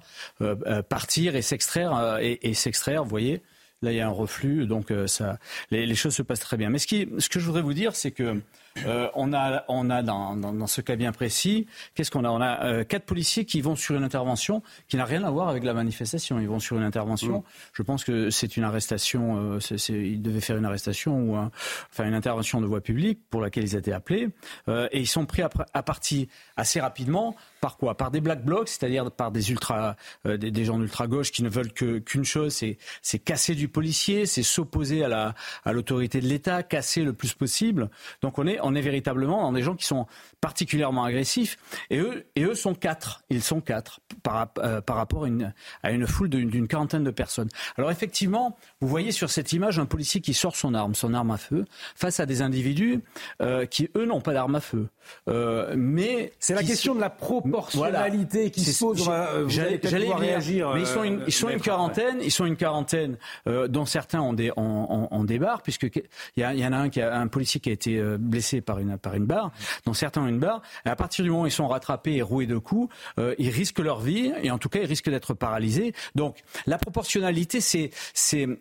partir 0.88 1.34
et 1.34 1.42
s'extraire 1.42 2.18
et, 2.42 2.54
s'extraire. 2.54 3.04
Vous 3.04 3.10
voyez. 3.10 3.42
Là, 3.82 3.92
il 3.92 3.96
y 3.96 4.00
a 4.00 4.06
un 4.06 4.10
reflux, 4.10 4.66
donc 4.66 4.90
euh, 4.90 5.06
ça, 5.06 5.38
les, 5.70 5.84
les 5.84 5.94
choses 5.94 6.14
se 6.14 6.22
passent 6.22 6.40
très 6.40 6.56
bien. 6.56 6.70
Mais 6.70 6.78
ce, 6.78 6.86
qui, 6.86 7.08
ce 7.18 7.28
que 7.28 7.38
je 7.38 7.44
voudrais 7.44 7.60
vous 7.60 7.74
dire, 7.74 7.94
c'est 7.94 8.10
que 8.10 8.40
euh, 8.86 9.08
on 9.14 9.32
a, 9.32 9.64
on 9.68 9.88
a 9.90 10.02
dans, 10.02 10.36
dans, 10.36 10.52
dans 10.52 10.66
ce 10.66 10.80
cas 10.80 10.96
bien 10.96 11.12
précis, 11.12 11.66
qu'est-ce 11.94 12.10
qu'on 12.10 12.24
a? 12.24 12.30
On 12.30 12.40
a 12.40 12.64
euh, 12.64 12.84
quatre 12.84 13.04
policiers 13.06 13.44
qui 13.44 13.60
vont 13.60 13.76
sur 13.76 13.94
une 13.96 14.04
intervention 14.04 14.62
qui 14.88 14.96
n'a 14.96 15.04
rien 15.04 15.24
à 15.24 15.30
voir 15.30 15.48
avec 15.48 15.64
la 15.64 15.72
manifestation. 15.74 16.38
Ils 16.40 16.48
vont 16.48 16.60
sur 16.60 16.76
une 16.76 16.82
intervention. 16.82 17.44
Je 17.72 17.82
pense 17.82 18.04
que 18.04 18.30
c'est 18.30 18.56
une 18.56 18.64
arrestation. 18.64 19.38
Euh, 19.54 19.60
c'est- 19.60 19.78
c'est- 19.78 19.94
ils 19.94 20.20
devaient 20.20 20.40
faire 20.40 20.56
une 20.58 20.64
arrestation 20.66 21.18
ou 21.20 21.36
un- 21.36 21.50
enfin 21.90 22.06
une 22.06 22.14
intervention 22.14 22.60
de 22.60 22.66
voie 22.66 22.80
publique 22.80 23.20
pour 23.30 23.40
laquelle 23.40 23.64
ils 23.64 23.76
étaient 23.76 23.92
appelés. 23.92 24.28
Et 24.68 25.00
ils 25.00 25.06
sont 25.06 25.26
pris 25.26 25.42
à, 25.42 25.50
à 25.74 25.82
partie 25.82 26.28
assez 26.56 26.80
rapidement. 26.80 27.36
Par 27.60 27.78
quoi? 27.78 27.96
Par 27.96 28.10
des 28.10 28.20
black 28.20 28.44
blocs, 28.44 28.68
c'est-à-dire 28.68 29.10
par 29.10 29.32
des 29.32 29.50
ultra, 29.50 29.96
euh, 30.26 30.36
des, 30.36 30.50
des 30.50 30.64
gens 30.64 30.78
d'ultra 30.78 31.06
gauche 31.06 31.32
qui 31.32 31.42
ne 31.42 31.48
veulent 31.48 31.72
que 31.72 31.98
qu'une 31.98 32.24
chose, 32.24 32.54
c'est 32.54 32.76
c'est 33.02 33.18
casser 33.18 33.54
du 33.54 33.68
policier, 33.68 34.26
c'est 34.26 34.42
s'opposer 34.42 35.02
à 35.04 35.08
la 35.08 35.34
à 35.64 35.72
l'autorité 35.72 36.20
de 36.20 36.26
l'État, 36.26 36.62
casser 36.62 37.02
le 37.02 37.12
plus 37.12 37.32
possible. 37.34 37.90
Donc 38.22 38.38
on 38.38 38.46
est 38.46 38.60
on 38.66 38.74
est 38.74 38.80
véritablement 38.80 39.42
dans 39.42 39.52
des 39.52 39.62
gens 39.62 39.74
qui 39.74 39.86
sont 39.86 40.06
particulièrement 40.40 41.04
agressifs. 41.04 41.56
Et 41.90 41.98
eux 41.98 42.26
et 42.36 42.44
eux 42.44 42.54
sont 42.54 42.74
quatre. 42.74 43.22
Ils 43.30 43.42
sont 43.42 43.60
quatre 43.60 44.00
par 44.22 44.48
euh, 44.58 44.80
par 44.80 44.96
rapport 44.96 45.24
à 45.24 45.28
une 45.28 45.54
à 45.82 45.90
une 45.92 46.06
foule 46.06 46.28
d'une 46.28 46.68
quarantaine 46.68 47.04
de 47.04 47.10
personnes. 47.10 47.48
Alors 47.76 47.90
effectivement, 47.90 48.56
vous 48.80 48.88
voyez 48.88 49.12
sur 49.12 49.30
cette 49.30 49.52
image 49.52 49.78
un 49.78 49.86
policier 49.86 50.20
qui 50.20 50.34
sort 50.34 50.56
son 50.56 50.74
arme, 50.74 50.94
son 50.94 51.14
arme 51.14 51.30
à 51.30 51.36
feu, 51.36 51.64
face 51.94 52.20
à 52.20 52.26
des 52.26 52.42
individus 52.42 53.00
euh, 53.40 53.66
qui 53.66 53.88
eux 53.96 54.04
n'ont 54.06 54.20
pas 54.20 54.32
d'arme 54.32 54.54
à 54.56 54.60
feu. 54.60 54.88
Euh, 55.28 55.74
mais 55.76 56.32
C'est 56.38 56.54
la 56.54 56.62
qui 56.62 56.68
question 56.68 56.92
sont- 56.92 56.96
de 56.96 57.00
la 57.00 57.10
proportionnalité 57.10 58.50
qui 58.50 58.60
C'est- 58.60 58.72
se 58.72 58.84
pose. 58.84 59.08
On 59.08 59.48
J'allais 59.48 60.12
réagir, 60.14 60.72
Mais 60.74 60.80
ils 60.80 60.86
sont 60.86 61.04
une, 61.04 61.22
ils 61.26 61.32
sont 61.32 61.48
une 61.48 61.60
quarantaine, 61.60 62.18
ils 62.22 62.30
sont 62.30 62.44
une 62.46 62.56
quarantaine, 62.56 63.16
dont 63.46 63.86
certains 63.86 64.20
ont 64.20 64.32
des, 64.32 64.50
ont, 64.56 64.86
ont- 64.90 65.08
ont 65.10 65.24
des 65.24 65.38
barres, 65.38 65.62
puisque 65.62 65.84
il 65.84 66.02
y, 66.36 66.40
y 66.40 66.66
en 66.66 66.72
a 66.72 66.76
un 66.76 66.88
qui 66.88 67.00
a 67.00 67.16
un 67.18 67.28
policier 67.28 67.60
qui 67.60 67.70
a 67.70 67.72
été 67.72 67.98
euh, 67.98 68.16
par 68.60 68.78
une 68.78 68.96
par 68.98 69.14
une 69.14 69.26
barre, 69.26 69.50
dont 69.84 69.94
certains 69.94 70.22
ont 70.22 70.26
une 70.26 70.38
barre. 70.38 70.62
Et 70.84 70.88
à 70.88 70.96
partir 70.96 71.24
du 71.24 71.30
moment 71.30 71.42
où 71.42 71.46
ils 71.46 71.50
sont 71.52 71.68
rattrapés 71.68 72.14
et 72.16 72.22
roués 72.22 72.46
de 72.46 72.58
coups, 72.58 72.92
euh, 73.18 73.34
ils 73.38 73.50
risquent 73.50 73.78
leur 73.80 74.00
vie 74.00 74.32
et 74.42 74.50
en 74.50 74.58
tout 74.58 74.68
cas 74.68 74.80
ils 74.80 74.86
risquent 74.86 75.10
d'être 75.10 75.34
paralysés. 75.34 75.92
Donc 76.14 76.38
la 76.66 76.78
proportionnalité, 76.78 77.60
c'est 77.60 77.90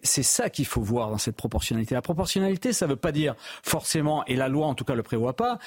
ça 0.02 0.50
qu'il 0.50 0.66
faut 0.66 0.82
voir 0.82 1.10
dans 1.12 1.18
cette 1.18 1.36
proportionnalité. 1.36 1.96
La 1.96 2.02
proportionnalité, 2.02 2.74
ça 2.74 2.88
veut 2.88 2.96
pas 2.96 3.12
dire 3.12 3.36
forcément, 3.64 4.24
et 4.26 4.36
la 4.36 4.48
loi 4.48 4.68
en 4.68 4.76
tout 4.76 4.86
cas 4.86 4.96
le 4.96 5.04
prévoit 5.04 5.36
pas. 5.36 5.60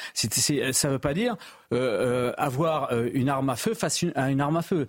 Ça 0.73 0.89
veut 0.89 0.99
pas 0.99 1.15
dire 1.15 1.37
euh, 1.73 2.29
euh, 2.31 2.33
avoir 2.39 2.93
une 3.13 3.29
arme 3.29 3.51
à 3.51 3.57
feu 3.57 3.75
face 3.75 4.05
à 4.15 4.31
une 4.31 4.41
arme 4.41 4.57
à 4.57 4.63
feu. 4.63 4.89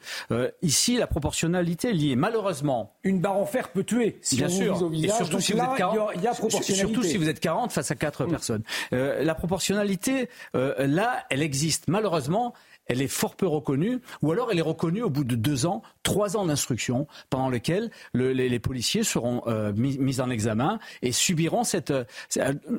Ici, 0.62 0.98
la 0.98 1.08
proportionnalité 1.08 1.90
est 1.90 1.94
liée 1.94 2.16
malheureusement. 2.16 2.96
Une 3.04 3.20
barre 3.22 3.38
en 3.38 3.46
fer 3.46 3.70
peut 3.70 3.84
tuer. 3.84 4.18
Si 4.22 4.36
Bien 4.38 4.48
on 4.48 4.50
vous 4.50 4.56
sûr. 4.56 4.74
vise 4.74 4.84
au 4.84 4.90
visage. 4.90 5.10
Et 5.10 5.16
surtout 5.18 5.32
Donc 5.34 5.42
si 5.42 5.54
là, 5.54 5.66
vous 5.66 5.72
êtes 5.74 5.78
il 5.80 5.82
y 5.82 5.84
a- 5.84 5.88
40, 5.96 6.12
il 6.16 6.22
y 6.22 6.28
a 6.28 6.32
proportionnalité. 6.32 6.74
Surtout 6.94 7.04
si 7.04 7.18
vous 7.18 7.30
êtes 7.30 7.40
40 7.40 7.72
face 7.72 7.92
à 7.92 7.96
quatre 7.96 8.26
personnes. 8.26 8.64
Euh, 8.94 9.24
la 9.30 9.36
proportionnalité, 9.36 10.28
euh, 10.56 10.74
là, 10.88 11.24
elle 11.30 11.44
existe. 11.44 11.88
Malheureusement, 11.88 12.56
elle 12.90 13.02
est 13.02 13.08
fort 13.08 13.36
peu 13.36 13.48
reconnue, 13.48 14.00
ou 14.22 14.32
alors 14.32 14.52
elle 14.52 14.58
est 14.58 14.64
reconnue 14.64 15.04
au 15.04 15.10
bout 15.10 15.24
de 15.24 15.36
deux 15.36 15.66
ans, 15.66 15.84
trois 16.04 16.36
ans 16.36 16.46
d'instruction, 16.46 17.08
pendant 17.30 17.50
lesquels 17.50 17.92
les, 18.14 18.60
policiers 18.60 19.04
seront 19.04 19.44
euh, 19.48 19.72
mis, 19.74 20.20
en 20.20 20.30
examen 20.30 20.80
et 21.02 21.12
subiront 21.12 21.64
cette. 21.64 21.92
Euh, 21.92 22.04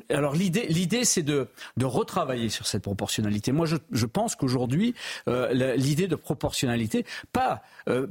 alors 0.09 0.35
l'idée, 0.35 0.67
l'idée, 0.67 1.05
c'est 1.05 1.23
de, 1.23 1.47
de 1.77 1.85
retravailler 1.85 2.49
sur 2.49 2.67
cette 2.67 2.83
proportionnalité. 2.83 3.51
Moi, 3.51 3.65
je, 3.65 3.77
je 3.91 4.05
pense 4.05 4.35
qu'aujourd'hui, 4.35 4.93
euh, 5.27 5.75
l'idée 5.75 6.07
de 6.07 6.15
proportionnalité, 6.15 7.05
pas 7.31 7.63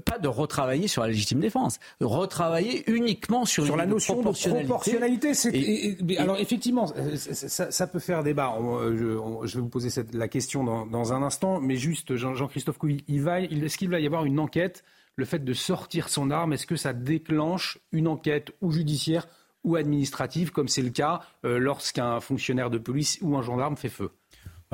pas 0.05 0.19
de 0.19 0.27
retravailler 0.27 0.89
sur 0.89 1.03
la 1.03 1.09
légitime 1.09 1.39
défense, 1.39 1.79
retravailler 2.01 2.91
uniquement 2.91 3.45
sur, 3.45 3.65
sur 3.65 3.77
la 3.77 3.87
notion 3.87 4.17
de 4.17 4.23
proportionnalité. 4.23 6.19
alors 6.19 6.39
effectivement, 6.39 6.93
ça, 7.15 7.87
peut 7.87 7.99
faire 7.99 8.25
débat. 8.25 8.57
Je, 8.59 9.19
je 9.45 9.55
vais 9.55 9.61
vous 9.61 9.69
poser 9.69 9.91
cette, 9.91 10.13
la 10.15 10.29
question 10.29 10.65
dans, 10.65 10.87
dans 10.87 11.13
un 11.13 11.23
instant, 11.23 11.61
mais 11.61 11.77
juste 11.77 11.90
Jean-Christophe 12.11 12.79
Couy, 12.79 13.05
il 13.09 13.23
va, 13.23 13.41
est-ce 13.41 13.79
qu'il 13.79 13.89
va 13.89 14.01
y 14.01 14.07
avoir 14.07 14.25
une 14.25 14.39
enquête 14.39 14.85
Le 15.17 15.25
fait 15.25 15.45
de 15.45 15.53
sortir 15.53 16.09
son 16.09 16.31
arme, 16.31 16.53
est-ce 16.53 16.67
que 16.67 16.77
ça 16.77 16.93
déclenche 16.93 17.79
une 17.93 18.09
enquête 18.09 18.53
ou 18.61 18.73
judiciaire 18.73 19.27
ou 19.65 19.77
administrative, 19.77 20.53
comme 20.53 20.69
c'est 20.69 20.83
le 20.83 20.91
cas 20.91 21.21
euh, 21.45 21.59
lorsqu'un 21.59 22.21
fonctionnaire 22.21 22.71
de 22.71 22.79
police 22.79 23.19
ou 23.21 23.37
un 23.37 23.43
gendarme 23.43 23.77
fait 23.77 23.89
feu? 23.89 24.11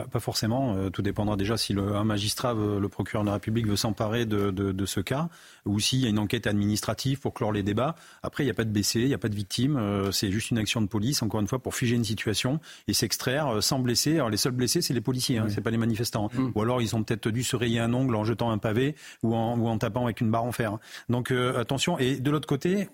Pas 0.05 0.21
forcément. 0.21 0.77
Euh, 0.77 0.91
tout 0.91 1.01
dépendra 1.01 1.37
déjà 1.37 1.57
si 1.57 1.73
le, 1.73 1.97
un 1.97 2.05
magistrat, 2.05 2.53
le 2.53 2.89
procureur 2.89 3.25
de 3.25 3.29
la 3.29 3.35
République 3.35 3.67
veut 3.67 3.77
s'emparer 3.77 4.27
de, 4.27 4.51
de, 4.51 4.73
de, 4.73 4.87
ce 4.87 5.01
cas, 5.01 5.31
ou 5.65 5.81
s'il 5.81 6.01
y 6.01 6.07
a 6.07 6.11
une 6.11 6.19
enquête 6.19 6.47
administrative 6.47 7.19
pour 7.19 7.33
clore 7.33 7.51
les 7.51 7.63
débats. 7.63 7.97
Après, 8.23 8.43
il 8.43 8.47
n'y 8.47 8.51
a 8.51 8.55
pas 8.55 8.65
de 8.65 8.71
blessés, 8.71 9.01
il 9.01 9.09
n'y 9.09 9.15
a 9.15 9.19
pas 9.19 9.31
de 9.31 9.35
victimes. 9.35 9.79
Euh, 9.79 10.13
c'est 10.13 10.31
juste 10.31 10.51
une 10.51 10.59
action 10.59 10.83
de 10.83 10.87
police, 10.87 11.23
encore 11.23 11.41
une 11.41 11.47
fois, 11.47 11.61
pour 11.61 11.75
figer 11.75 11.97
une 11.97 12.05
situation 12.05 12.61
et 12.89 12.93
s'extraire 12.93 13.49
euh, 13.49 13.61
sans 13.63 13.79
blesser. 13.79 14.17
Alors 14.17 14.29
les 14.29 14.37
seuls 14.37 14.53
blessés, 14.53 14.83
c'est 14.83 14.93
les 14.93 15.01
policiers, 15.01 15.39
hein, 15.39 15.47
c'est 15.49 15.63
pas 15.63 15.71
les 15.71 15.79
manifestants. 15.79 16.29
Mmh. 16.35 16.51
Ou 16.55 16.61
alors 16.61 16.83
ils 16.83 16.95
ont 16.95 17.03
peut-être 17.03 17.31
dû 17.31 17.43
se 17.43 17.57
rayer 17.57 17.81
un 17.81 17.95
ongle 17.95 18.17
en 18.17 18.25
jetant 18.25 18.51
un 18.51 18.59
pavé 18.59 18.97
ou 19.23 19.35
en, 19.35 19.59
ou 19.59 19.67
en 19.67 19.79
tapant 19.79 20.05
avec 20.05 20.21
une 20.21 20.31
barre 20.31 20.45
en 20.45 20.53
fer. 20.53 20.77
Donc 21.09 21.31
attention. 21.31 21.99
Et 21.99 22.17
de 22.17 22.31
l'autre 22.31 22.47
côté, 22.47 22.89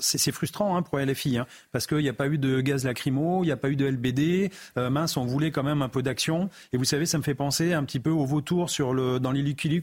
c'est 0.00 0.32
frustrant 0.32 0.76
hein, 0.76 0.82
pour 0.82 0.98
LFI, 0.98 1.38
hein, 1.38 1.46
parce 1.72 1.86
qu'il 1.86 1.98
n'y 1.98 2.08
a 2.08 2.12
pas 2.12 2.26
eu 2.26 2.38
de 2.38 2.60
gaz 2.60 2.84
lacrymo, 2.84 3.44
il 3.44 3.46
n'y 3.46 3.52
a 3.52 3.56
pas 3.56 3.70
eu 3.70 3.76
de 3.76 3.86
LBD. 3.86 4.50
mince, 4.76 5.16
on 5.16 5.24
voulait 5.24 5.50
quand 5.50 5.62
même 5.62 5.82
un 5.82 5.88
peu 5.88 6.02
d'action. 6.02 6.47
Et 6.72 6.76
vous 6.76 6.84
savez, 6.84 7.06
ça 7.06 7.18
me 7.18 7.22
fait 7.22 7.34
penser 7.34 7.72
un 7.72 7.84
petit 7.84 8.00
peu 8.00 8.10
au 8.10 8.24
vautour 8.24 8.70
sur 8.70 8.94
le, 8.94 9.20
dans 9.20 9.32
les 9.32 9.42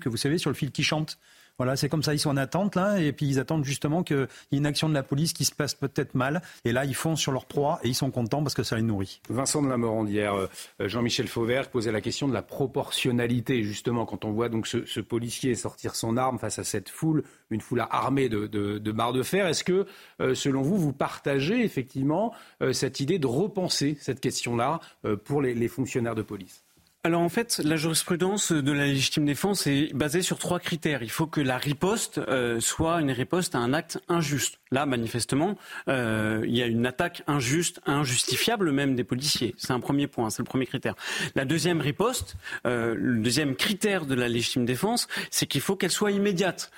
vous 0.10 0.18
savez, 0.18 0.38
sur 0.38 0.50
le 0.50 0.56
fil 0.56 0.72
qui 0.72 0.84
chante. 0.84 1.18
Voilà, 1.58 1.78
c'est 1.78 1.88
comme 1.88 2.04
ça, 2.04 2.14
ils 2.14 2.20
sont 2.20 2.32
en 2.32 2.38
attente 2.38 2.76
là, 2.76 3.00
et 3.00 3.14
puis 3.14 3.28
ils 3.28 3.40
attendent 3.40 3.64
justement 3.64 4.04
qu'il 4.04 4.28
y 4.52 4.56
ait 4.56 4.58
une 4.58 4.66
action 4.66 4.90
de 4.90 4.94
la 4.94 5.04
police 5.04 5.32
qui 5.32 5.46
se 5.46 5.56
passe 5.56 5.74
peut-être 5.74 6.14
mal, 6.14 6.42
et 6.66 6.74
là 6.74 6.84
ils 6.84 6.96
font 6.96 7.16
sur 7.16 7.32
leur 7.32 7.46
proie 7.46 7.80
et 7.84 7.88
ils 7.88 7.96
sont 7.96 8.12
contents 8.12 8.44
parce 8.44 8.54
que 8.54 8.64
ça 8.64 8.76
les 8.76 8.82
nourrit. 8.82 9.22
Vincent 9.30 9.62
de 9.62 9.70
la 9.70 9.78
Morandière, 9.78 10.36
euh, 10.36 10.48
Jean-Michel 10.82 11.30
Fauvert 11.30 11.70
posait 11.70 11.94
la 11.94 12.02
question 12.02 12.28
de 12.28 12.34
la 12.34 12.42
proportionnalité 12.42 13.64
justement 13.64 14.06
quand 14.06 14.26
on 14.26 14.32
voit 14.32 14.50
donc 14.50 14.68
ce, 14.68 15.00
policier 15.00 15.56
sortir 15.56 15.96
son 15.96 16.18
arme 16.18 16.40
face 16.40 16.60
à 16.60 16.66
cette 16.66 16.90
foule, 16.90 17.24
une 17.50 17.62
foule 17.62 17.86
armée 17.90 18.28
de, 18.28 18.92
barres 18.92 19.14
de 19.14 19.24
fer. 19.24 19.48
Est-ce 19.48 19.64
que 19.64 19.86
euh, 20.20 20.36
selon 20.36 20.62
vous, 20.62 20.78
vous 20.78 20.94
partagez 20.94 21.64
effectivement 21.64 22.34
euh, 22.62 22.74
cette 22.74 23.00
idée 23.00 23.18
de 23.18 23.28
repenser 23.28 23.98
cette 24.02 24.20
question-là 24.20 24.82
pour 25.24 25.42
les 25.42 25.68
fonctionnaires 25.68 26.16
de 26.16 26.22
police? 26.22 26.65
Alors 27.06 27.22
en 27.22 27.30
fait, 27.30 27.62
la 27.64 27.76
jurisprudence 27.76 28.52
de 28.52 28.72
la 28.72 28.88
légitime 28.88 29.28
défense 29.28 29.68
est 29.68 29.94
basée 29.94 30.24
sur 30.24 30.40
trois 30.40 30.60
critères. 30.60 31.04
Il 31.04 31.12
faut 31.12 31.28
que 31.28 31.40
la 31.40 31.60
riposte 31.60 32.18
euh, 32.18 32.60
soit 32.60 33.00
une 33.00 33.12
riposte 33.12 33.54
à 33.54 33.60
un 33.60 33.74
acte 33.74 34.00
injuste. 34.10 34.58
Là, 34.72 34.88
manifestement, 34.88 35.56
euh, 35.88 36.44
il 36.48 36.58
y 36.58 36.64
a 36.64 36.66
une 36.66 36.88
attaque 36.88 37.22
injuste, 37.28 37.80
injustifiable 37.86 38.72
même 38.72 38.96
des 38.96 39.04
policiers. 39.04 39.54
C'est 39.56 39.72
un 39.72 39.80
premier 39.80 40.08
point, 40.08 40.32
c'est 40.32 40.42
le 40.42 40.48
premier 40.48 40.66
critère. 40.66 40.96
La 41.36 41.46
deuxième 41.46 41.80
riposte, 41.80 42.38
euh, 42.66 42.96
le 42.98 43.22
deuxième 43.22 43.56
critère 43.56 44.08
de 44.08 44.16
la 44.16 44.28
légitime 44.28 44.66
défense, 44.66 45.08
c'est 45.30 45.46
qu'il 45.46 45.62
faut 45.62 45.76
qu'elle 45.76 45.92
soit 45.92 46.12
immédiate. 46.12 46.72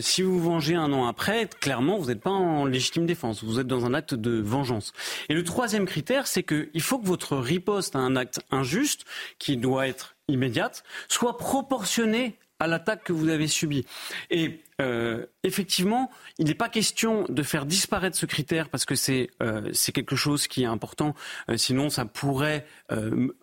si 0.00 0.22
vous 0.22 0.40
vengez 0.40 0.76
un 0.76 0.94
an 0.94 1.06
après, 1.06 1.46
clairement, 1.60 1.98
vous 1.98 2.06
n'êtes 2.06 2.22
pas 2.22 2.30
en 2.30 2.64
légitime 2.64 3.04
défense, 3.04 3.44
vous 3.44 3.60
êtes 3.60 3.66
dans 3.66 3.84
un 3.84 3.92
acte 3.92 4.14
de 4.14 4.40
vengeance. 4.40 4.94
Et 5.28 5.34
le 5.34 5.44
troisième 5.44 5.84
critère, 5.84 6.26
c'est 6.26 6.42
qu'il 6.42 6.80
faut 6.80 6.98
que 6.98 7.06
votre 7.06 7.36
riposte 7.36 7.94
à 7.94 7.98
un 7.98 8.16
acte 8.16 8.40
injuste, 8.50 9.04
qui 9.38 9.58
doit 9.58 9.73
doit 9.74 9.88
être 9.88 10.16
immédiate, 10.28 10.84
soit 11.08 11.36
proportionnée 11.36 12.38
à 12.60 12.68
l'attaque 12.68 13.02
que 13.02 13.12
vous 13.12 13.28
avez 13.28 13.48
subie. 13.48 13.84
Et 14.30 14.62
euh, 14.80 15.26
effectivement, 15.44 16.10
il 16.38 16.46
n'est 16.46 16.54
pas 16.54 16.68
question 16.68 17.24
de 17.28 17.42
faire 17.42 17.66
disparaître 17.66 18.16
ce 18.16 18.26
critère 18.26 18.68
parce 18.68 18.84
que 18.84 18.94
c'est 18.94 19.30
euh, 19.42 19.70
quelque 19.92 20.16
chose 20.16 20.48
qui 20.48 20.64
est 20.64 20.66
important. 20.66 21.14
Euh, 21.48 21.56
sinon, 21.56 21.90
ça 21.90 22.04
pourrait 22.04 22.66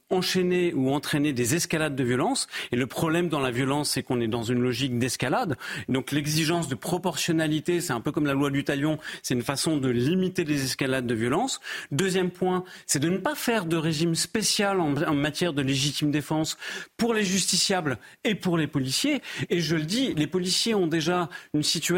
enchaîner 0.10 0.74
ou 0.74 0.92
entraîner 0.92 1.34
des 1.34 1.56
escalades 1.56 1.96
de 1.96 2.04
violence. 2.04 2.48
Et 2.72 2.76
le 2.76 2.88
problème 2.88 3.30
dans 3.30 3.40
la 3.40 3.52
violence, 3.52 3.92
c'est 3.92 4.04
qu'on 4.04 4.20
est 4.22 4.28
dans 4.28 4.44
une 4.44 4.60
logique 4.60 4.98
d'escalade. 5.00 5.58
Donc 5.90 6.12
l'exigence 6.12 6.68
de 6.68 6.76
proportionnalité, 6.76 7.82
c'est 7.82 7.94
un 7.94 8.02
peu 8.02 8.12
comme 8.12 8.26
la 8.26 8.34
loi 8.34 8.50
du 8.50 8.64
talion, 8.64 9.00
c'est 9.24 9.34
une 9.34 9.42
façon 9.42 9.78
de 9.78 9.90
limiter 9.90 10.44
les 10.44 10.64
escalades 10.64 11.08
de 11.08 11.16
violence. 11.16 11.60
Deuxième 11.92 12.30
point, 12.30 12.64
c'est 12.86 13.00
de 13.00 13.10
ne 13.10 13.18
pas 13.18 13.36
faire 13.36 13.66
de 13.66 13.78
régime 13.78 14.16
spécial 14.16 14.80
en 14.80 15.16
matière 15.16 15.54
de 15.54 15.62
légitime 15.62 16.12
défense 16.12 16.58
pour 16.98 17.14
les 17.14 17.24
justiciables 17.24 17.98
et 18.24 18.36
pour 18.36 18.58
les 18.58 18.68
policiers. 18.68 19.22
Et 19.50 19.60
je 19.60 19.76
le 19.76 19.84
dis, 19.84 20.14
les 20.14 20.28
policiers 20.28 20.76
ont 20.76 20.88
déjà 20.88 21.30
une 21.54 21.64
situation 21.64 21.91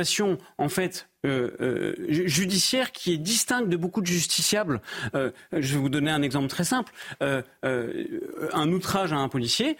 en 0.57 0.69
fait 0.69 1.07
euh, 1.25 1.51
euh, 1.61 1.95
judiciaire 2.09 2.91
qui 2.91 3.13
est 3.13 3.17
distincte 3.17 3.69
de 3.69 3.77
beaucoup 3.77 4.01
de 4.01 4.07
justiciables. 4.07 4.81
Euh, 5.15 5.31
je 5.53 5.73
vais 5.73 5.79
vous 5.79 5.89
donner 5.89 6.11
un 6.11 6.21
exemple 6.21 6.47
très 6.47 6.65
simple. 6.65 6.91
un 7.21 8.71
outrage 8.71 9.13
à 9.13 9.17
un 9.17 9.29
policier, 9.29 9.77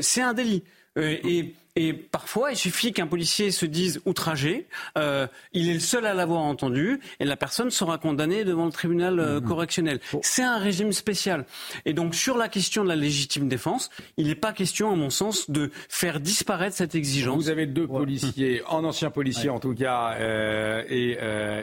c'est 0.00 0.22
un 0.22 0.34
délit. 0.34 0.64
Et 0.96 1.54
et 1.76 1.92
parfois, 1.92 2.50
il 2.50 2.56
suffit 2.56 2.92
qu'un 2.92 3.06
policier 3.06 3.52
se 3.52 3.64
dise 3.64 4.00
outragé, 4.04 4.66
euh, 4.98 5.26
il 5.52 5.70
est 5.70 5.74
le 5.74 5.80
seul 5.80 6.04
à 6.04 6.14
l'avoir 6.14 6.42
entendu, 6.42 7.00
et 7.20 7.24
la 7.24 7.36
personne 7.36 7.70
sera 7.70 7.96
condamnée 7.96 8.44
devant 8.44 8.66
le 8.66 8.72
tribunal 8.72 9.20
euh, 9.20 9.40
mhm. 9.40 9.46
correctionnel. 9.46 10.00
C'est 10.22 10.42
un 10.42 10.58
régime 10.58 10.92
spécial. 10.92 11.46
Et 11.84 11.92
donc, 11.92 12.14
sur 12.14 12.36
la 12.36 12.48
question 12.48 12.82
de 12.82 12.88
la 12.88 12.96
légitime 12.96 13.48
défense, 13.48 13.90
il 14.16 14.26
n'est 14.26 14.34
pas 14.34 14.52
question, 14.52 14.92
à 14.92 14.96
mon 14.96 15.10
sens, 15.10 15.48
de 15.48 15.70
faire 15.88 16.18
disparaître 16.18 16.76
cette 16.76 16.96
exigence. 16.96 17.36
Vous 17.36 17.50
avez 17.50 17.66
deux 17.66 17.86
policiers, 17.86 18.62
un 18.70 18.84
ancien 18.84 19.10
policier 19.10 19.48
en 19.48 19.60
tout 19.60 19.74
cas, 19.74 20.16
euh, 20.18 20.82
et, 20.88 21.18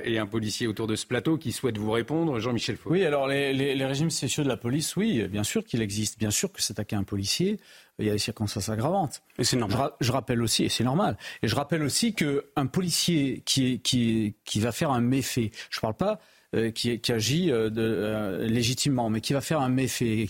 et, 0.06 0.20
un 0.20 0.26
policier 0.26 0.68
autour 0.68 0.88
de 0.88 0.96
ce 0.96 1.06
plateau 1.06 1.38
qui 1.38 1.52
souhaite 1.52 1.78
vous 1.78 1.92
répondre. 1.92 2.40
Jean-Michel 2.40 2.78
Faux. 2.78 2.92
Oui, 2.92 3.06
alors 3.06 3.28
les, 3.28 3.54
les, 3.54 3.76
les 3.76 3.86
régimes 3.86 4.10
spéciaux 4.10 4.44
de 4.44 4.50
la 4.50 4.58
police, 4.58 4.96
oui, 4.96 5.28
bien 5.28 5.44
sûr 5.44 5.66
qu'il 5.66 5.82
existe. 5.82 6.18
Bien 6.18 6.32
sûr 6.32 6.52
que 6.52 6.62
s'attaquer 6.62 6.96
à 6.96 7.00
un 7.00 7.04
policier, 7.04 7.60
il 8.00 8.06
y 8.06 8.10
a 8.10 8.14
des 8.14 8.20
circonstances 8.20 8.70
aggravantes. 8.70 9.22
Et 9.38 9.44
c'est 9.44 9.58
normal. 9.58 9.92
Je, 10.00 10.12
rappelle 10.12 10.42
aussi, 10.42 10.64
et 10.64 10.70
c'est 10.70 10.84
normal, 10.84 11.18
et 11.42 11.48
je 11.48 11.56
rappelle 11.56 11.84
aussi 11.84 12.14
qu'un 12.14 12.66
policier 12.68 13.42
qui, 13.46 13.80
qui, 13.82 14.36
qui 14.46 14.60
va 14.60 14.72
faire 14.72 14.92
un 14.92 15.02
méfait, 15.02 15.52
je 15.70 15.80
ne 15.80 15.82
parle 15.82 15.96
pas 15.96 16.20
euh, 16.56 16.72
qui, 16.72 16.98
qui, 17.02 17.12
agit 17.12 17.52
euh, 17.52 17.70
de, 17.70 17.82
euh, 17.82 18.48
légitimement, 18.48 19.10
mais 19.10 19.20
qui 19.20 19.34
va 19.34 19.42
faire 19.42 19.60
un 19.60 19.68
méfait, 19.68 20.28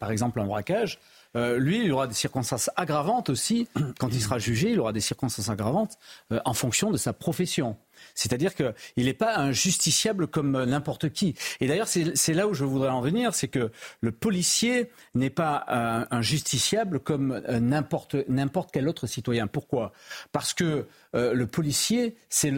par 0.00 0.10
exemple 0.10 0.40
un 0.40 0.46
braquage, 0.46 0.98
lui, 1.34 1.84
il 1.84 1.92
aura 1.92 2.06
des 2.06 2.14
circonstances 2.14 2.68
aggravantes 2.76 3.30
aussi. 3.30 3.66
Quand 3.98 4.08
il 4.12 4.20
sera 4.20 4.38
jugé, 4.38 4.72
il 4.72 4.80
aura 4.80 4.92
des 4.92 5.00
circonstances 5.00 5.48
aggravantes 5.48 5.96
en 6.44 6.52
fonction 6.52 6.90
de 6.90 6.98
sa 6.98 7.14
profession. 7.14 7.78
C'est-à-dire 8.14 8.54
qu'il 8.54 8.72
n'est 8.96 9.14
pas 9.14 9.36
un 9.36 9.52
justiciable 9.52 10.26
comme 10.26 10.64
n'importe 10.64 11.10
qui. 11.10 11.34
Et 11.60 11.66
d'ailleurs, 11.66 11.88
c'est 11.88 12.34
là 12.34 12.46
où 12.46 12.54
je 12.54 12.64
voudrais 12.64 12.90
en 12.90 13.00
venir, 13.00 13.34
c'est 13.34 13.48
que 13.48 13.70
le 14.00 14.12
policier 14.12 14.90
n'est 15.14 15.30
pas 15.30 15.64
un, 16.10 16.22
justiciable 16.22 17.00
comme 17.00 17.42
euh, 17.48 17.60
n'importe 17.60 18.70
quel 18.72 18.88
autre 18.88 19.06
citoyen. 19.06 19.46
Pourquoi? 19.46 19.92
Parce 20.32 20.54
que 20.54 20.86
euh, 21.14 21.34
le 21.34 21.46
policier, 21.46 22.16
c'est 22.28 22.52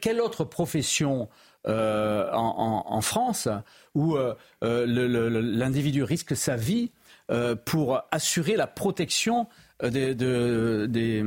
quelle 0.00 0.20
autre 0.20 0.44
profession 0.44 1.28
euh, 1.68 2.28
en, 2.32 3.00
France 3.02 3.48
où 3.94 4.16
l'individu 4.62 6.02
risque 6.02 6.36
sa 6.36 6.56
vie 6.56 6.90
pour 7.64 8.00
assurer 8.10 8.56
la 8.56 8.66
protection 8.66 9.46
des, 9.90 10.14
des, 10.14 11.22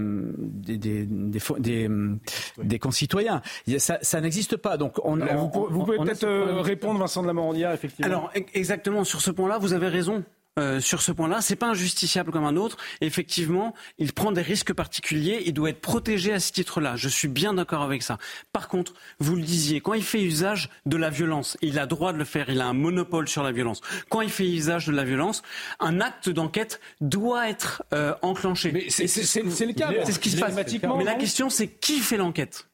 des, 2.63 2.79
concitoyens. 2.79 3.41
Ça, 3.77 3.97
ça 4.01 4.21
n'existe 4.21 4.57
pas. 4.57 4.77
Donc 4.77 4.99
on, 5.03 5.17
vous, 5.17 5.49
pouvez 5.85 5.97
peut-être 5.97 6.23
euh, 6.23 6.61
répondre, 6.61 6.99
Vincent 6.99 7.21
de 7.21 7.27
la 7.27 7.33
Morandière, 7.33 7.71
effectivement. 7.71 8.05
Alors, 8.05 8.31
e-, 8.35 8.41
exactement, 8.53 9.03
sur 9.03 9.21
ce 9.21 9.31
point-là, 9.31 9.57
vous 9.57 9.73
avez 9.73 9.87
raison. 9.87 10.23
Euh, 10.57 10.79
sur 10.79 11.01
ce 11.01 11.11
point-là. 11.11 11.41
C'est 11.41 11.57
pas 11.57 11.67
injusticiable 11.67 12.31
comme 12.31 12.45
un 12.45 12.55
autre. 12.55 12.77
Effectivement, 13.01 13.73
il 13.97 14.13
prend 14.13 14.31
des 14.31 14.41
risques 14.41 14.71
particuliers. 14.71 15.43
Il 15.45 15.51
doit 15.51 15.69
être 15.69 15.81
protégé 15.81 16.31
à 16.31 16.39
ce 16.39 16.53
titre-là. 16.53 16.95
Je 16.95 17.09
suis 17.09 17.27
bien 17.27 17.55
d'accord 17.55 17.81
avec 17.81 18.01
ça. 18.01 18.17
Par 18.53 18.69
contre, 18.69 18.93
vous 19.19 19.35
le 19.35 19.41
disiez, 19.41 19.81
quand 19.81 19.95
il 19.95 20.03
fait 20.03 20.21
usage 20.21 20.69
de 20.85 20.95
la 20.95 21.09
violence, 21.09 21.57
il 21.61 21.77
a 21.77 21.85
droit 21.85 22.13
de 22.13 22.17
le 22.19 22.23
faire. 22.23 22.49
Il 22.49 22.61
a 22.61 22.67
un 22.67 22.73
monopole 22.73 23.27
sur 23.27 23.43
la 23.43 23.51
violence. 23.51 23.81
Quand 24.07 24.21
il 24.21 24.29
fait 24.29 24.47
usage 24.47 24.87
de 24.87 24.93
la 24.93 25.03
violence, 25.03 25.41
un 25.81 25.99
acte 25.99 26.29
d'enquête 26.29 26.79
doit 27.01 27.49
être 27.49 27.83
euh, 27.93 28.15
enclenché. 28.21 28.71
Mais 28.71 28.89
c'est 28.89 29.03
le 29.03 29.73
cas. 29.73 29.89
C'est 30.05 30.13
ce 30.13 30.19
qui 30.19 30.29
se 30.29 30.39
passe. 30.39 30.55
Mais 30.55 31.03
la 31.03 31.15
question, 31.15 31.49
c'est 31.49 31.67
qui 31.67 31.99
fait 31.99 32.15
l'enquête? 32.15 32.69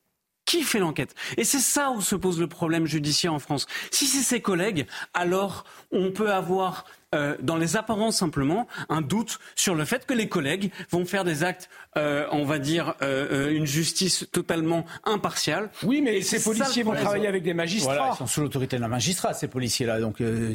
Qui 0.45 0.61
fait 0.61 0.79
l'enquête? 0.79 1.15
Et 1.37 1.43
c'est 1.43 1.59
ça 1.59 1.89
où 1.89 2.01
se 2.01 2.15
pose 2.15 2.39
le 2.39 2.47
problème 2.47 2.85
judiciaire 2.85 3.33
en 3.33 3.39
France. 3.39 3.65
Si 3.89 4.05
c'est 4.05 4.21
ses 4.21 4.39
collègues, 4.39 4.85
alors 5.15 5.63
on 5.91 6.11
peut 6.11 6.31
avoir 6.31 6.85
euh, 7.13 7.35
dans 7.41 7.57
les 7.57 7.75
apparences 7.77 8.17
simplement, 8.17 8.67
un 8.89 9.01
doute 9.01 9.39
sur 9.55 9.75
le 9.75 9.85
fait 9.85 10.05
que 10.05 10.13
les 10.13 10.27
collègues 10.29 10.71
vont 10.91 11.05
faire 11.05 11.23
des 11.23 11.43
actes, 11.43 11.69
euh, 11.97 12.25
on 12.31 12.45
va 12.45 12.59
dire, 12.59 12.95
euh, 13.01 13.51
une 13.51 13.65
justice 13.65 14.27
totalement 14.31 14.85
impartiale. 15.05 15.69
Oui, 15.83 16.01
mais 16.01 16.17
Et 16.17 16.21
ces 16.21 16.41
policiers 16.43 16.83
vont 16.83 16.93
travailler 16.93 17.27
avec 17.27 17.43
des 17.43 17.53
magistrats. 17.53 17.95
Voilà, 17.95 18.11
ils 18.13 18.17
sont 18.17 18.27
sous 18.27 18.41
l'autorité 18.41 18.77
d'un 18.79 18.87
magistrat, 18.87 19.33
ces 19.33 19.47
policiers-là. 19.47 19.99
Donc, 19.99 20.21
euh, 20.21 20.53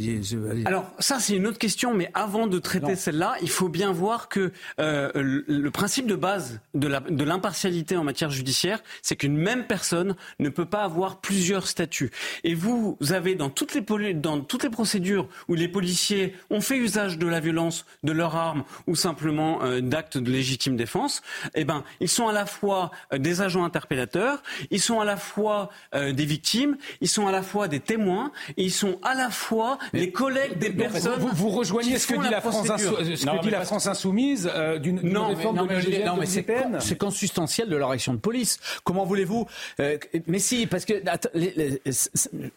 Alors 0.64 0.90
ça 0.98 1.18
c'est 1.20 1.34
une 1.36 1.46
autre 1.46 1.58
question, 1.58 1.94
mais 1.94 2.10
avant 2.14 2.46
de 2.46 2.58
traiter 2.58 2.96
celle-là, 2.96 3.34
il 3.42 3.50
faut 3.50 3.68
bien 3.68 3.92
voir 3.92 4.28
que 4.28 4.52
euh, 4.80 5.10
le, 5.14 5.44
le 5.46 5.70
principe 5.70 6.06
de 6.06 6.14
base 6.14 6.60
de 6.74 6.88
la- 6.88 7.00
de 7.00 7.24
l'impartialité 7.24 7.96
en 7.96 8.04
matière 8.04 8.30
judiciaire, 8.30 8.82
c'est 9.02 9.16
qu'une 9.16 9.36
même 9.36 9.64
personne 9.66 10.16
ne 10.38 10.48
peut 10.48 10.64
pas 10.64 10.82
avoir 10.82 11.20
plusieurs 11.20 11.66
statuts. 11.66 12.10
Et 12.44 12.54
vous 12.54 12.96
avez 13.10 13.34
dans 13.34 13.50
toutes 13.50 13.74
les 13.74 13.82
poli- 13.82 14.14
dans 14.14 14.40
toutes 14.40 14.62
les 14.64 14.70
procédures 14.70 15.28
où 15.48 15.54
les 15.54 15.68
policiers 15.68 16.34
ont 16.50 16.60
fait 16.60 16.76
usage 16.76 17.18
de 17.18 17.26
la 17.26 17.40
violence, 17.40 17.84
de 18.02 18.12
leurs 18.12 18.36
armes 18.36 18.64
ou 18.86 18.94
simplement 18.96 19.62
euh, 19.62 19.80
d'actes 19.80 20.18
de 20.18 20.30
légitime 20.30 20.76
défense, 20.76 21.22
eh 21.54 21.64
ben 21.64 21.84
ils 22.00 22.08
sont 22.08 22.28
à 22.28 22.32
la 22.32 22.46
fois 22.46 22.90
euh, 23.12 23.18
des 23.18 23.40
agents 23.42 23.64
interpellateurs, 23.64 24.42
ils 24.70 24.80
sont 24.80 25.00
à 25.00 25.04
la 25.04 25.16
fois 25.16 25.70
euh, 25.94 26.12
des 26.12 26.24
victimes, 26.24 26.76
ils 27.00 27.08
sont 27.08 27.26
à 27.26 27.32
la 27.32 27.42
fois 27.42 27.68
des 27.68 27.80
témoins, 27.80 28.32
et 28.56 28.64
ils 28.64 28.72
sont 28.72 28.98
à 29.02 29.14
la 29.14 29.30
fois 29.30 29.78
les 29.92 30.10
collègues 30.10 30.58
des 30.58 30.70
personnes. 30.70 31.18
vous, 31.18 31.28
vous 31.34 31.48
rejoignez 31.50 31.98
ce 31.98 32.06
que 32.06 32.14
dit 32.22 32.28
la, 32.30 32.40
France, 32.40 32.68
insou- 32.68 33.16
ce 33.16 33.26
Non, 33.26 33.36
que 33.36 33.40
dit 33.42 33.46
mais 33.46 33.52
la 33.52 33.64
France 33.64 33.86
insoumise 33.86 34.50
euh, 34.54 34.78
d'une 34.78 35.00
Non, 35.02 35.28
mais, 35.28 35.34
réforme 35.34 35.56
non, 35.56 35.66
mais 35.66 35.76
mais 36.18 36.80
c'est 36.80 36.96
consubstantiel 36.98 37.68
de 37.68 37.76
leur 37.76 37.90
action 37.90 38.12
de 38.14 38.18
police. 38.18 38.58
Comment 38.84 39.04
voulez-vous 39.04 39.46
euh, 39.80 39.98
Mais 40.26 40.38
si, 40.38 40.66
parce 40.66 40.84
que 40.84 40.94
attends, 41.06 41.28
les- 41.34 41.52
les- 41.56 41.80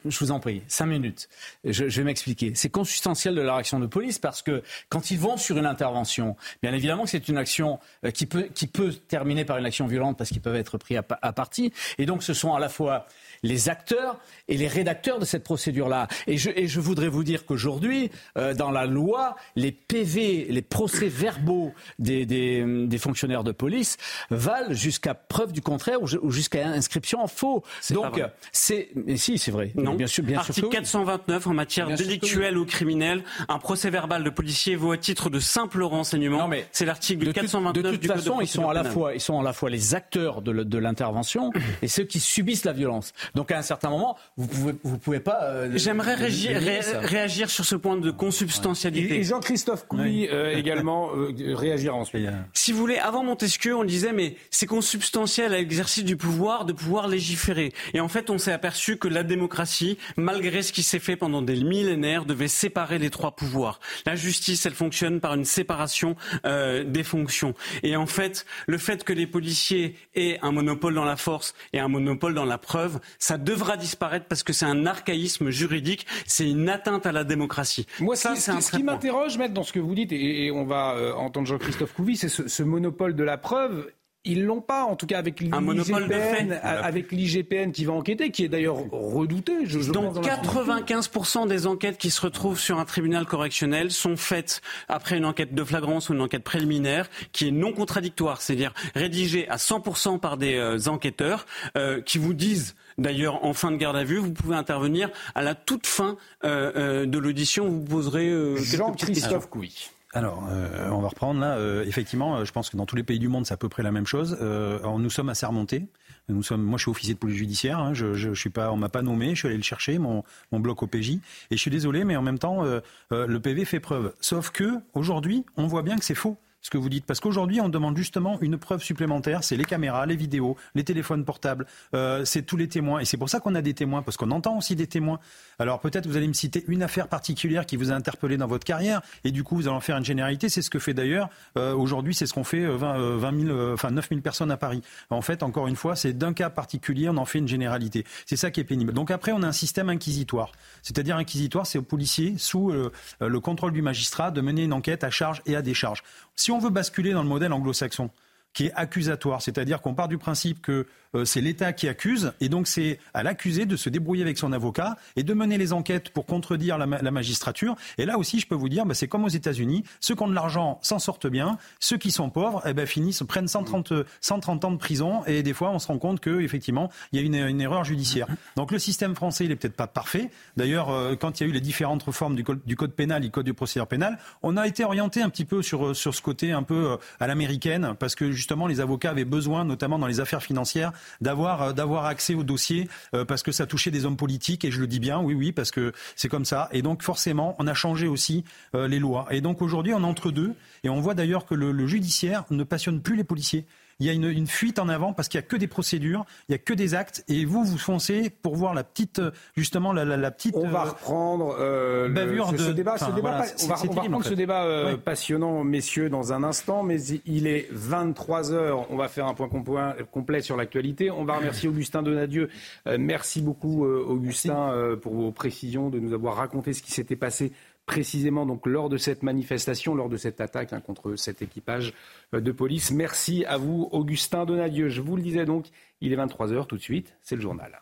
je 0.05 0.19
vous 0.19 0.31
en 0.31 0.39
prie, 0.39 0.61
cinq 0.67 0.87
minutes. 0.87 1.29
Je, 1.63 1.87
je 1.89 2.01
vais 2.01 2.05
m'expliquer. 2.05 2.51
C'est 2.55 2.69
consubstantiel 2.69 3.35
de 3.35 3.41
leur 3.41 3.55
action 3.55 3.78
de 3.79 3.87
police 3.87 4.19
parce 4.19 4.41
que 4.41 4.63
quand 4.89 5.11
ils 5.11 5.19
vont 5.19 5.37
sur 5.37 5.57
une 5.57 5.65
intervention, 5.65 6.35
bien 6.61 6.73
évidemment 6.73 7.03
que 7.03 7.09
c'est 7.09 7.27
une 7.27 7.37
action 7.37 7.79
euh, 8.05 8.11
qui 8.11 8.25
peut 8.25 8.49
qui 8.53 8.67
peut 8.67 8.93
terminer 8.93 9.45
par 9.45 9.57
une 9.57 9.65
action 9.65 9.87
violente 9.87 10.17
parce 10.17 10.29
qu'ils 10.29 10.41
peuvent 10.41 10.55
être 10.55 10.77
pris 10.77 10.97
à, 10.97 11.03
à 11.21 11.33
partie. 11.33 11.73
Et 11.97 12.05
donc, 12.05 12.23
ce 12.23 12.33
sont 12.33 12.53
à 12.53 12.59
la 12.59 12.69
fois 12.69 13.05
les 13.43 13.69
acteurs 13.69 14.17
et 14.47 14.57
les 14.57 14.67
rédacteurs 14.67 15.19
de 15.19 15.25
cette 15.25 15.43
procédure-là. 15.43 16.07
Et 16.27 16.37
je, 16.37 16.49
et 16.55 16.67
je 16.67 16.79
voudrais 16.79 17.07
vous 17.07 17.23
dire 17.23 17.45
qu'aujourd'hui, 17.45 18.11
euh, 18.37 18.53
dans 18.53 18.71
la 18.71 18.85
loi, 18.85 19.35
les 19.55 19.71
PV, 19.71 20.47
les 20.49 20.61
procès-verbaux 20.61 21.73
des, 21.99 22.25
des, 22.25 22.63
des 22.87 22.97
fonctionnaires 22.97 23.43
de 23.43 23.51
police 23.51 23.97
valent 24.29 24.73
jusqu'à 24.73 25.13
preuve 25.13 25.51
du 25.51 25.61
contraire 25.61 26.01
ou 26.01 26.07
ju- 26.07 26.19
ou 26.21 26.31
jusqu'à 26.31 26.67
inscription 26.67 27.21
en 27.21 27.27
faux. 27.27 27.63
Donc, 27.91 28.21
c'est, 28.51 28.89
mais 28.95 29.17
si, 29.17 29.37
c'est 29.37 29.51
vrai. 29.51 29.71
Non. 29.75 29.95
Bien 29.95 30.07
sûr, 30.07 30.23
bien 30.23 30.37
sûr. 30.41 30.49
Article 30.49 30.61
que 30.61 30.65
oui. 30.67 30.75
429 30.75 31.47
en 31.47 31.53
matière 31.53 31.87
Bien 31.87 31.95
délictuelle 31.95 32.57
ou 32.57 32.65
criminelle, 32.65 33.23
un 33.47 33.59
procès 33.59 33.89
verbal 33.89 34.23
de 34.23 34.29
policier 34.29 34.75
vaut 34.75 34.91
à 34.91 34.97
titre 34.97 35.29
de 35.29 35.39
simple 35.39 35.81
renseignement. 35.83 36.49
c'est 36.71 36.85
l'article 36.85 37.19
De 37.25 37.31
toute- 37.31 37.35
429 37.41 37.83
de 37.83 37.91
toute 37.91 38.01
du 38.01 38.07
code 38.07 38.17
de 38.17 38.21
façon, 38.21 38.41
ils 38.41 38.47
sont 38.47 38.69
à 38.69 38.73
la 38.73 38.83
fois, 38.83 39.13
ils 39.13 39.21
sont 39.21 39.39
à 39.39 39.43
la 39.43 39.53
fois 39.53 39.69
les 39.69 39.95
acteurs 39.95 40.41
de 40.41 40.77
l'intervention 40.77 41.51
et 41.81 41.87
ceux 41.87 42.03
qui 42.03 42.19
subissent 42.19 42.65
la 42.65 42.73
violence. 42.73 43.13
Donc, 43.35 43.51
à 43.51 43.57
un 43.57 43.61
certain 43.61 43.89
moment, 43.89 44.17
vous 44.37 44.47
pouvez, 44.47 44.73
vous 44.83 44.97
pouvez 44.97 45.19
pas. 45.19 45.43
euh, 45.43 45.71
J'aimerais 45.75 46.15
réagir, 46.15 46.59
ré- 46.59 46.79
réagir 47.03 47.49
sur 47.49 47.65
ce 47.65 47.75
point 47.75 47.97
de 47.97 48.11
consubstantialité. 48.11 49.15
Et, 49.15 49.19
et 49.19 49.23
Jean-Christophe 49.23 49.87
Couy 49.87 50.27
euh, 50.29 50.53
également 50.57 51.09
euh, 51.15 51.33
réagira 51.55 51.95
ensuite. 51.95 52.27
Si 52.53 52.71
vous 52.71 52.79
voulez, 52.79 52.97
avant 52.97 53.23
Montesquieu, 53.23 53.75
on 53.75 53.83
disait 53.83 54.13
mais 54.13 54.35
c'est 54.49 54.65
consubstantiel 54.65 55.53
à 55.53 55.57
l'exercice 55.57 56.03
du 56.03 56.17
pouvoir 56.17 56.65
de 56.65 56.73
pouvoir 56.73 57.07
légiférer. 57.07 57.71
Et 57.93 57.99
en 57.99 58.07
fait, 58.07 58.29
on 58.29 58.37
s'est 58.37 58.51
aperçu 58.51 58.97
que 58.97 59.07
la 59.07 59.23
démocratie, 59.23 59.97
malgré 60.17 60.61
ce 60.63 60.71
qui 60.73 60.83
s'est 60.83 60.99
fait 60.99 61.15
pendant 61.15 61.41
des 61.41 61.55
millénaires, 61.63 62.25
devait 62.25 62.47
séparer 62.47 62.97
les 62.99 63.09
trois 63.09 63.31
pouvoirs. 63.35 63.79
La 64.05 64.15
justice, 64.15 64.65
elle 64.65 64.73
fonctionne 64.73 65.19
par 65.19 65.33
une 65.35 65.45
séparation 65.45 66.15
euh, 66.45 66.83
des 66.83 67.03
fonctions. 67.03 67.53
Et 67.83 67.95
en 67.95 68.05
fait, 68.07 68.45
le 68.67 68.77
fait 68.77 69.03
que 69.03 69.13
les 69.13 69.27
policiers 69.27 69.95
aient 70.15 70.39
un 70.41 70.51
monopole 70.51 70.93
dans 70.95 71.05
la 71.05 71.17
force 71.17 71.53
et 71.73 71.79
un 71.79 71.87
monopole 71.87 72.33
dans 72.33 72.45
la 72.45 72.57
preuve, 72.57 72.99
ça 73.19 73.37
devra 73.37 73.77
disparaître 73.77 74.25
parce 74.27 74.43
que 74.43 74.53
c'est 74.53 74.65
un 74.65 74.85
archaïsme 74.85 75.49
juridique, 75.49 76.07
c'est 76.25 76.49
une 76.49 76.69
atteinte 76.69 77.05
à 77.05 77.11
la 77.11 77.23
démocratie. 77.23 77.85
Moi, 77.99 78.15
ça, 78.15 78.35
ce 78.35 78.41
c'est 78.41 78.51
qui, 78.51 78.57
un 78.57 78.61
ce 78.61 78.71
qui 78.71 78.83
m'interroge, 78.83 79.37
maître, 79.37 79.53
dans 79.53 79.63
ce 79.63 79.73
que 79.73 79.79
vous 79.79 79.93
dites, 79.93 80.11
et, 80.11 80.45
et 80.45 80.51
on 80.51 80.65
va 80.65 80.95
euh, 80.95 81.13
entendre 81.13 81.47
Jean-Christophe 81.47 81.93
Couvi, 81.93 82.17
c'est 82.17 82.29
ce, 82.29 82.47
ce 82.47 82.63
monopole 82.63 83.15
de 83.15 83.23
la 83.23 83.37
preuve. 83.37 83.91
Ils 84.25 84.43
l'ont 84.43 84.59
pas, 84.61 84.83
en 84.83 84.95
tout 84.97 85.05
cas 85.07 85.17
avec 85.17 85.39
l'IGPN, 85.39 86.51
a- 86.51 86.83
avec 86.83 87.11
l'IGPN 87.11 87.71
qui 87.71 87.85
va 87.85 87.93
enquêter, 87.93 88.31
qui 88.31 88.43
est 88.43 88.49
d'ailleurs 88.49 88.75
redouté. 88.91 89.65
Je, 89.65 89.79
je 89.79 89.91
Donc 89.91 90.05
pense, 90.07 90.13
dans 90.15 90.21
la 90.21 90.35
société. 90.43 90.93
95% 90.95 91.47
des 91.47 91.67
enquêtes 91.67 91.97
qui 91.97 92.09
se 92.11 92.19
retrouvent 92.21 92.59
sur 92.59 92.79
un 92.79 92.85
tribunal 92.85 93.25
correctionnel 93.25 93.91
sont 93.91 94.17
faites 94.17 94.61
après 94.89 95.17
une 95.17 95.25
enquête 95.25 95.55
de 95.55 95.63
flagrance 95.63 96.09
ou 96.09 96.13
une 96.13 96.21
enquête 96.21 96.43
préliminaire 96.43 97.09
qui 97.31 97.47
est 97.47 97.51
non 97.51 97.71
contradictoire, 97.71 98.41
c'est-à-dire 98.41 98.73
rédigée 98.93 99.47
à 99.47 99.55
100% 99.55 100.19
par 100.19 100.35
des 100.37 100.55
euh, 100.55 100.77
enquêteurs 100.87 101.45
euh, 101.77 102.01
qui 102.01 102.17
vous 102.17 102.33
disent 102.33 102.75
D'ailleurs, 102.97 103.45
en 103.45 103.53
fin 103.53 103.71
de 103.71 103.77
garde 103.77 103.95
à 103.95 104.03
vue, 104.03 104.17
vous 104.17 104.33
pouvez 104.33 104.57
intervenir 104.57 105.09
à 105.33 105.41
la 105.41 105.55
toute 105.55 105.87
fin 105.87 106.17
euh, 106.43 106.71
euh, 106.75 107.05
de 107.05 107.17
l'audition. 107.17 107.69
Vous 107.69 107.79
poserez 107.85 108.27
euh. 108.27 108.57
Jean-Christophe 108.57 109.47
Couy. 109.49 109.73
Alors, 110.13 110.47
euh, 110.49 110.89
on 110.89 111.01
va 111.01 111.09
reprendre 111.09 111.39
là. 111.39 111.57
Euh, 111.57 111.85
effectivement, 111.85 112.37
euh, 112.37 112.45
je 112.45 112.51
pense 112.51 112.71
que 112.71 112.77
dans 112.77 112.87
tous 112.87 112.95
les 112.95 113.03
pays 113.03 113.19
du 113.19 113.27
monde, 113.27 113.45
c'est 113.45 113.53
à 113.53 113.57
peu 113.57 113.69
près 113.69 113.83
la 113.83 113.91
même 113.91 114.07
chose. 114.07 114.37
Euh, 114.41 114.79
nous 114.97 115.09
sommes 115.09 115.29
assermentés. 115.29 115.87
Nous 116.29 116.41
sommes, 116.41 116.63
moi, 116.63 116.77
je 116.77 116.83
suis 116.83 116.91
officier 116.91 117.13
de 117.13 117.19
police 117.19 117.37
judiciaire. 117.37 117.77
Hein, 117.77 117.93
je, 117.93 118.15
je, 118.15 118.33
suis 118.33 118.49
pas, 118.49 118.71
on 118.71 118.77
m'a 118.77 118.89
pas 118.89 119.03
nommé. 119.03 119.29
Je 119.31 119.39
suis 119.39 119.47
allé 119.47 119.57
le 119.57 119.63
chercher, 119.63 119.99
mon, 119.99 120.23
mon 120.51 120.59
bloc 120.59 120.81
OPJ. 120.81 121.11
Et 121.11 121.19
je 121.51 121.57
suis 121.57 121.71
désolé, 121.71 122.05
mais 122.05 122.15
en 122.15 122.23
même 122.23 122.39
temps, 122.39 122.63
le 123.11 123.37
PV 123.39 123.65
fait 123.65 123.79
preuve. 123.79 124.13
Sauf 124.19 124.49
que 124.49 124.79
aujourd'hui, 124.93 125.45
on 125.57 125.67
voit 125.67 125.83
bien 125.83 125.97
que 125.97 126.03
c'est 126.03 126.15
faux 126.15 126.37
ce 126.61 126.69
que 126.69 126.77
vous 126.77 126.89
dites. 126.89 127.05
Parce 127.05 127.19
qu'aujourd'hui, 127.19 127.61
on 127.61 127.69
demande 127.69 127.97
justement 127.97 128.37
une 128.41 128.57
preuve 128.57 128.83
supplémentaire. 128.83 129.43
C'est 129.43 129.55
les 129.55 129.65
caméras, 129.65 130.05
les 130.05 130.15
vidéos, 130.15 130.57
les 130.75 130.83
téléphones 130.83 131.25
portables, 131.25 131.65
euh, 131.93 132.25
c'est 132.25 132.43
tous 132.43 132.57
les 132.57 132.67
témoins. 132.67 132.99
Et 132.99 133.05
c'est 133.05 133.17
pour 133.17 133.29
ça 133.29 133.39
qu'on 133.39 133.55
a 133.55 133.61
des 133.61 133.73
témoins, 133.73 134.01
parce 134.01 134.17
qu'on 134.17 134.31
entend 134.31 134.57
aussi 134.57 134.75
des 134.75 134.87
témoins. 134.87 135.19
Alors 135.57 135.79
peut-être 135.79 136.07
vous 136.07 136.17
allez 136.17 136.27
me 136.27 136.33
citer 136.33 136.63
une 136.67 136.83
affaire 136.83 137.07
particulière 137.07 137.65
qui 137.65 137.77
vous 137.77 137.91
a 137.91 137.95
interpellé 137.95 138.37
dans 138.37 138.47
votre 138.47 138.65
carrière, 138.65 139.01
et 139.23 139.31
du 139.31 139.43
coup 139.43 139.55
vous 139.55 139.67
allez 139.67 139.77
en 139.77 139.81
faire 139.81 139.97
une 139.97 140.05
généralité. 140.05 140.49
C'est 140.49 140.61
ce 140.61 140.69
que 140.69 140.79
fait 140.79 140.93
d'ailleurs 140.93 141.29
euh, 141.57 141.73
aujourd'hui, 141.73 142.13
c'est 142.13 142.25
ce 142.25 142.33
qu'on 142.33 142.43
fait 142.43 142.63
euh, 142.63 142.75
20, 142.75 142.99
euh, 142.99 143.17
20 143.17 143.45
000, 143.45 143.49
euh, 143.49 143.73
enfin 143.73 143.91
9 143.91 144.09
000 144.09 144.21
personnes 144.21 144.51
à 144.51 144.57
Paris. 144.57 144.81
En 145.09 145.21
fait, 145.21 145.43
encore 145.43 145.67
une 145.67 145.75
fois, 145.75 145.95
c'est 145.95 146.13
d'un 146.13 146.33
cas 146.33 146.49
particulier, 146.49 147.09
on 147.09 147.17
en 147.17 147.25
fait 147.25 147.39
une 147.39 147.47
généralité. 147.47 148.05
C'est 148.25 148.37
ça 148.37 148.51
qui 148.51 148.59
est 148.59 148.63
pénible. 148.65 148.93
Donc 148.93 149.11
après, 149.11 149.31
on 149.31 149.41
a 149.43 149.47
un 149.47 149.51
système 149.51 149.89
inquisitoire. 149.89 150.51
C'est-à-dire 150.81 151.17
inquisitoire, 151.17 151.65
c'est 151.65 151.77
aux 151.77 151.83
policiers, 151.83 152.35
sous 152.37 152.71
le 153.19 153.39
contrôle 153.39 153.71
du 153.71 153.81
magistrat, 153.81 154.31
de 154.31 154.41
mener 154.41 154.63
une 154.63 154.73
enquête 154.73 155.03
à 155.03 155.09
charge 155.09 155.41
et 155.45 155.55
à 155.55 155.61
décharge. 155.61 156.03
On 156.51 156.59
veut 156.59 156.69
basculer 156.69 157.13
dans 157.13 157.23
le 157.23 157.29
modèle 157.29 157.53
anglo-saxon, 157.53 158.09
qui 158.53 158.67
est 158.67 158.73
accusatoire, 158.75 159.41
c'est-à-dire 159.41 159.81
qu'on 159.81 159.93
part 159.93 160.07
du 160.07 160.17
principe 160.17 160.61
que 160.61 160.87
euh, 161.15 161.25
c'est 161.25 161.41
l'État 161.41 161.73
qui 161.73 161.87
accuse, 161.87 162.33
et 162.39 162.49
donc 162.49 162.67
c'est 162.67 162.99
à 163.13 163.23
l'accusé 163.23 163.65
de 163.65 163.75
se 163.75 163.89
débrouiller 163.89 164.23
avec 164.23 164.37
son 164.37 164.51
avocat 164.53 164.95
et 165.15 165.23
de 165.23 165.33
mener 165.33 165.57
les 165.57 165.73
enquêtes 165.73 166.09
pour 166.09 166.25
contredire 166.25 166.77
la, 166.77 166.85
la 166.85 167.11
magistrature. 167.11 167.75
Et 167.97 168.05
là 168.05 168.17
aussi, 168.17 168.39
je 168.39 168.47
peux 168.47 168.55
vous 168.55 168.69
dire, 168.69 168.85
bah, 168.85 168.93
c'est 168.93 169.07
comme 169.07 169.23
aux 169.23 169.29
États-Unis, 169.29 169.83
ceux 169.99 170.15
qui 170.15 170.23
ont 170.23 170.27
de 170.27 170.35
l'argent 170.35 170.79
s'en 170.81 170.99
sortent 170.99 171.27
bien, 171.27 171.57
ceux 171.79 171.97
qui 171.97 172.11
sont 172.11 172.29
pauvres, 172.29 172.61
eh 172.65 172.73
ben, 172.73 172.85
finissent, 172.85 173.23
prennent 173.27 173.47
130, 173.47 173.93
130 174.21 174.65
ans 174.65 174.71
de 174.71 174.77
prison, 174.77 175.23
et 175.25 175.41
des 175.41 175.53
fois, 175.53 175.71
on 175.71 175.79
se 175.79 175.87
rend 175.87 175.97
compte 175.97 176.19
que 176.19 176.41
effectivement, 176.41 176.91
il 177.11 177.19
y 177.19 177.23
a 177.23 177.25
une, 177.25 177.35
une 177.35 177.61
erreur 177.61 177.83
judiciaire. 177.83 178.27
Donc 178.55 178.71
le 178.71 178.79
système 178.79 179.15
français, 179.15 179.45
il 179.45 179.51
est 179.51 179.55
peut-être 179.55 179.75
pas 179.75 179.87
parfait. 179.87 180.29
D'ailleurs, 180.57 180.89
euh, 180.89 181.15
quand 181.15 181.39
il 181.39 181.43
y 181.43 181.45
a 181.47 181.49
eu 181.49 181.53
les 181.53 181.61
différentes 181.61 182.03
réformes 182.03 182.35
du 182.35 182.43
code, 182.43 182.61
du 182.65 182.75
code 182.75 182.93
pénal, 182.93 183.21
du 183.21 183.31
code 183.31 183.45
du 183.45 183.53
procédure 183.53 183.87
pénal, 183.87 184.19
on 184.43 184.57
a 184.57 184.67
été 184.67 184.83
orienté 184.83 185.21
un 185.21 185.29
petit 185.29 185.45
peu 185.45 185.61
sur, 185.61 185.95
sur 185.95 186.13
ce 186.13 186.21
côté 186.21 186.51
un 186.51 186.63
peu 186.63 186.91
euh, 186.91 186.97
à 187.19 187.27
l'américaine, 187.27 187.95
parce 187.99 188.15
que 188.15 188.31
justement, 188.31 188.48
les 188.67 188.81
avocats 188.81 189.11
avaient 189.11 189.25
besoin, 189.25 189.65
notamment 189.65 189.99
dans 189.99 190.07
les 190.07 190.19
affaires 190.19 190.43
financières, 190.43 190.91
d'avoir 191.21 191.61
euh, 191.61 191.73
d'avoir 191.73 192.05
accès 192.05 192.35
au 192.35 192.43
dossier, 192.43 192.89
euh, 193.13 193.25
parce 193.25 193.43
que 193.43 193.51
ça 193.51 193.65
touchait 193.65 193.91
des 193.91 194.05
hommes 194.05 194.17
politiques, 194.17 194.65
et 194.65 194.71
je 194.71 194.79
le 194.79 194.87
dis 194.87 194.99
bien, 194.99 195.19
oui, 195.19 195.33
oui, 195.33 195.51
parce 195.51 195.71
que 195.71 195.93
c'est 196.15 196.29
comme 196.29 196.45
ça. 196.45 196.69
Et 196.71 196.81
donc, 196.81 197.03
forcément, 197.03 197.55
on 197.59 197.67
a 197.67 197.73
changé 197.73 198.07
aussi 198.07 198.43
euh, 198.75 198.87
les 198.87 198.99
lois. 198.99 199.27
Et 199.31 199.41
donc, 199.41 199.61
aujourd'hui, 199.61 199.93
on 199.93 200.03
entre 200.03 200.31
deux, 200.31 200.53
et 200.83 200.89
on 200.89 200.99
voit 200.99 201.13
d'ailleurs 201.13 201.45
que 201.45 201.55
le 201.55 201.87
judiciaire 201.87 202.45
ne 202.49 202.63
passionne 202.63 203.01
plus 203.01 203.15
les 203.15 203.23
policiers. 203.23 203.65
Il 203.99 204.05
y 204.05 204.09
a 204.09 204.13
une, 204.13 204.23
une 204.29 204.47
fuite 204.47 204.79
en 204.79 204.87
avant 204.89 205.11
parce 205.13 205.27
qu'il 205.27 205.37
y 205.37 205.43
a 205.43 205.45
que 205.45 205.57
des 205.57 205.67
procédures, 205.67 206.25
il 206.47 206.53
y 206.53 206.55
a 206.55 206.57
que 206.57 206.73
des 206.73 206.95
actes, 206.95 207.23
et 207.27 207.43
vous, 207.45 207.63
vous 207.65 207.77
foncez 207.77 208.29
pour 208.29 208.55
voir 208.55 208.73
la 208.73 208.83
petite, 208.83 209.21
justement, 209.57 209.91
la, 209.91 210.05
la, 210.05 210.15
la 210.15 210.31
petite. 210.31 210.55
On 210.55 210.67
va 210.69 210.81
euh, 210.85 210.89
reprendre 210.91 211.55
euh, 211.59 212.07
le- 212.07 212.13
bavure 212.13 212.49
ce, 212.51 212.57
ce 212.57 212.67
de- 212.69 212.73
débat. 212.73 212.97
ce 212.97 213.05
débat 213.05 213.19
voilà, 213.21 213.37
pas- 213.39 213.45
c'est- 213.47 213.65
on 213.65 213.67
va, 213.67 213.75
on 213.75 213.89
reprendre 213.89 214.17
en 214.17 214.21
ce 214.21 214.33
débat 214.33 214.63
euh, 214.63 214.95
passionnant, 214.97 215.63
messieurs, 215.63 216.09
dans 216.09 216.31
un 216.33 216.43
instant. 216.43 216.83
Mais 216.83 217.01
il 217.25 217.47
est 217.47 217.67
23 217.71 218.51
heures. 218.53 218.89
On 218.91 218.95
va 218.95 219.07
faire 219.09 219.27
un 219.27 219.33
point 219.33 219.49
complet- 219.49 219.95
complet 220.11 220.41
sur 220.41 220.55
l'actualité. 220.55 221.11
On 221.11 221.25
va 221.25 221.35
remercier 221.37 221.67
Augustin 221.69 222.01
Donadieu. 222.01 222.49
Euh, 222.87 222.97
merci 222.99 223.41
beaucoup, 223.41 223.85
euh, 223.85 224.03
Augustin, 224.07 224.71
euh, 224.71 224.95
pour 224.95 225.13
vos 225.13 225.31
précisions, 225.31 225.89
de 225.89 225.99
nous 225.99 226.13
avoir 226.13 226.35
raconté 226.35 226.73
ce 226.73 226.81
qui 226.81 226.91
s'était 226.91 227.15
passé 227.17 227.51
précisément 227.89 228.45
donc 228.45 228.67
lors 228.67 228.87
de 228.87 228.97
cette 228.97 229.23
manifestation, 229.23 229.95
lors 229.95 230.09
de 230.09 230.17
cette 230.17 230.41
attaque 230.41 230.73
hein, 230.73 230.79
contre 230.79 231.15
cet 231.15 231.41
équipage 231.41 231.95
euh, 232.35 232.39
de 232.39 232.51
police. 232.51 232.91
Merci 232.91 233.45
à 233.45 233.57
vous, 233.57 233.89
Augustin 233.91 234.45
Donadieu. 234.45 234.89
Je 234.89 235.01
vous 235.01 235.15
le 235.15 235.23
disais 235.23 235.45
donc, 235.45 235.65
il 235.99 236.13
est 236.13 236.15
23 236.15 236.53
heures 236.53 236.67
tout 236.67 236.77
de 236.77 236.83
suite. 236.83 237.15
C'est 237.23 237.35
le 237.35 237.41
journal. 237.41 237.81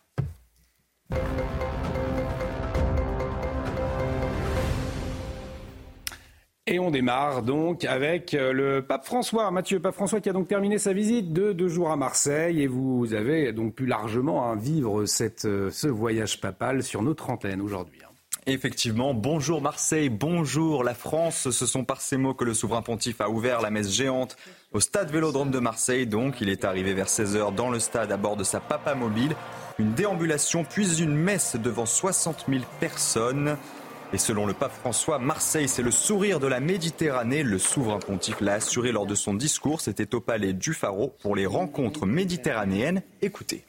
Et 6.67 6.79
on 6.79 6.89
démarre 6.89 7.43
donc 7.43 7.83
avec 7.83 8.33
euh, 8.33 8.53
le 8.53 8.81
pape 8.81 9.03
François. 9.03 9.51
Mathieu, 9.51 9.81
pape 9.81 9.95
François 9.95 10.21
qui 10.21 10.29
a 10.29 10.33
donc 10.33 10.47
terminé 10.47 10.77
sa 10.77 10.93
visite 10.93 11.33
de 11.33 11.51
deux 11.51 11.67
jours 11.67 11.91
à 11.91 11.97
Marseille 11.97 12.61
et 12.61 12.67
vous 12.67 13.13
avez 13.13 13.51
donc 13.51 13.75
pu 13.75 13.85
largement 13.85 14.49
hein, 14.49 14.55
vivre 14.55 15.01
euh, 15.01 15.69
ce 15.69 15.87
voyage 15.87 16.39
papal 16.39 16.81
sur 16.81 17.01
notre 17.01 17.29
antenne 17.29 17.59
aujourd'hui. 17.59 18.06
Effectivement, 18.49 19.13
bonjour 19.13 19.61
Marseille, 19.61 20.07
bonjour 20.07 20.85
la 20.85 20.93
France. 20.93 21.49
Ce 21.49 21.65
sont 21.65 21.83
par 21.83 21.99
ces 21.99 22.15
mots 22.15 22.33
que 22.33 22.45
le 22.45 22.53
souverain 22.53 22.81
pontife 22.81 23.19
a 23.19 23.29
ouvert 23.29 23.59
la 23.59 23.71
messe 23.71 23.91
géante 23.91 24.37
au 24.71 24.79
stade 24.79 25.11
Vélodrome 25.11 25.51
de 25.51 25.59
Marseille. 25.59 26.07
Donc, 26.07 26.39
il 26.39 26.47
est 26.47 26.63
arrivé 26.63 26.93
vers 26.93 27.07
16h 27.07 27.53
dans 27.53 27.69
le 27.69 27.79
stade 27.79 28.09
à 28.09 28.15
bord 28.15 28.37
de 28.37 28.45
sa 28.45 28.61
papa 28.61 28.95
mobile. 28.95 29.35
Une 29.79 29.91
déambulation 29.91 30.63
puis 30.63 31.01
une 31.01 31.13
messe 31.13 31.57
devant 31.57 31.85
60 31.85 32.45
000 32.47 32.61
personnes. 32.79 33.57
Et 34.13 34.17
selon 34.17 34.45
le 34.45 34.53
pape 34.53 34.71
François, 34.71 35.19
Marseille, 35.19 35.67
c'est 35.67 35.83
le 35.83 35.91
sourire 35.91 36.39
de 36.39 36.47
la 36.47 36.61
Méditerranée. 36.61 37.43
Le 37.43 37.59
souverain 37.59 37.99
pontife 37.99 38.39
l'a 38.39 38.53
assuré 38.53 38.93
lors 38.93 39.05
de 39.05 39.15
son 39.15 39.33
discours. 39.33 39.81
C'était 39.81 40.15
au 40.15 40.21
palais 40.21 40.53
du 40.53 40.73
Pharaon 40.73 41.11
pour 41.21 41.35
les 41.35 41.47
rencontres 41.47 42.05
méditerranéennes. 42.05 43.01
Écoutez. 43.21 43.65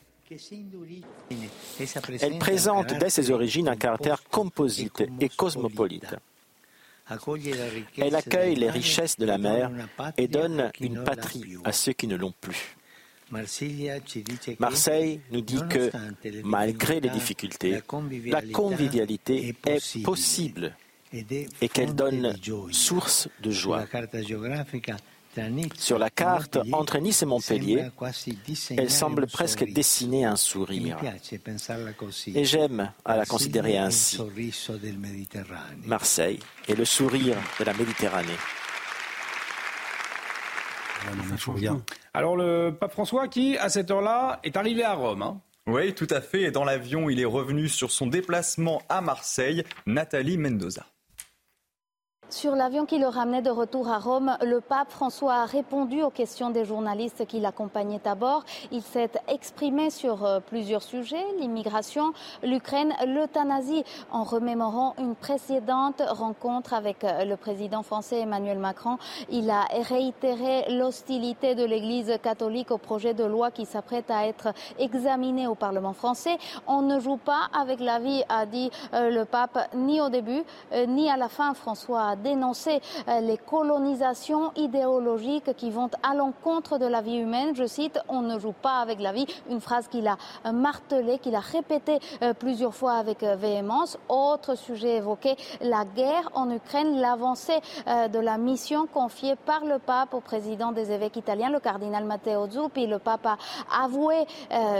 Elle 2.21 2.39
présente 2.39 2.95
dès 2.99 3.11
ses 3.11 3.31
origines 3.31 3.69
un 3.69 3.77
caractère 3.77 4.23
composite 4.25 5.05
et 5.21 5.29
cosmopolite. 5.29 6.17
Elle 7.97 8.15
accueille 8.15 8.55
les 8.57 8.71
richesses 8.71 9.17
de 9.17 9.25
la 9.25 9.39
mer 9.39 9.71
et 10.17 10.29
donne 10.29 10.71
une 10.81 11.03
patrie 11.05 11.57
à 11.65 11.73
ceux 11.73 11.93
qui 11.93 12.07
ne 12.07 12.17
l'ont 12.17 12.35
plus. 12.41 12.77
Marseille 14.59 15.21
nous 15.31 15.41
dit 15.41 15.61
que, 15.69 15.91
malgré 16.43 17.01
les 17.01 17.11
difficultés, 17.11 17.83
la 18.27 18.43
convivialité 18.43 19.49
est 19.49 20.03
possible 20.03 20.75
et 21.13 21.69
qu'elle 21.69 21.95
donne 21.95 22.35
source 22.73 23.29
de 23.41 23.51
joie. 23.51 23.85
Sur 25.77 25.99
la 25.99 26.11
carte, 26.11 26.59
entre 26.73 26.99
Nice 26.99 27.23
et 27.23 27.27
Montpellier, 27.27 27.91
elle 28.77 28.91
semble 28.91 29.27
presque 29.27 29.65
dessiner 29.73 30.25
un 30.25 30.37
sourire. 30.37 30.99
Et 32.35 32.45
j'aime 32.45 32.93
à 33.05 33.17
la 33.17 33.27
considérer 33.27 33.79
ainsi. 33.79 34.19
Marseille 35.85 36.39
est 36.69 36.75
le 36.75 36.85
sourire 36.85 37.37
de 37.59 37.65
la 37.65 37.75
Méditerranée. 37.75 38.29
Alors 42.13 42.37
le 42.37 42.71
pape 42.71 42.93
François 42.93 43.29
qui, 43.29 43.57
à 43.57 43.69
cette 43.69 43.91
heure-là, 43.91 44.41
est 44.43 44.57
arrivé 44.57 44.83
à 44.83 44.95
Rome. 44.95 45.23
Hein. 45.23 45.41
Oui, 45.67 45.95
tout 45.95 46.07
à 46.11 46.21
fait. 46.21 46.43
Et 46.43 46.51
dans 46.51 46.65
l'avion, 46.65 47.11
il 47.11 47.21
est 47.21 47.27
revenu 47.27 47.69
sur 47.69 47.91
son 47.91 48.07
déplacement 48.07 48.83
à 48.89 49.01
Marseille. 49.01 49.65
Nathalie 49.87 50.39
Mendoza. 50.39 50.87
Sur 52.31 52.55
l'avion 52.57 52.85
qui 52.85 52.99
le 52.99 53.07
ramenait 53.07 53.41
de 53.41 53.49
retour 53.49 53.89
à 53.89 53.99
Rome, 53.99 54.37
le 54.43 54.61
pape 54.61 54.91
François 54.91 55.37
a 55.37 55.45
répondu 55.47 56.03
aux 56.03 56.11
questions 56.11 56.51
des 56.51 56.67
journalistes 56.67 57.27
qui 57.27 57.41
l'accompagnaient 57.41 58.07
à 58.07 58.15
bord. 58.15 58.45
Il 58.71 58.83
s'est 58.83 59.13
exprimé 59.29 59.89
sur 59.89 60.27
euh, 60.27 60.39
plusieurs 60.39 60.83
sujets, 60.83 61.25
l'immigration, 61.41 62.13
l'Ukraine, 62.43 62.93
l'euthanasie, 63.07 63.83
en 64.11 64.25
remémorant 64.25 64.95
une 64.99 65.15
précédente 65.15 66.03
rencontre 66.07 66.75
avec 66.75 67.03
euh, 67.03 67.25
le 67.25 67.37
président 67.39 67.83
français 67.83 68.21
Emmanuel 68.21 68.59
Macron. 68.59 68.99
Il 69.31 69.49
a 69.49 69.65
réitéré 69.89 70.67
l'hostilité 70.69 71.55
de 71.55 71.65
l'Église 71.65 72.13
catholique 72.23 72.71
au 72.71 72.79
projet 72.79 73.15
de 73.15 73.25
loi 73.25 73.51
qui 73.51 73.65
s'apprête 73.65 74.11
à 74.11 74.27
être 74.27 74.49
examiné 74.79 75.47
au 75.47 75.55
Parlement 75.55 75.95
français. 75.95 76.37
On 76.67 76.83
ne 76.83 77.01
joue 77.01 77.17
pas 77.17 77.49
avec 77.59 77.81
la 77.81 78.01
vie, 78.01 78.23
a 78.29 78.45
dit 78.45 78.71
euh, 78.93 79.09
le 79.09 79.25
pape, 79.25 79.71
ni 79.75 80.03
au 80.03 80.11
début, 80.11 80.43
ni 80.87 81.11
à 81.11 81.17
la 81.17 81.31
fin. 81.31 81.55
François 81.55 82.18
dénoncer 82.19 82.81
euh, 83.09 83.21
les 83.21 83.39
colonisations 83.39 84.53
idéologiques 84.57 85.55
qui 85.57 85.71
vont 85.71 85.91
à 86.03 86.15
l'encontre 86.15 86.79
de 86.79 86.87
la 86.87 87.01
vie 87.01 87.17
humaine. 87.17 87.55
Je 87.55 87.67
cite, 87.67 87.99
on 88.09 88.23
ne 88.23 88.39
joue 88.39 88.53
pas 88.53 88.81
avec 88.81 89.01
la 89.01 89.13
vie, 89.13 89.27
une 89.51 89.61
phrase 89.61 89.89
qu'il 89.89 90.07
a 90.07 90.17
euh, 90.47 90.53
martelée, 90.53 91.19
qu'il 91.19 91.35
a 91.35 91.41
répétée 91.41 91.99
euh, 92.23 92.35
plusieurs 92.35 92.75
fois 92.75 92.95
avec 92.95 93.23
véhémence. 93.23 93.99
Autre 94.09 94.55
sujet 94.55 94.97
évoqué, 94.97 95.37
la 95.61 95.85
guerre 95.85 96.31
en 96.35 96.51
Ukraine, 96.51 97.01
l'avancée 97.01 97.61
de 97.87 98.19
la 98.19 98.39
mission 98.39 98.87
confiée 98.87 99.37
par 99.37 99.65
le 99.65 99.79
pape 99.79 100.15
au 100.15 100.21
président 100.21 100.73
des 100.73 100.91
évêques 100.93 101.17
italiens, 101.17 101.51
le 101.51 101.61
cardinal 101.61 102.05
Matteo 102.05 102.49
Zuppi. 102.49 102.87
Le 102.87 102.99
pape 102.99 103.27
a 103.27 103.37
avoué 103.83 104.27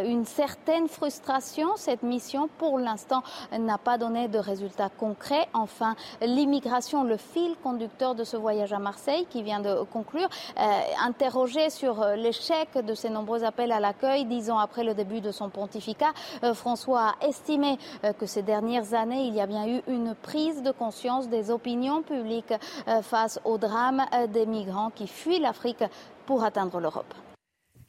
une 0.05 0.25
certaine 0.25 0.89
frustration. 0.89 1.69
Cette 1.77 2.03
mission, 2.03 2.49
pour 2.59 2.79
l'instant, 2.79 3.23
n'a 3.57 3.79
pas 3.79 3.99
donné 3.99 4.29
de 4.29 4.39
résultats 4.39 4.89
concrets. 4.89 5.49
Enfin, 5.55 5.95
l'immigration, 6.21 7.05
le 7.05 7.17
fil 7.33 7.57
conducteur 7.63 8.15
de 8.15 8.25
ce 8.25 8.37
voyage 8.37 8.73
à 8.73 8.79
Marseille 8.79 9.27
qui 9.31 9.43
vient 9.43 9.61
de 9.61 9.83
conclure, 9.85 10.29
euh, 10.59 10.63
interrogé 11.05 11.71
sur 11.71 12.03
euh, 12.03 12.17
l'échec 12.17 12.69
de 12.75 12.95
ces 12.95 13.11
nombreux 13.11 13.45
appels 13.45 13.73
à 13.73 13.81
l'accueil 13.81 14.25
dix 14.25 14.51
ans 14.51 14.59
après 14.59 14.85
le 14.85 14.95
début 14.95 15.21
de 15.21 15.31
son 15.31 15.49
pontificat. 15.49 16.13
Euh, 16.43 16.55
François 16.55 17.15
a 17.21 17.27
estimé 17.27 17.79
que 18.19 18.27
ces 18.27 18.43
dernières 18.43 18.95
années, 18.95 19.27
il 19.27 19.35
y 19.35 19.41
a 19.41 19.47
bien 19.47 19.67
eu 19.67 19.83
une 19.87 20.15
prise 20.15 20.63
de 20.63 20.71
conscience 20.71 21.29
des 21.29 21.51
opinions 21.51 22.03
publiques 22.03 22.55
face 23.03 23.41
au 23.45 23.59
drame 23.59 24.05
des 24.29 24.47
migrants 24.47 24.91
qui 24.91 25.07
fuient 25.07 25.41
l'Afrique 25.41 25.85
pour 26.27 26.45
atteindre 26.45 26.81
l'Europe. 26.81 27.15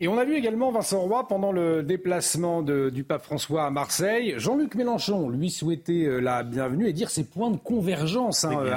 Et 0.01 0.07
on 0.07 0.17
a 0.17 0.23
vu 0.23 0.35
également 0.35 0.71
Vincent 0.71 1.01
Roy 1.01 1.27
pendant 1.27 1.51
le 1.51 1.83
déplacement 1.83 2.61
du 2.61 3.03
pape 3.03 3.21
François 3.21 3.65
à 3.65 3.69
Marseille. 3.69 4.35
Jean-Luc 4.37 4.75
Mélenchon 4.75 5.27
lui 5.29 5.49
souhaitait 5.49 6.05
euh, 6.05 6.21
la 6.21 6.43
bienvenue 6.43 6.87
et 6.87 6.93
dire 6.93 7.09
ses 7.09 7.25
points 7.25 7.51
de 7.51 7.57
convergence 7.57 8.45
hein, 8.45 8.63
euh, 8.63 8.75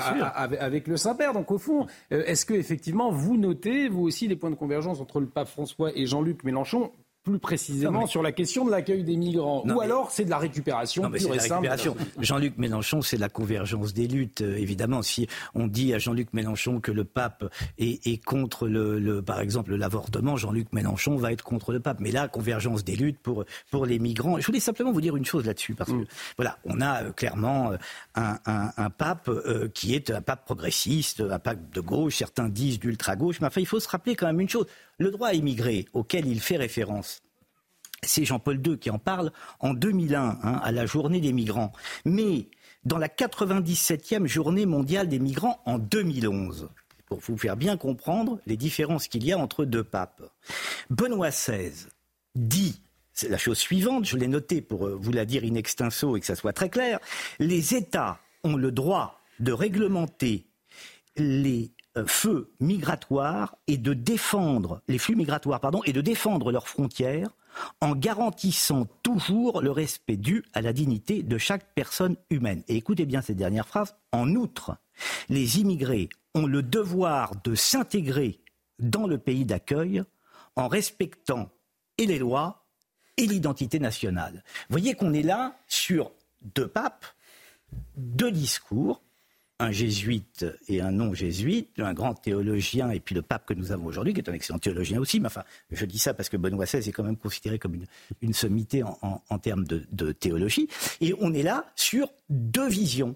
avec 0.58 0.88
le 0.88 0.96
Saint-Père. 0.96 1.32
Donc 1.32 1.52
au 1.52 1.58
fond, 1.58 1.86
euh, 2.10 2.24
est-ce 2.26 2.44
que 2.44 2.54
effectivement 2.54 3.12
vous 3.12 3.36
notez 3.36 3.88
vous 3.88 4.02
aussi 4.02 4.26
les 4.26 4.34
points 4.34 4.50
de 4.50 4.56
convergence 4.56 5.00
entre 5.00 5.20
le 5.20 5.26
pape 5.26 5.46
François 5.46 5.92
et 5.94 6.06
Jean-Luc 6.06 6.42
Mélenchon 6.42 6.90
plus 7.22 7.38
précisément 7.38 8.06
sur 8.06 8.22
la 8.22 8.32
question 8.32 8.64
de 8.64 8.70
l'accueil 8.70 9.04
des 9.04 9.16
migrants. 9.16 9.64
Ou 9.66 9.80
alors 9.80 10.10
c'est 10.10 10.24
de 10.24 10.30
la 10.30 10.38
récupération 10.38 11.10
pure 11.10 11.34
et 11.34 11.38
simple. 11.38 11.68
Jean-Luc 12.18 12.58
Mélenchon, 12.58 13.00
c'est 13.02 13.16
la 13.16 13.28
convergence 13.28 13.94
des 13.94 14.08
luttes. 14.08 14.42
Euh, 14.42 14.56
évidemment, 14.56 15.02
si 15.02 15.28
on 15.54 15.66
dit 15.66 15.94
à 15.94 15.98
Jean-Luc 15.98 16.32
Mélenchon 16.32 16.80
que 16.80 16.90
le 16.90 17.04
pape 17.04 17.44
est, 17.78 18.24
contre, 18.24 18.66
le, 18.66 19.22
par 19.22 19.40
exemple, 19.40 19.74
l'avortement, 19.74 20.36
Jean-Luc 20.36 20.72
Mélenchon 20.72 21.16
va 21.16 21.32
être 21.32 21.44
contre 21.44 21.72
le 21.72 21.80
pape. 21.80 22.00
Mais 22.00 22.10
là, 22.10 22.28
convergence 22.28 22.84
des 22.84 22.96
luttes 22.96 23.20
pour, 23.20 23.44
pour 23.70 23.86
les 23.86 23.98
migrants. 23.98 24.40
Je 24.40 24.46
voulais 24.46 24.60
simplement 24.60 24.92
vous 24.92 25.00
dire 25.00 25.16
une 25.16 25.24
chose 25.24 25.46
là-dessus. 25.46 25.74
Parce 25.74 25.90
que, 25.90 25.96
mm. 25.96 26.06
voilà, 26.36 26.58
on 26.64 26.80
a 26.80 27.04
euh, 27.04 27.12
clairement 27.12 27.72
euh, 27.72 27.76
un, 28.16 28.90
pape 28.90 29.30
qui 29.74 29.94
est 29.94 30.10
un 30.10 30.20
pape 30.20 30.44
progressiste, 30.44 31.20
un 31.20 31.38
pape 31.38 31.72
de 31.72 31.80
gauche. 31.80 32.16
Certains 32.16 32.48
disent 32.48 32.80
d'ultra-gauche. 32.80 33.40
Mais 33.40 33.46
enfin, 33.46 33.60
il 33.60 33.66
faut 33.66 33.80
se 33.80 33.88
rappeler 33.88 34.16
quand 34.16 34.26
même 34.26 34.40
une 34.40 34.48
chose. 34.48 34.66
Le 34.98 35.10
droit 35.10 35.28
à 35.28 35.34
immigrer 35.34 35.86
auquel 35.94 36.26
il 36.26 36.40
fait 36.40 36.56
référence, 36.56 37.11
c'est 38.04 38.24
Jean-Paul 38.24 38.60
II 38.66 38.78
qui 38.78 38.90
en 38.90 38.98
parle 38.98 39.32
en 39.60 39.74
2001, 39.74 40.38
hein, 40.42 40.60
à 40.62 40.72
la 40.72 40.86
journée 40.86 41.20
des 41.20 41.32
migrants. 41.32 41.72
Mais 42.04 42.48
dans 42.84 42.98
la 42.98 43.08
97e 43.08 44.26
journée 44.26 44.66
mondiale 44.66 45.08
des 45.08 45.18
migrants 45.18 45.60
en 45.66 45.78
2011, 45.78 46.68
pour 47.06 47.20
vous 47.20 47.36
faire 47.36 47.56
bien 47.56 47.76
comprendre 47.76 48.40
les 48.46 48.56
différences 48.56 49.06
qu'il 49.06 49.24
y 49.24 49.32
a 49.32 49.38
entre 49.38 49.64
deux 49.64 49.84
papes. 49.84 50.22
Benoît 50.90 51.30
XVI 51.30 51.86
dit 52.34 52.80
la 53.28 53.38
chose 53.38 53.58
suivante, 53.58 54.06
je 54.06 54.16
l'ai 54.16 54.26
noté 54.26 54.62
pour 54.62 54.86
euh, 54.86 54.96
vous 54.98 55.12
la 55.12 55.24
dire 55.24 55.44
in 55.44 55.54
extenso 55.54 56.16
et 56.16 56.20
que 56.20 56.26
ça 56.26 56.34
soit 56.34 56.54
très 56.54 56.70
clair, 56.70 56.98
les 57.38 57.74
États 57.74 58.18
ont 58.42 58.56
le 58.56 58.72
droit 58.72 59.20
de 59.38 59.52
réglementer 59.52 60.46
les 61.16 61.72
euh, 61.98 62.06
feux 62.06 62.50
migratoires 62.58 63.56
et 63.66 63.76
de 63.76 63.92
défendre 63.92 64.80
les 64.88 64.98
flux 64.98 65.14
migratoires 65.14 65.60
pardon 65.60 65.82
et 65.84 65.92
de 65.92 66.00
défendre 66.00 66.50
leurs 66.50 66.68
frontières 66.68 67.30
en 67.80 67.94
garantissant 67.94 68.86
toujours 69.02 69.60
le 69.60 69.70
respect 69.70 70.16
dû 70.16 70.44
à 70.52 70.62
la 70.62 70.72
dignité 70.72 71.22
de 71.22 71.38
chaque 71.38 71.74
personne 71.74 72.16
humaine. 72.30 72.62
Et 72.68 72.76
écoutez 72.76 73.06
bien 73.06 73.22
cette 73.22 73.36
dernière 73.36 73.68
phrase. 73.68 73.94
En 74.12 74.34
outre, 74.34 74.76
les 75.28 75.58
immigrés 75.58 76.08
ont 76.34 76.46
le 76.46 76.62
devoir 76.62 77.32
de 77.42 77.54
s'intégrer 77.54 78.40
dans 78.78 79.06
le 79.06 79.18
pays 79.18 79.44
d'accueil 79.44 80.02
en 80.56 80.68
respectant 80.68 81.50
les 82.06 82.18
lois 82.18 82.66
et 83.16 83.26
l'identité 83.26 83.78
nationale. 83.78 84.42
Vous 84.68 84.72
voyez 84.78 84.94
qu'on 84.94 85.12
est 85.12 85.22
là 85.22 85.56
sur 85.68 86.12
deux 86.54 86.68
papes, 86.68 87.06
deux 87.96 88.32
discours 88.32 89.02
un 89.62 89.70
jésuite 89.70 90.44
et 90.68 90.80
un 90.80 90.90
non-jésuite, 90.90 91.78
un 91.78 91.94
grand 91.94 92.14
théologien 92.14 92.90
et 92.90 93.00
puis 93.00 93.14
le 93.14 93.22
pape 93.22 93.46
que 93.46 93.54
nous 93.54 93.70
avons 93.70 93.86
aujourd'hui, 93.86 94.12
qui 94.12 94.20
est 94.20 94.28
un 94.28 94.32
excellent 94.32 94.58
théologien 94.58 94.98
aussi. 94.98 95.20
Mais 95.20 95.26
enfin, 95.26 95.44
je 95.70 95.84
dis 95.86 95.98
ça 95.98 96.14
parce 96.14 96.28
que 96.28 96.36
Benoît 96.36 96.64
XVI 96.64 96.88
est 96.88 96.92
quand 96.92 97.04
même 97.04 97.16
considéré 97.16 97.58
comme 97.58 97.78
une, 98.20 98.34
sommité 98.34 98.82
en, 98.82 99.38
termes 99.38 99.64
de, 99.64 100.12
théologie. 100.12 100.68
Et 101.00 101.14
on 101.20 101.32
est 101.32 101.42
là 101.42 101.66
sur 101.76 102.08
deux 102.28 102.68
visions. 102.68 103.14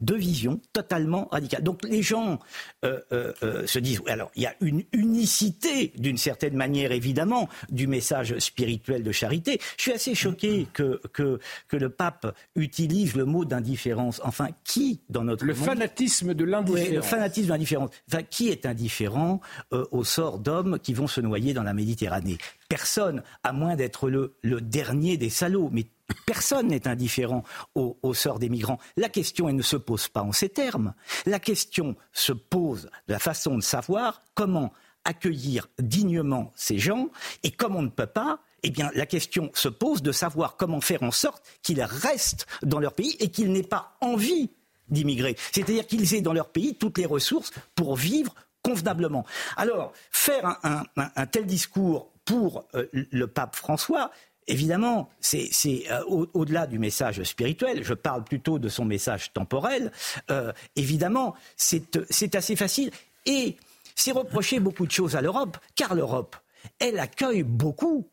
Deux 0.00 0.16
visions 0.16 0.60
totalement 0.72 1.28
radicales. 1.30 1.62
Donc 1.62 1.82
les 1.84 2.02
gens 2.02 2.38
euh, 2.84 3.00
euh, 3.12 3.32
euh, 3.42 3.66
se 3.66 3.78
disent, 3.78 4.00
alors 4.06 4.30
il 4.36 4.42
y 4.42 4.46
a 4.46 4.54
une 4.60 4.84
unicité 4.92 5.92
d'une 5.96 6.18
certaine 6.18 6.54
manière 6.54 6.92
évidemment 6.92 7.48
du 7.70 7.86
message 7.86 8.38
spirituel 8.38 9.02
de 9.02 9.12
charité. 9.12 9.60
Je 9.76 9.82
suis 9.82 9.92
assez 9.92 10.14
choqué 10.14 10.66
que, 10.72 11.00
que, 11.12 11.40
que 11.68 11.76
le 11.76 11.90
pape 11.90 12.34
utilise 12.56 13.14
le 13.16 13.24
mot 13.24 13.44
d'indifférence. 13.44 14.20
Enfin, 14.24 14.48
qui 14.64 15.00
dans 15.08 15.24
notre 15.24 15.44
le 15.44 15.54
monde... 15.54 15.64
fanatisme 15.64 16.34
de 16.34 16.44
l'indifférence. 16.44 16.94
le 16.94 17.02
fanatisme 17.02 17.46
de 17.46 17.52
l'indifférence. 17.52 17.90
Enfin, 18.10 18.22
qui 18.22 18.48
est 18.48 18.66
indifférent 18.66 19.40
au 19.70 20.04
sort 20.04 20.38
d'hommes 20.38 20.78
qui 20.78 20.94
vont 20.94 21.06
se 21.06 21.20
noyer 21.20 21.54
dans 21.54 21.62
la 21.62 21.74
Méditerranée? 21.74 22.38
Personne, 22.68 23.22
à 23.42 23.52
moins 23.52 23.76
d'être 23.76 24.10
le, 24.10 24.36
le 24.42 24.60
dernier 24.60 25.16
des 25.16 25.30
salauds. 25.30 25.70
Mais 25.72 25.86
Personne 26.26 26.68
n'est 26.68 26.88
indifférent 26.88 27.42
au, 27.74 28.14
sort 28.14 28.38
des 28.38 28.48
migrants. 28.48 28.78
La 28.96 29.08
question, 29.08 29.48
elle 29.48 29.56
ne 29.56 29.62
se 29.62 29.76
pose 29.76 30.08
pas 30.08 30.22
en 30.22 30.32
ces 30.32 30.48
termes. 30.48 30.94
La 31.26 31.38
question 31.38 31.96
se 32.12 32.32
pose 32.32 32.90
de 33.08 33.12
la 33.12 33.18
façon 33.18 33.56
de 33.56 33.62
savoir 33.62 34.22
comment 34.34 34.72
accueillir 35.04 35.68
dignement 35.78 36.52
ces 36.54 36.78
gens 36.78 37.08
et 37.42 37.50
comme 37.50 37.76
on 37.76 37.82
ne 37.82 37.88
peut 37.88 38.06
pas, 38.06 38.40
eh 38.62 38.70
bien, 38.70 38.90
la 38.94 39.06
question 39.06 39.50
se 39.54 39.68
pose 39.68 40.02
de 40.02 40.12
savoir 40.12 40.56
comment 40.56 40.80
faire 40.80 41.02
en 41.02 41.10
sorte 41.10 41.44
qu'ils 41.62 41.82
restent 41.82 42.46
dans 42.62 42.80
leur 42.80 42.94
pays 42.94 43.16
et 43.20 43.30
qu'ils 43.30 43.52
n'aient 43.52 43.62
pas 43.62 43.96
envie 44.00 44.50
d'immigrer. 44.88 45.36
C'est-à-dire 45.52 45.86
qu'ils 45.86 46.14
aient 46.14 46.20
dans 46.20 46.32
leur 46.32 46.50
pays 46.50 46.74
toutes 46.74 46.98
les 46.98 47.06
ressources 47.06 47.52
pour 47.74 47.96
vivre 47.96 48.34
convenablement. 48.62 49.24
Alors, 49.56 49.92
faire 50.10 50.58
un, 50.62 51.26
tel 51.26 51.46
discours 51.46 52.10
pour 52.24 52.66
euh, 52.74 52.86
le 52.92 53.26
pape 53.26 53.56
François, 53.56 54.10
Évidemment, 54.48 55.10
c'est 55.20 55.50
euh, 55.90 56.02
au-delà 56.08 56.66
du 56.66 56.78
message 56.78 57.22
spirituel, 57.22 57.84
je 57.84 57.92
parle 57.92 58.24
plutôt 58.24 58.58
de 58.58 58.70
son 58.70 58.86
message 58.86 59.30
temporel, 59.34 59.92
euh, 60.30 60.52
évidemment, 60.74 61.34
c'est 61.56 62.34
assez 62.34 62.56
facile. 62.56 62.90
Et 63.26 63.56
c'est 63.94 64.10
reprocher 64.10 64.58
beaucoup 64.58 64.86
de 64.86 64.90
choses 64.90 65.16
à 65.16 65.20
l'Europe, 65.20 65.58
car 65.76 65.94
l'Europe, 65.94 66.34
elle 66.78 66.98
accueille 66.98 67.42
beaucoup. 67.42 68.08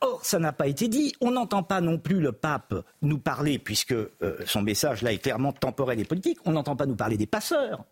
Or, 0.00 0.24
ça 0.24 0.38
n'a 0.38 0.52
pas 0.52 0.68
été 0.68 0.86
dit. 0.86 1.12
On 1.20 1.32
n'entend 1.32 1.64
pas 1.64 1.80
non 1.80 1.98
plus 1.98 2.20
le 2.20 2.30
pape 2.30 2.74
nous 3.02 3.18
parler, 3.18 3.58
puisque 3.58 3.92
euh, 3.92 4.38
son 4.46 4.62
message 4.62 5.02
là 5.02 5.12
est 5.12 5.18
clairement 5.18 5.52
temporel 5.52 5.98
et 5.98 6.04
politique, 6.04 6.38
on 6.44 6.52
n'entend 6.52 6.76
pas 6.76 6.86
nous 6.86 6.96
parler 6.96 7.16
des 7.16 7.26
passeurs. 7.26 7.84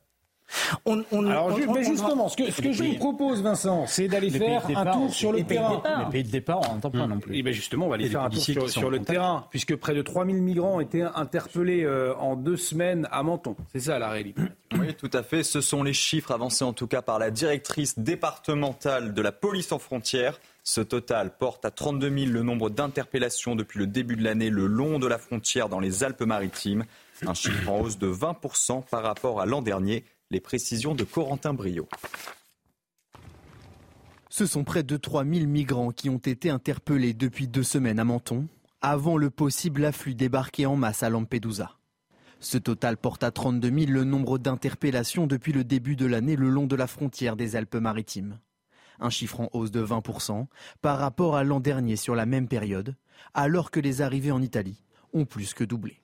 On, 0.84 1.02
Alors, 1.26 1.56
mais 1.72 1.84
justement, 1.84 2.28
ce 2.28 2.36
que, 2.36 2.50
ce 2.50 2.60
que 2.60 2.72
je 2.72 2.84
vous 2.84 2.94
propose, 2.94 3.42
Vincent, 3.42 3.86
c'est 3.86 4.08
d'aller 4.08 4.30
faire 4.30 4.66
un 4.76 4.92
tour 4.92 5.12
sur 5.12 5.32
le 5.32 5.42
terrain. 5.44 5.82
Les 6.04 6.10
pays 6.10 6.24
de 6.24 6.30
départ, 6.30 6.60
on 6.68 6.74
n'entend 6.74 6.90
pas 6.90 7.06
non 7.06 7.20
plus. 7.20 7.34
Et 7.34 7.38
eh 7.38 7.42
bien 7.42 7.52
justement, 7.52 7.86
on 7.86 7.88
va 7.88 7.94
aller 7.96 8.08
faire 8.08 8.22
un 8.22 8.30
tour 8.30 8.68
sur, 8.68 8.90
le 8.90 8.98
terrain, 9.00 9.46
puisque 9.50 9.76
près 9.76 9.94
de 9.94 10.02
3000 10.02 10.36
migrants 10.42 10.76
ont 10.76 10.80
été 10.80 11.02
interpellés 11.02 11.84
euh, 11.84 12.14
en 12.16 12.36
deux 12.36 12.56
semaines 12.56 13.08
à 13.10 13.22
Menton. 13.22 13.56
C'est 13.72 13.80
ça 13.80 13.98
la 13.98 14.10
réalité. 14.10 14.42
Oui, 14.74 14.94
tout 14.94 15.10
à 15.12 15.22
fait. 15.22 15.42
Ce 15.42 15.60
sont 15.60 15.82
les 15.82 15.92
chiffres 15.92 16.32
avancés 16.32 16.64
en 16.64 16.72
tout 16.72 16.86
cas 16.86 17.02
par 17.02 17.18
la 17.18 17.30
directrice 17.30 17.98
départementale 17.98 19.12
de 19.12 19.20
la 19.20 19.30
police 19.30 19.70
en 19.70 19.78
frontières. 19.78 20.40
Ce 20.64 20.80
total 20.80 21.36
porte 21.36 21.64
à 21.66 21.70
32 21.70 22.18
000 22.18 22.32
le 22.32 22.42
nombre 22.42 22.70
d'interpellations 22.70 23.54
depuis 23.54 23.78
le 23.78 23.86
début 23.86 24.16
de 24.16 24.24
l'année 24.24 24.48
le 24.48 24.66
long 24.66 24.98
de 24.98 25.06
la 25.06 25.18
frontière 25.18 25.68
dans 25.68 25.78
les 25.78 26.04
Alpes-Maritimes. 26.04 26.84
Un 27.26 27.34
chiffre 27.34 27.68
en 27.68 27.80
hausse 27.80 27.98
de 27.98 28.10
20% 28.10 28.82
par 28.88 29.02
rapport 29.02 29.40
à 29.40 29.46
l'an 29.46 29.60
dernier. 29.60 30.04
Les 30.32 30.40
précisions 30.40 30.94
de 30.94 31.04
Corentin 31.04 31.52
Brio. 31.52 31.86
Ce 34.30 34.46
sont 34.46 34.64
près 34.64 34.82
de 34.82 34.96
3000 34.96 35.46
migrants 35.46 35.90
qui 35.90 36.08
ont 36.08 36.16
été 36.16 36.48
interpellés 36.48 37.12
depuis 37.12 37.48
deux 37.48 37.62
semaines 37.62 37.98
à 37.98 38.04
Menton, 38.04 38.48
avant 38.80 39.18
le 39.18 39.28
possible 39.28 39.84
afflux 39.84 40.14
débarqué 40.14 40.64
en 40.64 40.74
masse 40.74 41.02
à 41.02 41.10
Lampedusa. 41.10 41.76
Ce 42.40 42.56
total 42.56 42.96
porte 42.96 43.24
à 43.24 43.30
32 43.30 43.80
000 43.80 43.92
le 43.92 44.04
nombre 44.04 44.38
d'interpellations 44.38 45.26
depuis 45.26 45.52
le 45.52 45.64
début 45.64 45.96
de 45.96 46.06
l'année 46.06 46.36
le 46.36 46.48
long 46.48 46.66
de 46.66 46.76
la 46.76 46.86
frontière 46.86 47.36
des 47.36 47.54
Alpes-Maritimes. 47.54 48.38
Un 49.00 49.10
chiffre 49.10 49.38
en 49.40 49.50
hausse 49.52 49.70
de 49.70 49.84
20% 49.84 50.46
par 50.80 50.98
rapport 50.98 51.36
à 51.36 51.44
l'an 51.44 51.60
dernier 51.60 51.96
sur 51.96 52.14
la 52.14 52.24
même 52.24 52.48
période, 52.48 52.96
alors 53.34 53.70
que 53.70 53.80
les 53.80 54.00
arrivées 54.00 54.32
en 54.32 54.40
Italie 54.40 54.82
ont 55.12 55.26
plus 55.26 55.52
que 55.52 55.64
doublé. 55.64 56.01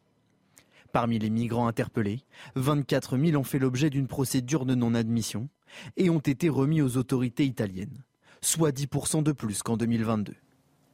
Parmi 0.92 1.18
les 1.18 1.30
migrants 1.30 1.68
interpellés, 1.68 2.20
24 2.54 3.18
000 3.18 3.38
ont 3.38 3.44
fait 3.44 3.58
l'objet 3.58 3.90
d'une 3.90 4.06
procédure 4.06 4.64
de 4.64 4.74
non-admission 4.74 5.48
et 5.96 6.08
ont 6.08 6.18
été 6.18 6.48
remis 6.48 6.80
aux 6.80 6.96
autorités 6.96 7.44
italiennes, 7.44 8.04
soit 8.40 8.70
10% 8.70 9.22
de 9.22 9.32
plus 9.32 9.62
qu'en 9.62 9.76
2022. 9.76 10.34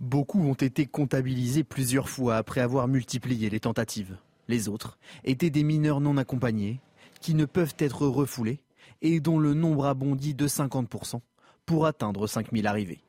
Beaucoup 0.01 0.43
ont 0.43 0.55
été 0.55 0.87
comptabilisés 0.87 1.63
plusieurs 1.63 2.09
fois 2.09 2.37
après 2.37 2.61
avoir 2.61 2.89
multiplié 2.89 3.49
les 3.51 3.61
tentatives. 3.61 4.19
Les 4.49 4.69
autres 4.69 4.99
étaient 5.23 5.51
des 5.51 5.63
mineurs 5.63 6.01
non 6.01 6.17
accompagnés 6.17 6.81
qui 7.21 7.35
ne 7.35 7.45
peuvent 7.45 7.77
être 7.79 8.07
refoulés 8.07 8.61
et 9.01 9.21
dont 9.21 9.39
le 9.39 9.55
nombre 9.55 9.87
a 9.87 9.95
bondi 9.95 10.35
de 10.35 10.49
50% 10.49 11.21
pour 11.65 11.87
atteindre 11.87 12.27
5 12.27 12.53
000 12.53 12.67
arrivées. 12.67 13.05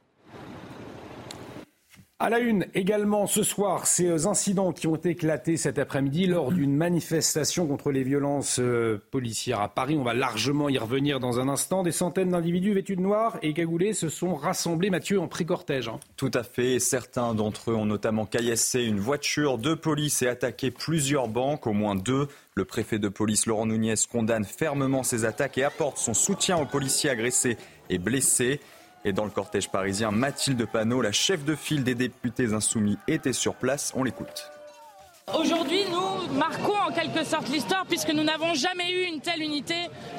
À 2.18 2.30
la 2.30 2.39
une 2.39 2.66
également 2.74 3.28
ce 3.28 3.43
soir, 3.43 3.88
ces 3.88 4.26
incidents 4.26 4.72
qui 4.72 4.88
ont 4.88 4.95
éclaté 4.95 5.57
cet 5.57 5.78
après-midi 5.78 6.28
lors 6.28 6.53
d'une 6.53 6.74
manifestation 6.74 7.68
contre 7.68 7.91
les 7.91 8.03
violences 8.03 8.57
euh, 8.61 9.03
policières 9.11 9.59
à 9.59 9.68
Paris. 9.68 9.97
On 9.99 10.03
va 10.03 10.13
largement 10.13 10.70
y 10.70 10.78
revenir 10.78 11.20
dans 11.20 11.41
un 11.41 11.49
instant. 11.49 11.84
Des 11.84 11.91
centaines 11.91 12.30
d'individus 12.30 12.74
vêtus 12.74 12.95
de 12.95 13.01
noir 13.01 13.38
et 13.41 13.51
cagoulés 13.51 13.91
se 13.91 14.07
sont 14.07 14.34
rassemblés, 14.34 14.89
Mathieu, 14.89 15.20
en 15.20 15.28
pré-cortège. 15.28 15.89
Hein. 15.89 15.99
Tout 16.16 16.32
à 16.34 16.43
fait. 16.43 16.80
Certains 16.80 17.36
d'entre 17.36 17.72
eux 17.72 17.76
ont 17.76 17.86
notamment 17.86 18.26
caillassé 18.26 18.84
une 18.84 19.01
voiture 19.01 19.57
de 19.57 19.74
police 19.74 20.22
et 20.22 20.30
attaqué 20.30 20.72
plusieurs 20.72 21.28
banques, 21.28 21.68
au 21.68 21.74
moins 21.74 21.95
deux. 21.95 22.30
Le 22.53 22.63
préfet 22.63 22.97
de 22.97 23.09
police 23.09 23.45
Laurent 23.45 23.66
Nunez 23.66 23.95
condamne 24.09 24.45
fermement 24.45 25.03
ces 25.03 25.26
attaques 25.26 25.57
et 25.57 25.66
apporte 25.66 25.97
son 25.97 26.13
soutien 26.13 26.55
aux 26.55 26.66
policiers 26.66 27.09
agressés 27.09 27.57
et 27.89 27.97
blessés. 27.97 28.61
Et 29.06 29.14
dans 29.14 29.24
le 29.24 29.30
cortège 29.30 29.70
parisien, 29.70 30.10
Mathilde 30.10 30.66
Panot, 30.66 30.99
la 30.99 31.12
chef 31.12 31.45
de 31.45 31.53
file 31.56 31.84
des 31.84 31.93
députés 31.93 32.53
insoumis, 32.53 32.97
était 33.08 33.34
sur 33.34 33.53
place. 33.53 33.93
On 33.95 34.03
l'écoute. 34.03 34.51
Aujourd'hui, 35.34 35.86
nous 35.89 36.38
marquons 36.38 36.78
en 36.88 36.91
quelque 36.91 37.23
sorte 37.26 37.49
l'histoire 37.49 37.88
puisque 37.88 38.11
nous 38.11 38.23
n'avons 38.23 38.53
jamais 38.53 38.91
eu 38.91 39.05
une 39.05 39.21
telle 39.21 39.41
unité 39.41 39.73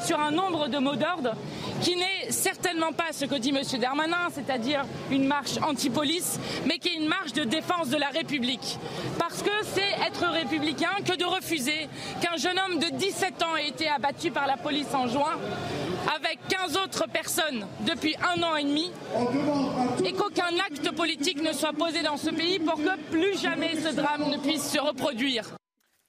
sur 0.05 0.19
un 0.19 0.33
nombre 0.33 0.67
de 0.67 0.79
mots 0.79 0.97
d'ordre 0.97 1.37
qui 1.81 1.95
n'est 1.95 2.31
certainement 2.31 2.91
pas 2.93 3.13
ce 3.13 3.25
que 3.25 3.37
dit 3.37 3.51
M. 3.51 3.63
Darmanin, 3.81 4.29
c'est-à-dire 4.33 4.85
une 5.13 5.29
marche 5.29 5.59
anti-police, 5.63 6.41
mais 6.67 6.79
qui 6.79 6.89
est 6.89 6.97
une 6.97 7.07
marche 7.07 7.33
de 7.35 7.45
défense 7.45 7.89
de 7.89 7.97
la 7.97 8.09
République. 8.09 8.79
Parce 9.17 9.43
que 9.45 9.51
c'est 9.63 10.07
être 10.09 10.27
républicain 10.29 10.91
que 11.05 11.17
de 11.17 11.25
refuser 11.25 11.89
qu'un 12.21 12.37
jeune 12.37 12.59
homme 12.59 12.81
de 12.81 12.97
17 12.97 13.45
ans 13.45 13.57
ait 13.57 13.69
été 13.69 13.89
abattu 13.89 14.33
par 14.33 14.49
la 14.49 14.57
police 14.57 14.93
en 14.93 15.07
juin 15.07 15.39
avec 16.17 16.41
15 16.49 16.77
autres 16.79 17.09
personnes 17.09 17.67
depuis 17.87 18.17
un 18.17 18.43
an 18.43 18.57
et 18.57 18.65
demi 18.65 18.91
et 20.05 20.13
qu'aucun 20.13 20.57
acte 20.67 20.95
politique 20.95 21.43
ne 21.43 21.53
soit 21.53 21.73
posé 21.73 22.03
dans 22.03 22.17
ce 22.17 22.31
pays 22.31 22.59
pour 22.59 22.77
que 22.77 22.97
plus 23.11 23.41
jamais 23.41 23.73
ce 23.77 23.95
drame 23.95 24.31
ne 24.31 24.39
puisse 24.39 24.73
se 24.73 24.79
reproduire 24.79 24.96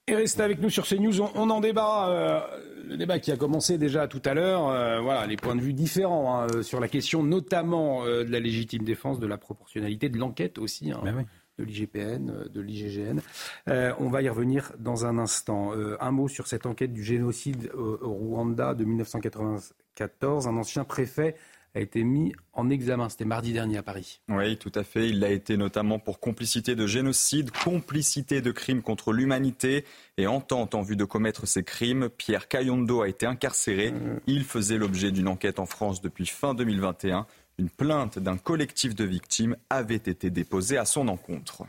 et 0.09 0.15
restez 0.15 0.41
avec 0.41 0.61
nous 0.61 0.69
sur 0.69 0.87
CNews, 0.87 1.21
on, 1.21 1.31
on 1.35 1.49
en 1.49 1.59
débat. 1.59 2.09
Euh, 2.09 2.39
le 2.87 2.95
débat 2.95 3.19
qui 3.19 3.33
a 3.33 3.35
commencé 3.35 3.77
déjà 3.77 4.07
tout 4.07 4.21
à 4.23 4.33
l'heure, 4.33 4.69
euh, 4.69 5.01
voilà, 5.01 5.27
les 5.27 5.35
points 5.35 5.55
de 5.57 5.61
vue 5.61 5.73
différents 5.73 6.41
hein, 6.41 6.63
sur 6.63 6.79
la 6.79 6.87
question 6.87 7.21
notamment 7.21 8.05
euh, 8.05 8.23
de 8.23 8.31
la 8.31 8.39
légitime 8.39 8.83
défense, 8.83 9.19
de 9.19 9.27
la 9.27 9.37
proportionnalité, 9.37 10.07
de 10.07 10.17
l'enquête 10.17 10.57
aussi, 10.57 10.91
hein, 10.91 11.01
ben 11.03 11.25
de 11.59 11.63
l'IGPN, 11.63 12.47
de 12.53 12.61
l'IGGN. 12.61 13.19
on 13.65 14.09
va 14.09 14.21
y 14.21 14.29
revenir 14.29 14.73
dans 14.77 15.07
un 15.07 15.17
instant. 15.17 15.71
un 15.99 16.11
mot 16.11 16.27
sur 16.27 16.45
cette 16.45 16.67
enquête 16.67 16.93
du 16.93 17.03
génocide 17.03 17.71
au 17.73 18.13
Rwanda 18.13 18.75
de 18.75 18.85
1994. 18.85 20.47
Un 20.47 20.55
ancien 20.55 20.83
préfet 20.83 21.35
a 21.77 21.79
été 21.81 22.03
mis 22.03 22.33
en 22.53 22.69
examen. 22.69 23.07
C'était 23.07 23.25
mardi 23.25 23.53
dernier 23.53 23.77
à 23.77 23.83
Paris. 23.83 24.19
Oui, 24.29 24.57
tout 24.57 24.71
à 24.75 24.83
fait. 24.83 25.09
Il 25.09 25.19
l'a 25.19 25.29
été 25.29 25.57
notamment 25.57 25.99
pour 25.99 26.19
complicité 26.19 26.75
de 26.75 26.87
génocide, 26.87 27.51
complicité 27.51 28.41
de 28.41 28.51
crimes 28.51 28.81
contre 28.81 29.13
l'humanité 29.13 29.85
et 30.17 30.27
entente 30.27 30.75
en 30.75 30.81
vue 30.81 30.95
de 30.95 31.05
commettre 31.05 31.47
ces 31.47 31.63
crimes. 31.63 32.09
Pierre 32.09 32.47
Cayondo 32.47 33.01
a 33.01 33.09
été 33.09 33.25
incarcéré. 33.25 33.91
Mmh. 33.91 34.19
Il 34.27 34.43
faisait 34.43 34.77
l'objet 34.77 35.11
d'une 35.11 35.27
enquête 35.27 35.59
en 35.59 35.65
France 35.65 36.01
depuis 36.01 36.25
fin 36.25 36.53
2021. 36.53 37.27
Une 37.59 37.69
plainte 37.69 38.19
d'un 38.19 38.37
collectif 38.37 38.95
de 38.95 39.03
victimes 39.03 39.55
avait 39.69 39.95
été 39.95 40.29
déposée 40.29 40.77
à 40.77 40.85
son 40.85 41.07
encontre. 41.07 41.63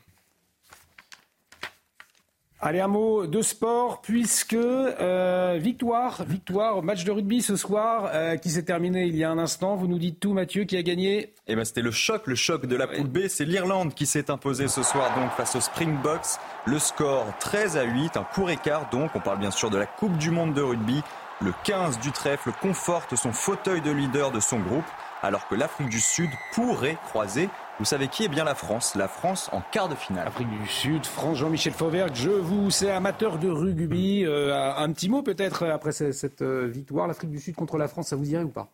Allez, 2.61 2.81
un 2.81 2.89
mot 2.89 3.25
de 3.29 3.41
sport, 3.41 4.01
puisque 4.01 4.55
euh, 4.55 5.59
victoire, 5.61 6.25
victoire, 6.25 6.83
match 6.83 7.05
de 7.05 7.13
rugby 7.13 7.41
ce 7.41 7.55
soir 7.55 8.11
euh, 8.13 8.35
qui 8.35 8.51
s'est 8.51 8.65
terminé 8.65 9.05
il 9.05 9.15
y 9.17 9.23
a 9.23 9.31
un 9.31 9.39
instant. 9.39 9.77
Vous 9.77 9.87
nous 9.87 9.99
dites 9.99 10.19
tout, 10.19 10.33
Mathieu, 10.33 10.65
qui 10.65 10.77
a 10.77 10.83
gagné 10.83 11.35
Eh 11.47 11.55
ben, 11.55 11.65
c'était 11.65 11.83
le 11.83 11.93
choc, 11.93 12.27
le 12.27 12.35
choc 12.35 12.67
de 12.67 12.75
la 12.75 12.89
poule 12.89 13.07
B. 13.07 13.29
C'est 13.29 13.45
l'Irlande 13.45 13.95
qui 13.95 14.07
s'est 14.07 14.29
imposée 14.29 14.67
ce 14.67 14.83
soir 14.83 15.15
donc 15.17 15.31
face 15.37 15.55
aux 15.55 15.61
Springboks. 15.61 16.41
Le 16.67 16.81
score 16.81 17.27
13 17.39 17.77
à 17.77 17.85
8, 17.85 18.17
un 18.17 18.25
court 18.25 18.51
écart 18.51 18.91
donc. 18.91 19.13
On 19.15 19.21
parle 19.21 19.39
bien 19.39 19.53
sûr 19.53 19.71
de 19.71 19.79
la 19.79 19.87
Coupe 19.87 20.19
du 20.19 20.33
Monde 20.33 20.53
de 20.53 20.63
rugby. 20.63 21.01
Le 21.41 21.53
15 21.63 22.01
du 22.01 22.11
trèfle 22.11 22.51
conforte 22.61 23.15
son 23.15 23.33
fauteuil 23.33 23.83
de 23.83 23.93
leader 23.93 24.33
de 24.33 24.41
son 24.41 24.59
groupe. 24.59 24.85
alors 25.23 25.47
que 25.47 25.55
l'Afrique 25.55 25.91
du 25.91 26.01
Sud 26.01 26.31
pourrait 26.55 26.99
croiser 27.07 27.49
vous 27.79 27.85
savez 27.85 28.09
qui 28.09 28.25
est 28.25 28.29
bien 28.29 28.45
la 28.45 28.55
France 28.55 28.95
La 28.97 29.09
France 29.09 29.49
en 29.53 29.61
quart 29.61 29.89
de 29.89 29.95
finale. 29.95 30.27
Afrique 30.27 30.49
du 30.49 30.67
Sud, 30.67 31.07
France, 31.07 31.39
Jean-Michel 31.39 31.73
Fauvergue, 31.73 32.15
je 32.15 32.31
vous 32.31 32.71
sais 32.71 32.91
amateur 32.91 33.39
de 33.39 33.49
rugby. 33.49 34.25
Euh, 34.25 34.75
un 34.77 34.93
petit 34.93 35.09
mot 35.09 35.23
peut-être 35.23 35.67
après 35.67 35.93
cette, 35.93 36.43
euh, 36.43 36.67
victoire, 36.67 37.07
l'Afrique 37.07 37.31
du 37.31 37.39
Sud 37.39 37.55
contre 37.55 37.79
la 37.79 37.89
France, 37.89 38.09
ça 38.09 38.17
vous 38.17 38.31
irait 38.31 38.43
ou 38.43 38.49
pas? 38.49 38.73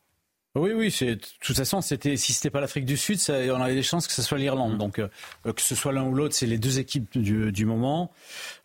Oui, 0.57 0.71
oui, 0.73 0.97
de 1.01 1.19
toute 1.41 1.57
façon, 1.57 1.81
c'était 1.81 2.17
si 2.17 2.33
c'était 2.33 2.51
pas 2.51 2.61
l'Afrique 2.61 2.85
du 2.85 2.97
Sud, 2.97 3.19
ça, 3.19 3.35
on 3.51 3.61
avait 3.61 3.75
des 3.75 3.83
chances 3.83 4.07
que 4.07 4.13
ce 4.13 4.23
soit 4.23 4.39
l'Irlande. 4.39 4.79
Donc 4.79 5.01
euh, 5.01 5.09
que 5.43 5.61
ce 5.61 5.75
soit 5.75 5.93
l'un 5.93 6.05
ou 6.05 6.15
l'autre, 6.15 6.35
c'est 6.35 6.47
les 6.47 6.59
deux 6.59 6.79
équipes 6.79 7.19
du, 7.19 7.51
du 7.51 7.65
moment. 7.67 8.13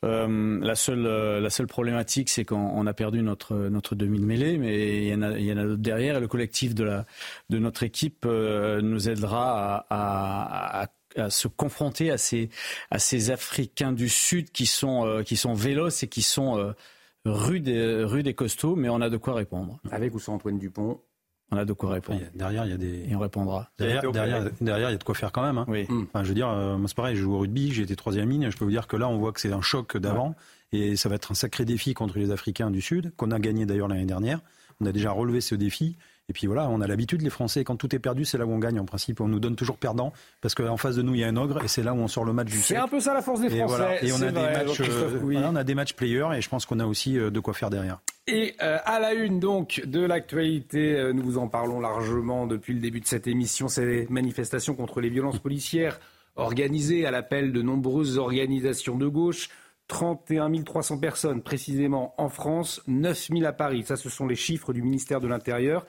Euh, 0.05 0.59
la 0.61 0.75
seule, 0.75 1.07
euh, 1.07 1.39
la 1.39 1.49
seule 1.49 1.65
problématique, 1.65 2.29
c'est 2.29 2.45
qu'on 2.45 2.85
a 2.85 2.93
perdu 2.93 3.23
notre 3.23 3.55
notre 3.55 3.95
demi 3.95 4.19
de 4.19 4.25
mêlée, 4.25 4.59
mais 4.59 5.03
il 5.03 5.07
y 5.07 5.15
en 5.15 5.23
a, 5.23 5.31
il 5.39 5.45
y 5.45 5.51
en 5.51 5.57
a 5.57 5.63
d'autres 5.63 5.81
derrière. 5.81 6.17
Et 6.17 6.19
le 6.19 6.27
collectif 6.27 6.75
de 6.75 6.83
la 6.83 7.05
de 7.49 7.57
notre 7.57 7.81
équipe 7.81 8.23
euh, 8.27 8.81
nous 8.81 9.09
aidera 9.09 9.87
à, 9.89 10.83
à, 10.83 10.87
à 11.17 11.29
se 11.31 11.47
confronter 11.47 12.11
à 12.11 12.19
ces 12.19 12.49
à 12.91 12.99
ces 12.99 13.31
Africains 13.31 13.93
du 13.93 14.09
Sud 14.09 14.51
qui 14.51 14.67
sont 14.67 15.23
qui 15.25 15.37
sont 15.37 15.55
véloces 15.55 16.03
et 16.03 16.07
qui 16.07 16.21
sont 16.21 16.71
rudes 17.25 17.67
et, 17.67 18.03
rudes 18.03 18.27
et 18.27 18.35
costauds, 18.35 18.75
mais 18.75 18.89
on 18.89 19.01
a 19.01 19.09
de 19.09 19.17
quoi 19.17 19.33
répondre. 19.33 19.79
Avec 19.91 20.13
ou 20.13 20.19
sans 20.19 20.35
Antoine 20.35 20.59
Dupont 20.59 21.01
on 21.51 21.57
a 21.57 21.65
de 21.65 21.73
quoi 21.73 21.91
répondre. 21.91 22.21
derrière, 22.35 22.65
il 22.65 22.71
y 22.71 22.73
a 22.73 22.77
des. 22.77 23.05
Et 23.09 23.15
on 23.15 23.19
répondra. 23.19 23.69
Derrière, 23.77 24.11
derrière, 24.11 24.49
derrière, 24.61 24.89
il 24.89 24.93
y 24.93 24.95
a 24.95 24.97
de 24.97 25.03
quoi 25.03 25.15
faire 25.15 25.31
quand 25.31 25.41
même. 25.41 25.57
Hein. 25.57 25.65
Oui. 25.67 25.87
Enfin, 25.89 26.23
je 26.23 26.29
veux 26.29 26.35
dire, 26.35 26.49
euh, 26.49 26.77
moi 26.77 26.87
c'est 26.87 26.95
pareil, 26.95 27.15
je 27.15 27.21
joue 27.21 27.33
au 27.33 27.39
rugby, 27.39 27.71
j'ai 27.71 27.83
été 27.83 27.95
troisième 27.95 28.29
ligne. 28.29 28.49
Je 28.51 28.57
peux 28.57 28.65
vous 28.65 28.71
dire 28.71 28.87
que 28.87 28.97
là, 28.97 29.09
on 29.09 29.17
voit 29.17 29.31
que 29.31 29.39
c'est 29.39 29.53
un 29.53 29.61
choc 29.61 29.97
d'avant. 29.97 30.35
Et 30.71 30.95
ça 30.95 31.09
va 31.09 31.15
être 31.15 31.31
un 31.31 31.35
sacré 31.35 31.65
défi 31.65 31.95
contre 31.95 32.19
les 32.19 32.29
Africains 32.29 32.69
du 32.69 32.81
Sud, 32.81 33.11
qu'on 33.15 33.31
a 33.31 33.39
gagné 33.39 33.65
d'ailleurs 33.65 33.87
l'année 33.87 34.05
dernière. 34.05 34.41
On 34.81 34.85
a 34.85 34.91
déjà 34.91 35.11
relevé 35.11 35.41
ce 35.41 35.55
défi. 35.55 35.97
Et 36.29 36.33
puis 36.33 36.45
voilà, 36.45 36.69
on 36.69 36.79
a 36.79 36.87
l'habitude, 36.87 37.23
les 37.23 37.31
Français, 37.31 37.63
quand 37.63 37.75
tout 37.75 37.93
est 37.95 37.99
perdu, 37.99 38.23
c'est 38.23 38.37
là 38.37 38.45
où 38.45 38.51
on 38.51 38.59
gagne 38.59 38.79
en 38.79 38.85
principe. 38.85 39.19
On 39.19 39.27
nous 39.27 39.39
donne 39.39 39.55
toujours 39.55 39.77
perdant, 39.77 40.13
parce 40.41 40.53
qu'en 40.53 40.77
face 40.77 40.95
de 40.95 41.01
nous, 41.01 41.15
il 41.15 41.21
y 41.21 41.23
a 41.23 41.27
un 41.27 41.35
ogre, 41.37 41.63
et 41.63 41.67
c'est 41.67 41.81
là 41.81 41.93
où 41.93 41.97
on 41.97 42.07
sort 42.07 42.23
le 42.23 42.33
match 42.33 42.49
du 42.49 42.57
C'est 42.57 42.77
un 42.77 42.87
peu 42.87 42.99
ça 42.99 43.15
la 43.15 43.23
force 43.23 43.41
des 43.41 43.49
Français. 43.49 43.99
Et, 44.03 44.11
on, 44.13 44.21
a 44.21 44.31
des 44.31 44.41
matchs, 44.41 44.81
euh, 44.81 45.43
on 45.43 45.55
a 45.55 45.63
des 45.63 45.75
matchs 45.75 45.93
players, 45.93 46.29
et 46.35 46.41
je 46.41 46.47
pense 46.49 46.67
qu'on 46.67 46.79
a 46.79 46.85
aussi 46.85 47.17
euh, 47.17 47.31
de 47.31 47.39
quoi 47.39 47.55
faire 47.55 47.71
derrière. 47.71 47.99
Et 48.27 48.53
euh, 48.61 48.77
à 48.85 48.99
la 48.99 49.13
une 49.13 49.39
donc 49.39 49.81
de 49.85 50.01
l'actualité, 50.01 51.11
nous 51.15 51.23
vous 51.23 51.37
en 51.39 51.47
parlons 51.47 51.79
largement 51.79 52.45
depuis 52.45 52.75
le 52.75 52.79
début 52.79 52.99
de 52.99 53.07
cette 53.07 53.25
émission, 53.25 53.67
ces 53.67 54.05
manifestations 54.11 54.75
contre 54.75 55.01
les 55.01 55.09
violences 55.09 55.39
policières 55.39 55.99
organisées 56.35 57.07
à 57.07 57.11
l'appel 57.11 57.51
de 57.51 57.63
nombreuses 57.63 58.19
organisations 58.19 58.97
de 58.97 59.07
gauche. 59.07 59.49
31 59.89 60.51
300 60.63 60.99
personnes 60.99 61.41
précisément 61.41 62.13
en 62.17 62.29
France, 62.29 62.81
9 62.87 63.29
000 63.31 63.43
à 63.43 63.51
Paris. 63.51 63.83
Ça, 63.85 63.97
ce 63.97 64.09
sont 64.09 64.27
les 64.27 64.35
chiffres 64.35 64.71
du 64.71 64.83
ministère 64.83 65.19
de 65.19 65.27
l'Intérieur 65.27 65.85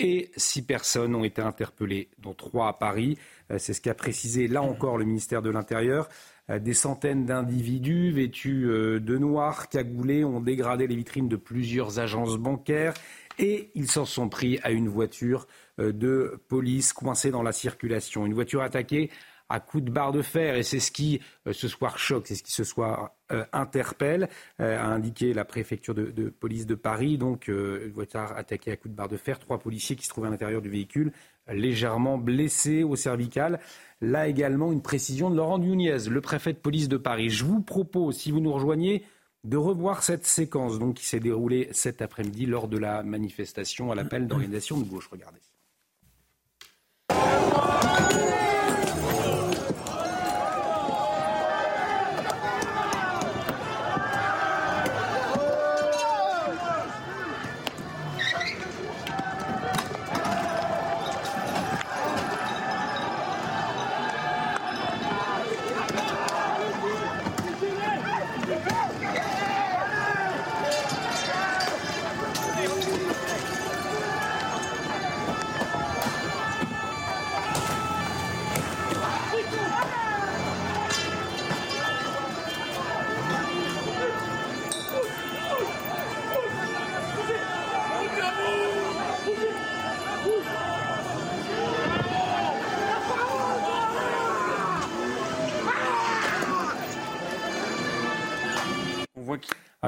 et 0.00 0.30
six 0.36 0.62
personnes 0.62 1.14
ont 1.14 1.24
été 1.24 1.42
interpellées, 1.42 2.08
dont 2.18 2.32
trois 2.32 2.68
à 2.68 2.72
Paris. 2.72 3.18
Euh, 3.50 3.58
c'est 3.58 3.74
ce 3.74 3.80
qu'a 3.80 3.94
précisé 3.94 4.48
là 4.48 4.62
encore 4.62 4.96
le 4.96 5.04
ministère 5.04 5.42
de 5.42 5.50
l'Intérieur. 5.50 6.08
Euh, 6.48 6.58
des 6.58 6.72
centaines 6.72 7.26
d'individus 7.26 8.10
vêtus 8.10 8.66
euh, 8.66 8.98
de 8.98 9.18
noir, 9.18 9.68
cagoulés, 9.68 10.24
ont 10.24 10.40
dégradé 10.40 10.86
les 10.86 10.96
vitrines 10.96 11.28
de 11.28 11.36
plusieurs 11.36 11.98
agences 11.98 12.38
bancaires 12.38 12.94
et 13.38 13.70
ils 13.74 13.90
s'en 13.90 14.06
sont 14.06 14.28
pris 14.28 14.58
à 14.62 14.70
une 14.70 14.88
voiture 14.88 15.46
de 15.78 16.42
police 16.48 16.92
coincée 16.92 17.30
dans 17.30 17.42
la 17.42 17.52
circulation. 17.52 18.26
Une 18.26 18.34
voiture 18.34 18.60
attaquée 18.60 19.10
à 19.48 19.60
coups 19.60 19.84
de 19.84 19.90
barre 19.90 20.12
de 20.12 20.20
fer. 20.20 20.56
Et 20.56 20.62
c'est 20.62 20.80
ce 20.80 20.90
qui, 20.90 21.20
ce 21.50 21.68
soir, 21.68 21.98
choque, 21.98 22.26
c'est 22.26 22.34
ce 22.34 22.42
qui, 22.42 22.52
ce 22.52 22.64
soir, 22.64 23.12
euh, 23.32 23.44
interpelle, 23.52 24.28
euh, 24.60 24.78
a 24.78 24.86
indiqué 24.86 25.32
la 25.32 25.44
préfecture 25.44 25.94
de, 25.94 26.28
police 26.30 26.66
de 26.66 26.74
Paris. 26.74 27.18
Donc, 27.18 27.48
une 27.48 27.92
voiture 27.92 28.32
attaquée 28.36 28.72
à 28.72 28.76
coups 28.76 28.92
de 28.92 28.96
barre 28.96 29.08
de 29.08 29.16
fer. 29.16 29.38
Trois 29.38 29.58
policiers 29.58 29.96
qui 29.96 30.04
se 30.04 30.10
trouvaient 30.10 30.28
à 30.28 30.30
l'intérieur 30.30 30.62
du 30.62 30.70
véhicule, 30.70 31.12
légèrement 31.48 32.18
blessés 32.18 32.82
au 32.82 32.96
cervical. 32.96 33.60
Là 34.00 34.28
également, 34.28 34.72
une 34.72 34.82
précision 34.82 35.30
de 35.30 35.36
Laurent 35.36 35.58
Nunez, 35.58 36.08
le 36.08 36.20
préfet 36.20 36.52
de 36.52 36.58
police 36.58 36.88
de 36.88 36.96
Paris. 36.96 37.30
Je 37.30 37.44
vous 37.44 37.60
propose, 37.60 38.16
si 38.16 38.30
vous 38.30 38.40
nous 38.40 38.52
rejoignez, 38.52 39.04
de 39.44 39.56
revoir 39.56 40.02
cette 40.02 40.26
séquence 40.26 40.78
donc, 40.78 40.96
qui 40.96 41.06
s'est 41.06 41.20
déroulée 41.20 41.68
cet 41.72 42.02
après-midi 42.02 42.46
lors 42.46 42.68
de 42.68 42.78
la 42.78 43.02
manifestation 43.02 43.90
à 43.90 43.94
l'appel 43.94 44.26
d'organisation 44.26 44.78
de 44.78 44.84
gauche. 44.84 45.08
Regardez. 45.10 45.40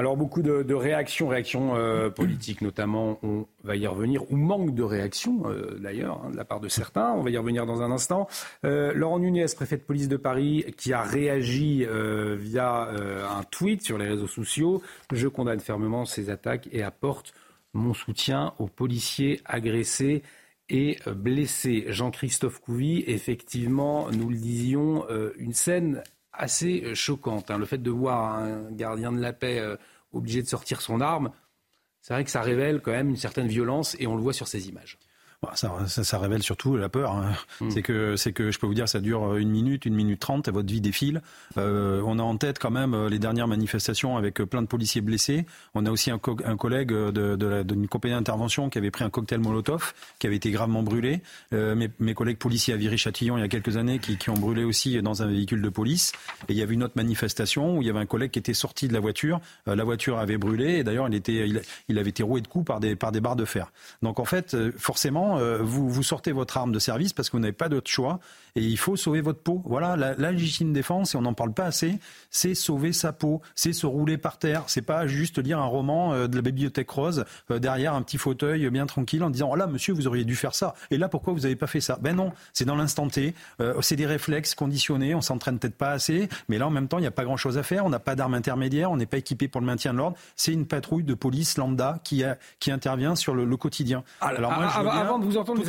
Alors 0.03 0.17
beaucoup 0.17 0.41
de, 0.41 0.73
réactions, 0.73 1.29
réactions 1.29 1.77
euh, 1.77 2.09
politiques 2.09 2.59
notamment, 2.59 3.19
on 3.23 3.47
va 3.63 3.77
y 3.77 3.87
revenir, 3.87 4.29
ou 4.29 4.35
manque 4.35 4.75
de 4.75 4.83
réactions 4.83 5.43
euh, 5.45 5.79
d'ailleurs 5.79 6.21
hein, 6.25 6.29
de 6.29 6.35
la 6.35 6.43
part 6.43 6.59
de 6.59 6.67
certains, 6.67 7.13
on 7.13 7.21
va 7.21 7.29
y 7.29 7.37
revenir 7.37 7.65
dans 7.65 7.81
un 7.81 7.89
instant. 7.89 8.27
Euh, 8.65 8.91
Laurent 8.93 9.19
Nunez, 9.19 9.45
préfet 9.55 9.77
de 9.77 9.81
police 9.81 10.09
de 10.09 10.17
Paris, 10.17 10.65
qui 10.75 10.91
a 10.91 11.03
réagi 11.03 11.87
via 12.37 12.89
un 12.89 13.43
tweet 13.43 13.81
sur 13.81 13.97
les 13.97 14.09
réseaux 14.09 14.27
sociaux, 14.27 14.83
je 15.13 15.29
condamne 15.29 15.61
fermement 15.61 16.03
ces 16.03 16.29
attaques 16.29 16.67
et 16.73 16.83
apporte 16.83 17.33
mon 17.71 17.93
soutien 17.93 18.53
aux 18.59 18.67
policiers 18.67 19.39
agressés 19.45 20.21
et 20.67 20.97
blessés. 21.15 21.85
Jean-Christophe 21.87 22.59
Couvi, 22.59 23.05
effectivement, 23.07 24.11
nous 24.11 24.27
le 24.27 24.35
disions, 24.35 25.05
une 25.37 25.53
scène 25.53 26.03
assez 26.33 26.83
euh, 26.83 26.95
choquante. 26.95 27.51
Hein. 27.51 27.57
Le 27.57 27.65
fait 27.65 27.77
de 27.77 27.91
voir 27.91 28.35
un 28.35 28.71
gardien 28.71 29.11
de 29.11 29.21
la 29.21 29.33
paix 29.33 29.59
euh, 29.59 29.77
obligé 30.13 30.41
de 30.41 30.47
sortir 30.47 30.81
son 30.81 31.01
arme, 31.01 31.31
c'est 32.01 32.13
vrai 32.13 32.23
que 32.23 32.29
ça 32.29 32.41
révèle 32.41 32.81
quand 32.81 32.91
même 32.91 33.09
une 33.09 33.17
certaine 33.17 33.47
violence 33.47 33.95
et 33.99 34.07
on 34.07 34.15
le 34.15 34.21
voit 34.21 34.33
sur 34.33 34.47
ces 34.47 34.67
images. 34.69 34.97
Bah, 35.43 35.51
ça, 35.55 35.73
ça, 35.87 36.17
révèle 36.19 36.41
surtout 36.41 36.77
la 36.77 36.87
peur. 36.87 37.11
Hein. 37.11 37.33
Hmm. 37.59 37.69
C'est 37.69 37.81
que 37.81 38.15
c'est 38.15 38.31
que 38.31 38.49
je 38.49 38.59
peux 38.59 38.65
vous 38.65 38.73
dire, 38.73 38.87
ça 38.87 39.01
dure 39.01 39.35
une 39.35 39.49
minute, 39.49 39.85
une 39.85 39.93
minute 39.93 40.21
trente, 40.21 40.47
et 40.47 40.51
votre 40.51 40.71
vie 40.71 40.79
défile. 40.79 41.21
Euh, 41.57 42.01
on 42.05 42.17
a 42.17 42.23
en 42.23 42.37
tête 42.37 42.59
quand 42.59 42.71
même 42.71 42.93
euh, 42.93 43.09
les 43.09 43.19
dernières 43.19 43.49
manifestations 43.49 44.15
avec 44.15 44.39
euh, 44.39 44.45
plein 44.45 44.61
de 44.61 44.67
policiers 44.67 45.01
blessés. 45.01 45.45
On 45.75 45.85
a 45.85 45.91
aussi 45.91 46.11
un, 46.11 46.19
un 46.45 46.55
collègue 46.55 46.91
de, 46.91 47.35
de 47.35 47.63
d'une 47.63 47.87
compagnie 47.87 48.13
d'intervention 48.13 48.69
qui 48.69 48.77
avait 48.77 48.91
pris 48.91 49.03
un 49.03 49.09
cocktail 49.09 49.39
Molotov, 49.39 49.93
qui 50.19 50.27
avait 50.27 50.37
été 50.37 50.49
gravement 50.51 50.81
brûlé. 50.83 51.21
Euh, 51.53 51.75
mes, 51.75 51.89
mes, 51.99 52.13
collègues 52.13 52.37
policiers 52.37 52.73
à 52.73 52.77
Viry-Châtillon 52.77 53.37
il 53.37 53.41
y 53.41 53.43
a 53.43 53.47
quelques 53.47 53.77
années 53.77 53.99
qui, 53.99 54.17
qui, 54.17 54.29
ont 54.29 54.35
brûlé 54.35 54.63
aussi 54.63 55.01
dans 55.01 55.23
un 55.23 55.27
véhicule 55.27 55.61
de 55.61 55.69
police. 55.69 56.13
Et 56.47 56.53
il 56.53 56.57
y 56.57 56.61
avait 56.61 56.73
une 56.73 56.83
autre 56.83 56.93
manifestation 56.95 57.77
où 57.77 57.81
il 57.81 57.87
y 57.87 57.89
avait 57.89 57.99
un 57.99 58.05
collègue 58.05 58.31
qui 58.31 58.39
était 58.39 58.53
sorti 58.53 58.87
de 58.87 58.93
la 58.93 58.99
voiture. 58.99 59.41
Euh, 59.67 59.75
la 59.75 59.83
voiture 59.83 60.19
avait 60.19 60.37
brûlé 60.37 60.77
et 60.77 60.83
d'ailleurs 60.83 61.07
il 61.07 61.15
était 61.15 61.47
il, 61.47 61.61
il, 61.89 61.99
avait 61.99 62.09
été 62.11 62.23
roué 62.23 62.41
de 62.41 62.47
coups 62.47 62.65
par 62.65 62.79
des 62.79 62.95
par 62.95 63.11
des 63.11 63.19
barres 63.19 63.35
de 63.35 63.45
fer. 63.45 63.71
Donc 64.01 64.19
en 64.19 64.25
fait, 64.25 64.55
forcément 64.77 65.32
vous, 65.37 65.89
vous 65.89 66.03
sortez 66.03 66.31
votre 66.31 66.57
arme 66.57 66.71
de 66.71 66.79
service 66.79 67.13
parce 67.13 67.29
que 67.29 67.37
vous 67.37 67.41
n'avez 67.41 67.53
pas 67.53 67.69
d'autre 67.69 67.89
choix 67.89 68.19
et 68.55 68.61
il 68.61 68.77
faut 68.77 68.95
sauver 68.95 69.21
votre 69.21 69.41
peau. 69.41 69.61
Voilà, 69.65 69.95
la, 69.95 70.31
légitime 70.31 70.73
défense, 70.73 71.15
et 71.15 71.17
on 71.17 71.21
n'en 71.21 71.33
parle 71.33 71.53
pas 71.53 71.65
assez, 71.65 71.99
c'est 72.29 72.53
sauver 72.53 72.93
sa 72.93 73.13
peau, 73.13 73.41
c'est 73.55 73.73
se 73.73 73.85
rouler 73.85 74.17
par 74.17 74.37
terre, 74.37 74.63
c'est 74.67 74.81
pas 74.81 75.07
juste 75.07 75.39
lire 75.39 75.59
un 75.59 75.65
roman 75.65 76.13
euh, 76.13 76.27
de 76.27 76.35
la 76.35 76.41
bibliothèque 76.41 76.89
rose 76.89 77.25
euh, 77.51 77.59
derrière 77.59 77.93
un 77.93 78.01
petit 78.01 78.17
fauteuil 78.17 78.69
bien 78.69 78.85
tranquille 78.85 79.23
en 79.23 79.29
disant 79.29 79.49
oh 79.51 79.55
là 79.55 79.67
monsieur 79.67 79.93
vous 79.93 80.07
auriez 80.07 80.25
dû 80.25 80.35
faire 80.35 80.55
ça. 80.55 80.75
Et 80.91 80.97
là 80.97 81.09
pourquoi 81.09 81.33
vous 81.33 81.41
n'avez 81.41 81.55
pas 81.55 81.67
fait 81.67 81.81
ça? 81.81 81.97
Ben 82.01 82.15
non, 82.15 82.31
c'est 82.53 82.65
dans 82.65 82.75
l'instant 82.75 83.07
T, 83.07 83.33
c'est 83.81 83.95
des 83.95 84.05
réflexes 84.05 84.55
conditionnés, 84.55 85.15
on 85.15 85.21
s'entraîne 85.21 85.59
peut-être 85.59 85.75
pas 85.75 85.91
assez, 85.91 86.29
mais 86.49 86.57
là 86.57 86.67
en 86.67 86.71
même 86.71 86.87
temps 86.87 86.97
il 86.97 87.01
n'y 87.01 87.07
a 87.07 87.11
pas 87.11 87.23
grand 87.23 87.37
chose 87.37 87.57
à 87.57 87.63
faire, 87.63 87.85
on 87.85 87.89
n'a 87.89 87.99
pas 87.99 88.15
d'armes 88.15 88.33
intermédiaires, 88.33 88.91
on 88.91 88.97
n'est 88.97 89.05
pas 89.05 89.17
équipé 89.17 89.47
pour 89.47 89.61
le 89.61 89.67
maintien 89.67 89.93
de 89.93 89.97
l'ordre, 89.97 90.17
c'est 90.35 90.53
une 90.53 90.65
patrouille 90.65 91.03
de 91.03 91.13
police 91.13 91.57
lambda 91.57 91.99
qui, 92.03 92.23
a, 92.23 92.37
qui 92.59 92.71
intervient 92.71 93.15
sur 93.15 93.33
le, 93.35 93.53
quotidien. 93.57 94.03
Alors, 94.19 94.51
moi, 94.51 94.65
avant 94.65 95.19
de 95.19 95.25
vous 95.25 95.37
entendre, 95.37 95.61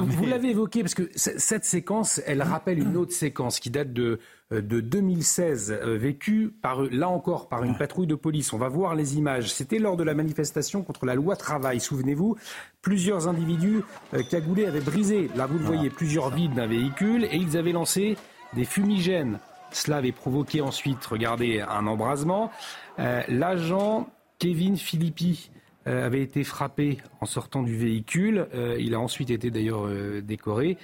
vous, 0.00 0.26
l'avez 0.26 0.50
évoqué 0.50 0.82
parce 0.82 0.94
que 0.94 1.08
cette 1.14 1.64
séquence 1.64 2.19
séquence, 2.20 2.32
elle 2.40 2.42
rappelle 2.42 2.78
une 2.78 2.96
autre 2.96 3.12
séquence 3.12 3.60
qui 3.60 3.70
date 3.70 3.92
de, 3.92 4.18
euh, 4.52 4.60
de 4.60 4.80
2016, 4.80 5.72
euh, 5.72 5.96
vécue 5.96 6.50
par, 6.62 6.82
là 6.82 7.08
encore 7.08 7.48
par 7.48 7.64
une 7.64 7.76
patrouille 7.76 8.06
de 8.06 8.14
police. 8.14 8.52
On 8.52 8.58
va 8.58 8.68
voir 8.68 8.94
les 8.94 9.16
images. 9.16 9.52
C'était 9.52 9.78
lors 9.78 9.96
de 9.96 10.04
la 10.04 10.14
manifestation 10.14 10.82
contre 10.82 11.06
la 11.06 11.14
loi 11.14 11.36
travail. 11.36 11.80
Souvenez-vous, 11.80 12.36
plusieurs 12.82 13.28
individus 13.28 13.82
cagoulés 14.30 14.66
avaient 14.66 14.80
brisé, 14.80 15.30
là 15.36 15.46
vous 15.46 15.58
le 15.58 15.64
voyez, 15.64 15.90
plusieurs 15.90 16.30
vides 16.30 16.54
d'un 16.54 16.66
véhicule 16.66 17.24
et 17.24 17.36
ils 17.36 17.56
avaient 17.56 17.72
lancé 17.72 18.16
des 18.54 18.64
fumigènes. 18.64 19.38
Cela 19.72 19.98
avait 19.98 20.12
provoqué 20.12 20.60
ensuite, 20.60 21.04
regardez, 21.06 21.60
un 21.60 21.86
embrasement. 21.86 22.50
L'agent 22.98 24.08
Kevin 24.40 24.76
Philippi 24.76 25.50
euh, 25.86 26.04
avait 26.04 26.22
été 26.22 26.44
frappé 26.44 26.98
en 27.20 27.26
sortant 27.26 27.62
du 27.62 27.76
véhicule. 27.76 28.48
Euh, 28.54 28.76
il 28.78 28.94
a 28.94 29.00
ensuite 29.00 29.30
été 29.30 29.50
d'ailleurs 29.50 29.86
euh, 29.86 30.20
décoré. 30.20 30.76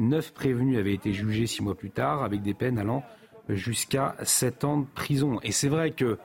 Neuf 0.00 0.32
prévenus 0.32 0.78
avaient 0.78 0.94
été 0.94 1.12
jugés 1.12 1.46
six 1.46 1.62
mois 1.62 1.76
plus 1.76 1.90
tard 1.90 2.22
avec 2.22 2.42
des 2.42 2.54
peines 2.54 2.78
allant 2.78 3.04
jusqu'à 3.48 4.16
sept 4.22 4.64
ans 4.64 4.78
de 4.78 4.86
prison. 4.94 5.38
Et 5.42 5.52
c'est 5.52 5.68
vrai 5.68 5.92
que 5.92 6.18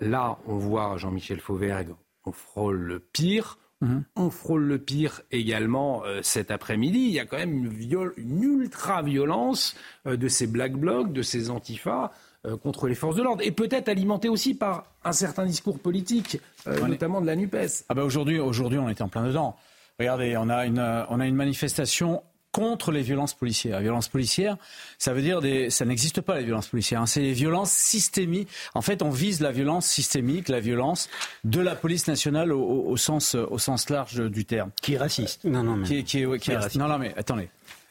là, 0.00 0.38
on 0.46 0.56
voit 0.56 0.96
Jean-Michel 0.96 1.40
Fauvergue, 1.40 1.94
on 2.24 2.32
frôle 2.32 2.80
le 2.80 2.98
pire. 3.00 3.58
Mhm. 3.80 4.04
On 4.16 4.30
frôle 4.30 4.64
le 4.64 4.78
pire 4.78 5.22
également 5.30 6.02
cet 6.22 6.50
après-midi. 6.50 6.98
Il 6.98 7.12
y 7.12 7.20
a 7.20 7.26
quand 7.26 7.36
même 7.36 7.54
une, 7.54 8.12
une 8.16 8.42
ultra-violence 8.42 9.76
de 10.06 10.28
ces 10.28 10.46
black 10.46 10.72
blocs, 10.72 11.12
de 11.12 11.22
ces 11.22 11.50
antifas. 11.50 12.12
Euh, 12.46 12.58
contre 12.58 12.88
les 12.88 12.94
forces 12.94 13.16
de 13.16 13.22
l'ordre 13.22 13.42
et 13.42 13.52
peut-être 13.52 13.88
alimenté 13.88 14.28
aussi 14.28 14.54
par 14.54 14.84
un 15.02 15.12
certain 15.12 15.46
discours 15.46 15.78
politique, 15.78 16.38
euh, 16.66 16.86
notamment 16.86 17.22
de 17.22 17.26
la 17.26 17.36
NUPES. 17.36 17.84
Ah 17.88 17.94
bah 17.94 18.04
aujourd'hui, 18.04 18.38
aujourd'hui, 18.38 18.78
on 18.78 18.90
était 18.90 19.00
en 19.00 19.08
plein 19.08 19.26
dedans. 19.26 19.56
Regardez, 19.98 20.36
on 20.36 20.50
a 20.50 20.66
une, 20.66 20.78
euh, 20.78 21.06
on 21.08 21.20
a 21.20 21.26
une 21.26 21.36
manifestation 21.36 22.22
contre 22.54 22.92
les 22.92 23.02
violences 23.02 23.34
policières. 23.34 23.78
Les 23.78 23.82
violences 23.82 24.06
policières, 24.06 24.56
ça 24.96 25.12
veut 25.12 25.22
dire 25.22 25.40
des, 25.40 25.70
ça 25.70 25.84
n'existe 25.84 26.20
pas 26.20 26.38
les 26.38 26.44
violences 26.44 26.68
policières. 26.68 27.00
Hein. 27.00 27.06
C'est 27.06 27.20
les 27.20 27.32
violences 27.32 27.72
systémiques. 27.72 28.48
En 28.74 28.80
fait, 28.80 29.02
on 29.02 29.10
vise 29.10 29.40
la 29.40 29.50
violence 29.50 29.86
systémique, 29.86 30.48
la 30.48 30.60
violence 30.60 31.08
de 31.42 31.58
la 31.58 31.74
police 31.74 32.06
nationale 32.06 32.52
au, 32.52 32.96
sens, 32.96 33.34
au 33.34 33.58
sens 33.58 33.90
large 33.90 34.30
du 34.30 34.44
terme. 34.44 34.70
Qui 34.80 34.94
est 34.94 34.98
raciste. 34.98 35.42
Non, 35.42 35.64
non, 35.64 35.76
mais 35.76 35.86
qui, 35.86 36.04
qui 36.04 36.22
est, 36.22 36.38
qui 36.38 36.52
est 36.52 36.56
raciste. 36.56 36.76
Non, 36.76 36.86
non, 36.86 36.98
mais 36.98 37.12
attendez. 37.16 37.48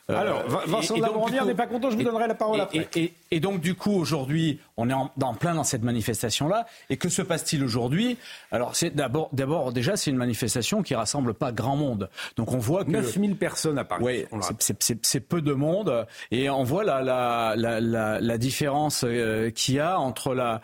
Euh, 0.10 0.18
Alors, 0.18 0.44
Vincent 0.68 0.96
de 0.96 1.46
n'est 1.46 1.54
pas 1.54 1.66
content, 1.68 1.90
je 1.90 1.96
vous 1.96 2.04
donnerai 2.04 2.28
la 2.28 2.36
parole 2.36 2.60
après. 2.60 2.90
Et, 3.32 3.40
donc, 3.40 3.62
du 3.62 3.74
coup, 3.74 3.94
aujourd'hui, 3.94 4.60
on 4.76 4.90
est 4.90 4.94
en, 4.94 5.08
plein 5.34 5.56
dans 5.56 5.64
cette 5.64 5.84
manifestation-là. 5.84 6.66
Et 6.90 6.98
que 6.98 7.08
se 7.08 7.22
passe-t-il 7.22 7.64
aujourd'hui? 7.64 8.18
Alors, 8.52 8.76
c'est 8.76 8.90
d'abord, 8.90 9.30
d'abord, 9.32 9.72
déjà, 9.72 9.96
c'est 9.96 10.12
une 10.12 10.18
manifestation 10.18 10.84
qui 10.84 10.94
rassemble 10.94 11.34
pas 11.34 11.54
grand 11.54 11.78
monde. 11.78 12.10
Donc, 12.36 12.52
on 12.52 12.58
voit 12.58 12.84
que 12.84 12.92
9000 12.92 13.38
personnes 13.38 13.78
à 13.78 13.86
Paris. 13.86 14.04
Oui, 14.04 14.26
c'est 14.60 15.22
peu 15.22 15.42
de 15.42 15.54
monde. 15.54 16.06
Et 16.32 16.50
on 16.50 16.64
voit 16.64 16.84
la, 16.84 17.02
la, 17.02 17.56
la, 17.56 18.20
la, 18.20 18.38
différence 18.38 19.06
euh, 19.08 19.52
qu'il 19.52 19.76
y 19.76 19.80
a 19.80 19.98
entre 20.00 20.60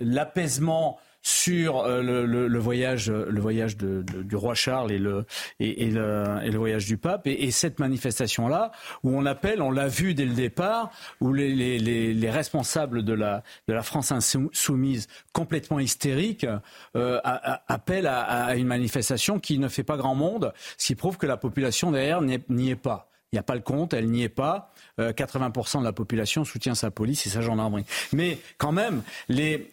l'apaisement 0.00 0.98
sur 1.26 1.80
euh, 1.80 2.02
le, 2.02 2.58
voyage, 2.60 3.10
le 3.10 3.40
voyage 3.40 3.76
du 3.76 4.36
roi 4.36 4.54
Charles 4.54 4.92
et 4.92 4.98
le, 5.00 5.26
et, 5.58 5.90
le, 5.90 6.56
voyage 6.56 6.86
du 6.86 6.98
pape. 6.98 7.26
Et, 7.26 7.50
cette 7.50 7.80
manifestation-là, 7.80 8.70
où 9.02 9.10
on 9.10 9.26
appelle, 9.26 9.60
on 9.60 9.72
l'a 9.72 9.88
vu 9.88 10.14
dès 10.14 10.24
le 10.24 10.34
départ, 10.34 10.92
où 11.20 11.32
les, 11.32 12.30
responsables 12.30 13.04
de 13.04 13.12
la, 13.12 13.42
de 13.66 13.74
la 13.74 13.82
France 13.82 14.12
insoumise, 14.12 15.08
complètement 15.32 15.80
hystériques, 15.80 16.46
euh, 16.94 17.20
appellent 17.24 18.06
à, 18.06 18.54
une 18.54 18.68
manifestation 18.68 19.40
qui 19.40 19.58
ne 19.58 19.66
fait 19.66 19.82
pas 19.82 19.96
grand 19.96 20.14
monde, 20.14 20.52
ce 20.78 20.86
qui 20.86 20.94
prouve 20.94 21.16
que 21.16 21.26
la 21.26 21.36
population 21.36 21.90
derrière 21.90 22.22
n'y 22.22 22.70
est 22.70 22.76
pas. 22.76 23.10
Il 23.32 23.34
n'y 23.34 23.40
a 23.40 23.42
pas 23.42 23.56
le 23.56 23.62
compte, 23.62 23.92
elle 23.92 24.08
n'y 24.08 24.22
est 24.22 24.28
pas. 24.28 24.72
80% 24.98 25.76
euh, 25.76 25.80
de 25.80 25.84
la 25.84 25.92
population 25.92 26.44
soutient 26.44 26.74
sa 26.74 26.90
police 26.90 27.26
et 27.26 27.30
sa 27.30 27.40
gendarmerie. 27.40 27.84
Mais 28.12 28.38
quand 28.58 28.72
même, 28.72 29.02
les, 29.28 29.68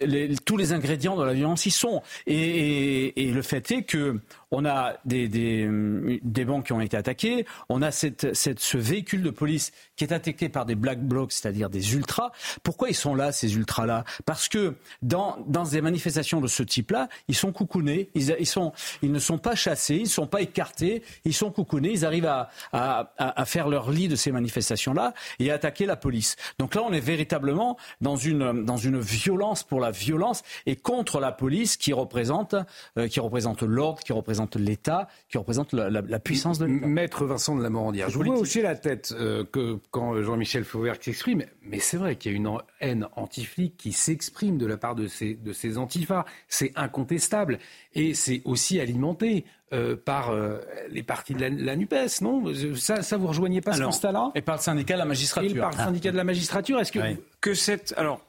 tous 0.46 0.58
les 0.58 0.74
ingrédients 0.74 1.16
de 1.16 1.24
la 1.24 1.34
violence 1.34 1.66
y 1.66 1.72
sont. 1.72 2.02
Et, 2.28 3.14
le 3.34 3.42
fait 3.42 3.72
est 3.72 3.84
que 3.84 4.20
on 4.52 4.66
a 4.66 4.94
des, 5.06 5.28
des, 5.28 6.46
banques 6.46 6.68
qui 6.68 6.74
ont 6.74 6.82
été 6.82 6.96
attaquées, 6.96 7.48
on 7.70 7.82
a 7.82 7.90
cette, 7.90 8.36
cette, 8.36 8.60
ce 8.60 8.78
véhicule 8.78 9.24
de 9.24 9.32
police 9.32 9.72
qui 9.96 10.04
est 10.04 10.14
attaqué 10.14 10.48
par 10.48 10.68
des 10.68 10.76
black 10.76 11.02
blocs, 11.02 11.32
c'est-à-dire 11.32 11.72
des 11.72 11.96
ultras. 11.96 12.32
Pourquoi 12.62 12.90
ils 12.90 12.96
sont 12.96 13.16
là, 13.16 13.32
ces 13.32 13.56
ultras-là? 13.56 14.04
Parce 14.26 14.48
que 14.48 14.76
dans, 15.02 15.38
dans 15.48 15.64
des 15.64 15.82
manifestations 15.82 16.40
de 16.40 16.48
ce 16.48 16.62
type-là, 16.62 17.10
ils 17.28 17.36
sont 17.36 17.52
coucounés, 17.52 18.12
ils, 18.14 18.36
ils, 18.40 18.46
sont, 18.46 18.74
ils 19.02 19.12
ne 19.12 19.18
sont 19.18 19.40
pas 19.40 19.56
chassés, 19.56 19.96
ils 19.96 20.04
ne 20.04 20.08
sont 20.08 20.28
pas 20.28 20.42
écartés, 20.42 21.02
ils 21.26 21.34
sont 21.34 21.50
coucounés, 21.50 21.92
ils 21.92 22.06
arrivent 22.06 22.28
à, 22.28 22.52
à, 22.74 23.12
à 23.18 23.46
faire 23.46 23.68
leur 23.68 23.90
lit 23.90 24.08
de 24.08 24.16
ces 24.16 24.32
manifestations-là 24.32 25.13
et 25.40 25.52
attaquer 25.52 25.86
la 25.86 25.96
police. 25.96 26.36
Donc 26.60 26.76
là, 26.76 26.84
on 26.86 26.94
est 26.94 27.00
véritablement 27.00 27.78
dans 28.02 28.16
une, 28.16 28.64
dans 28.66 28.78
une 28.78 29.00
violence 29.00 29.64
pour 29.64 29.80
la 29.80 29.92
violence 29.92 30.44
et 30.66 30.76
contre 30.76 31.20
la 31.20 31.32
police 31.32 31.78
qui 31.78 31.94
représente, 31.94 32.56
euh, 32.98 33.08
qui 33.08 33.20
représente 33.20 33.64
l'ordre, 33.64 34.02
qui 34.04 34.14
représente 34.14 34.56
l'État, 34.56 35.08
qui 35.30 35.38
représente 35.38 35.74
la, 35.74 36.20
puissance 36.20 36.60
de 36.60 36.66
l'État. 36.66 36.88
Maître 36.88 37.26
Vincent 37.26 37.56
de 37.56 37.64
la 37.64 37.70
Morandière, 37.70 38.10
je 38.10 38.16
voulais 38.16 38.32
hocher 38.32 38.62
la 38.62 38.76
tête 38.76 39.14
euh, 39.18 39.44
que 39.44 39.80
quand 39.92 40.22
Jean-Michel 40.22 40.64
Fauvert 40.64 40.96
s'exprime, 41.02 41.44
mais 41.62 41.80
c'est 41.80 41.98
vrai 41.98 42.16
qu'il 42.16 42.32
y 42.32 42.36
a 42.36 42.38
une 42.38 42.50
haine 42.80 43.08
anti-flic 43.16 43.78
qui 43.78 43.92
s'exprime 43.92 44.58
de 44.58 44.66
la 44.66 44.78
part 44.78 44.96
de 44.96 45.08
ces, 45.08 45.34
de 45.36 45.54
ces 45.54 45.78
antifas. 45.78 46.26
C'est 46.48 46.72
incontestable 46.76 47.60
et 47.96 48.14
c'est 48.14 48.42
aussi 48.46 48.80
alimenté 48.80 49.46
euh, 49.74 49.96
par 49.96 50.30
euh, 50.30 50.60
les 50.90 51.04
partis 51.04 51.34
de 51.34 51.42
la, 51.42 51.76
NUPES, 51.76 52.22
non? 52.22 52.44
Ça, 52.76 53.02
ça, 53.02 53.18
vous 53.18 53.28
rejoignez 53.28 53.62
pas 53.62 53.74
ce 53.74 53.84
constat-là? 53.84 54.32
Et 54.36 54.42
par 54.42 54.58
le 54.58 54.62
syndicat 54.62 54.94
de 54.94 55.00
la 55.00 55.06
magistrature. 55.06 55.52
Et 55.52 55.60
par 55.60 55.72
le 55.72 55.78
syndicat 55.78 56.12
de 56.12 56.18
la 56.18 56.24
magistrature. 56.24 56.80
Est-ce 56.80 56.92
que, 56.92 57.00
que 57.42 57.54
cette... 57.54 57.94
Alors, 57.98 58.22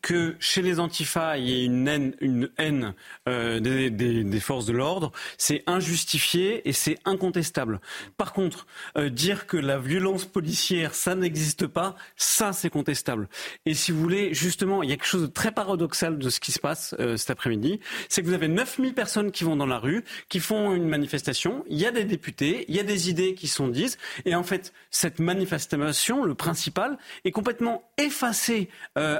que 0.00 0.36
chez 0.40 0.62
les 0.62 0.80
antifas, 0.80 1.36
il 1.38 1.48
y 1.48 1.62
ait 1.62 1.64
une 1.64 2.50
haine, 2.58 2.94
euh, 3.28 3.60
des, 3.60 4.40
forces 4.40 4.66
de 4.66 4.72
l'ordre, 4.72 5.12
c'est 5.38 5.62
injustifié 5.66 6.68
et 6.68 6.72
c'est 6.72 6.98
incontestable. 7.04 7.80
Par 8.16 8.32
contre, 8.32 8.66
euh, 8.96 9.08
dire 9.08 9.46
que 9.46 9.56
la 9.56 9.78
violence 9.78 10.24
policière, 10.24 10.94
ça 10.94 11.14
n'existe 11.14 11.66
pas, 11.66 11.96
ça 12.16 12.52
c'est 12.52 12.70
contestable. 12.70 13.28
Et 13.66 13.74
si 13.74 13.92
vous 13.92 14.00
voulez, 14.00 14.34
justement, 14.34 14.82
il 14.82 14.90
y 14.90 14.92
a 14.92 14.96
quelque 14.96 15.06
chose 15.06 15.22
de 15.22 15.26
très 15.26 15.52
paradoxal 15.52 16.18
de 16.18 16.30
ce 16.30 16.40
qui 16.40 16.52
se 16.52 16.58
passe 16.58 16.94
euh, 16.98 17.16
cet 17.16 17.30
après-midi, 17.30 17.80
c'est 18.08 18.22
que 18.22 18.26
vous 18.26 18.34
avez 18.34 18.48
9000 18.48 18.94
personnes 18.94 19.30
qui 19.30 19.44
vont 19.44 19.56
dans 19.56 19.66
la 19.66 19.78
rue, 19.78 20.04
qui 20.28 20.40
font 20.40 20.74
une 20.74 20.88
manifestation, 20.88 21.64
il 21.68 21.78
y 21.78 21.86
a 21.86 21.90
des 21.90 22.04
députés, 22.04 22.64
il 22.68 22.74
y 22.74 22.80
a 22.80 22.84
des 22.84 23.10
idées 23.10 23.34
qui 23.34 23.48
sont 23.48 23.68
dites, 23.68 23.98
et 24.24 24.34
en 24.34 24.42
fait, 24.42 24.72
cette 24.90 25.18
manifestation, 25.18 26.24
le 26.24 26.34
principal, 26.34 26.98
est 27.24 27.30
complètement 27.30 27.88
effacée 27.98 28.68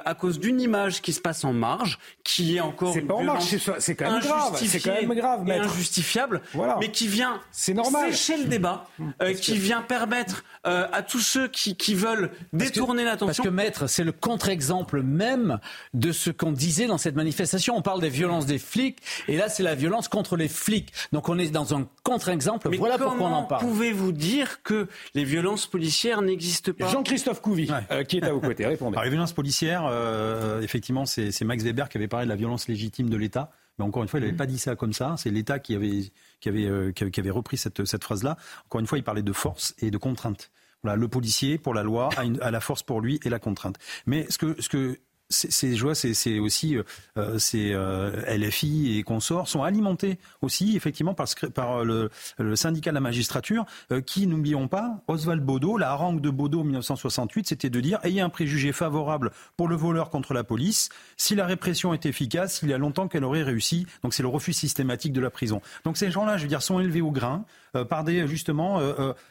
à 0.05 0.15
cause 0.15 0.39
d'une 0.39 0.61
image 0.61 1.03
qui 1.03 1.13
se 1.13 1.21
passe 1.21 1.45
en 1.45 1.53
marge, 1.53 1.99
qui 2.25 2.57
est 2.57 2.61
encore 2.61 2.93
c'est 2.93 3.03
pas 3.03 3.15
en 3.15 3.23
marge, 3.23 3.45
c'est 3.79 3.95
quand 3.95 4.11
même 4.11 4.21
grave, 4.21 4.57
c'est 4.57 4.81
quand 4.81 4.95
même 4.95 5.15
grave, 5.15 5.49
et 5.49 5.53
injustifiable, 5.53 6.43
voilà. 6.53 6.77
mais 6.81 6.91
qui 6.91 7.09
vient 7.09 7.41
c'est 7.51 7.75
normal 7.75 8.13
sécher 8.13 8.37
le 8.43 8.45
débat, 8.45 8.87
mmh. 8.99 9.09
euh, 9.23 9.35
qui 9.35 9.57
vient 9.59 9.83
permettre 9.83 10.45
euh, 10.67 10.87
à 10.93 11.03
tous 11.03 11.21
ceux 11.21 11.49
qui, 11.49 11.77
qui 11.77 11.95
veulent 11.95 12.31
détourner 12.53 13.05
l'attention. 13.05 13.43
Parce 13.43 13.49
que 13.49 13.49
maître, 13.49 13.87
c'est 13.87 14.05
le 14.05 14.13
contre-exemple 14.13 15.03
même 15.03 15.59
de 15.95 16.13
ce 16.13 16.31
qu'on 16.31 16.53
disait 16.53 16.87
dans 16.87 16.99
cette 16.99 17.17
manifestation. 17.17 17.77
On 17.77 17.83
parle 17.83 18.01
des 18.01 18.09
violences 18.09 18.47
des 18.47 18.59
flics, 18.59 18.99
et 19.29 19.37
là 19.37 19.49
c'est 19.49 19.63
la 19.63 19.75
violence 19.75 20.09
contre 20.09 20.37
les 20.37 20.49
flics. 20.49 20.93
Donc 21.13 21.29
on 21.29 21.39
est 21.39 21.51
dans 21.51 21.75
un 21.75 21.87
contre-exemple. 22.03 22.75
Voilà 22.77 22.99
pourquoi 22.99 23.27
on 23.27 23.33
en 23.33 23.45
parle. 23.45 23.63
Pouvez-vous 23.63 24.13
dire 24.13 24.63
que 24.63 24.89
les 25.15 25.25
violences 25.25 25.67
policières 25.67 26.23
n'existent 26.23 26.73
pas? 26.73 26.89
Jean-Christophe 26.89 27.41
Couvi, 27.41 27.71
qui 28.09 28.19
est 28.19 28.25
à 28.25 28.33
vos 28.33 28.41
côtés, 28.41 28.67
répondez. 28.67 28.99
les 29.03 29.11
violences 29.11 29.33
policières 29.33 29.62
euh, 29.65 30.61
effectivement, 30.61 31.07
c'est 31.07 31.41
Max 31.43 31.63
Weber 31.63 31.89
qui 31.89 31.99
avait 31.99 32.09
parlé 32.09 32.27
de 32.27 32.31
la 32.31 32.37
violence 32.37 32.69
légitime 32.69 33.09
de 33.09 33.17
l'État. 33.17 33.51
Mais 33.79 33.85
encore 33.85 34.03
une 34.03 34.09
fois, 34.09 34.21
il 34.21 34.23
n'avait 34.23 34.35
mm. 34.35 34.39
pas 34.39 34.47
dit 34.47 34.59
ça 34.59 34.77
comme 34.77 34.93
ça. 34.93 35.15
C'est 35.17 35.31
l'État 35.31 35.59
qui 35.59 35.75
avait, 35.75 36.13
qui, 36.41 36.49
avait, 36.49 36.67
euh, 36.67 36.93
qui 36.93 37.21
avait 37.21 37.31
repris 37.31 37.57
cette, 37.57 37.85
cette 37.85 38.05
phrase-là. 38.05 38.37
Encore 38.67 38.81
une 38.81 38.87
fois, 38.87 38.99
il 38.99 39.05
parlait 39.05 39.23
de 39.23 39.33
force 39.33 39.75
et 39.79 39.91
de 39.91 39.99
contrainte. 39.99 40.51
Voilà, 40.83 40.97
le 40.97 41.09
policier 41.09 41.59
pour 41.59 41.75
la 41.75 41.83
loi 41.83 42.11
a, 42.17 42.23
a, 42.45 42.51
la 42.51 42.61
force 42.61 42.83
pour 42.83 43.01
lui 43.01 43.21
et 43.25 43.29
la 43.29 43.39
contrainte. 43.39 43.77
Mais 44.05 44.27
ce 44.31 44.39
que, 44.39 44.61
ce 44.61 44.69
que 44.69 44.99
ces 45.33 45.75
joies, 45.75 45.95
c'est 45.95 46.39
aussi 46.39 46.77
euh, 46.77 46.83
euh 47.17 47.39
ces 47.39 47.73
euh, 47.73 48.11
LFI 48.37 48.99
et 48.99 49.03
consorts 49.03 49.49
sont 49.49 49.63
alimentés 49.63 50.19
aussi 50.43 50.77
effectivement 50.77 51.15
par, 51.15 51.85
le, 51.85 52.11
syndicat 52.55 52.91
de 52.91 52.95
la 52.95 53.01
magistrature 53.01 53.65
qui, 54.07 54.27
n'oublions 54.27 54.69
pas, 54.69 55.03
Oswald 55.09 55.43
Baudot, 55.43 55.79
la 55.79 55.91
harangue 55.91 56.21
de 56.21 56.31
Baudot 56.31 56.61
en 56.61 56.65
1968, 56.65 57.49
c'était 57.49 57.71
de 57.71 57.81
dire 57.81 57.99
ayez 58.03 58.21
un 58.21 58.29
préjugé 58.29 58.73
favorable 58.73 59.33
pour 59.57 59.69
le 59.69 59.77
voleur 59.77 60.11
contre 60.11 60.35
la 60.35 60.45
police. 60.45 60.91
Si 61.17 61.35
la 61.35 61.47
répression 61.47 61.95
est 61.95 62.07
efficace, 62.07 62.61
il 62.63 62.69
y 62.69 62.75
a 62.75 62.79
longtemps 62.79 63.09
qu'elle 63.09 63.25
aurait 63.25 63.43
réussi. 63.43 63.87
Donc 64.03 64.15
c'est 64.15 64.23
le 64.23 64.29
refus 64.29 64.53
systématique 64.53 65.13
de 65.13 65.21
la 65.21 65.31
prison. 65.31 65.61
Donc 65.85 65.97
ces 65.97 66.11
gens-là, 66.11 66.37
je 66.37 66.43
veux 66.43 66.49
dire, 66.49 66.63
sont 66.63 66.79
élevés 66.81 67.01
au 67.01 67.11
grain 67.11 67.45
par 67.89 68.05
des 68.05 68.27
justement. 68.27 68.81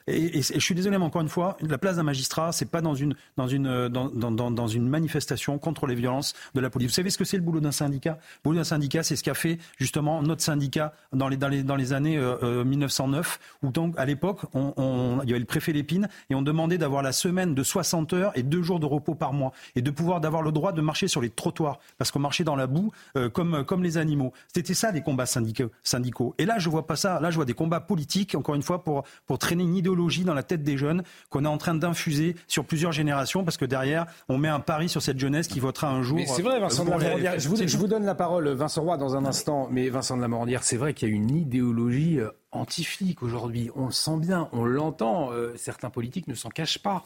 Et, 0.07 0.39
et, 0.39 0.41
je 0.41 0.59
suis 0.59 0.75
désolé, 0.75 0.97
mais 0.97 1.05
encore 1.05 1.21
une 1.21 1.29
fois, 1.29 1.57
la 1.61 1.77
place 1.77 1.97
d'un 1.97 2.03
magistrat, 2.03 2.51
c'est 2.51 2.69
pas 2.69 2.81
dans 2.81 2.95
une 2.95 3.15
dans 3.37 3.47
une 3.47 3.87
dans, 3.89 4.09
dans, 4.09 4.51
dans 4.51 4.67
une 4.67 4.87
manifestation 4.87 5.59
contre 5.59 5.87
les 5.91 5.95
violences 5.95 6.33
de 6.55 6.61
la 6.61 6.69
police. 6.69 6.89
Vous 6.89 6.93
savez 6.93 7.09
ce 7.09 7.17
que 7.17 7.23
c'est 7.23 7.37
le 7.37 7.43
boulot 7.43 7.59
d'un 7.59 7.71
syndicat? 7.71 8.17
Le 8.43 8.49
boulot 8.49 8.57
d'un 8.57 8.63
syndicat, 8.63 9.03
c'est 9.03 9.15
ce 9.15 9.23
qu'a 9.23 9.33
fait 9.33 9.59
justement 9.77 10.21
notre 10.21 10.41
syndicat 10.41 10.93
dans 11.13 11.27
les, 11.27 11.37
dans 11.37 11.47
les, 11.47 11.63
dans 11.63 11.75
les 11.75 11.93
années 11.93 12.19
1909, 12.19 13.39
où 13.63 13.69
donc 13.69 13.93
à 13.97 14.05
l'époque, 14.05 14.41
il 14.53 15.29
y 15.29 15.31
avait 15.31 15.39
le 15.39 15.45
préfet 15.45 15.73
Lépine 15.73 16.07
et 16.29 16.35
on 16.35 16.41
demandait 16.41 16.77
d'avoir 16.77 17.03
la 17.03 17.11
semaine 17.11 17.53
de 17.53 17.63
60 17.63 18.13
heures 18.13 18.31
et 18.35 18.43
deux 18.43 18.61
jours 18.61 18.79
de 18.79 18.85
repos 18.85 19.15
par 19.15 19.33
mois 19.33 19.51
et 19.75 19.81
de 19.81 19.91
pouvoir 19.91 20.21
d'avoir 20.21 20.41
le 20.41 20.51
droit 20.51 20.71
de 20.71 20.81
marcher 20.81 21.07
sur 21.07 21.21
les 21.21 21.29
trottoirs 21.29 21.79
parce 21.97 22.11
qu'on 22.11 22.19
marchait 22.19 22.43
dans 22.43 22.55
la 22.55 22.67
boue 22.67 22.91
comme, 23.33 23.63
comme 23.65 23.83
les 23.83 23.97
animaux. 23.97 24.33
C'était 24.53 24.73
ça 24.73 24.91
les 24.91 25.01
combats 25.01 25.25
syndicaux, 25.25 25.71
syndicaux. 25.83 26.35
Et 26.37 26.45
là, 26.45 26.59
je 26.59 26.69
vois 26.69 26.87
pas 26.87 26.95
ça. 26.95 27.19
Là, 27.19 27.31
je 27.31 27.35
vois 27.35 27.45
des 27.45 27.53
combats 27.53 27.79
politiques, 27.79 28.35
encore 28.35 28.55
une 28.55 28.63
fois, 28.63 28.83
pour, 28.83 29.03
pour 29.25 29.39
traîner 29.39 29.63
une 29.63 29.75
idéologie 29.75 30.23
dans 30.23 30.33
la 30.33 30.43
tête 30.43 30.63
des 30.63 30.77
jeunes 30.77 31.03
qu'on 31.29 31.45
est 31.45 31.49
en 31.49 31.57
train 31.57 31.75
d'infuser 31.75 32.35
sur 32.47 32.65
plusieurs 32.65 32.91
générations 32.91 33.43
parce 33.43 33.57
que 33.57 33.65
derrière, 33.65 34.05
on 34.29 34.37
met 34.37 34.47
un 34.47 34.59
pari 34.59 34.89
sur 34.89 35.01
cette 35.01 35.19
jeunesse 35.19 35.47
qui 35.47 35.59
votera 35.59 35.80
un 35.87 36.03
jour. 36.03 36.19
c'est 36.27 36.41
vrai, 36.41 36.59
Vincent 36.59 36.85
de 36.85 36.89
la 36.89 36.97
Morandière. 36.97 37.39
Je 37.39 37.49
vous, 37.49 37.55
je 37.55 37.77
vous 37.77 37.87
donne 37.87 38.05
la 38.05 38.15
parole, 38.15 38.49
Vincent 38.49 38.81
Roy, 38.81 38.97
dans 38.97 39.15
un 39.15 39.25
instant. 39.25 39.67
Mais 39.71 39.89
Vincent 39.89 40.17
de 40.17 40.21
la 40.21 40.27
Morandière, 40.27 40.63
c'est 40.63 40.77
vrai 40.77 40.93
qu'il 40.93 41.09
y 41.09 41.11
a 41.11 41.15
une 41.15 41.29
idéologie 41.29 42.19
euh, 42.19 42.29
anti-flic 42.51 43.23
aujourd'hui. 43.23 43.69
On 43.75 43.85
le 43.85 43.91
sent 43.91 44.17
bien, 44.17 44.49
on 44.51 44.65
l'entend. 44.65 45.31
Euh, 45.31 45.53
certains 45.55 45.89
politiques 45.89 46.27
ne 46.27 46.35
s'en 46.35 46.49
cachent 46.49 46.79
pas. 46.79 47.05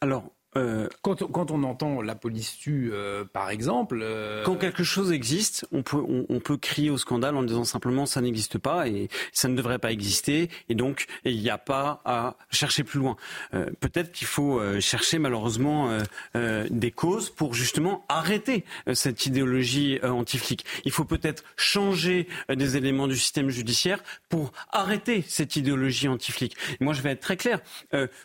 Alors, 0.00 0.24
euh, 0.56 0.88
quand, 1.02 1.24
quand, 1.30 1.50
on 1.50 1.62
entend 1.64 2.00
la 2.00 2.14
police 2.14 2.56
tue, 2.56 2.90
euh, 2.92 3.24
par 3.24 3.50
exemple. 3.50 4.00
Euh... 4.02 4.44
Quand 4.44 4.54
quelque 4.54 4.84
chose 4.84 5.12
existe, 5.12 5.66
on 5.72 5.82
peut, 5.82 5.98
on, 5.98 6.26
on, 6.28 6.38
peut 6.38 6.56
crier 6.56 6.90
au 6.90 6.98
scandale 6.98 7.36
en 7.36 7.42
disant 7.42 7.64
simplement 7.64 8.06
ça 8.06 8.20
n'existe 8.20 8.58
pas 8.58 8.86
et 8.86 9.08
ça 9.32 9.48
ne 9.48 9.56
devrait 9.56 9.78
pas 9.78 9.90
exister 9.90 10.50
et 10.68 10.74
donc 10.74 11.06
il 11.24 11.40
n'y 11.40 11.50
a 11.50 11.58
pas 11.58 12.02
à 12.04 12.36
chercher 12.50 12.84
plus 12.84 13.00
loin. 13.00 13.16
Euh, 13.54 13.70
Peut-être 13.80 14.12
qu'il 14.12 14.26
faut 14.26 14.60
chercher 14.80 15.18
malheureusement 15.18 15.98
euh, 16.36 16.66
des 16.70 16.90
causes 16.90 17.30
pour 17.30 17.54
justement 17.54 18.04
arrêter 18.08 18.64
cette 18.92 19.26
idéologie 19.26 19.98
anti-flic. 20.02 20.64
Il 20.84 20.92
faut 20.92 21.04
peut-être 21.04 21.44
changer 21.56 22.28
des 22.48 22.76
éléments 22.76 23.08
du 23.08 23.16
système 23.16 23.50
judiciaire 23.50 24.02
pour 24.28 24.52
arrêter 24.70 25.24
cette 25.26 25.56
idéologie 25.56 26.08
anti-flic. 26.08 26.56
Moi, 26.80 26.94
je 26.94 27.02
vais 27.02 27.10
être 27.10 27.20
très 27.20 27.36
clair. 27.36 27.60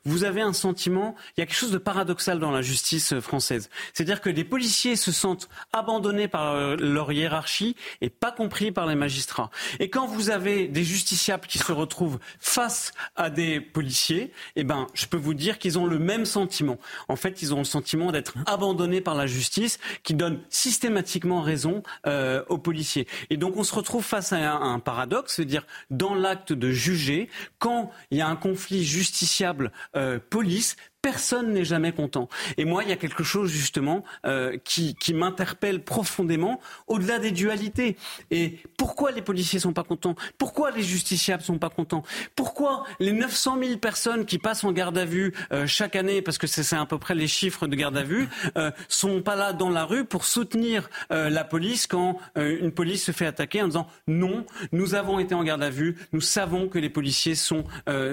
vous 0.05 0.23
avez 0.23 0.41
un 0.41 0.53
sentiment, 0.53 1.15
il 1.37 1.41
y 1.41 1.43
a 1.43 1.45
quelque 1.45 1.57
chose 1.57 1.71
de 1.71 1.77
paradoxal 1.77 2.18
dans 2.27 2.51
la 2.51 2.61
justice 2.61 3.19
française. 3.19 3.69
C'est-à-dire 3.93 4.21
que 4.21 4.29
les 4.29 4.43
policiers 4.43 4.95
se 4.95 5.11
sentent 5.11 5.49
abandonnés 5.73 6.27
par 6.27 6.53
euh, 6.53 6.75
leur 6.75 7.11
hiérarchie 7.11 7.75
et 8.01 8.09
pas 8.09 8.31
compris 8.31 8.71
par 8.71 8.87
les 8.87 8.95
magistrats. 8.95 9.49
Et 9.79 9.89
quand 9.89 10.07
vous 10.07 10.29
avez 10.29 10.67
des 10.67 10.83
justiciables 10.83 11.47
qui 11.47 11.57
se 11.57 11.71
retrouvent 11.71 12.19
face 12.39 12.93
à 13.15 13.29
des 13.29 13.59
policiers, 13.59 14.31
eh 14.55 14.63
ben, 14.63 14.87
je 14.93 15.05
peux 15.05 15.17
vous 15.17 15.33
dire 15.33 15.59
qu'ils 15.59 15.79
ont 15.79 15.85
le 15.85 15.99
même 15.99 16.25
sentiment. 16.25 16.77
En 17.07 17.15
fait, 17.15 17.41
ils 17.41 17.53
ont 17.53 17.59
le 17.59 17.63
sentiment 17.63 18.11
d'être 18.11 18.33
abandonnés 18.45 19.01
par 19.01 19.15
la 19.15 19.27
justice, 19.27 19.79
qui 20.03 20.13
donne 20.13 20.39
systématiquement 20.49 21.41
raison 21.41 21.83
euh, 22.05 22.43
aux 22.49 22.57
policiers. 22.57 23.07
Et 23.29 23.37
donc, 23.37 23.57
on 23.57 23.63
se 23.63 23.73
retrouve 23.73 24.03
face 24.03 24.33
à 24.33 24.53
un, 24.53 24.79
paradoxe, 24.79 25.35
c'est-à-dire 25.35 25.65
dans 25.89 26.15
l'acte 26.15 26.53
de 26.53 26.71
juger, 26.71 27.29
quand 27.57 27.91
il 28.11 28.17
y 28.17 28.21
a 28.21 28.27
un 28.27 28.35
conflit 28.35 28.83
justiciable 28.83 29.71
euh, 29.95 30.19
police, 30.29 30.75
personne 31.01 31.53
n'est 31.53 31.65
jamais 31.65 31.91
content. 31.91 32.29
Et 32.57 32.65
moi, 32.65 32.83
il 32.83 32.89
y 32.89 32.93
a 32.93 32.97
quelque 32.97 33.23
chose 33.23 33.51
justement 33.51 34.03
euh, 34.25 34.57
qui, 34.63 34.95
qui 34.95 35.13
m'interpelle 35.13 35.83
profondément 35.83 36.59
au-delà 36.87 37.19
des 37.19 37.31
dualités. 37.31 37.95
Et 38.31 38.59
pourquoi 38.77 39.11
les 39.11 39.21
policiers 39.21 39.59
sont 39.59 39.73
pas 39.73 39.83
contents? 39.83 40.15
Pourquoi 40.37 40.71
les 40.71 40.83
justiciables 40.83 41.43
sont 41.43 41.57
pas 41.57 41.69
contents? 41.69 42.03
Pourquoi 42.35 42.83
les 42.99 43.11
900 43.11 43.57
000 43.61 43.77
personnes 43.77 44.25
qui 44.25 44.37
passent 44.37 44.63
en 44.63 44.71
garde 44.71 44.97
à 44.97 45.05
vue 45.05 45.33
euh, 45.51 45.67
chaque 45.67 45.95
année, 45.95 46.21
parce 46.21 46.37
que 46.37 46.47
c'est 46.47 46.75
à 46.75 46.85
peu 46.85 46.97
près 46.97 47.15
les 47.15 47.27
chiffres 47.27 47.67
de 47.67 47.75
garde 47.75 47.97
à 47.97 48.03
vue, 48.03 48.27
euh, 48.57 48.71
sont 48.87 49.21
pas 49.21 49.35
là 49.35 49.53
dans 49.53 49.69
la 49.69 49.85
rue 49.85 50.05
pour 50.05 50.25
soutenir 50.25 50.89
euh, 51.11 51.29
la 51.29 51.43
police 51.43 51.87
quand 51.87 52.17
une 52.35 52.71
police 52.71 53.05
se 53.05 53.11
fait 53.11 53.25
attaquer 53.25 53.61
en 53.61 53.67
disant 53.67 53.87
non, 54.07 54.45
nous 54.71 54.95
avons 54.95 55.19
été 55.19 55.35
en 55.35 55.43
garde 55.43 55.63
à 55.63 55.69
vue, 55.69 55.95
nous 56.13 56.21
savons 56.21 56.67
que 56.67 56.79
les 56.79 56.89
policiers 56.89 57.35
sont 57.35 57.63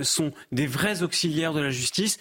sont 0.03 0.33
des 0.53 0.67
vrais 0.67 1.03
auxiliaires 1.03 1.53
de 1.53 1.61
la 1.61 1.71
justice, 1.71 2.19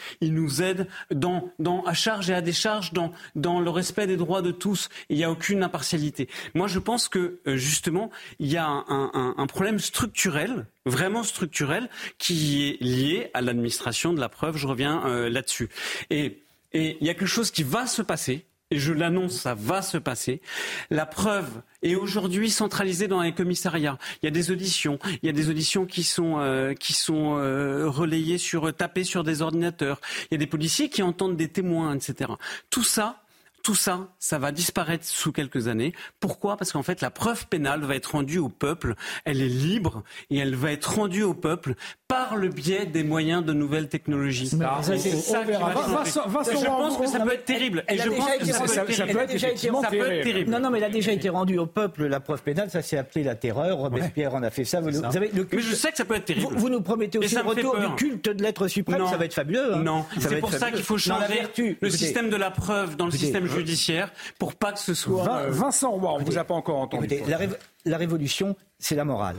aide 0.61 0.87
dans, 1.11 1.51
dans, 1.59 1.83
à 1.83 1.93
charge 1.93 2.29
et 2.29 2.33
à 2.33 2.41
décharge 2.41 2.93
dans, 2.93 3.11
dans 3.35 3.59
le 3.59 3.69
respect 3.69 4.07
des 4.07 4.17
droits 4.17 4.41
de 4.41 4.51
tous. 4.51 4.89
Il 5.09 5.17
n'y 5.17 5.23
a 5.23 5.31
aucune 5.31 5.63
impartialité. 5.63 6.29
Moi, 6.53 6.67
je 6.67 6.79
pense 6.79 7.07
que 7.07 7.39
euh, 7.47 7.57
justement, 7.57 8.11
il 8.39 8.51
y 8.51 8.57
a 8.57 8.67
un, 8.67 9.33
un, 9.37 9.47
problème 9.47 9.79
structurel 9.79 10.65
vraiment 10.85 11.23
structurel 11.23 11.89
qui 12.17 12.67
est 12.67 12.83
lié 12.83 13.31
à 13.33 13.41
l'administration 13.41 14.13
de 14.13 14.19
la 14.19 14.29
preuve. 14.29 14.57
Je 14.57 14.67
reviens 14.67 15.05
euh, 15.05 15.29
là-dessus. 15.29 15.69
Et 16.09 16.41
il 16.73 16.97
y 17.01 17.09
a 17.09 17.13
quelque 17.13 17.25
chose 17.25 17.51
qui 17.51 17.63
va 17.63 17.87
se 17.87 18.01
passer 18.01 18.45
et 18.75 18.79
je 18.79 18.91
l'annonce, 18.91 19.39
ça 19.39 19.55
va 19.55 19.81
se 19.81 19.97
passer. 19.97 20.41
La 20.89 21.05
preuve 21.05 21.49
est 21.81 21.95
aujourd'hui 21.95 22.49
centralisée 22.49 23.07
dans 23.07 23.21
les 23.21 23.33
commissariats. 23.33 23.97
Il 24.21 24.25
y 24.25 24.27
a 24.27 24.31
des 24.31 24.51
auditions, 24.51 24.99
il 25.23 25.25
y 25.25 25.29
a 25.29 25.31
des 25.31 25.49
auditions 25.49 25.85
qui 25.85 26.03
sont 26.03 26.39
euh, 26.39 26.73
qui 26.73 26.91
sont 26.91 27.37
euh, 27.37 27.87
relayées 27.87 28.37
sur 28.37 28.73
tapées 28.75 29.05
sur 29.05 29.23
des 29.23 29.41
ordinateurs. 29.41 30.01
Il 30.23 30.33
y 30.33 30.35
a 30.35 30.39
des 30.39 30.45
policiers 30.45 30.89
qui 30.89 31.03
entendent 31.03 31.37
des 31.37 31.47
témoins, 31.47 31.95
etc. 31.95 32.33
Tout 32.69 32.83
ça, 32.83 33.23
tout 33.65 33.75
ça, 33.75 34.09
ça 34.19 34.37
va 34.39 34.51
disparaître 34.51 35.05
sous 35.05 35.31
quelques 35.31 35.69
années. 35.69 35.93
Pourquoi? 36.19 36.57
Parce 36.57 36.71
qu'en 36.73 36.83
fait, 36.83 36.99
la 36.99 37.09
preuve 37.09 37.47
pénale 37.47 37.81
va 37.81 37.95
être 37.95 38.11
rendue 38.11 38.39
au 38.39 38.49
peuple. 38.49 38.93
Elle 39.23 39.41
est 39.41 39.47
libre 39.47 40.03
et 40.29 40.37
elle 40.37 40.53
va 40.53 40.71
être 40.73 40.97
rendue 40.97 41.23
au 41.23 41.33
peuple 41.33 41.75
par 42.07 42.35
le 42.35 42.49
biais 42.49 42.85
des 42.85 43.03
moyens 43.03 43.43
de 43.43 43.51
nouvelles 43.51 43.87
technologies. 43.89 44.47
C'est 44.83 45.11
ça 45.11 45.43
qui 45.43 45.51
va 45.53 45.73
Je 46.05 46.65
pense 46.65 46.97
que 46.97 47.07
ça 47.07 47.19
peut 47.19 47.33
être 47.33 47.45
terrible. 47.45 47.83
Et 47.89 47.97
je 47.97 48.09
pense 48.09 48.27
que 48.37 48.45
ça 48.45 48.59
peut 48.83 48.91
être 48.91 48.95
terrible. 48.95 49.25
déjà 49.27 49.49
été 49.49 49.67
Ça 49.67 49.73
rendue- 49.73 49.97
peut 49.97 50.11
être 50.11 50.23
terrible. 50.23 50.51
Non, 50.51 50.59
non, 50.59 50.69
mais 50.69 50.77
elle 50.77 50.83
a 50.83 50.89
déjà 50.89 51.11
été 51.11 51.29
rendue 51.29 51.57
au 51.57 51.65
peuple, 51.65 52.05
la 52.05 52.19
preuve 52.19 52.43
pénale. 52.43 52.69
Ça 52.69 52.81
s'est 52.83 52.97
appelé 52.97 53.23
la 53.23 53.33
terreur. 53.35 53.77
Robespierre 53.77 54.35
en 54.35 54.43
a 54.43 54.51
fait 54.51 54.65
ça. 54.65 54.81
Vous, 54.81 54.91
C'est 54.91 54.99
ça. 54.99 55.07
vous 55.07 55.13
savez, 55.13 55.31
le 55.33 55.47
Mais 55.51 55.59
je 55.59 55.73
sais 55.75 55.91
que 55.91 55.97
ça 55.97 56.05
peut 56.05 56.15
être 56.15 56.25
terrible. 56.25 56.47
Vous, 56.53 56.59
vous 56.59 56.69
nous 56.69 56.81
promettez 56.81 57.17
Et 57.17 57.25
aussi 57.25 57.35
le 57.35 57.41
retour 57.41 57.77
du 57.79 57.95
culte 57.95 58.29
de 58.29 58.43
l'être 58.43 58.67
suprême. 58.67 58.99
Non. 58.99 59.07
Ça 59.07 59.17
va 59.17 59.25
être 59.25 59.33
fabuleux. 59.33 59.73
hein. 59.75 59.83
Non, 59.83 60.05
c'est 60.19 60.39
pour 60.39 60.53
ça 60.53 60.71
qu'il 60.71 60.83
faut 60.83 60.97
changer 60.97 61.33
vertu, 61.33 61.77
le 61.81 61.89
système 61.89 62.29
de 62.29 62.35
la 62.35 62.51
preuve 62.51 62.95
dans 62.97 63.05
le 63.05 63.11
système 63.11 63.45
euh, 63.45 63.47
judiciaire 63.47 64.11
pour 64.37 64.53
pas 64.55 64.71
que 64.71 64.79
ce 64.79 64.93
soit. 64.93 65.27
Euh, 65.37 65.49
Vincent 65.49 65.89
Roy, 65.91 66.13
on 66.19 66.23
vous 66.23 66.37
a 66.37 66.43
pas 66.43 66.53
encore 66.53 66.77
entendu. 66.77 67.07
La, 67.27 67.37
révo- 67.37 67.57
la 67.85 67.97
révolution, 67.97 68.55
c'est 68.77 68.95
la 68.95 69.05
morale. 69.05 69.37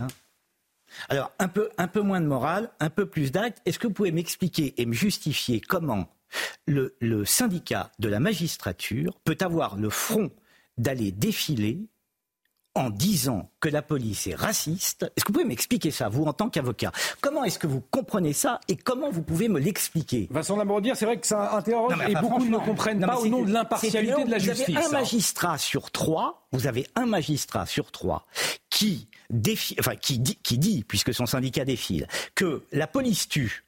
Alors, 1.09 1.33
un 1.39 1.49
peu, 1.49 1.71
un 1.79 1.89
peu 1.89 2.01
moins 2.01 2.21
de 2.21 2.27
morale, 2.27 2.71
un 2.81 2.91
peu 2.91 3.07
plus 3.07 3.33
d'actes. 3.33 3.61
Est-ce 3.65 3.79
que 3.79 3.87
vous 3.87 3.93
pouvez 3.93 4.13
m'expliquer 4.13 4.75
et 4.81 4.87
me 4.87 4.93
justifier 4.93 5.61
comment 5.61 6.09
le, 6.67 6.97
le 7.01 7.25
syndicat 7.25 7.91
de 7.99 8.09
la 8.09 8.21
magistrature 8.21 9.19
peut 9.25 9.39
avoir 9.41 9.77
le 9.77 9.91
front 9.91 10.31
d'aller 10.79 11.13
défiler 11.13 11.87
en 12.75 12.91
disant 12.91 13.49
que 13.61 13.71
la 13.71 13.81
police 13.81 14.27
est 14.27 14.35
raciste? 14.35 15.05
Est-ce 15.17 15.25
que 15.25 15.29
vous 15.29 15.39
pouvez 15.39 15.47
m'expliquer 15.47 15.91
ça, 15.91 16.11
vous, 16.11 16.25
en 16.25 16.35
tant 16.35 16.51
qu'avocat? 16.51 16.93
Comment 17.23 17.43
est-ce 17.45 17.59
que 17.59 17.67
vous 17.67 17.81
comprenez 17.81 18.35
ça 18.35 18.61
et 18.69 18.77
comment 18.77 19.11
vous 19.11 19.23
pouvez 19.23 19.49
me 19.49 19.59
l'expliquer? 19.59 20.29
Vincent 20.31 20.57
Lamourdière, 20.57 20.95
c'est 20.95 21.07
vrai 21.07 21.19
que 21.19 21.27
ça 21.27 21.57
interroge 21.57 21.97
Non, 21.97 22.07
et 22.07 22.15
beaucoup 22.15 22.45
ne 22.45 22.59
comprennent 22.59 22.99
non, 22.99 23.07
pas 23.07 23.19
au 23.19 23.27
nom 23.29 23.43
de 23.45 23.53
l'impartialité 23.53 24.25
de 24.25 24.31
la 24.31 24.37
vous 24.39 24.51
avez 24.51 24.57
justice. 24.57 24.77
un 24.77 24.81
hein. 24.81 24.93
magistrat 24.93 25.57
sur 25.57 25.91
trois, 25.91 26.47
vous 26.53 26.67
avez 26.67 26.87
un 26.97 27.07
magistrat 27.07 27.65
sur 27.65 27.91
trois 27.91 28.27
qui 28.69 29.09
qui 30.01 30.59
dit, 30.59 30.85
puisque 30.87 31.15
son 31.15 31.27
syndicat 31.27 31.65
défile, 31.65 32.07
que 32.35 32.65
la 32.73 32.87
police 32.87 33.29
tue 33.29 33.65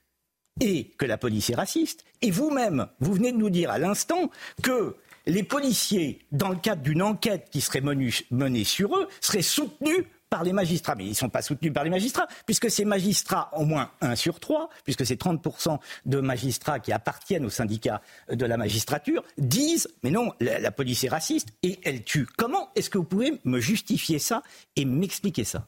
et 0.61 0.91
que 0.99 1.07
la 1.07 1.19
police 1.19 1.51
est 1.51 1.55
raciste. 1.55 2.05
Et 2.23 2.31
vous-même, 2.31 2.89
vous 3.01 3.15
venez 3.15 3.33
de 3.33 3.37
nous 3.37 3.51
dire 3.51 3.71
à 3.71 3.79
l'instant 3.79 4.31
que 4.63 4.97
les 5.27 5.43
policiers, 5.43 6.21
dans 6.33 6.49
le 6.49 6.57
cadre 6.57 6.83
d'une 6.83 7.03
enquête 7.03 7.49
qui 7.51 7.61
serait 7.61 7.83
menée 7.83 8.65
sur 8.65 8.97
eux, 8.97 9.09
seraient 9.21 9.43
soutenus 9.43 10.07
par 10.29 10.45
les 10.45 10.53
magistrats. 10.53 10.95
Mais 10.95 11.05
ils 11.05 11.11
ne 11.11 11.15
sont 11.15 11.29
pas 11.29 11.43
soutenus 11.43 11.73
par 11.73 11.85
les 11.85 11.91
magistrats, 11.91 12.27
puisque 12.47 12.71
ces 12.71 12.85
magistrats, 12.85 13.51
au 13.57 13.65
moins 13.65 13.91
un 14.01 14.17
sur 14.17 14.41
trois, 14.41 14.69
puisque 14.85 15.07
c'est 15.07 15.21
30% 15.21 15.79
de 16.07 16.21
magistrats 16.21 16.81
qui 16.81 16.93
appartiennent 16.93 17.45
au 17.45 17.51
syndicat 17.51 18.01
de 18.31 18.47
la 18.47 18.57
magistrature, 18.57 19.23
disent, 19.37 19.89
mais 20.03 20.11
non, 20.11 20.33
la, 20.41 20.59
la 20.59 20.71
police 20.71 21.05
est 21.05 21.09
raciste 21.09 21.49
et 21.63 21.79
elle 21.85 22.05
tue. 22.05 22.27
Comment 22.37 22.71
est-ce 22.75 22.91
que 22.91 22.99
vous 22.99 23.05
pouvez 23.05 23.41
me 23.45 23.61
justifier 23.61 24.19
ça 24.19 24.43
et 24.77 24.85
m'expliquer 24.85 25.45
ça? 25.45 25.67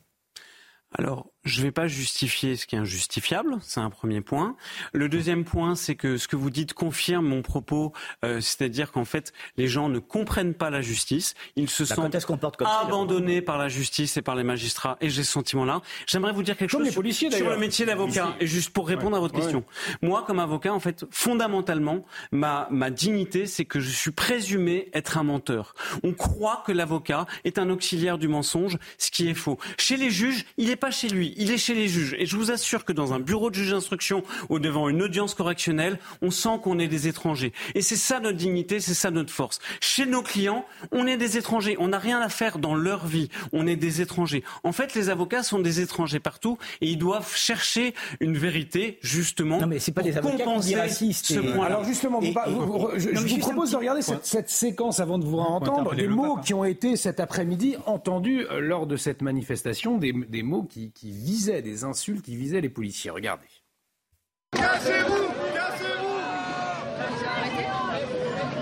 Alors, 0.92 1.30
je 1.44 1.60
ne 1.60 1.66
vais 1.66 1.70
pas 1.72 1.86
justifier 1.88 2.56
ce 2.56 2.66
qui 2.66 2.76
est 2.76 2.78
injustifiable, 2.78 3.56
c'est 3.62 3.80
un 3.80 3.90
premier 3.90 4.20
point. 4.20 4.56
Le 4.92 5.08
deuxième 5.08 5.44
point, 5.44 5.74
c'est 5.74 5.94
que 5.94 6.16
ce 6.18 6.28
que 6.28 6.36
vous 6.36 6.50
dites 6.50 6.74
confirme 6.74 7.26
mon 7.26 7.42
propos, 7.42 7.92
euh, 8.24 8.40
c'est-à-dire 8.40 8.92
qu'en 8.92 9.04
fait, 9.06 9.32
les 9.56 9.66
gens 9.66 9.88
ne 9.88 9.98
comprennent 9.98 10.54
pas 10.54 10.68
la 10.70 10.82
justice, 10.82 11.34
ils 11.56 11.70
se 11.70 11.82
Bah, 11.84 11.94
sentent 11.94 12.18
ça, 12.20 12.80
abandonnés 12.82 13.40
par 13.40 13.56
la 13.58 13.68
justice 13.68 14.16
et 14.16 14.22
par 14.22 14.34
les 14.36 14.42
magistrats, 14.44 14.96
et 15.00 15.08
j'ai 15.08 15.22
ce 15.24 15.32
sentiment-là. 15.32 15.80
J'aimerais 16.06 16.32
vous 16.32 16.42
dire 16.42 16.56
quelque 16.56 16.70
Comme 16.70 16.80
chose 16.80 16.86
les 16.86 16.92
sur- 16.92 17.00
policiers, 17.02 17.30
sur, 17.30 17.38
d'ailleurs. 17.38 17.54
le 17.54 17.60
métier 17.60 17.86
d'avocat, 17.86 18.34
et 18.40 18.46
juste 18.46 18.70
pour 18.70 18.86
répondre 18.86 19.12
Ouais. 19.12 19.16
à 19.16 19.20
votre 19.20 19.34
Ouais. 19.34 19.40
question. 19.40 19.64
Moi, 20.02 20.24
comme 20.26 20.38
avocat, 20.40 20.74
en 20.74 20.80
fait, 20.80 21.04
fondamentalement, 21.10 22.04
ma, 22.32 22.68
ma 22.70 22.90
dignité, 22.90 23.46
c'est 23.46 23.64
que 23.64 23.80
je 23.80 23.88
suis 23.90 24.10
présumé 24.10 24.88
être 24.92 25.16
un 25.16 25.22
menteur. 25.22 25.74
On 26.02 26.12
croit 26.12 26.62
que 26.66 26.72
l'avocat 26.72 27.26
est 27.44 27.58
un 27.58 27.70
auxiliaire 27.70 28.18
du 28.18 28.28
mensonge, 28.28 28.78
ce 28.98 29.10
qui 29.10 29.28
est 29.28 29.34
faux. 29.34 29.58
Chez 29.78 29.96
les 29.96 30.10
juges, 30.10 30.44
il 30.58 30.68
n'est 30.68 30.76
pas 30.76 30.90
chez 30.90 31.08
lui. 31.08 31.29
Aujourd'hui, 31.30 31.34
il 31.36 31.50
est 31.50 31.58
chez 31.58 31.74
les 31.74 31.88
juges. 31.88 32.14
Et 32.18 32.26
je 32.26 32.36
vous 32.36 32.50
assure 32.50 32.84
que 32.84 32.92
dans 32.92 33.12
un 33.12 33.20
bureau 33.20 33.50
de 33.50 33.54
juge 33.54 33.70
d'instruction 33.70 34.22
ou 34.48 34.58
devant 34.58 34.88
une 34.88 35.02
audience 35.02 35.34
correctionnelle, 35.34 35.98
on 36.22 36.30
sent 36.30 36.60
qu'on 36.62 36.78
est 36.78 36.88
des 36.88 37.08
étrangers. 37.08 37.52
Et 37.74 37.82
c'est 37.82 37.96
ça 37.96 38.20
notre 38.20 38.36
dignité, 38.36 38.80
c'est 38.80 38.94
ça 38.94 39.10
notre 39.10 39.32
force. 39.32 39.58
Chez 39.80 40.06
nos 40.06 40.22
clients, 40.22 40.64
on 40.92 41.06
est 41.06 41.16
des 41.16 41.36
étrangers. 41.36 41.76
On 41.78 41.88
n'a 41.88 41.98
rien 41.98 42.20
à 42.20 42.28
faire 42.28 42.58
dans 42.58 42.74
leur 42.74 43.06
vie. 43.06 43.28
On 43.52 43.66
est 43.66 43.76
des 43.76 44.00
étrangers. 44.00 44.42
En 44.64 44.72
fait, 44.72 44.94
les 44.94 45.08
avocats 45.08 45.42
sont 45.42 45.58
des 45.58 45.80
étrangers 45.80 46.20
partout 46.20 46.58
et 46.80 46.88
ils 46.88 46.98
doivent 46.98 47.34
chercher 47.34 47.94
une 48.20 48.36
vérité, 48.36 48.98
justement, 49.02 49.60
non, 49.60 49.66
mais 49.66 49.78
c'est 49.78 49.92
pas 49.92 50.02
des 50.02 50.16
avocats 50.16 50.44
compenser 50.44 50.76
racistes. 50.76 51.26
ce 51.26 51.38
point 51.38 51.66
Alors 51.66 51.84
justement, 51.84 52.20
vous, 52.20 52.32
vous, 52.32 52.88
je, 52.96 53.10
je 53.14 53.34
vous 53.34 53.38
propose 53.38 53.72
de 53.72 53.76
regarder 53.76 54.02
cette, 54.02 54.26
cette, 54.26 54.50
séquence 54.50 55.00
avant 55.00 55.18
de 55.18 55.24
vous 55.24 55.38
entendre 55.38 55.94
des 55.94 56.08
mots 56.08 56.36
qui 56.36 56.54
ont 56.54 56.64
été 56.64 56.96
cet 56.96 57.20
après-midi 57.20 57.76
entendus 57.86 58.46
euh, 58.50 58.60
lors 58.60 58.86
de 58.86 58.96
cette 58.96 59.22
manifestation, 59.22 59.98
des, 59.98 60.12
des 60.12 60.42
mots 60.42 60.62
qui, 60.62 60.90
qui 60.92 61.10
visaient, 61.20 61.62
des 61.62 61.84
insultes 61.84 62.22
qui 62.22 62.36
visaient 62.36 62.60
les 62.60 62.68
policiers. 62.68 63.10
Regardez. 63.10 63.46
Cassez-vous 64.52 65.28
Cassez-vous 65.54 66.18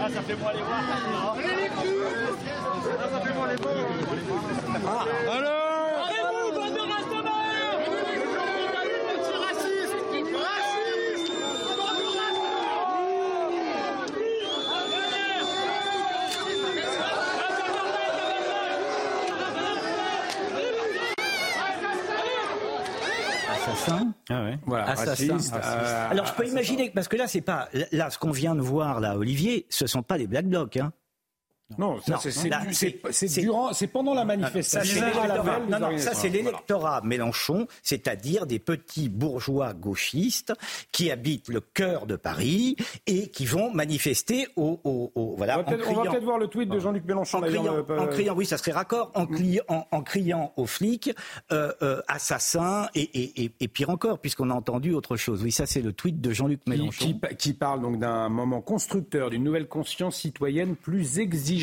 Ah, 0.00 0.08
ça 0.14 0.22
fait 0.22 0.36
moi 0.36 0.52
les 0.52 0.62
voir. 0.62 0.82
Ah, 0.90 1.36
ça 3.10 3.20
fait 3.20 3.34
moi 3.34 3.48
les 3.48 3.56
voir. 3.56 5.06
Alors 5.30 5.57
Assassin. 23.88 24.14
Ah 24.30 24.44
ouais. 24.44 24.58
Voilà, 24.66 24.90
Assassin. 24.90 25.32
raciste, 25.34 25.54
euh, 25.54 26.10
Alors 26.10 26.26
je 26.26 26.32
peux 26.34 26.46
imaginer, 26.46 26.90
parce 26.90 27.08
que 27.08 27.16
là 27.16 27.26
c'est 27.26 27.40
pas, 27.40 27.68
là 27.92 28.10
ce 28.10 28.18
qu'on 28.18 28.30
vient 28.30 28.54
de 28.54 28.60
voir 28.60 29.00
là, 29.00 29.16
Olivier, 29.16 29.66
ce 29.68 29.86
sont 29.86 30.02
pas 30.02 30.18
des 30.18 30.26
black 30.26 30.46
blocs. 30.46 30.76
Hein. 30.76 30.92
Non, 31.76 31.96
Non, 32.08 32.16
c'est- 32.18 33.86
pendant 33.88 34.14
la 34.14 34.20
Ça, 34.22 34.24
manifestation. 34.24 34.94
c'est 34.94 35.00
l'électorat. 35.12 35.98
ça 35.98 36.14
c'est 36.14 36.28
Voilà. 36.28 36.42
l'électorat 36.44 37.00
Mélenchon, 37.04 37.66
c'est-à-dire 37.82 38.46
des 38.46 38.58
petits 38.58 39.10
bourgeois 39.10 39.74
gauchistes 39.74 40.54
qui 40.92 41.10
habitent 41.10 41.48
le 41.48 41.60
cœur 41.60 42.06
de 42.06 42.16
Paris 42.16 42.76
et 43.06 43.28
qui 43.28 43.44
vont 43.44 43.70
manifester 43.70 44.48
au, 44.56 44.80
au- 44.82 45.12
au- 45.14 45.34
voilà, 45.36 45.54
On 45.54 45.56
va 45.58 45.64
peut-être 45.64 45.82
criant- 45.84 46.20
voir 46.22 46.38
le 46.38 46.46
tweet 46.46 46.70
de 46.70 46.78
Jean-Luc 46.78 47.04
Mélenchon. 47.04 47.36
en 47.38 47.42
criant, 47.42 47.66
euh, 47.66 47.98
en 47.98 48.06
criant, 48.06 48.34
oui, 48.34 48.46
ça 48.46 48.56
serait 48.56 48.72
raccord, 48.72 49.10
en, 49.14 49.26
cli- 49.26 49.60
en- 49.68 49.84
en 49.90 50.02
criant 50.02 50.54
aux 50.56 50.66
flics, 50.66 51.10
euh, 51.52 51.70
euh, 51.82 52.00
assassins 52.08 52.88
et, 52.94 53.02
et- 53.02 53.44
et- 53.44 53.52
et 53.60 53.68
pire 53.68 53.90
encore, 53.90 54.20
puisqu'on 54.20 54.48
a 54.48 54.54
entendu 54.54 54.94
autre 54.94 55.16
chose. 55.16 55.42
Oui, 55.42 55.52
ça 55.52 55.66
c'est 55.66 55.82
le 55.82 55.92
tweet 55.92 56.20
de 56.22 56.32
Jean-Luc 56.32 56.60
Mélenchon. 56.66 57.14
qui 57.36 57.52
parle 57.52 57.82
donc 57.82 57.98
d'un 57.98 58.30
moment 58.30 58.62
constructeur, 58.62 59.28
d'une 59.28 59.44
nouvelle 59.44 59.68
conscience 59.68 60.16
citoyenne 60.16 60.74
plus 60.74 61.18
exigeante 61.18 61.57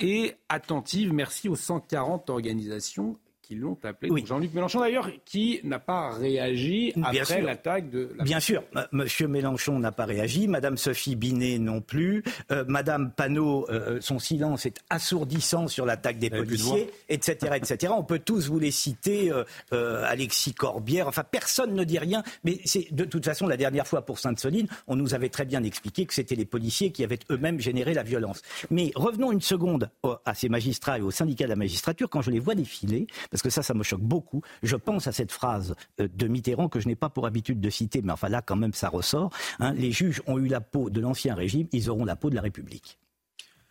et 0.00 0.34
attentive. 0.48 1.12
Merci 1.12 1.48
aux 1.48 1.56
140 1.56 2.30
organisations 2.30 3.18
qui 3.50 3.56
l'ont 3.56 3.76
appelé. 3.82 4.24
Jean-Luc 4.24 4.54
Mélenchon 4.54 4.78
d'ailleurs 4.80 5.10
qui 5.24 5.58
n'a 5.64 5.80
pas 5.80 6.10
réagi 6.10 6.92
Bien 6.94 7.04
après 7.22 7.42
l'attaque 7.42 7.90
de 7.90 8.12
la 8.16 8.22
Bien 8.22 8.38
sûr, 8.38 8.62
M- 8.76 8.86
Monsieur 8.92 9.26
Mélenchon 9.26 9.76
n'a 9.80 9.90
pas 9.90 10.04
réagi, 10.04 10.46
Madame 10.46 10.76
Sophie 10.76 11.16
Binet 11.16 11.58
non 11.58 11.80
plus, 11.80 12.22
euh, 12.52 12.64
Madame 12.68 13.10
Panot, 13.10 13.66
euh, 13.68 13.98
son 14.00 14.20
silence 14.20 14.66
est 14.66 14.78
assourdissant 14.88 15.66
sur 15.66 15.84
l'attaque 15.84 16.18
des 16.18 16.30
policiers, 16.30 16.90
etc., 17.08 17.56
etc. 17.56 17.92
On 17.96 18.04
peut 18.04 18.20
tous 18.20 18.46
vous 18.48 18.60
les 18.60 18.70
citer, 18.70 19.32
euh, 19.32 19.42
euh, 19.72 20.04
Alexis 20.06 20.54
Corbière, 20.54 21.08
enfin 21.08 21.24
personne 21.28 21.74
ne 21.74 21.82
dit 21.82 21.98
rien, 21.98 22.22
mais 22.44 22.60
c'est 22.64 22.86
de 22.94 23.04
toute 23.04 23.24
façon 23.24 23.48
la 23.48 23.56
dernière 23.56 23.86
fois 23.88 24.02
pour 24.06 24.20
Sainte-Soline, 24.20 24.68
on 24.86 24.94
nous 24.94 25.12
avait 25.14 25.28
très 25.28 25.44
bien 25.44 25.64
expliqué 25.64 26.06
que 26.06 26.14
c'était 26.14 26.36
les 26.36 26.44
policiers 26.44 26.92
qui 26.92 27.02
avaient 27.02 27.18
eux-mêmes 27.32 27.58
généré 27.58 27.94
la 27.94 28.04
violence. 28.04 28.42
Mais 28.70 28.92
revenons 28.94 29.32
une 29.32 29.40
seconde 29.40 29.90
à 30.24 30.34
ces 30.34 30.48
magistrats 30.48 30.98
et 30.98 31.02
au 31.02 31.10
syndicat 31.10 31.46
de 31.46 31.50
la 31.50 31.56
magistrature, 31.56 32.08
quand 32.08 32.22
je 32.22 32.30
les 32.30 32.38
vois 32.38 32.54
défiler, 32.54 33.08
parce 33.30 33.39
que 33.42 33.50
ça, 33.50 33.62
ça 33.62 33.74
me 33.74 33.82
choque 33.82 34.00
beaucoup, 34.02 34.42
je 34.62 34.76
pense 34.76 35.06
à 35.06 35.12
cette 35.12 35.32
phrase 35.32 35.74
euh, 36.00 36.08
de 36.12 36.26
Mitterrand 36.28 36.68
que 36.68 36.80
je 36.80 36.88
n'ai 36.88 36.96
pas 36.96 37.08
pour 37.08 37.26
habitude 37.26 37.60
de 37.60 37.70
citer, 37.70 38.02
mais 38.02 38.12
enfin 38.12 38.28
là 38.28 38.42
quand 38.42 38.56
même 38.56 38.72
ça 38.74 38.88
ressort, 38.88 39.30
hein, 39.58 39.72
les 39.74 39.92
juges 39.92 40.22
ont 40.26 40.38
eu 40.38 40.46
la 40.48 40.60
peau 40.60 40.90
de 40.90 41.00
l'ancien 41.00 41.34
régime, 41.34 41.66
ils 41.72 41.90
auront 41.90 42.04
la 42.04 42.16
peau 42.16 42.30
de 42.30 42.34
la 42.34 42.42
République. 42.42 42.98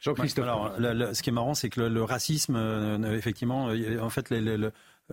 Jean-Christophe. 0.02 0.46
Alors, 0.46 0.80
le- 0.80 0.94
le- 0.94 1.14
ce 1.14 1.22
qui 1.22 1.30
est 1.30 1.34
marrant, 1.34 1.54
c'est 1.54 1.70
que 1.70 1.82
le, 1.82 1.90
le 1.90 2.04
racisme, 2.04 2.56
euh, 2.56 3.18
effectivement, 3.18 3.68
euh, 3.70 4.00
en 4.00 4.10
fait, 4.10 4.30
les- 4.30 4.40
les- 4.40 4.56
le 4.56 4.72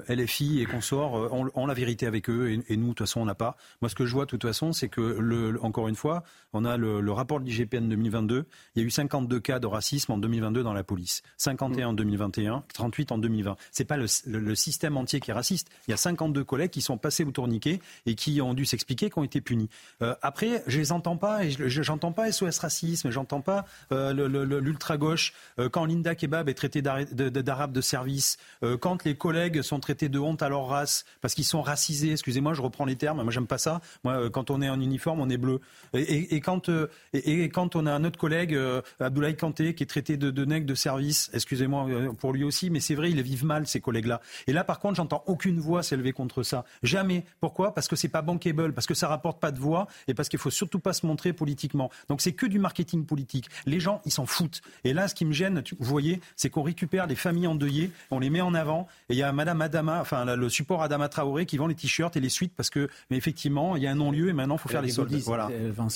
LFI 0.09 0.61
et 0.61 0.67
consorts 0.67 1.17
euh, 1.17 1.29
ont, 1.33 1.51
ont 1.55 1.67
la 1.67 1.75
vérité 1.75 2.07
avec 2.07 2.29
eux 2.31 2.51
et, 2.69 2.77
nous, 2.77 2.85
de 2.85 2.89
toute 2.91 3.01
façon, 3.01 3.21
on 3.21 3.25
n'a 3.25 3.35
pas. 3.35 3.57
Moi, 3.81 3.89
ce 3.89 3.95
que 3.95 4.07
je 4.07 4.13
vois, 4.13 4.25
de 4.25 4.31
toute 4.31 4.43
façon, 4.43 4.73
c'est 4.73 4.89
que, 4.89 5.59
encore 5.63 5.89
une 5.89 5.97
fois, 5.97 6.23
on 6.53 6.65
a 6.65 6.77
le, 6.77 7.13
rapport 7.13 7.41
de 7.41 7.45
l'IGPN 7.47 7.89
2022. 7.89 8.47
Il 8.75 8.83
y 8.83 8.85
a 8.85 8.87
eu 8.87 8.91
52 8.91 9.41
cas 9.41 9.59
de 9.59 9.67
racisme 9.67 10.13
en 10.13 10.19
2022 10.19 10.63
dans 10.63 10.73
la 10.73 10.85
police, 10.85 11.23
51 11.39 11.89
en 11.89 11.93
2021, 11.93 12.65
38 12.75 13.13
en 13.13 13.19
2020. 13.19 13.57
C'est 13.71 13.85
pas 13.85 13.97
le, 13.97 14.07
système 14.55 14.97
entier 14.97 15.21
qui 15.21 15.31
est 15.31 15.35
raciste. 15.35 15.69
Il 15.87 15.91
y 15.91 15.95
a 15.95 15.97
52 15.97 16.45
collègues 16.45 16.71
qui 16.71 16.81
sont 16.83 16.99
passés 16.99 17.25
au 17.25 17.31
tourniquet 17.31 17.81
et 18.07 18.15
qui 18.15 18.41
ont 18.41 18.55
dû 18.55 18.65
s'expliquer, 18.65 19.11
qui 19.11 19.19
ont 19.19 19.25
été 19.25 19.41
punis. 19.41 19.69
Euh, 20.03 20.15
après, 20.23 20.63
je 20.67 20.79
les 20.79 20.93
entends 20.93 21.17
pas 21.17 21.45
et 21.45 21.51
je, 21.51 21.69
je- 21.69 21.83
j'entends 21.83 22.13
pas 22.13 22.31
SOS 22.33 22.59
racisme, 22.59 23.11
j'entends 23.11 23.41
pas 23.41 23.65
euh, 23.93 24.13
l'ultra 24.61 24.97
gauche. 24.97 25.33
Quand 25.73 25.85
Linda 25.85 26.15
Kebab 26.15 26.49
est 26.49 26.55
traitée 26.55 26.83
d'arabe 26.83 27.73
de 27.73 27.81
service, 27.81 28.37
quand 28.81 29.05
les 29.05 29.15
collègues 29.17 29.63
sont 29.63 29.81
traités 29.87 30.09
de 30.09 30.19
honte 30.19 30.43
à 30.43 30.49
leur 30.49 30.67
race 30.67 31.05
parce 31.21 31.35
qu'ils 31.35 31.45
sont 31.45 31.63
racisés. 31.63 32.11
Excusez-moi, 32.11 32.55
je 32.55 32.61
reprends 32.63 32.85
les 32.85 32.97
termes. 32.97 33.23
Moi, 33.23 33.31
j'aime 33.33 33.47
pas 33.47 33.59
ça. 33.59 33.81
Moi, 34.03 34.15
euh, 34.15 34.31
quand 34.31 34.51
on 34.51 34.61
est 34.61 34.69
en 34.69 34.81
uniforme, 34.81 35.21
on 35.21 35.29
est 35.31 35.37
bleu. 35.37 35.61
Et, 35.95 36.35
et- 36.35 36.41
quand 36.41 36.69
euh, 36.69 36.89
et, 37.13 37.49
quand 37.51 37.77
on 37.77 37.87
a 37.87 37.93
un 37.93 38.03
autre 38.05 38.19
collègue, 38.19 38.53
euh, 38.55 38.83
Abdoulaye 38.99 39.37
Kanté, 39.37 39.75
qui 39.77 39.85
est 39.85 39.87
traité 39.87 40.17
de, 40.17 40.31
de 40.33 40.45
nègre 40.45 40.67
de 40.67 40.75
service, 40.75 41.31
excusez-moi 41.33 41.87
pour 42.19 42.33
lui 42.33 42.43
aussi, 42.43 42.69
mais 42.71 42.81
c'est 42.81 42.97
vrai, 42.97 43.11
ils 43.13 43.23
vivent 43.23 43.45
mal 43.45 43.67
ces 43.69 43.81
collègues-là. 43.81 44.21
Et 44.49 44.53
là, 44.53 44.65
par 44.65 44.81
contre, 44.81 44.97
j'entends 44.97 45.23
aucune 45.27 45.61
voix 45.61 45.83
s'élever 45.85 46.13
contre 46.13 46.43
ça. 46.43 46.65
Jamais. 46.83 47.25
Pourquoi? 47.41 47.73
Parce 47.75 47.87
que 47.87 47.95
c'est 47.95 48.09
pas 48.09 48.23
bankable, 48.23 48.73
parce 48.73 48.87
que 48.89 48.95
ça 48.95 49.07
rapporte 49.07 49.39
pas 49.41 49.53
de 49.53 49.61
voix 49.61 49.87
et 50.09 50.15
parce 50.15 50.29
qu'il 50.29 50.41
faut 50.41 50.51
surtout 50.51 50.81
pas 50.81 50.93
se 50.95 51.07
montrer 51.07 51.33
politiquement. 51.33 51.91
Donc 52.09 52.21
c'est 52.21 52.33
que 52.33 52.47
du 52.47 52.59
marketing 52.59 53.07
politique. 53.07 53.47
Les 53.67 53.79
gens, 53.79 54.01
ils 54.05 54.11
s'en 54.13 54.27
foutent. 54.27 54.63
Et 54.83 54.93
là, 54.93 55.07
ce 55.07 55.15
qui 55.15 55.25
me 55.25 55.33
gêne, 55.33 55.63
vous 55.79 55.87
voyez, 55.89 56.21
c'est 56.35 56.51
qu'on 56.51 56.63
récupère 56.63 57.07
les 57.07 57.15
familles 57.15 57.47
endeuillées, 57.47 57.91
on 58.11 58.19
les 58.19 58.31
met 58.31 58.41
en 58.41 58.55
avant, 58.55 58.89
et 59.09 59.15
il 59.15 59.19
y 59.19 59.23
a 59.23 59.33
Madame 59.33 59.59
Adama, 59.77 60.01
enfin 60.01 60.25
la- 60.25 60.37
le 60.37 60.49
support 60.49 60.83
Adama 60.83 61.09
Traoré 61.09 61.45
qui 61.47 61.57
vend 61.59 61.67
les 61.67 61.75
t-shirts 61.75 62.17
et 62.17 62.21
les 62.21 62.29
suites 62.29 62.55
parce 62.57 62.71
que, 62.71 62.89
mais 63.11 63.17
effectivement, 63.17 63.77
il 63.77 63.83
y 63.83 63.87
a 63.87 63.91
un 63.91 63.95
non-lieu 63.97 64.29
et 64.29 64.33
maintenant 64.33 64.57
il 64.57 64.61
faut 64.61 64.69
faire 64.69 64.81
les 64.81 64.89
les 64.89 64.93
soldes. 64.93 65.13
Voilà. 65.17 65.51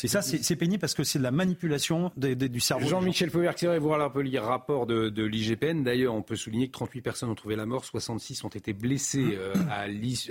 Et 0.05 0.09
ça, 0.09 0.23
c'est 0.23 0.57
pénible 0.57 0.81
parce 0.81 0.95
que 0.95 1.03
c'est 1.05 1.19
de 1.19 1.25
la 1.25 1.31
manipulation 1.31 2.13
des- 2.17 2.35
des- 2.37 2.49
du 2.49 2.61
cerveau. 2.61 2.87
Jean-Michel 2.89 3.31
Fauvertier, 3.31 3.79
voilà 3.79 4.05
un 4.05 4.11
peu 4.11 4.23
le 4.23 4.39
rapport 4.39 4.87
de, 4.87 5.09
de 5.09 5.25
l'IGPN. 5.25 5.83
D'ailleurs, 5.83 6.15
on 6.15 6.23
peut 6.23 6.37
souligner 6.37 6.67
que 6.69 6.73
38 6.73 7.01
personnes 7.01 7.31
ont 7.31 7.35
trouvé 7.35 7.57
la 7.57 7.67
mort, 7.67 7.85
66 7.85 8.45
ont 8.45 8.49
été 8.49 8.73
blessées 8.73 9.39
euh, 9.39 9.55
à 9.71 9.87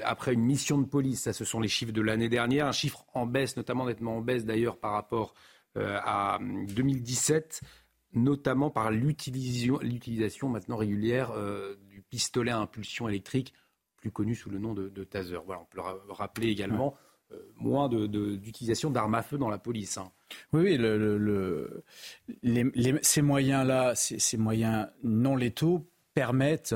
après 0.10 0.34
une 0.34 0.44
mission 0.44 0.78
de 0.78 0.86
police. 0.86 1.22
Ça, 1.22 1.34
ce 1.34 1.46
sont 1.46 1.60
les 1.60 1.68
chiffres 1.68 1.92
de 1.94 2.02
l'année 2.02 2.30
dernière. 2.30 2.68
Un 2.68 2.72
chiffre 2.72 3.06
en 3.14 3.26
baisse, 3.26 3.58
notamment 3.58 3.86
nettement 3.86 4.18
en 4.18 4.22
baisse 4.22 4.46
d'ailleurs 4.46 4.78
par 4.78 4.92
rapport 4.94 5.34
euh, 5.78 5.98
à 6.04 6.38
hum, 6.38 6.66
2017, 6.68 7.62
notamment 8.14 8.70
par 8.70 8.92
l'utilisation 8.92 10.50
maintenant 10.50 10.78
régulière 10.78 11.32
euh, 11.36 11.76
pistolet 12.10 12.52
à 12.52 12.58
impulsion 12.60 13.08
électrique, 13.08 13.54
plus 13.98 14.12
connu 14.12 14.36
sous 14.36 14.50
le 14.50 14.60
nom 14.60 14.74
de, 14.74 14.90
de 14.90 15.04
taser. 15.04 15.38
Voilà, 15.46 15.62
on 15.62 15.66
peut 15.66 15.78
le 15.78 15.82
ra- 15.84 15.98
rappeler 16.10 16.48
également. 16.50 16.96
euh, 17.32 17.36
moins 17.58 17.90
de- 17.90 18.08
de- 18.08 18.36
d'utilisation 18.38 18.90
d'armes 18.90 19.14
à 19.14 19.22
feu 19.22 19.38
dans 19.38 19.50
la 19.50 19.60
police. 19.60 20.00
hein. 20.00 20.12
Oui, 20.52 20.62
oui, 20.64 20.78
le- 20.78 20.98
le- 20.98 21.18
le- 21.20 21.84
les- 22.42 22.64
les- 22.74 22.98
ces 23.04 23.22
moyens-là, 23.22 23.94
ces, 23.94 24.18
ces 24.18 24.36
moyens 24.38 24.88
non 25.04 25.36
létaux 25.36 25.86
permettent 26.16 26.74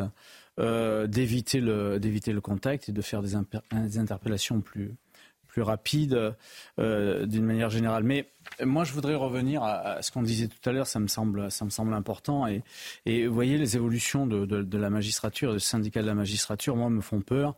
euh, 0.59 1.07
d'éviter 1.07 1.59
le, 1.59 1.97
contact 2.39 2.87
et 2.87 2.91
de 2.91 3.01
faire 3.01 3.23
des 3.23 3.97
interpellations 3.97 4.61
plus, 4.61 4.93
plus 5.47 5.63
rapides 5.63 6.35
euh, 6.77 7.25
d'une 7.25 7.45
manière 7.45 7.71
générale. 7.71 8.03
Mais 8.03 8.29
moi, 8.63 8.83
je 8.83 8.93
voudrais 8.93 9.15
revenir 9.15 9.63
à, 9.63 10.01
ce 10.01 10.11
qu'on 10.11 10.21
disait 10.23 10.47
tout 10.47 10.69
à 10.69 10.73
l'heure, 10.73 10.87
ça 10.87 10.99
me 10.99 11.07
semble, 11.07 11.49
ça 11.51 11.65
me 11.65 11.69
semble 11.69 11.93
important. 11.93 12.47
Et, 12.47 12.61
et 13.05 13.27
vous 13.27 13.33
voyez, 13.33 13.57
les 13.57 13.75
évolutions 13.75 14.27
de, 14.27 14.45
de- 14.45 14.61
de 14.63 14.77
la 14.77 14.89
magistrature, 14.89 15.53
des 15.53 15.59
syndicats 15.59 16.01
de 16.01 16.07
la 16.07 16.13
magistrature, 16.15 16.75
moi, 16.75 16.89
me 16.89 17.01
font 17.01 17.21
peur. 17.21 17.55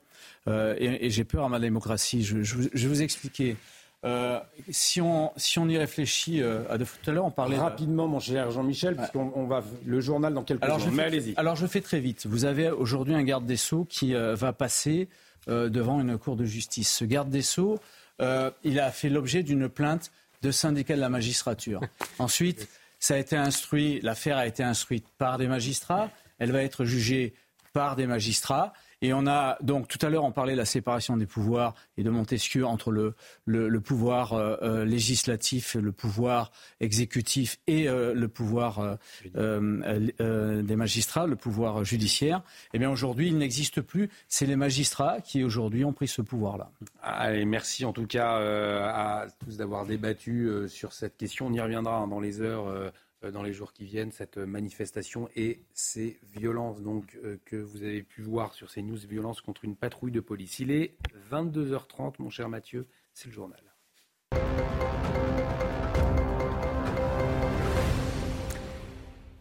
Euh, 0.47 0.75
et 0.77 1.05
et 1.07 1.09
j'ai 1.09 1.23
peur 1.23 1.43
à 1.45 1.49
ma 1.49 1.59
démocratie. 1.59 2.23
Je, 2.23 2.41
je 2.43 2.55
vous- 2.55 2.69
je 2.73 2.87
vais 2.87 2.93
vous 2.95 3.01
expliquer. 3.01 3.57
Euh, 4.03 4.39
si, 4.69 5.01
on, 5.01 5.31
si 5.35 5.57
on 5.57 5.67
y 5.67 5.77
réfléchit, 5.79 6.41
euh, 6.41 6.61
à 6.69 6.77
de, 6.77 6.83
tout 6.85 7.09
à 7.09 7.13
l'heure 7.13 7.25
on 7.25 7.31
parlait 7.31 7.55
de- 7.55 7.61
Rapidement, 7.61 8.07
mon 8.07 8.19
cher 8.19 8.51
Jean-Michel, 8.51 8.95
puisqu'on 8.95 9.31
on 9.35 9.47
va 9.47 9.63
le 9.83 9.99
journal 9.99 10.31
dans 10.33 10.43
quelques 10.43 10.63
alors 10.63 10.77
jours. 10.77 10.89
je, 10.91 10.95
Mais 10.95 11.03
fais, 11.03 11.07
allez-y. 11.07 11.33
alors 11.37 11.55
je 11.55 11.65
fais 11.65 11.81
très 11.81 11.99
vite. 11.99 12.27
Vous 12.27 12.45
avez 12.45 12.69
aujourd'hui 12.69 13.15
un 13.15 13.23
garde 13.23 13.47
des 13.47 13.57
Sceaux 13.57 13.85
qui 13.89 14.13
euh, 14.13 14.35
va 14.35 14.53
passer 14.53 15.09
devant 15.47 16.01
une 16.01 16.17
cour 16.17 16.35
de 16.35 16.43
justice. 16.45 16.91
Ce 16.91 17.05
garde 17.05 17.29
des 17.29 17.43
Sceaux, 17.43 17.77
il 18.19 18.79
a 18.79 18.91
fait 18.91 19.09
l'objet 19.09 19.43
d'une 19.43 19.69
plainte 19.69 20.11
de 20.45 20.51
syndicat 20.51 20.95
de 20.95 21.01
la 21.01 21.09
magistrature. 21.09 21.81
Ensuite, 22.19 22.69
ça 22.99 23.15
a 23.15 23.17
été 23.17 23.35
instruit, 23.35 23.99
l'affaire 24.01 24.37
a 24.37 24.45
été 24.45 24.63
instruite 24.63 25.05
par 25.17 25.37
des 25.37 25.47
magistrats, 25.47 26.11
elle 26.37 26.51
va 26.51 26.61
être 26.61 26.85
jugée 26.85 27.33
par 27.73 27.95
des 27.95 28.05
magistrats, 28.05 28.73
Et 29.01 29.13
on 29.13 29.27
a 29.27 29.57
donc 29.61 29.87
tout 29.87 30.03
à 30.05 30.09
l'heure 30.09 30.23
on 30.23 30.31
parlait 30.31 30.53
de 30.53 30.57
la 30.57 30.65
séparation 30.65 31.17
des 31.17 31.25
pouvoirs 31.25 31.75
et 31.97 32.03
de 32.03 32.09
Montesquieu 32.09 32.65
entre 32.65 32.91
le, 32.91 33.13
le, 33.45 33.79
pouvoir 33.79 34.33
euh, 34.33 34.57
euh, 34.61 34.85
législatif, 34.85 35.75
le 35.75 35.91
pouvoir 35.91 36.51
exécutif 36.79 37.57
et 37.67 37.87
euh, 37.87 38.13
le 38.13 38.27
pouvoir 38.27 38.97
des 39.33 40.75
magistrats, 40.75 41.27
le 41.27 41.35
pouvoir 41.35 41.83
judiciaire. 41.83 42.41
Eh 42.73 42.79
bien 42.79 42.89
aujourd'hui 42.89 43.27
il 43.27 43.37
n'existe 43.37 43.81
plus. 43.81 44.09
C'est 44.27 44.45
les 44.45 44.55
magistrats 44.55 45.21
qui 45.21 45.43
aujourd'hui 45.43 45.85
ont 45.85 45.93
pris 45.93 46.07
ce 46.07 46.21
pouvoir-là. 46.21 46.71
Allez, 47.01 47.45
merci 47.45 47.85
en 47.85 47.93
tout 47.93 48.07
cas 48.07 48.37
à 48.37 49.27
tous 49.43 49.57
d'avoir 49.57 49.85
débattu 49.85 50.49
sur 50.67 50.93
cette 50.93 51.17
question. 51.17 51.47
On 51.47 51.53
y 51.53 51.61
reviendra 51.61 51.97
hein, 51.97 52.07
dans 52.07 52.19
les 52.19 52.41
heures 52.41 52.91
dans 53.31 53.43
les 53.43 53.53
jours 53.53 53.73
qui 53.73 53.85
viennent, 53.85 54.11
cette 54.11 54.37
manifestation 54.37 55.29
et 55.35 55.61
ces 55.73 56.19
violences 56.23 56.81
donc, 56.81 57.17
euh, 57.23 57.37
que 57.45 57.55
vous 57.55 57.83
avez 57.83 58.03
pu 58.03 58.21
voir 58.21 58.53
sur 58.53 58.69
ces 58.69 58.81
news, 58.81 58.97
violences 59.07 59.41
contre 59.41 59.65
une 59.65 59.75
patrouille 59.75 60.11
de 60.11 60.19
police. 60.19 60.59
Il 60.59 60.71
est 60.71 60.95
22h30, 61.31 62.15
mon 62.19 62.29
cher 62.29 62.49
Mathieu, 62.49 62.87
c'est 63.13 63.27
le 63.27 63.33
journal. 63.33 63.61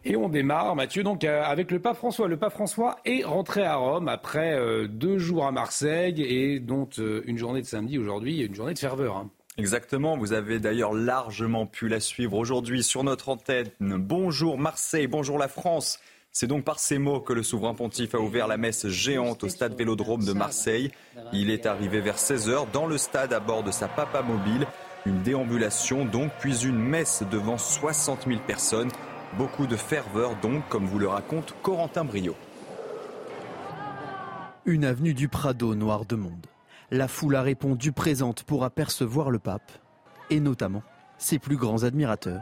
Et 0.07 0.15
on 0.15 0.29
démarre, 0.29 0.75
Mathieu, 0.75 1.01
donc 1.01 1.23
euh, 1.23 1.43
avec 1.43 1.71
le 1.71 1.79
pape 1.79 1.97
François. 1.97 2.27
Le 2.27 2.37
pape 2.37 2.53
François 2.53 2.99
est 3.05 3.23
rentré 3.23 3.63
à 3.63 3.75
Rome 3.75 4.07
après 4.07 4.87
deux 4.87 5.17
jours 5.17 5.47
à 5.47 5.51
Marseille 5.51 6.21
et 6.21 6.59
dont 6.59 6.85
une 6.85 7.37
journée 7.37 7.61
de 7.61 7.65
samedi 7.65 7.97
aujourd'hui, 7.97 8.41
une 8.41 8.53
journée 8.53 8.75
de 8.75 8.79
ferveur. 8.79 9.17
Hein. 9.17 9.31
Exactement, 9.57 10.17
vous 10.17 10.33
avez 10.33 10.59
d'ailleurs 10.59 10.93
largement 10.93 11.65
pu 11.65 11.87
la 11.87 12.01
suivre 12.01 12.33
aujourd'hui 12.33 12.83
sur 12.83 13.05
notre 13.05 13.29
antenne. 13.29 13.69
Bonjour 13.79 14.57
Marseille, 14.57 15.07
bonjour 15.07 15.39
la 15.39 15.47
France. 15.47 15.99
C'est 16.33 16.47
donc 16.47 16.65
par 16.65 16.77
ces 16.77 16.97
mots 16.97 17.21
que 17.21 17.31
le 17.31 17.41
souverain 17.41 17.73
pontife 17.73 18.15
a 18.15 18.19
ouvert 18.19 18.49
la 18.49 18.57
messe 18.57 18.89
géante 18.89 19.45
au 19.45 19.47
stade 19.47 19.73
Vélodrome 19.77 20.25
de 20.25 20.33
Marseille. 20.33 20.91
Il 21.31 21.49
est 21.49 21.65
arrivé 21.65 22.01
vers 22.01 22.17
16h 22.17 22.69
dans 22.73 22.85
le 22.85 22.97
stade 22.97 23.31
à 23.31 23.39
bord 23.39 23.63
de 23.63 23.71
sa 23.71 23.87
papa 23.87 24.21
mobile. 24.21 24.67
Une 25.05 25.21
déambulation 25.21 26.03
donc, 26.03 26.33
puis 26.41 26.65
une 26.65 26.77
messe 26.77 27.23
devant 27.31 27.57
60 27.57 28.25
000 28.27 28.41
personnes. 28.45 28.91
Beaucoup 29.37 29.67
de 29.67 29.77
ferveur 29.77 30.35
donc, 30.41 30.67
comme 30.67 30.85
vous 30.85 30.99
le 30.99 31.07
raconte 31.07 31.55
Corentin 31.61 32.03
Brio. 32.03 32.35
Une 34.65 34.83
avenue 34.83 35.13
du 35.13 35.29
Prado 35.29 35.75
noire 35.75 36.05
de 36.05 36.17
monde. 36.17 36.45
La 36.95 37.09
foule 37.09 37.35
a 37.35 37.41
répondu 37.41 37.91
présente 37.91 38.43
pour 38.43 38.63
apercevoir 38.63 39.29
le 39.29 39.37
pape, 39.37 39.69
et 40.29 40.39
notamment 40.39 40.81
ses 41.17 41.39
plus 41.39 41.57
grands 41.57 41.83
admirateurs, 41.83 42.41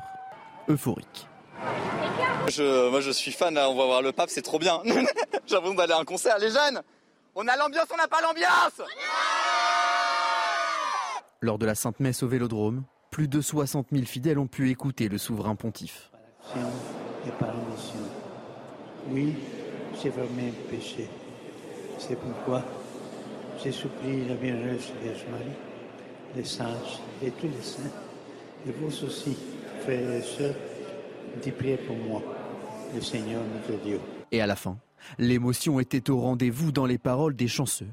euphoriques. 0.70 1.28
moi 1.60 3.02
je 3.02 3.10
suis 3.10 3.32
fan, 3.32 3.58
on 3.58 3.76
va 3.76 3.86
voir 3.86 4.04
le 4.04 4.12
pape, 4.12 4.30
c'est 4.30 4.44
trop 4.44 4.60
bien. 4.60 4.80
J'ai 4.86 5.56
l'impression 5.56 5.74
d'aller 5.74 5.94
à 5.94 5.98
un 5.98 6.06
concert, 6.06 6.38
les 6.38 6.52
jeunes 6.52 6.84
On 7.34 7.48
a 7.48 7.58
l'ambiance, 7.58 7.88
on 7.92 7.98
n'a 7.98 8.08
pas 8.08 8.22
l'ambiance 8.22 8.88
Lors 11.42 11.58
de 11.58 11.66
la 11.66 11.74
Sainte 11.74 12.00
Messe 12.00 12.22
au 12.22 12.28
Vélodrome, 12.28 12.84
plus 13.10 13.28
de 13.28 13.42
60 13.42 13.88
000 13.92 14.06
fidèles 14.06 14.38
ont 14.38 14.46
pu 14.46 14.70
écouter 14.70 15.10
le 15.10 15.18
souverain 15.18 15.56
pontife. 15.56 16.12
Oui, 19.10 19.36
j'ai 20.00 20.10
vraiment 20.10 20.52
péché. 20.70 21.10
C'est 21.98 22.20
pourquoi 22.20 22.62
je 23.64 23.72
supplie 23.72 24.26
la 24.28 24.36
Vierge 24.36 24.92
Vierge 25.02 25.26
Marie, 25.32 25.56
les 26.36 26.44
sages 26.44 27.00
et 27.24 27.32
tous 27.32 27.48
les 27.48 27.62
saints, 27.62 27.82
et 28.68 28.72
vous 28.72 29.06
aussi, 29.06 29.38
frères 29.82 30.12
et 30.12 30.22
sœurs, 30.22 30.56
d'y 31.42 31.52
prier 31.52 31.78
pour 31.78 31.96
moi, 31.98 32.22
le 32.94 33.02
Seigneur 33.02 33.42
notre 33.54 33.82
Dieu. 33.84 34.00
Et 34.32 34.42
à 34.42 34.48
la 34.48 34.56
fin, 34.56 34.78
l'émotion 35.18 35.80
était 35.80 36.10
au 36.10 36.20
rendez-vous 36.20 36.72
dans 36.72 36.86
les 36.86 36.98
paroles 36.98 37.36
des 37.36 37.48
chanceux 37.48 37.90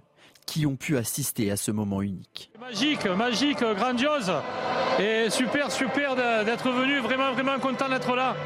qui 0.47 0.67
ont 0.67 0.77
pu 0.77 0.97
assister 0.97 1.51
à 1.51 1.57
ce 1.57 1.71
moment 1.71 2.03
unique. 2.03 2.51
Magique, 2.59 3.07
magique, 3.07 3.61
grandiose 3.61 4.33
et 4.99 5.31
super, 5.31 5.71
super 5.71 6.17
d'être 6.17 6.71
venu, 6.71 6.99
vraiment, 6.99 7.33
vraiment 7.33 7.59
content 7.59 7.89
d'être 7.89 8.15
là. 8.17 8.37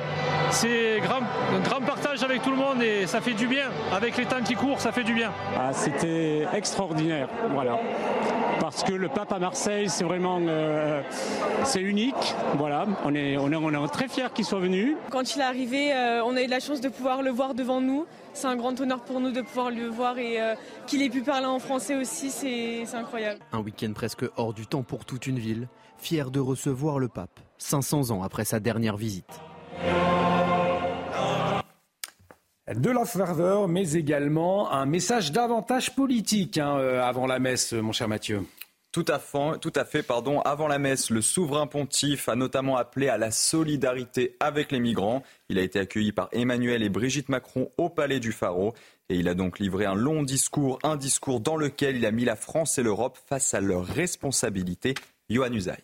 C'est 0.55 1.01
grand, 1.01 1.19
un 1.53 1.61
grand 1.69 1.81
partage 1.81 2.23
avec 2.23 2.41
tout 2.43 2.51
le 2.51 2.57
monde 2.57 2.81
et 2.81 3.09
ça 3.09 3.21
fait 3.21 3.33
du 3.33 3.49
bien. 3.49 3.71
Avec 3.93 4.17
les 4.17 4.25
temps 4.25 4.41
qui 4.41 4.55
courent, 4.55 4.81
ça 4.81 4.93
fait 4.93 5.03
du 5.03 5.13
bien. 5.13 5.33
Ah, 5.59 5.73
C'était 5.73 6.47
extraordinaire, 6.55 7.29
voilà. 7.53 7.77
Parce 8.61 8.85
que 8.85 8.93
le 8.93 9.09
pape 9.09 9.33
à 9.33 9.41
Marseille, 9.41 9.89
c'est 9.89 10.05
vraiment 10.05 10.39
euh, 10.41 11.03
c'est 11.65 11.81
unique. 11.81 12.35
Voilà, 12.57 12.87
on 13.05 13.13
est, 13.17 13.37
on 13.37 13.51
est, 13.51 13.57
on 13.57 13.85
est 13.85 13.89
très 13.89 14.07
fiers 14.07 14.29
qu'il 14.33 14.45
soit 14.45 14.61
venu. 14.61 14.97
Quand 15.11 15.35
il 15.35 15.41
est 15.41 15.45
arrivé, 15.45 15.93
euh, 15.93 16.23
on 16.25 16.37
a 16.37 16.43
eu 16.43 16.47
la 16.47 16.61
chance 16.61 16.81
de 16.81 16.89
pouvoir 16.89 17.23
le 17.23 17.31
voir 17.31 17.55
devant 17.55 17.81
nous. 17.81 18.07
C'est 18.33 18.47
un 18.47 18.55
grand 18.57 18.81
honneur 18.81 19.01
pour 19.01 19.19
nous 19.21 19.33
de 19.33 19.43
pouvoir 19.43 19.73
le 19.73 19.89
voir 19.89 20.19
et 20.19 20.41
euh, 20.41 20.55
qu'il 20.87 21.03
ait 21.03 21.11
pu 21.11 21.23
parler 21.23 21.47
en 21.47 21.59
français 21.59 21.97
aussi, 21.97 22.31
c'est 22.31 22.85
incroyable. 22.95 23.41
Un 23.53 23.59
week-end 23.59 23.93
presque 23.93 24.25
hors 24.37 24.55
du 24.55 24.69
temps 24.69 24.85
pour 24.85 25.05
toute 25.05 25.27
une 25.27 25.41
ville 25.41 25.67
fier 25.99 26.31
de 26.31 26.39
recevoir 26.39 27.01
le 27.01 27.09
pape, 27.09 27.41
500 27.59 28.13
ans 28.13 28.23
après 28.23 28.45
sa 28.45 28.61
dernière 28.61 28.97
visite. 28.97 29.41
De 32.73 32.91
la 32.91 33.05
ferveur, 33.05 33.69
mais 33.69 33.93
également 33.93 34.73
un 34.73 34.87
message 34.87 35.33
davantage 35.33 35.95
politique 35.95 36.57
hein, 36.57 36.79
euh, 36.79 37.03
avant 37.03 37.27
la 37.27 37.39
messe, 37.39 37.75
mon 37.75 37.93
cher 37.93 38.09
Mathieu. 38.09 38.43
Tout 38.91 39.05
à, 39.09 39.19
fait, 39.19 39.59
tout 39.61 39.73
à 39.75 39.85
fait, 39.85 40.03
pardon. 40.03 40.41
Avant 40.41 40.67
la 40.67 40.79
messe, 40.79 41.11
le 41.11 41.21
souverain 41.21 41.67
pontife 41.67 42.27
a 42.29 42.37
notamment 42.37 42.79
appelé 42.79 43.09
à 43.09 43.19
la 43.19 43.31
solidarité 43.31 44.35
avec 44.41 44.73
les 44.73 44.81
migrants. 44.81 45.23
Il 45.51 45.59
a 45.59 45.63
été 45.63 45.79
accueilli 45.79 46.13
par 46.13 46.29
Emmanuel 46.33 46.83
et 46.83 46.89
Brigitte 46.89 47.29
Macron 47.29 47.71
au 47.77 47.91
Palais 47.91 48.21
du 48.21 48.33
Pharaon. 48.33 48.73
Et 49.11 49.17
il 49.17 49.29
a 49.29 49.35
donc 49.35 49.59
livré 49.59 49.85
un 49.85 49.95
long 49.95 50.23
discours, 50.23 50.79
un 50.85 50.97
discours 50.97 51.41
dans 51.41 51.57
lequel 51.57 51.97
il 51.97 52.07
a 52.07 52.13
mis 52.13 52.25
la 52.25 52.37
France 52.37 52.79
et 52.79 52.83
l'Europe 52.83 53.19
face 53.29 53.53
à 53.53 53.61
leurs 53.61 53.85
responsabilités. 53.85 54.95
Johan 55.29 55.53
Usaï. 55.53 55.83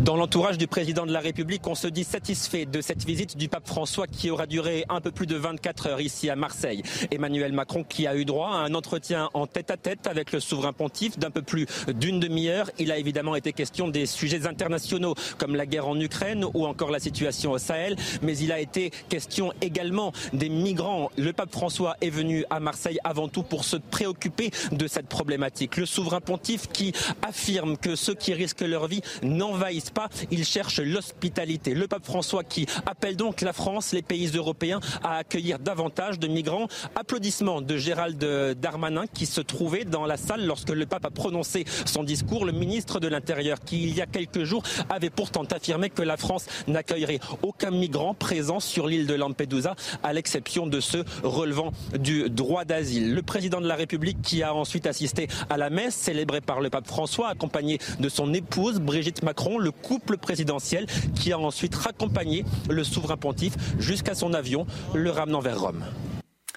Dans 0.00 0.16
l'entourage 0.16 0.58
du 0.58 0.66
président 0.66 1.06
de 1.06 1.12
la 1.12 1.20
République, 1.20 1.66
on 1.68 1.76
se 1.76 1.86
dit 1.86 2.02
satisfait 2.02 2.66
de 2.66 2.80
cette 2.80 3.04
visite 3.04 3.36
du 3.36 3.48
pape 3.48 3.66
François 3.66 4.08
qui 4.08 4.28
aura 4.28 4.46
duré 4.46 4.84
un 4.88 5.00
peu 5.00 5.12
plus 5.12 5.26
de 5.26 5.36
24 5.36 5.86
heures 5.86 6.00
ici 6.00 6.28
à 6.28 6.36
Marseille. 6.36 6.82
Emmanuel 7.12 7.52
Macron 7.52 7.84
qui 7.84 8.08
a 8.08 8.16
eu 8.16 8.24
droit 8.24 8.48
à 8.48 8.56
un 8.56 8.74
entretien 8.74 9.30
en 9.34 9.46
tête-à-tête 9.46 10.08
avec 10.08 10.32
le 10.32 10.40
souverain 10.40 10.72
pontife 10.72 11.16
d'un 11.16 11.30
peu 11.30 11.42
plus 11.42 11.66
d'une 11.86 12.18
demi-heure. 12.18 12.70
Il 12.78 12.90
a 12.90 12.98
évidemment 12.98 13.36
été 13.36 13.52
question 13.52 13.86
des 13.86 14.06
sujets 14.06 14.46
internationaux 14.46 15.14
comme 15.38 15.54
la 15.54 15.64
guerre 15.64 15.86
en 15.86 15.98
Ukraine 15.98 16.44
ou 16.54 16.66
encore 16.66 16.90
la 16.90 17.00
situation 17.00 17.52
au 17.52 17.58
Sahel, 17.58 17.96
mais 18.20 18.36
il 18.36 18.50
a 18.50 18.58
été 18.58 18.90
question 19.08 19.52
également 19.60 20.12
des 20.32 20.48
migrants. 20.48 21.10
Le 21.16 21.32
pape 21.32 21.52
François 21.52 21.96
est 22.00 22.10
venu 22.10 22.44
à 22.50 22.58
Marseille 22.58 22.98
avant 23.04 23.28
tout 23.28 23.44
pour 23.44 23.64
se 23.64 23.76
préoccuper 23.76 24.50
de 24.72 24.88
cette 24.88 25.06
problématique. 25.06 25.76
Le 25.76 25.86
souverain 25.86 26.20
pontife 26.20 26.66
qui 26.72 26.92
affirme 27.22 27.76
que 27.76 27.94
ceux 27.94 28.14
qui 28.14 28.34
risquent 28.34 28.62
leur 28.62 28.88
vie 28.88 29.02
n'envahissent 29.22 29.83
pas, 29.90 30.08
il 30.30 30.44
cherche 30.44 30.80
l'hospitalité. 30.80 31.74
Le 31.74 31.88
pape 31.88 32.04
François 32.04 32.44
qui 32.44 32.66
appelle 32.86 33.16
donc 33.16 33.40
la 33.40 33.52
France, 33.52 33.92
les 33.92 34.02
pays 34.02 34.30
européens 34.34 34.80
à 35.02 35.16
accueillir 35.16 35.58
davantage 35.58 36.18
de 36.18 36.28
migrants. 36.28 36.68
Applaudissements 36.94 37.60
de 37.60 37.76
Gérald 37.76 38.22
Darmanin 38.60 39.06
qui 39.06 39.26
se 39.26 39.40
trouvait 39.40 39.84
dans 39.84 40.06
la 40.06 40.16
salle 40.16 40.46
lorsque 40.46 40.70
le 40.70 40.86
pape 40.86 41.04
a 41.04 41.10
prononcé 41.10 41.64
son 41.84 42.04
discours. 42.04 42.44
Le 42.44 42.52
ministre 42.52 43.00
de 43.00 43.08
l'Intérieur 43.08 43.60
qui, 43.60 43.82
il 43.82 43.94
y 43.94 44.00
a 44.00 44.06
quelques 44.06 44.44
jours, 44.44 44.62
avait 44.88 45.10
pourtant 45.10 45.44
affirmé 45.44 45.90
que 45.90 46.02
la 46.02 46.16
France 46.16 46.46
n'accueillerait 46.66 47.20
aucun 47.42 47.70
migrant 47.70 48.14
présent 48.14 48.60
sur 48.60 48.86
l'île 48.86 49.06
de 49.06 49.14
Lampedusa, 49.14 49.74
à 50.02 50.12
l'exception 50.12 50.66
de 50.66 50.80
ceux 50.80 51.04
relevant 51.22 51.72
du 51.98 52.28
droit 52.30 52.64
d'asile. 52.64 53.14
Le 53.14 53.22
président 53.22 53.60
de 53.60 53.66
la 53.66 53.76
République 53.76 54.20
qui 54.22 54.42
a 54.42 54.54
ensuite 54.54 54.86
assisté 54.86 55.28
à 55.50 55.56
la 55.56 55.70
messe 55.70 55.94
célébrée 55.94 56.40
par 56.40 56.60
le 56.60 56.70
pape 56.70 56.86
François, 56.86 57.28
accompagné 57.28 57.78
de 58.00 58.08
son 58.08 58.32
épouse 58.34 58.80
Brigitte 58.80 59.22
Macron, 59.22 59.58
couple 59.82 60.16
présidentiel 60.16 60.86
qui 61.14 61.32
a 61.32 61.38
ensuite 61.38 61.74
raccompagné 61.74 62.44
le 62.68 62.84
souverain 62.84 63.16
pontife 63.16 63.56
jusqu'à 63.78 64.14
son 64.14 64.34
avion, 64.34 64.66
le 64.94 65.10
ramenant 65.10 65.40
vers 65.40 65.60
Rome. 65.60 65.84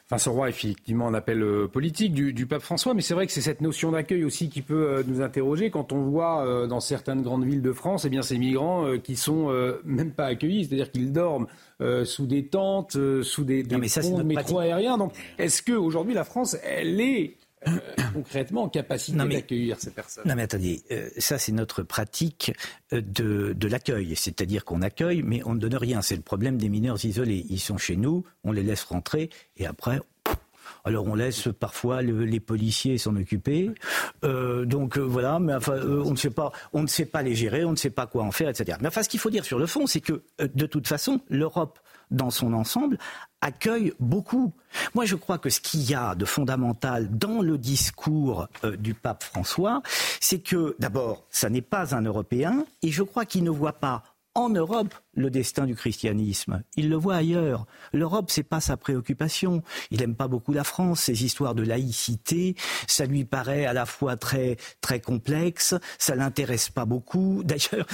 Enfin, 0.09 0.31
roi, 0.31 0.47
effectivement, 0.47 1.07
un 1.07 1.13
appel 1.13 1.43
euh, 1.43 1.67
politique 1.67 2.13
du, 2.13 2.47
pape 2.47 2.61
François, 2.61 2.93
mais 2.93 3.01
c'est 3.01 3.13
vrai 3.13 3.27
que 3.27 3.33
c'est 3.33 3.41
cette 3.41 3.59
notion 3.59 3.91
d'accueil 3.91 4.23
aussi 4.23 4.49
qui 4.49 4.61
peut 4.61 4.87
euh, 4.87 5.03
nous 5.05 5.21
interroger 5.21 5.69
quand 5.69 5.91
on 5.91 6.03
voit 6.03 6.45
euh, 6.45 6.65
dans 6.65 6.79
certaines 6.79 7.21
grandes 7.21 7.43
villes 7.43 7.61
de 7.61 7.73
France, 7.73 8.05
eh 8.05 8.09
bien, 8.09 8.21
ces 8.21 8.37
migrants 8.37 8.85
qui 9.03 9.17
sont 9.17 9.49
même 9.83 10.11
pas 10.11 10.27
accueillis, 10.27 10.65
c'est-à-dire 10.65 10.91
qu'ils 10.91 11.11
dorment 11.11 11.47
sous 12.05 12.25
des 12.25 12.47
tentes, 12.47 12.97
sous 13.21 13.43
des, 13.43 13.63
des 13.63 13.75
ponts 13.75 14.17
de 14.17 14.23
métro 14.23 14.59
aérien. 14.59 14.97
Donc, 14.97 15.11
est-ce 15.37 15.61
que 15.61 15.73
aujourd'hui 15.73 16.13
la 16.13 16.23
France, 16.23 16.57
elle 16.63 17.01
est 17.01 17.35
euh, 17.67 17.71
concrètement 18.13 18.63
en 18.63 18.69
capacité 18.69 19.17
d'accueillir 19.17 19.79
ces 19.79 19.89
personnes. 19.89 20.23
Non 20.27 20.35
mais 20.35 20.43
attendez, 20.43 20.83
euh, 20.91 21.09
ça 21.17 21.39
c'est 21.39 21.51
notre 21.51 21.81
pratique 21.81 22.53
euh, 22.93 23.01
de, 23.01 23.53
de 23.53 23.67
l'accueil, 23.67 24.15
c'est-à-dire 24.15 24.63
qu'on 24.63 24.83
accueille 24.83 25.23
mais 25.23 25.41
on 25.43 25.55
ne 25.55 25.59
donne 25.59 25.75
rien. 25.75 26.03
C'est 26.03 26.15
le 26.15 26.21
problème 26.21 26.57
des 26.57 26.69
mineurs 26.69 27.03
isolés. 27.03 27.45
Ils 27.49 27.59
sont 27.59 27.77
chez 27.77 27.95
nous, 27.95 28.23
on 28.43 28.51
les 28.51 28.61
laisse 28.61 28.83
rentrer 28.83 29.31
et 29.57 29.65
après 29.65 29.99
alors 30.85 31.07
on 31.07 31.15
laisse 31.15 31.49
parfois 31.59 32.01
les 32.01 32.39
policiers 32.39 32.97
s'en 32.97 33.15
occuper. 33.15 33.71
donc 34.21 34.97
voilà, 34.97 35.39
mais 35.39 35.53
enfin, 35.55 35.79
on 35.81 36.11
ne 36.11 36.15
sait 36.15 36.29
pas, 36.29 36.51
on 36.71 36.81
ne 36.81 36.87
sait 36.87 37.05
pas 37.05 37.23
les 37.23 37.35
gérer, 37.35 37.65
on 37.65 37.71
ne 37.71 37.75
sait 37.77 37.89
pas 37.89 38.05
quoi 38.05 38.23
en 38.23 38.31
faire, 38.31 38.49
etc. 38.49 38.77
Mais 38.81 38.87
enfin, 38.87 39.03
ce 39.03 39.09
qu'il 39.09 39.19
faut 39.19 39.29
dire 39.29 39.43
sur 39.43 39.59
le 39.59 39.65
fond, 39.65 39.85
c'est 39.85 39.99
que 39.99 40.23
de 40.39 40.65
toute 40.65 40.87
façon, 40.87 41.19
l'Europe 41.29 41.79
dans 42.11 42.29
son 42.29 42.53
ensemble, 42.53 42.97
accueille 43.41 43.93
beaucoup. 43.99 44.53
Moi, 44.95 45.05
je 45.05 45.15
crois 45.15 45.37
que 45.37 45.49
ce 45.49 45.59
qu'il 45.59 45.89
y 45.89 45.93
a 45.93 46.15
de 46.15 46.25
fondamental 46.25 47.07
dans 47.09 47.41
le 47.41 47.57
discours 47.57 48.47
euh, 48.63 48.75
du 48.77 48.93
pape 48.93 49.23
François, 49.23 49.81
c'est 50.19 50.39
que, 50.39 50.75
d'abord, 50.79 51.25
ça 51.29 51.49
n'est 51.49 51.61
pas 51.61 51.95
un 51.95 52.01
Européen, 52.01 52.65
et 52.81 52.89
je 52.89 53.03
crois 53.03 53.25
qu'il 53.25 53.43
ne 53.43 53.49
voit 53.49 53.73
pas 53.73 54.03
en 54.37 54.49
Europe 54.49 54.93
le 55.15 55.31
destin 55.31 55.65
du 55.65 55.75
christianisme. 55.75 56.61
Il 56.75 56.89
le 56.89 56.95
voit 56.95 57.15
ailleurs. 57.15 57.65
L'Europe, 57.91 58.29
c'est 58.29 58.43
pas 58.43 58.61
sa 58.61 58.77
préoccupation. 58.77 59.63
Il 59.89 60.03
aime 60.03 60.15
pas 60.15 60.27
beaucoup 60.27 60.53
la 60.53 60.63
France. 60.63 61.01
Ces 61.01 61.25
histoires 61.25 61.55
de 61.55 61.63
laïcité, 61.63 62.55
ça 62.85 63.05
lui 63.05 63.25
paraît 63.25 63.65
à 63.65 63.73
la 63.73 63.87
fois 63.87 64.15
très 64.15 64.57
très 64.79 65.01
complexe. 65.01 65.73
Ça 65.97 66.15
l'intéresse 66.15 66.69
pas 66.69 66.85
beaucoup. 66.85 67.41
D'ailleurs, 67.45 67.87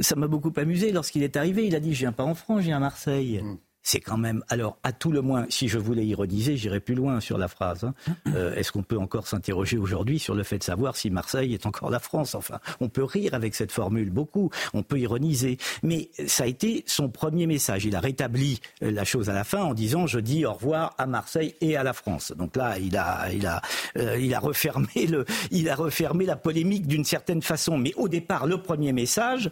ça 0.00 0.14
m'a 0.14 0.28
beaucoup 0.28 0.52
amusé 0.56 0.92
lorsqu'il 0.92 1.24
est 1.24 1.36
arrivé. 1.36 1.66
Il 1.66 1.74
a 1.74 1.80
dit, 1.80 1.94
je 1.94 2.00
viens 2.00 2.12
pas 2.12 2.24
en 2.24 2.36
France, 2.36 2.60
je 2.60 2.66
viens 2.66 2.76
à 2.76 2.80
Marseille. 2.80 3.40
Mm 3.42 3.58
c'est 3.88 4.00
quand 4.00 4.18
même. 4.18 4.44
Alors, 4.50 4.76
à 4.82 4.92
tout 4.92 5.10
le 5.10 5.22
moins, 5.22 5.46
si 5.48 5.66
je 5.66 5.78
voulais 5.78 6.04
ironiser, 6.04 6.58
j'irais 6.58 6.78
plus 6.78 6.94
loin 6.94 7.20
sur 7.20 7.38
la 7.38 7.48
phrase. 7.48 7.84
Hein. 7.84 7.94
Euh, 8.34 8.54
est-ce 8.56 8.72
qu'on 8.72 8.82
peut 8.82 8.98
encore 8.98 9.26
s'interroger 9.26 9.78
aujourd'hui 9.78 10.18
sur 10.18 10.34
le 10.34 10.42
fait 10.42 10.58
de 10.58 10.62
savoir 10.62 10.96
si 10.96 11.08
Marseille 11.08 11.54
est 11.54 11.64
encore 11.64 11.88
la 11.88 11.98
France? 11.98 12.34
Enfin, 12.34 12.58
on 12.78 12.90
peut 12.90 13.02
rire 13.02 13.32
avec 13.32 13.54
cette 13.54 13.72
formule, 13.72 14.10
beaucoup. 14.10 14.50
On 14.74 14.82
peut 14.82 14.98
ironiser. 14.98 15.56
Mais 15.82 16.10
ça 16.26 16.44
a 16.44 16.46
été 16.46 16.84
son 16.86 17.08
premier 17.08 17.46
message. 17.46 17.86
Il 17.86 17.96
a 17.96 18.00
rétabli 18.00 18.60
euh, 18.82 18.90
la 18.90 19.04
chose 19.04 19.30
à 19.30 19.32
la 19.32 19.44
fin 19.44 19.62
en 19.62 19.72
disant 19.72 20.06
Je 20.06 20.18
dis 20.18 20.44
au 20.44 20.52
revoir 20.52 20.94
à 20.98 21.06
Marseille 21.06 21.54
et 21.62 21.76
à 21.76 21.82
la 21.82 21.94
France. 21.94 22.32
Donc 22.36 22.54
là, 22.54 22.78
il 22.78 22.96
a, 22.98 23.32
il 23.32 23.46
a, 23.46 23.62
euh, 23.96 24.18
il 24.18 24.34
a, 24.34 24.40
refermé, 24.40 25.06
le, 25.08 25.24
il 25.50 25.70
a 25.70 25.74
refermé 25.74 26.26
la 26.26 26.36
polémique 26.36 26.86
d'une 26.86 27.04
certaine 27.04 27.40
façon. 27.40 27.78
Mais 27.78 27.94
au 27.94 28.08
départ, 28.08 28.46
le 28.46 28.58
premier 28.58 28.92
message, 28.92 29.48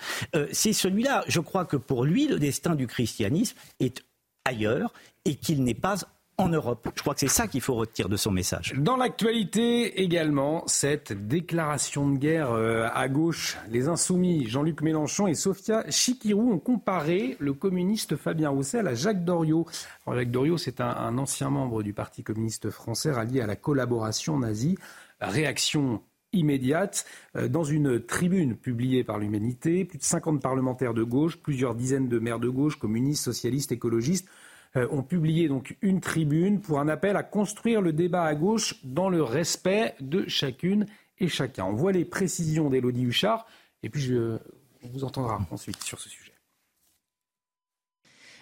c'est 0.52 0.74
celui-là. 0.74 1.24
Je 1.28 1.40
crois 1.40 1.64
que 1.64 1.78
pour 1.78 2.04
lui, 2.04 2.28
le 2.28 2.38
destin 2.38 2.74
du 2.74 2.86
christianisme 2.86 3.56
est 3.80 4.04
ailleurs 4.47 4.93
et 5.24 5.35
qu'il 5.35 5.64
n'est 5.64 5.74
pas 5.74 5.97
en 6.39 6.48
Europe. 6.48 6.89
Je 6.94 7.01
crois 7.01 7.14
que 7.14 7.20
c'est 7.20 7.28
ça 7.28 7.47
qu'il 7.47 7.62
faut 7.62 7.74
retirer 7.74 8.09
de 8.09 8.16
son 8.16 8.31
message. 8.31 8.74
Dans 8.77 8.97
l'actualité 8.97 10.02
également, 10.02 10.64
cette 10.66 11.12
déclaration 11.28 12.10
de 12.10 12.18
guerre 12.18 12.52
euh, 12.52 12.89
à 12.93 13.09
gauche, 13.09 13.56
les 13.70 13.89
insoumis 13.89 14.47
Jean-Luc 14.47 14.82
Mélenchon 14.82 15.27
et 15.27 15.35
Sofia 15.35 15.85
Chikirou 15.90 16.52
ont 16.52 16.59
comparé 16.59 17.36
le 17.39 17.55
communiste 17.55 18.16
Fabien 18.16 18.51
Roussel 18.51 18.86
à 18.86 18.94
Jacques 18.94 19.24
Doriot. 19.24 19.66
Jacques 20.06 20.31
Doriot, 20.31 20.59
c'est 20.59 20.81
un, 20.81 21.16
ancien 21.16 21.48
membre 21.48 21.82
du 21.82 21.94
Parti 21.94 22.23
communiste 22.23 22.70
français 22.70 23.12
rallié 23.12 23.40
à 23.40 23.47
la 23.47 23.56
collaboration 23.56 24.39
nazie. 24.39 24.77
Réaction 25.20 26.02
immédiate 26.36 27.06
euh, 27.36 27.48
dans 27.48 27.64
une 27.64 28.00
tribune 28.00 28.56
publiée 28.56 29.04
par 29.04 29.18
l'Humanité. 29.18 29.84
Plus 29.84 29.98
de 29.98 30.04
50 30.04 30.40
parlementaires 30.40 30.94
de 30.94 31.02
gauche, 31.02 31.36
plusieurs 31.36 31.74
dizaines 31.74 32.08
de 32.08 32.18
maires 32.18 32.40
de 32.40 32.48
gauche, 32.48 32.76
communistes, 32.78 33.24
socialistes, 33.24 33.72
écologistes, 33.72 34.28
euh, 34.76 34.86
ont 34.90 35.02
publié 35.02 35.48
donc 35.48 35.76
une 35.82 36.00
tribune 36.00 36.60
pour 36.60 36.80
un 36.80 36.88
appel 36.88 37.16
à 37.16 37.22
construire 37.22 37.80
le 37.80 37.92
débat 37.92 38.24
à 38.24 38.34
gauche 38.34 38.76
dans 38.84 39.08
le 39.08 39.22
respect 39.22 39.94
de 40.00 40.24
chacune 40.28 40.86
et 41.18 41.28
chacun. 41.28 41.64
On 41.64 41.72
voit 41.72 41.92
les 41.92 42.04
précisions 42.04 42.68
d'Élodie 42.68 43.04
Huchard 43.04 43.46
et 43.82 43.88
puis 43.88 44.02
je, 44.02 44.38
on 44.84 44.88
vous 44.88 45.04
entendra 45.04 45.40
ensuite 45.50 45.82
sur 45.82 45.98
ce 45.98 46.08
sujet. 46.08 46.35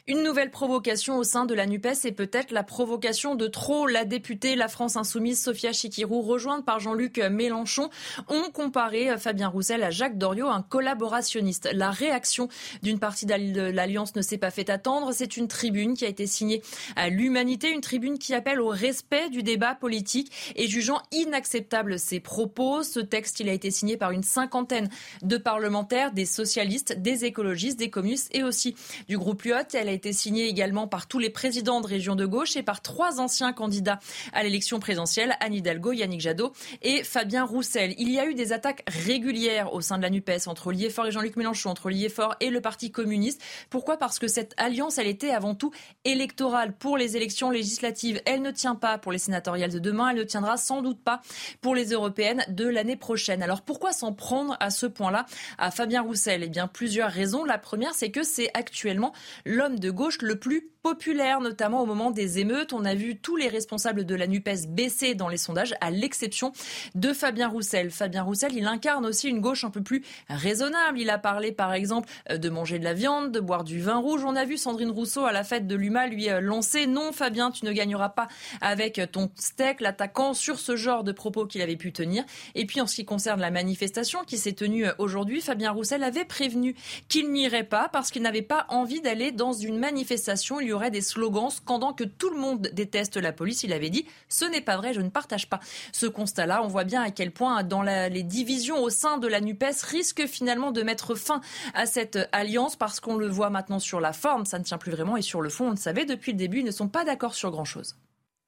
Une 0.07 0.23
nouvelle 0.23 0.51
provocation 0.51 1.17
au 1.17 1.25
sein 1.25 1.47
de 1.47 1.55
la 1.55 1.65
NUPES 1.65 2.05
et 2.05 2.13
peut-être 2.13 2.51
la 2.51 2.63
provocation 2.63 3.37
de 3.37 3.47
trop. 3.47 3.87
La 3.87 4.05
députée 4.05 4.55
La 4.55 4.69
France 4.69 4.97
Insoumise 4.97 5.43
Sophia 5.43 5.73
Chikirou, 5.73 6.21
rejointe 6.21 6.63
par 6.67 6.79
Jean-Luc 6.79 7.17
Mélenchon, 7.17 7.89
ont 8.29 8.51
comparé 8.53 9.17
Fabien 9.17 9.49
Roussel 9.49 9.83
à 9.83 9.89
Jacques 9.89 10.19
Doriot, 10.19 10.49
un 10.49 10.61
collaborationniste. 10.61 11.71
La 11.73 11.91
réaction 11.91 12.51
d'une 12.83 12.99
partie 12.99 13.25
de 13.25 13.63
l'Alliance 13.63 14.15
ne 14.15 14.21
s'est 14.21 14.37
pas 14.37 14.51
fait 14.51 14.69
attendre. 14.69 15.13
C'est 15.15 15.39
une 15.39 15.49
tribune 15.49 15.95
qui 15.95 16.05
a 16.05 16.09
été 16.09 16.27
signée 16.27 16.61
à 16.97 17.09
l'Humanité, 17.09 17.71
une 17.71 17.81
tribune 17.81 18.19
qui 18.19 18.35
appelle 18.35 18.61
au 18.61 18.69
respect 18.69 19.31
du 19.31 19.43
débat 19.43 19.75
politique 19.75 20.31
et 20.55 20.69
jugeant 20.69 21.01
inacceptable 21.13 21.99
ses 21.99 22.21
propos. 22.21 22.83
Ce 22.83 23.01
texte, 23.01 23.41
il 23.41 23.49
a 23.49 23.55
été 23.55 23.71
signé 23.71 23.97
par 23.97 24.11
une 24.11 24.23
cinquantaine 24.23 24.91
de 25.23 25.39
parlementaires, 25.39 26.13
des 26.13 26.27
socialistes, 26.27 26.93
des 27.01 27.25
écologistes, 27.25 27.79
des 27.79 27.89
communistes 27.89 28.29
et 28.35 28.43
aussi 28.43 28.77
du 29.09 29.17
groupe 29.17 29.45
Lyot. 29.45 29.55
Été 29.95 30.13
signé 30.13 30.47
également 30.47 30.87
par 30.87 31.07
tous 31.07 31.19
les 31.19 31.31
présidents 31.31 31.81
de 31.81 31.87
régions 31.87 32.17
de 32.17 32.27
gauche 32.27 32.57
et 32.57 32.63
par 32.63 32.83
trois 32.83 33.21
anciens 33.21 33.53
candidats 33.53 33.99
à 34.33 34.43
l'élection 34.43 34.81
présidentielle, 34.81 35.37
Anne 35.41 35.55
Hidalgo, 35.55 35.93
Yannick 35.93 36.21
Jadot 36.21 36.53
et 36.83 37.03
Fabien 37.05 37.45
Roussel. 37.45 37.95
Il 37.99 38.11
y 38.11 38.19
a 38.19 38.27
eu 38.27 38.35
des 38.35 38.53
attaques 38.53 38.83
régulières 38.87 39.73
au 39.73 39.81
sein 39.81 39.97
de 39.97 40.03
la 40.03 40.11
NUPES 40.11 40.47
entre 40.47 40.73
Liéfort 40.73 41.07
et 41.07 41.11
Jean-Luc 41.13 41.37
Mélenchon, 41.37 41.71
entre 41.71 41.89
Liéfort 41.89 42.35
et 42.41 42.51
le 42.51 42.61
Parti 42.61 42.91
communiste. 42.91 43.41
Pourquoi? 43.71 43.97
Parce 43.97 44.19
que 44.19 44.29
cette 44.29 44.55
alliance, 44.57 44.99
elle 44.99 45.07
était 45.07 45.31
avant 45.31 45.55
tout 45.55 45.71
électorale 46.05 46.75
pour 46.77 46.99
les 46.99 47.17
élections 47.17 47.51
législatives. 47.51 48.21
Elle 48.27 48.43
ne 48.43 48.51
tient 48.51 48.75
pas 48.75 48.99
pour 48.99 49.13
les 49.13 49.19
sénatoriales 49.19 49.71
de 49.71 49.79
demain, 49.79 50.11
elle 50.11 50.19
ne 50.19 50.25
tiendra 50.25 50.57
sans 50.57 50.83
doute 50.83 51.01
pas 51.03 51.21
pour 51.61 51.75
les 51.75 51.93
européennes 51.93 52.45
de 52.49 52.67
l'année 52.67 52.97
prochaine. 52.97 53.43
Alors 53.43 53.63
pourquoi 53.63 53.93
s'en 53.93 54.13
prendre 54.13 54.57
à 54.61 54.71
ce 54.71 54.87
point-là 54.87 55.27
à 55.59 55.71
Fabien 55.71 56.03
Roussel? 56.03 56.43
Eh 56.43 56.49
bien, 56.49 56.67
plusieurs 56.67 57.11
raisons. 57.11 57.45
La 57.45 57.59
première, 57.59 57.95
c'est 57.95 58.11
que 58.11 58.23
c'est 58.23 58.51
actuellement 58.55 59.13
l'homme 59.45 59.79
de 59.79 59.84
gauche 59.91 60.19
le 60.23 60.39
plus 60.39 60.71
populaire, 60.85 61.41
notamment 61.41 61.81
au 61.81 61.87
moment 61.87 62.11
des 62.11 62.41
émeutes. 62.41 62.75
On 62.75 62.85
a 62.85 62.95
vu 62.95 63.17
tous 63.17 63.37
les 63.37 63.49
responsables 63.49 64.05
de 64.05 64.15
la 64.15 64.27
NUPES 64.27 64.69
baisser 64.69 65.15
dans 65.15 65.29
les 65.29 65.39
sondages, 65.39 65.75
à 65.81 65.91
l'exception 65.91 66.53
de 66.95 67.15
Fabien 67.15 67.49
Roussel. 67.49 67.91
Fabien 67.91 68.23
Roussel, 68.23 68.53
il 68.55 68.67
incarne 68.67 69.07
aussi 69.07 69.31
une 69.31 69.41
gauche 69.41 69.65
un 69.65 69.71
peu 69.71 69.83
plus 69.83 70.05
raisonnable. 70.29 71.01
Il 71.01 71.09
a 71.09 71.17
parlé, 71.17 71.53
par 71.53 71.73
exemple, 71.73 72.11
euh, 72.31 72.37
de 72.37 72.51
manger 72.51 72.79
de 72.79 72.85
la 72.85 72.93
viande, 72.93 73.33
de 73.33 73.41
boire 73.41 73.65
du 73.65 73.81
vin 73.81 73.97
rouge. 73.97 74.25
On 74.27 74.37
a 74.37 74.45
vu 74.45 74.59
Sandrine 74.59 74.91
Rousseau 74.91 75.25
à 75.25 75.33
la 75.33 75.43
fête 75.43 75.67
de 75.67 75.75
l'UMA 75.75 76.07
lui 76.07 76.29
euh, 76.29 76.43
lancer 76.43 76.87
Non, 76.87 77.13
Fabien, 77.13 77.51
tu 77.51 77.65
ne 77.65 77.73
gagneras 77.73 78.11
pas 78.11 78.29
avec 78.61 79.01
ton 79.11 79.31
steak, 79.37 79.81
l'attaquant 79.81 80.35
sur 80.35 80.59
ce 80.59 80.77
genre 80.77 81.03
de 81.03 81.13
propos 81.13 81.47
qu'il 81.47 81.63
avait 81.63 81.77
pu 81.77 81.93
tenir. 81.93 82.25
Et 82.55 82.67
puis, 82.67 82.83
en 82.83 82.87
ce 82.87 82.97
qui 82.97 83.07
concerne 83.07 83.41
la 83.41 83.51
manifestation 83.51 84.23
qui 84.27 84.37
s'est 84.37 84.53
tenue 84.53 84.87
euh, 84.87 84.93
aujourd'hui, 84.99 85.41
Fabien 85.41 85.71
Roussel 85.71 86.05
avait 86.05 86.27
prévenu 86.27 86.77
qu'il 87.09 87.33
n'irait 87.33 87.65
pas 87.65 87.89
parce 87.89 88.11
qu'il 88.11 88.21
n'avait 88.21 88.43
pas 88.43 88.67
envie 88.69 89.01
d'aller 89.01 89.33
dans 89.33 89.55
une 89.55 89.74
manifestation 89.79 90.61
y 90.61 90.73
aurait 90.73 90.91
des 90.91 91.01
slogans 91.01 91.51
scandant 91.51 91.93
que 91.93 92.05
tout 92.05 92.31
le 92.31 92.39
monde 92.39 92.71
déteste 92.73 93.17
la 93.17 93.33
police. 93.33 93.63
Il 93.63 93.73
avait 93.73 93.91
dit 93.91 94.07
ce 94.29 94.45
n'est 94.45 94.61
pas 94.61 94.77
vrai, 94.77 94.95
je 94.95 95.01
ne 95.01 95.09
partage 95.09 95.49
pas 95.49 95.61
ce 95.93 96.07
constat-là. 96.07 96.63
On 96.65 96.69
voit 96.69 96.85
bien 96.85 97.03
à 97.03 97.11
quel 97.11 97.31
point 97.31 97.63
dans 97.63 97.83
les 97.83 98.23
divisions 98.23 98.83
au 98.83 98.91
sein 98.91 99.19
de 99.19 99.29
la 99.29 99.41
NUPES 99.41 99.83
risquent 99.83 100.27
finalement 100.27 100.73
de 100.73 100.83
mettre 100.83 101.15
fin 101.15 101.41
à 101.75 101.87
cette 101.87 102.19
alliance 102.33 102.77
parce 102.77 103.01
qu'on 103.01 103.17
le 103.17 103.29
voit 103.29 103.51
maintenant 103.51 103.79
sur 103.79 104.01
la 104.01 104.13
forme, 104.13 104.47
ça 104.47 104.59
ne 104.59 104.65
tient 104.65 104.79
plus 104.79 104.93
vraiment 104.93 105.17
et 105.17 105.23
sur 105.23 105.41
le 105.41 105.51
fond, 105.51 105.69
on 105.69 105.71
le 105.71 105.77
savait 105.77 106.05
depuis 106.05 106.33
le 106.33 106.39
début, 106.39 106.59
ils 106.59 106.65
ne 106.65 106.71
sont 106.71 106.89
pas 106.89 107.05
d'accord 107.05 107.35
sur 107.35 107.51
grand-chose. 107.51 107.97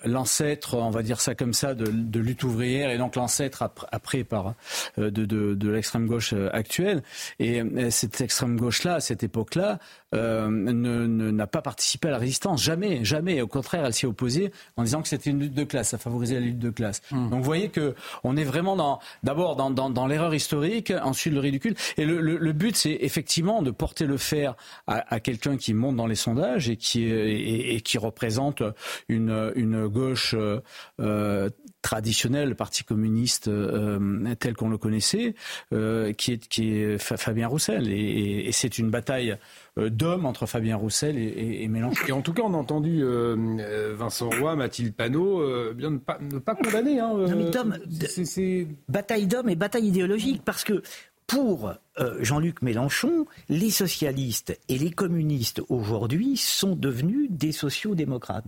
l'ancêtre, 0.05 0.75
on 0.75 0.91
va 0.91 1.03
dire 1.03 1.23
ça 1.23 1.35
comme 1.35 1.55
ça, 1.55 1.75
de, 1.75 1.87
de 1.87 2.21
lutte 2.21 2.45
ouvrière, 2.45 2.91
et 2.91 2.99
donc 2.99 3.17
l'ancêtre 3.17 3.71
après 3.93 4.25
par 4.25 4.48
dire, 4.99 5.11
de, 5.11 5.25
de, 5.25 5.55
de 5.55 5.71
l'extrême 5.71 6.07
gauche 6.07 6.35
actuelle. 6.53 7.03
Et 7.39 7.63
cette 7.91 8.21
extrême 8.21 8.57
gauche-là, 8.57 8.95
à 8.95 9.01
cette 9.01 9.23
époque-là, 9.23 9.79
euh, 10.15 10.49
n'a 10.49 11.47
pas 11.47 11.63
participé 11.63 12.09
à 12.09 12.13
la 12.13 12.19
résistance. 12.19 12.63
Jamais, 12.63 13.05
jamais. 13.05 13.43
Au 13.43 13.47
contraire, 13.47 13.85
elle 13.85 13.93
s'y 13.93 14.07
est 14.07 14.09
opposée 14.09 14.53
en 14.77 14.83
disant 14.85 15.03
que 15.03 15.09
c'était 15.09 15.31
une 15.31 15.41
lutte 15.41 15.55
de 15.55 15.65
classe. 15.65 15.89
Ça 15.91 15.99
favorisait 15.99 16.35
la 16.35 16.41
lutte 16.41 16.59
de 16.59 16.71
classe. 16.71 17.03
Hmm. 17.11 17.31
Donc 17.31 17.41
vous 17.41 17.45
voyez 17.45 17.69
que 17.69 17.95
on 18.25 18.37
est 18.37 18.45
vraiment 18.45 18.77
dans, 18.77 19.01
d'abord 19.23 19.57
dans, 19.57 19.71
dans, 19.71 19.91
dans 19.91 20.07
l'erreur 20.07 20.35
historique, 20.35 20.93
ensuite 21.03 21.35
le 21.35 21.41
ridicule. 21.41 21.75
Et 21.97 22.05
le, 22.05 22.21
le, 22.21 22.39
le 22.39 22.53
but, 22.53 22.77
c'est 22.77 22.99
effectivement 23.01 23.63
de 23.63 23.71
porter 23.71 24.07
le 24.07 24.17
fer 24.17 24.55
à, 24.87 25.15
à 25.15 25.21
quelqu'un 25.21 25.57
qui 25.57 25.75
monte 25.75 25.97
dans 25.97 26.07
les 26.07 26.15
sondages 26.15 26.69
et 26.69 26.77
qui, 26.77 27.05
et, 27.05 27.75
et 27.75 27.81
qui 27.81 27.99
représente 27.99 28.63
une, 29.09 29.53
une 29.57 29.87
gauche 29.89 30.35
euh, 31.01 31.51
traditionnelle, 31.83 32.51
le 32.51 32.55
Parti 32.55 32.85
communiste 32.85 33.49
euh, 33.49 34.35
tel 34.39 34.55
qu'on 34.55 34.69
le 34.69 34.79
connaissait, 34.79 35.35
euh, 35.73 36.13
qui, 36.13 36.33
est, 36.33 36.49
qui 36.49 36.75
est 36.75 36.99
Fabien 36.99 37.49
Roussel. 37.49 37.91
Et, 37.91 38.49
et 38.49 38.53
c'est 38.53 38.79
une 38.79 38.91
bataille 38.91 39.37
euh, 39.79 39.89
d'hommes 39.89 40.27
entre 40.27 40.47
Fabien 40.47 40.77
Roussel 40.77 41.17
et, 41.19 41.63
et, 41.63 41.69
Mélenchon. 41.69 42.07
Et 42.09 42.13
en 42.13 42.23
tout 42.23 42.33
cas, 42.33 42.43
on 42.45 42.55
a 42.55 42.57
entendu 42.57 43.01
euh, 43.03 43.95
Vincent 43.97 44.31
Roy, 44.41 44.57
Mathilde 44.57 44.95
Panot, 44.95 45.75
bien 45.75 45.91
ne 45.91 45.99
pas, 45.99 46.19
ne 46.21 46.39
pas 46.39 46.55
condamner. 46.55 47.01
Hein, 47.01 47.15
c'est 48.25 48.67
bataille 48.89 49.27
d'hommes 49.27 49.49
et 49.49 49.57
bataille 49.57 49.87
idéologique, 49.87 50.43
parce 50.45 50.65
que 50.65 50.83
pour 51.27 51.75
Jean-Luc 52.21 52.63
Mélenchon, 52.63 53.27
les 53.51 53.71
socialistes 53.71 54.59
et 54.69 54.79
les 54.79 54.91
communistes 54.91 55.61
aujourd'hui 55.69 56.39
sont 56.39 56.75
devenus 56.75 57.29
des 57.31 57.53
sociaux-démocrates. 57.53 58.47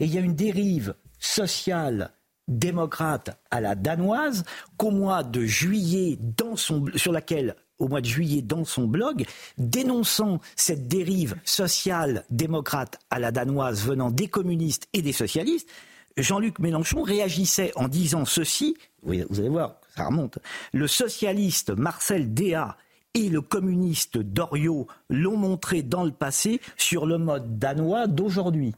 Et 0.00 0.04
il 0.04 0.14
y 0.14 0.18
a 0.18 0.20
une 0.20 0.34
dérive 0.34 0.94
sociale 1.18 2.10
démocrate 2.50 3.40
à 3.50 3.60
la 3.60 3.74
danoise 3.74 4.44
qu'au 4.76 4.90
mois 4.90 5.22
de 5.22 5.44
juillet, 5.46 6.18
dans 6.20 6.56
son, 6.56 6.84
sur 6.96 7.12
laquelle 7.12 7.56
au 7.78 7.88
mois 7.88 8.02
de 8.02 8.06
juillet 8.06 8.42
dans 8.42 8.64
son 8.64 8.86
blog, 8.86 9.24
dénonçant 9.58 10.40
cette 10.54 10.86
dérive 10.86 11.36
sociale 11.44 12.24
démocrate 12.30 12.98
à 13.08 13.18
la 13.18 13.32
danoise 13.32 13.86
venant 13.86 14.10
des 14.10 14.28
communistes 14.28 14.86
et 14.92 15.00
des 15.00 15.12
socialistes, 15.12 15.68
Jean-Luc 16.16 16.58
Mélenchon 16.58 17.02
réagissait 17.02 17.72
en 17.76 17.88
disant 17.88 18.24
ceci, 18.24 18.76
vous 19.02 19.14
allez 19.14 19.48
voir, 19.48 19.76
ça 19.96 20.06
remonte, 20.06 20.38
le 20.72 20.86
socialiste 20.86 21.70
Marcel 21.70 22.34
Déa 22.34 22.76
et 23.14 23.28
le 23.28 23.40
communiste 23.40 24.18
Doriot 24.18 24.86
l'ont 25.08 25.36
montré 25.36 25.82
dans 25.82 26.04
le 26.04 26.12
passé 26.12 26.60
sur 26.76 27.06
le 27.06 27.18
mode 27.18 27.58
danois 27.58 28.06
d'aujourd'hui. 28.06 28.74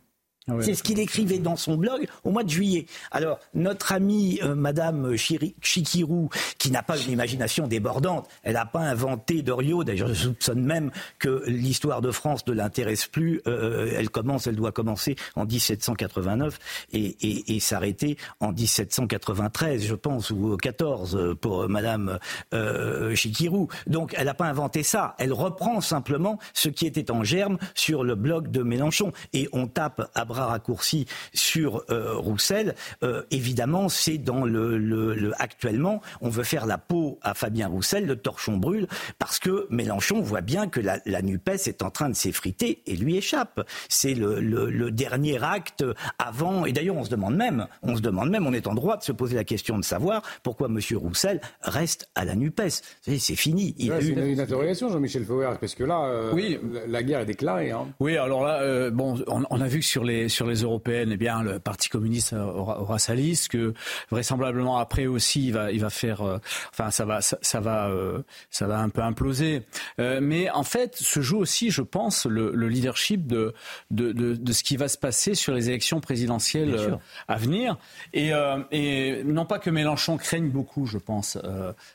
Ah 0.48 0.54
C'est 0.60 0.74
ce 0.74 0.82
qu'il 0.82 0.98
écrivait 0.98 1.38
dans 1.38 1.54
son 1.54 1.76
blog 1.76 2.08
au 2.24 2.30
mois 2.30 2.42
de 2.42 2.50
juillet. 2.50 2.86
Alors, 3.12 3.38
notre 3.54 3.92
amie 3.92 4.40
euh, 4.42 4.56
Madame 4.56 5.14
Chikirou, 5.16 6.30
qui 6.58 6.72
n'a 6.72 6.82
pas 6.82 6.98
une 6.98 7.12
imagination 7.12 7.68
débordante, 7.68 8.28
elle 8.42 8.54
n'a 8.54 8.66
pas 8.66 8.80
inventé 8.80 9.42
Doriot. 9.42 9.84
D'ailleurs, 9.84 10.08
je 10.08 10.14
soupçonne 10.14 10.64
même 10.64 10.90
que 11.20 11.44
l'histoire 11.46 12.00
de 12.00 12.10
France 12.10 12.44
ne 12.48 12.54
l'intéresse 12.54 13.06
plus. 13.06 13.40
Euh, 13.46 13.92
elle 13.96 14.10
commence, 14.10 14.48
elle 14.48 14.56
doit 14.56 14.72
commencer 14.72 15.14
en 15.36 15.44
1789 15.44 16.58
et, 16.92 17.16
et, 17.20 17.56
et 17.56 17.60
s'arrêter 17.60 18.16
en 18.40 18.50
1793, 18.50 19.86
je 19.86 19.94
pense, 19.94 20.30
ou 20.30 20.56
14 20.56 21.36
pour 21.40 21.68
Madame 21.68 22.18
euh, 22.52 23.14
Chikirou. 23.14 23.68
Donc, 23.86 24.12
elle 24.18 24.26
n'a 24.26 24.34
pas 24.34 24.46
inventé 24.46 24.82
ça. 24.82 25.14
Elle 25.18 25.32
reprend 25.32 25.80
simplement 25.80 26.40
ce 26.52 26.68
qui 26.68 26.86
était 26.86 27.12
en 27.12 27.22
germe 27.22 27.58
sur 27.74 28.02
le 28.02 28.16
blog 28.16 28.50
de 28.50 28.62
Mélenchon. 28.62 29.12
Et 29.32 29.48
on 29.52 29.68
tape 29.68 30.10
à 30.14 30.24
bras 30.32 30.46
raccourcis 30.46 31.04
sur 31.34 31.84
euh, 31.90 32.16
Roussel, 32.16 32.74
euh, 33.02 33.22
évidemment, 33.30 33.90
c'est 33.90 34.16
dans 34.16 34.46
le, 34.46 34.78
le, 34.78 35.32
actuellement, 35.38 36.00
on 36.22 36.30
veut 36.30 36.42
faire 36.42 36.64
la 36.64 36.78
peau 36.78 37.18
à 37.20 37.34
Fabien 37.34 37.68
Roussel, 37.68 38.06
le 38.06 38.16
torchon 38.16 38.56
brûle, 38.56 38.86
parce 39.18 39.38
que 39.38 39.66
Mélenchon 39.68 40.22
voit 40.22 40.40
bien 40.40 40.68
que 40.68 40.80
la, 40.80 41.00
la 41.04 41.20
Nupes 41.20 41.50
est 41.66 41.82
en 41.82 41.90
train 41.90 42.08
de 42.08 42.14
s'effriter 42.14 42.82
et 42.86 42.96
lui 42.96 43.18
échappe. 43.18 43.60
C'est 43.90 44.14
le, 44.14 44.40
le, 44.40 44.90
dernier 44.90 45.42
acte 45.42 45.84
avant. 46.18 46.64
Et 46.64 46.72
d'ailleurs, 46.72 46.96
on 46.96 47.04
se 47.04 47.10
demande 47.10 47.36
même, 47.36 47.66
on 47.82 47.94
se 47.94 48.00
demande 48.00 48.30
même, 48.30 48.46
on 48.46 48.54
est 48.54 48.66
en 48.66 48.74
droit 48.74 48.96
de 48.96 49.02
se 49.02 49.12
poser 49.12 49.36
la 49.36 49.44
question 49.44 49.78
de 49.78 49.84
savoir 49.84 50.22
pourquoi 50.42 50.68
M. 50.68 50.78
Roussel 50.94 51.42
reste 51.60 52.08
à 52.14 52.24
la 52.24 52.34
Nupes. 52.34 52.62
C'est 53.02 53.18
fini. 53.36 53.74
Il 53.78 53.92
C'est 54.00 54.08
une, 54.08 54.40
interrogation, 54.40 54.88
Jean-Michel 54.88 55.24
Fauer, 55.24 55.58
parce 55.60 55.74
que 55.74 55.84
là, 55.84 56.04
euh, 56.06 56.32
oui. 56.32 56.58
la, 56.86 57.02
guerre 57.02 57.20
est 57.20 57.26
déclarée. 57.26 57.70
Hein. 57.70 57.88
Oui, 58.00 58.16
alors 58.16 58.44
là, 58.44 58.90
bon, 58.90 59.22
on, 59.26 59.42
on, 59.50 59.60
a 59.60 59.68
vu 59.68 59.80
que 59.80 59.84
sur 59.84 60.04
les 60.04 60.21
sur 60.28 60.46
les 60.46 60.62
européennes, 60.62 61.10
eh 61.12 61.16
bien, 61.16 61.42
le 61.42 61.58
Parti 61.58 61.88
communiste 61.88 62.32
aura, 62.32 62.80
aura 62.80 62.98
sa 62.98 63.14
liste, 63.14 63.48
que 63.48 63.74
vraisemblablement 64.10 64.78
après 64.78 65.06
aussi, 65.06 65.46
il 65.46 65.52
va, 65.52 65.72
il 65.72 65.80
va 65.80 65.90
faire, 65.90 66.22
euh, 66.22 66.38
enfin, 66.70 66.90
ça 66.90 67.04
va, 67.04 67.20
ça, 67.20 67.38
ça 67.42 67.60
va, 67.60 67.88
euh, 67.88 68.22
ça 68.50 68.66
va 68.66 68.78
un 68.78 68.88
peu 68.88 69.02
imploser. 69.02 69.62
Euh, 69.98 70.20
mais 70.22 70.50
en 70.50 70.64
fait, 70.64 70.96
se 70.96 71.20
joue 71.20 71.38
aussi, 71.38 71.70
je 71.70 71.82
pense, 71.82 72.26
le, 72.26 72.52
le 72.54 72.68
leadership 72.68 73.26
de, 73.26 73.54
de, 73.90 74.12
de, 74.12 74.34
de, 74.34 74.52
ce 74.52 74.62
qui 74.62 74.76
va 74.76 74.88
se 74.88 74.98
passer 74.98 75.34
sur 75.34 75.54
les 75.54 75.68
élections 75.68 76.00
présidentielles 76.00 76.98
à 77.28 77.36
venir. 77.36 77.76
Et, 78.12 78.32
et, 78.70 79.22
non 79.24 79.44
pas 79.44 79.58
que 79.58 79.70
Mélenchon 79.70 80.16
craigne 80.16 80.50
beaucoup, 80.50 80.86
je 80.86 80.98
pense, 80.98 81.38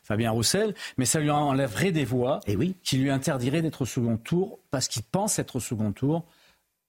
Fabien 0.04 0.32
Roussel, 0.32 0.74
mais 0.98 1.06
ça 1.06 1.20
lui 1.20 1.30
enlèverait 1.30 1.92
des 1.92 2.06
voix 2.06 2.40
et 2.48 2.56
oui. 2.56 2.76
qui 2.84 2.98
lui 2.98 3.10
interdiraient 3.10 3.62
d'être 3.62 3.84
au 3.84 3.86
second 3.86 4.18
tour 4.18 4.60
parce 4.72 4.88
qu'il 4.88 5.04
pense 5.04 5.40
être 5.40 5.58
au 5.58 5.60
second 5.60 5.92
tour. 5.92 6.26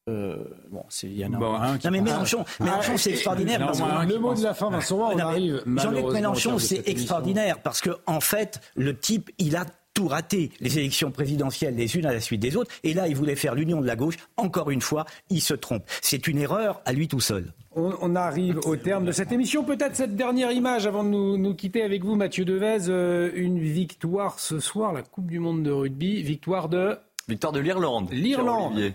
Euh, 0.08 0.36
bon, 0.70 0.82
il 1.02 1.18
y 1.18 1.24
en 1.24 1.32
a 1.34 1.36
bon, 1.36 1.54
un 1.54 1.78
qui 1.78 1.86
Non 1.86 1.92
mais 1.92 2.00
Mélenchon, 2.00 2.44
Mélenchon 2.60 2.96
c'est 2.96 3.10
extraordinaire. 3.10 3.58
Parce 3.60 3.80
que... 3.80 4.08
Le 4.08 4.18
mot 4.18 4.34
de 4.34 4.42
la 4.42 4.54
fin, 4.54 4.70
Vincent, 4.70 4.98
on 4.98 5.18
arrive. 5.18 5.62
Jean-Luc 5.76 6.06
Mélenchon, 6.06 6.58
c'est 6.58 6.88
extraordinaire 6.88 7.60
parce 7.62 7.80
que 7.80 7.90
en 8.06 8.20
fait, 8.20 8.60
le 8.74 8.96
type, 8.96 9.30
il 9.38 9.56
a 9.56 9.66
tout 9.94 10.08
raté, 10.08 10.52
les 10.60 10.78
élections 10.78 11.10
présidentielles 11.10 11.74
les 11.74 11.96
unes 11.96 12.06
à 12.06 12.12
la 12.12 12.20
suite 12.20 12.40
des 12.40 12.56
autres, 12.56 12.70
et 12.84 12.94
là 12.94 13.08
il 13.08 13.16
voulait 13.16 13.34
faire 13.34 13.56
l'union 13.56 13.80
de 13.80 13.86
la 13.86 13.96
gauche, 13.96 14.14
encore 14.36 14.70
une 14.70 14.80
fois, 14.80 15.04
il 15.28 15.40
se 15.40 15.54
trompe. 15.54 15.82
C'est 16.00 16.28
une 16.28 16.38
erreur 16.38 16.80
à 16.84 16.92
lui 16.92 17.08
tout 17.08 17.20
seul. 17.20 17.52
On, 17.74 17.92
on 18.00 18.14
arrive 18.14 18.60
au 18.64 18.76
terme 18.76 19.04
de 19.04 19.12
cette 19.12 19.32
émission. 19.32 19.64
Peut-être 19.64 19.96
cette 19.96 20.14
dernière 20.14 20.52
image 20.52 20.86
avant 20.86 21.04
de 21.04 21.08
nous, 21.08 21.36
nous 21.36 21.54
quitter 21.54 21.82
avec 21.82 22.04
vous, 22.04 22.14
Mathieu 22.14 22.44
Devez. 22.44 22.88
Euh, 22.88 23.30
une 23.34 23.58
victoire 23.58 24.38
ce 24.38 24.60
soir, 24.60 24.92
la 24.92 25.02
Coupe 25.02 25.26
du 25.26 25.38
Monde 25.40 25.64
de 25.64 25.70
rugby. 25.70 26.22
Victoire 26.22 26.68
de. 26.68 26.96
Victoire 27.28 27.52
de 27.52 27.60
l'Irlande. 27.60 28.08
L'Irlande. 28.10 28.92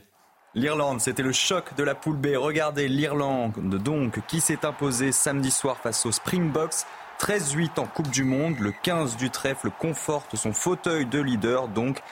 L'Irlande, 0.56 1.02
c'était 1.02 1.24
le 1.24 1.32
choc 1.32 1.74
de 1.78 1.84
la 1.84 1.96
poule 1.96 2.16
B. 2.16 2.28
Regardez 2.36 2.88
l'Irlande, 2.88 3.54
donc, 3.58 4.20
qui 4.28 4.40
s'est 4.40 4.66
imposée 4.66 5.12
samedi 5.12 5.50
soir 5.50 5.78
face 5.78 6.06
aux 6.06 6.12
Springboks. 6.12 6.86
13-8 7.20 7.80
en 7.80 7.86
Coupe 7.86 8.12
du 8.12 8.24
Monde. 8.24 8.60
Le 8.60 8.72
15 8.72 9.18
du 9.18 9.32
trèfle 9.32 9.72
conforte 9.72 10.36
son 10.36 10.54
fauteuil 10.54 11.08
de 11.08 11.20
leader, 11.20 11.68
donc, 11.70 12.04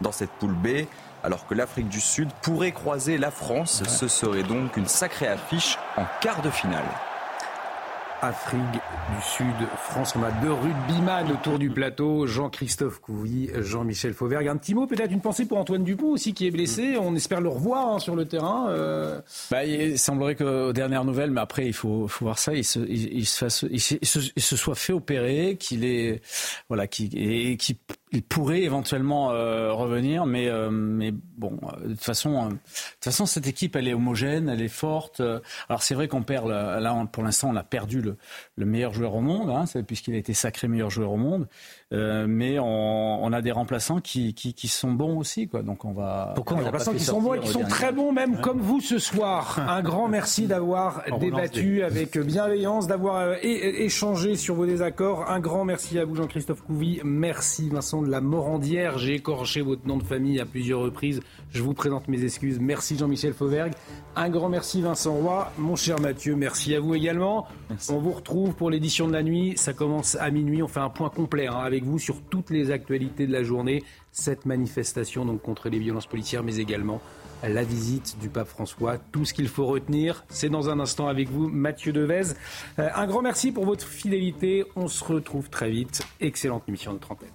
dans 0.00 0.12
cette 0.12 0.30
poule 0.30 0.54
B. 0.54 0.86
Alors 1.24 1.48
que 1.48 1.54
l'Afrique 1.54 1.88
du 1.88 2.00
Sud 2.00 2.28
pourrait 2.40 2.70
croiser 2.70 3.18
la 3.18 3.32
France. 3.32 3.82
Ce 3.88 4.06
serait 4.06 4.44
donc 4.44 4.76
une 4.76 4.86
sacrée 4.86 5.26
affiche 5.26 5.76
en 5.96 6.04
quart 6.20 6.40
de 6.42 6.50
finale. 6.50 6.86
Afrique 8.22 8.60
du 8.72 9.22
Sud, 9.22 9.46
France. 9.76 10.14
On 10.16 10.22
a 10.22 10.30
deux 10.42 10.52
rugbyman 10.52 11.30
autour 11.30 11.58
du 11.58 11.70
plateau, 11.70 12.26
Jean-Christophe 12.26 13.00
Couvi, 13.00 13.50
Jean-Michel 13.60 14.14
Fauvergue. 14.14 14.48
Un 14.48 14.56
petit 14.56 14.74
mot, 14.74 14.86
peut-être 14.86 15.12
une 15.12 15.20
pensée 15.20 15.46
pour 15.46 15.58
Antoine 15.58 15.84
Dupont 15.84 16.08
aussi 16.08 16.34
qui 16.34 16.46
est 16.46 16.50
blessé. 16.50 16.96
On 17.00 17.14
espère 17.14 17.40
le 17.40 17.48
revoir 17.48 17.94
hein, 17.94 17.98
sur 17.98 18.16
le 18.16 18.26
terrain. 18.26 18.68
Euh... 18.70 19.20
Bah, 19.50 19.64
il 19.64 19.98
semblerait 19.98 20.34
qu'aux 20.34 20.72
dernières 20.72 21.04
nouvelles, 21.04 21.30
mais 21.30 21.40
après 21.40 21.66
il 21.66 21.72
faut, 21.72 22.08
faut 22.08 22.24
voir 22.24 22.38
ça, 22.38 22.54
il 22.54 22.64
se, 22.64 22.80
il, 22.80 23.18
il 23.18 23.26
se, 23.26 23.38
fasse, 23.38 23.64
il 23.70 23.80
se, 23.80 23.94
il 24.34 24.42
se 24.42 24.56
soit 24.56 24.74
fait 24.74 24.92
opérer, 24.92 25.56
qu'il 25.58 25.84
est, 25.84 26.20
voilà, 26.68 26.86
qui, 26.86 27.10
et 27.14 27.56
qui 27.56 27.78
il 28.12 28.22
pourrait 28.22 28.62
éventuellement 28.62 29.32
euh, 29.32 29.72
revenir, 29.72 30.26
mais 30.26 30.48
euh, 30.48 30.70
mais 30.70 31.12
bon, 31.12 31.58
euh, 31.62 31.88
de 31.88 31.94
toute 31.94 32.04
façon, 32.04 32.36
euh, 32.36 32.48
de 32.48 32.54
toute 32.54 33.04
façon, 33.04 33.26
cette 33.26 33.46
équipe, 33.46 33.76
elle 33.76 33.88
est 33.88 33.94
homogène, 33.94 34.48
elle 34.48 34.62
est 34.62 34.68
forte. 34.68 35.22
Alors 35.68 35.82
c'est 35.82 35.94
vrai 35.94 36.08
qu'on 36.08 36.22
perd 36.22 36.48
là, 36.48 37.06
pour 37.12 37.22
l'instant, 37.22 37.50
on 37.50 37.56
a 37.56 37.64
perdu 37.64 38.00
le, 38.00 38.16
le 38.56 38.66
meilleur 38.66 38.92
joueur 38.94 39.14
au 39.14 39.20
monde, 39.20 39.50
hein, 39.50 39.64
puisqu'il 39.86 40.14
a 40.14 40.18
été 40.18 40.34
sacré 40.34 40.68
meilleur 40.68 40.90
joueur 40.90 41.12
au 41.12 41.16
monde. 41.16 41.48
Euh, 41.94 42.26
mais 42.28 42.58
on, 42.58 43.24
on, 43.24 43.32
a 43.32 43.40
des 43.40 43.50
remplaçants 43.50 44.00
qui, 44.00 44.34
qui, 44.34 44.52
qui, 44.52 44.68
sont 44.68 44.92
bons 44.92 45.16
aussi, 45.16 45.48
quoi. 45.48 45.62
Donc 45.62 45.86
on 45.86 45.92
va. 45.92 46.34
Pourquoi 46.36 46.58
on 46.58 46.60
a 46.60 46.64
remplaçants 46.64 46.92
qui 46.92 47.02
sont 47.02 47.22
bons 47.22 47.32
et 47.32 47.40
qui 47.40 47.48
sont 47.48 47.64
très 47.64 47.92
bons, 47.92 48.12
même 48.12 48.34
ouais. 48.34 48.42
comme 48.42 48.60
vous 48.60 48.82
ce 48.82 48.98
soir. 48.98 49.58
Un 49.66 49.80
grand 49.80 50.06
merci 50.06 50.46
d'avoir 50.46 51.02
débattu 51.18 51.82
avec 51.82 52.18
bienveillance, 52.18 52.88
d'avoir 52.88 53.36
échangé 53.42 54.36
sur 54.36 54.54
vos 54.54 54.66
désaccords. 54.66 55.30
Un 55.30 55.40
grand 55.40 55.64
merci 55.64 55.98
à 55.98 56.04
vous, 56.04 56.14
Jean-Christophe 56.14 56.60
Couvi. 56.60 57.00
Merci, 57.04 57.70
Vincent 57.70 58.02
de 58.02 58.10
la 58.10 58.20
Morandière. 58.20 58.98
J'ai 58.98 59.14
écorché 59.14 59.62
votre 59.62 59.86
nom 59.86 59.96
de 59.96 60.04
famille 60.04 60.40
à 60.40 60.44
plusieurs 60.44 60.80
reprises. 60.80 61.20
Je 61.52 61.62
vous 61.62 61.72
présente 61.72 62.06
mes 62.08 62.22
excuses. 62.22 62.60
Merci, 62.60 62.98
Jean-Michel 62.98 63.32
Fauvergue. 63.32 63.72
Un 64.14 64.28
grand 64.28 64.50
merci, 64.50 64.82
Vincent 64.82 65.14
Roy. 65.14 65.50
Mon 65.56 65.76
cher 65.76 65.98
Mathieu, 66.00 66.36
merci 66.36 66.74
à 66.74 66.80
vous 66.80 66.94
également. 66.94 67.46
Merci. 67.70 67.92
On 67.92 67.98
vous 67.98 68.12
retrouve 68.12 68.54
pour 68.54 68.68
l'édition 68.68 69.08
de 69.08 69.14
la 69.14 69.22
nuit. 69.22 69.54
Ça 69.56 69.72
commence 69.72 70.16
à 70.16 70.30
minuit. 70.30 70.62
On 70.62 70.68
fait 70.68 70.80
un 70.80 70.90
point 70.90 71.08
complet 71.08 71.46
hein, 71.46 71.60
avec 71.64 71.77
vous 71.84 71.98
sur 71.98 72.22
toutes 72.22 72.50
les 72.50 72.70
actualités 72.70 73.26
de 73.26 73.32
la 73.32 73.42
journée. 73.42 73.82
Cette 74.12 74.46
manifestation 74.46 75.24
donc 75.24 75.42
contre 75.42 75.68
les 75.68 75.78
violences 75.78 76.06
policières, 76.06 76.42
mais 76.42 76.56
également 76.56 77.00
la 77.42 77.62
visite 77.62 78.18
du 78.20 78.28
pape 78.28 78.48
François. 78.48 78.98
Tout 78.98 79.24
ce 79.24 79.34
qu'il 79.34 79.48
faut 79.48 79.66
retenir, 79.66 80.24
c'est 80.28 80.48
dans 80.48 80.70
un 80.70 80.80
instant 80.80 81.08
avec 81.08 81.28
vous, 81.28 81.48
Mathieu 81.48 81.92
Devez. 81.92 82.34
Euh, 82.78 82.88
un 82.94 83.06
grand 83.06 83.22
merci 83.22 83.52
pour 83.52 83.64
votre 83.64 83.86
fidélité. 83.86 84.64
On 84.76 84.88
se 84.88 85.04
retrouve 85.04 85.48
très 85.50 85.70
vite. 85.70 86.02
Excellente 86.20 86.64
émission 86.68 86.94
de 86.94 86.98
trentaine. 86.98 87.28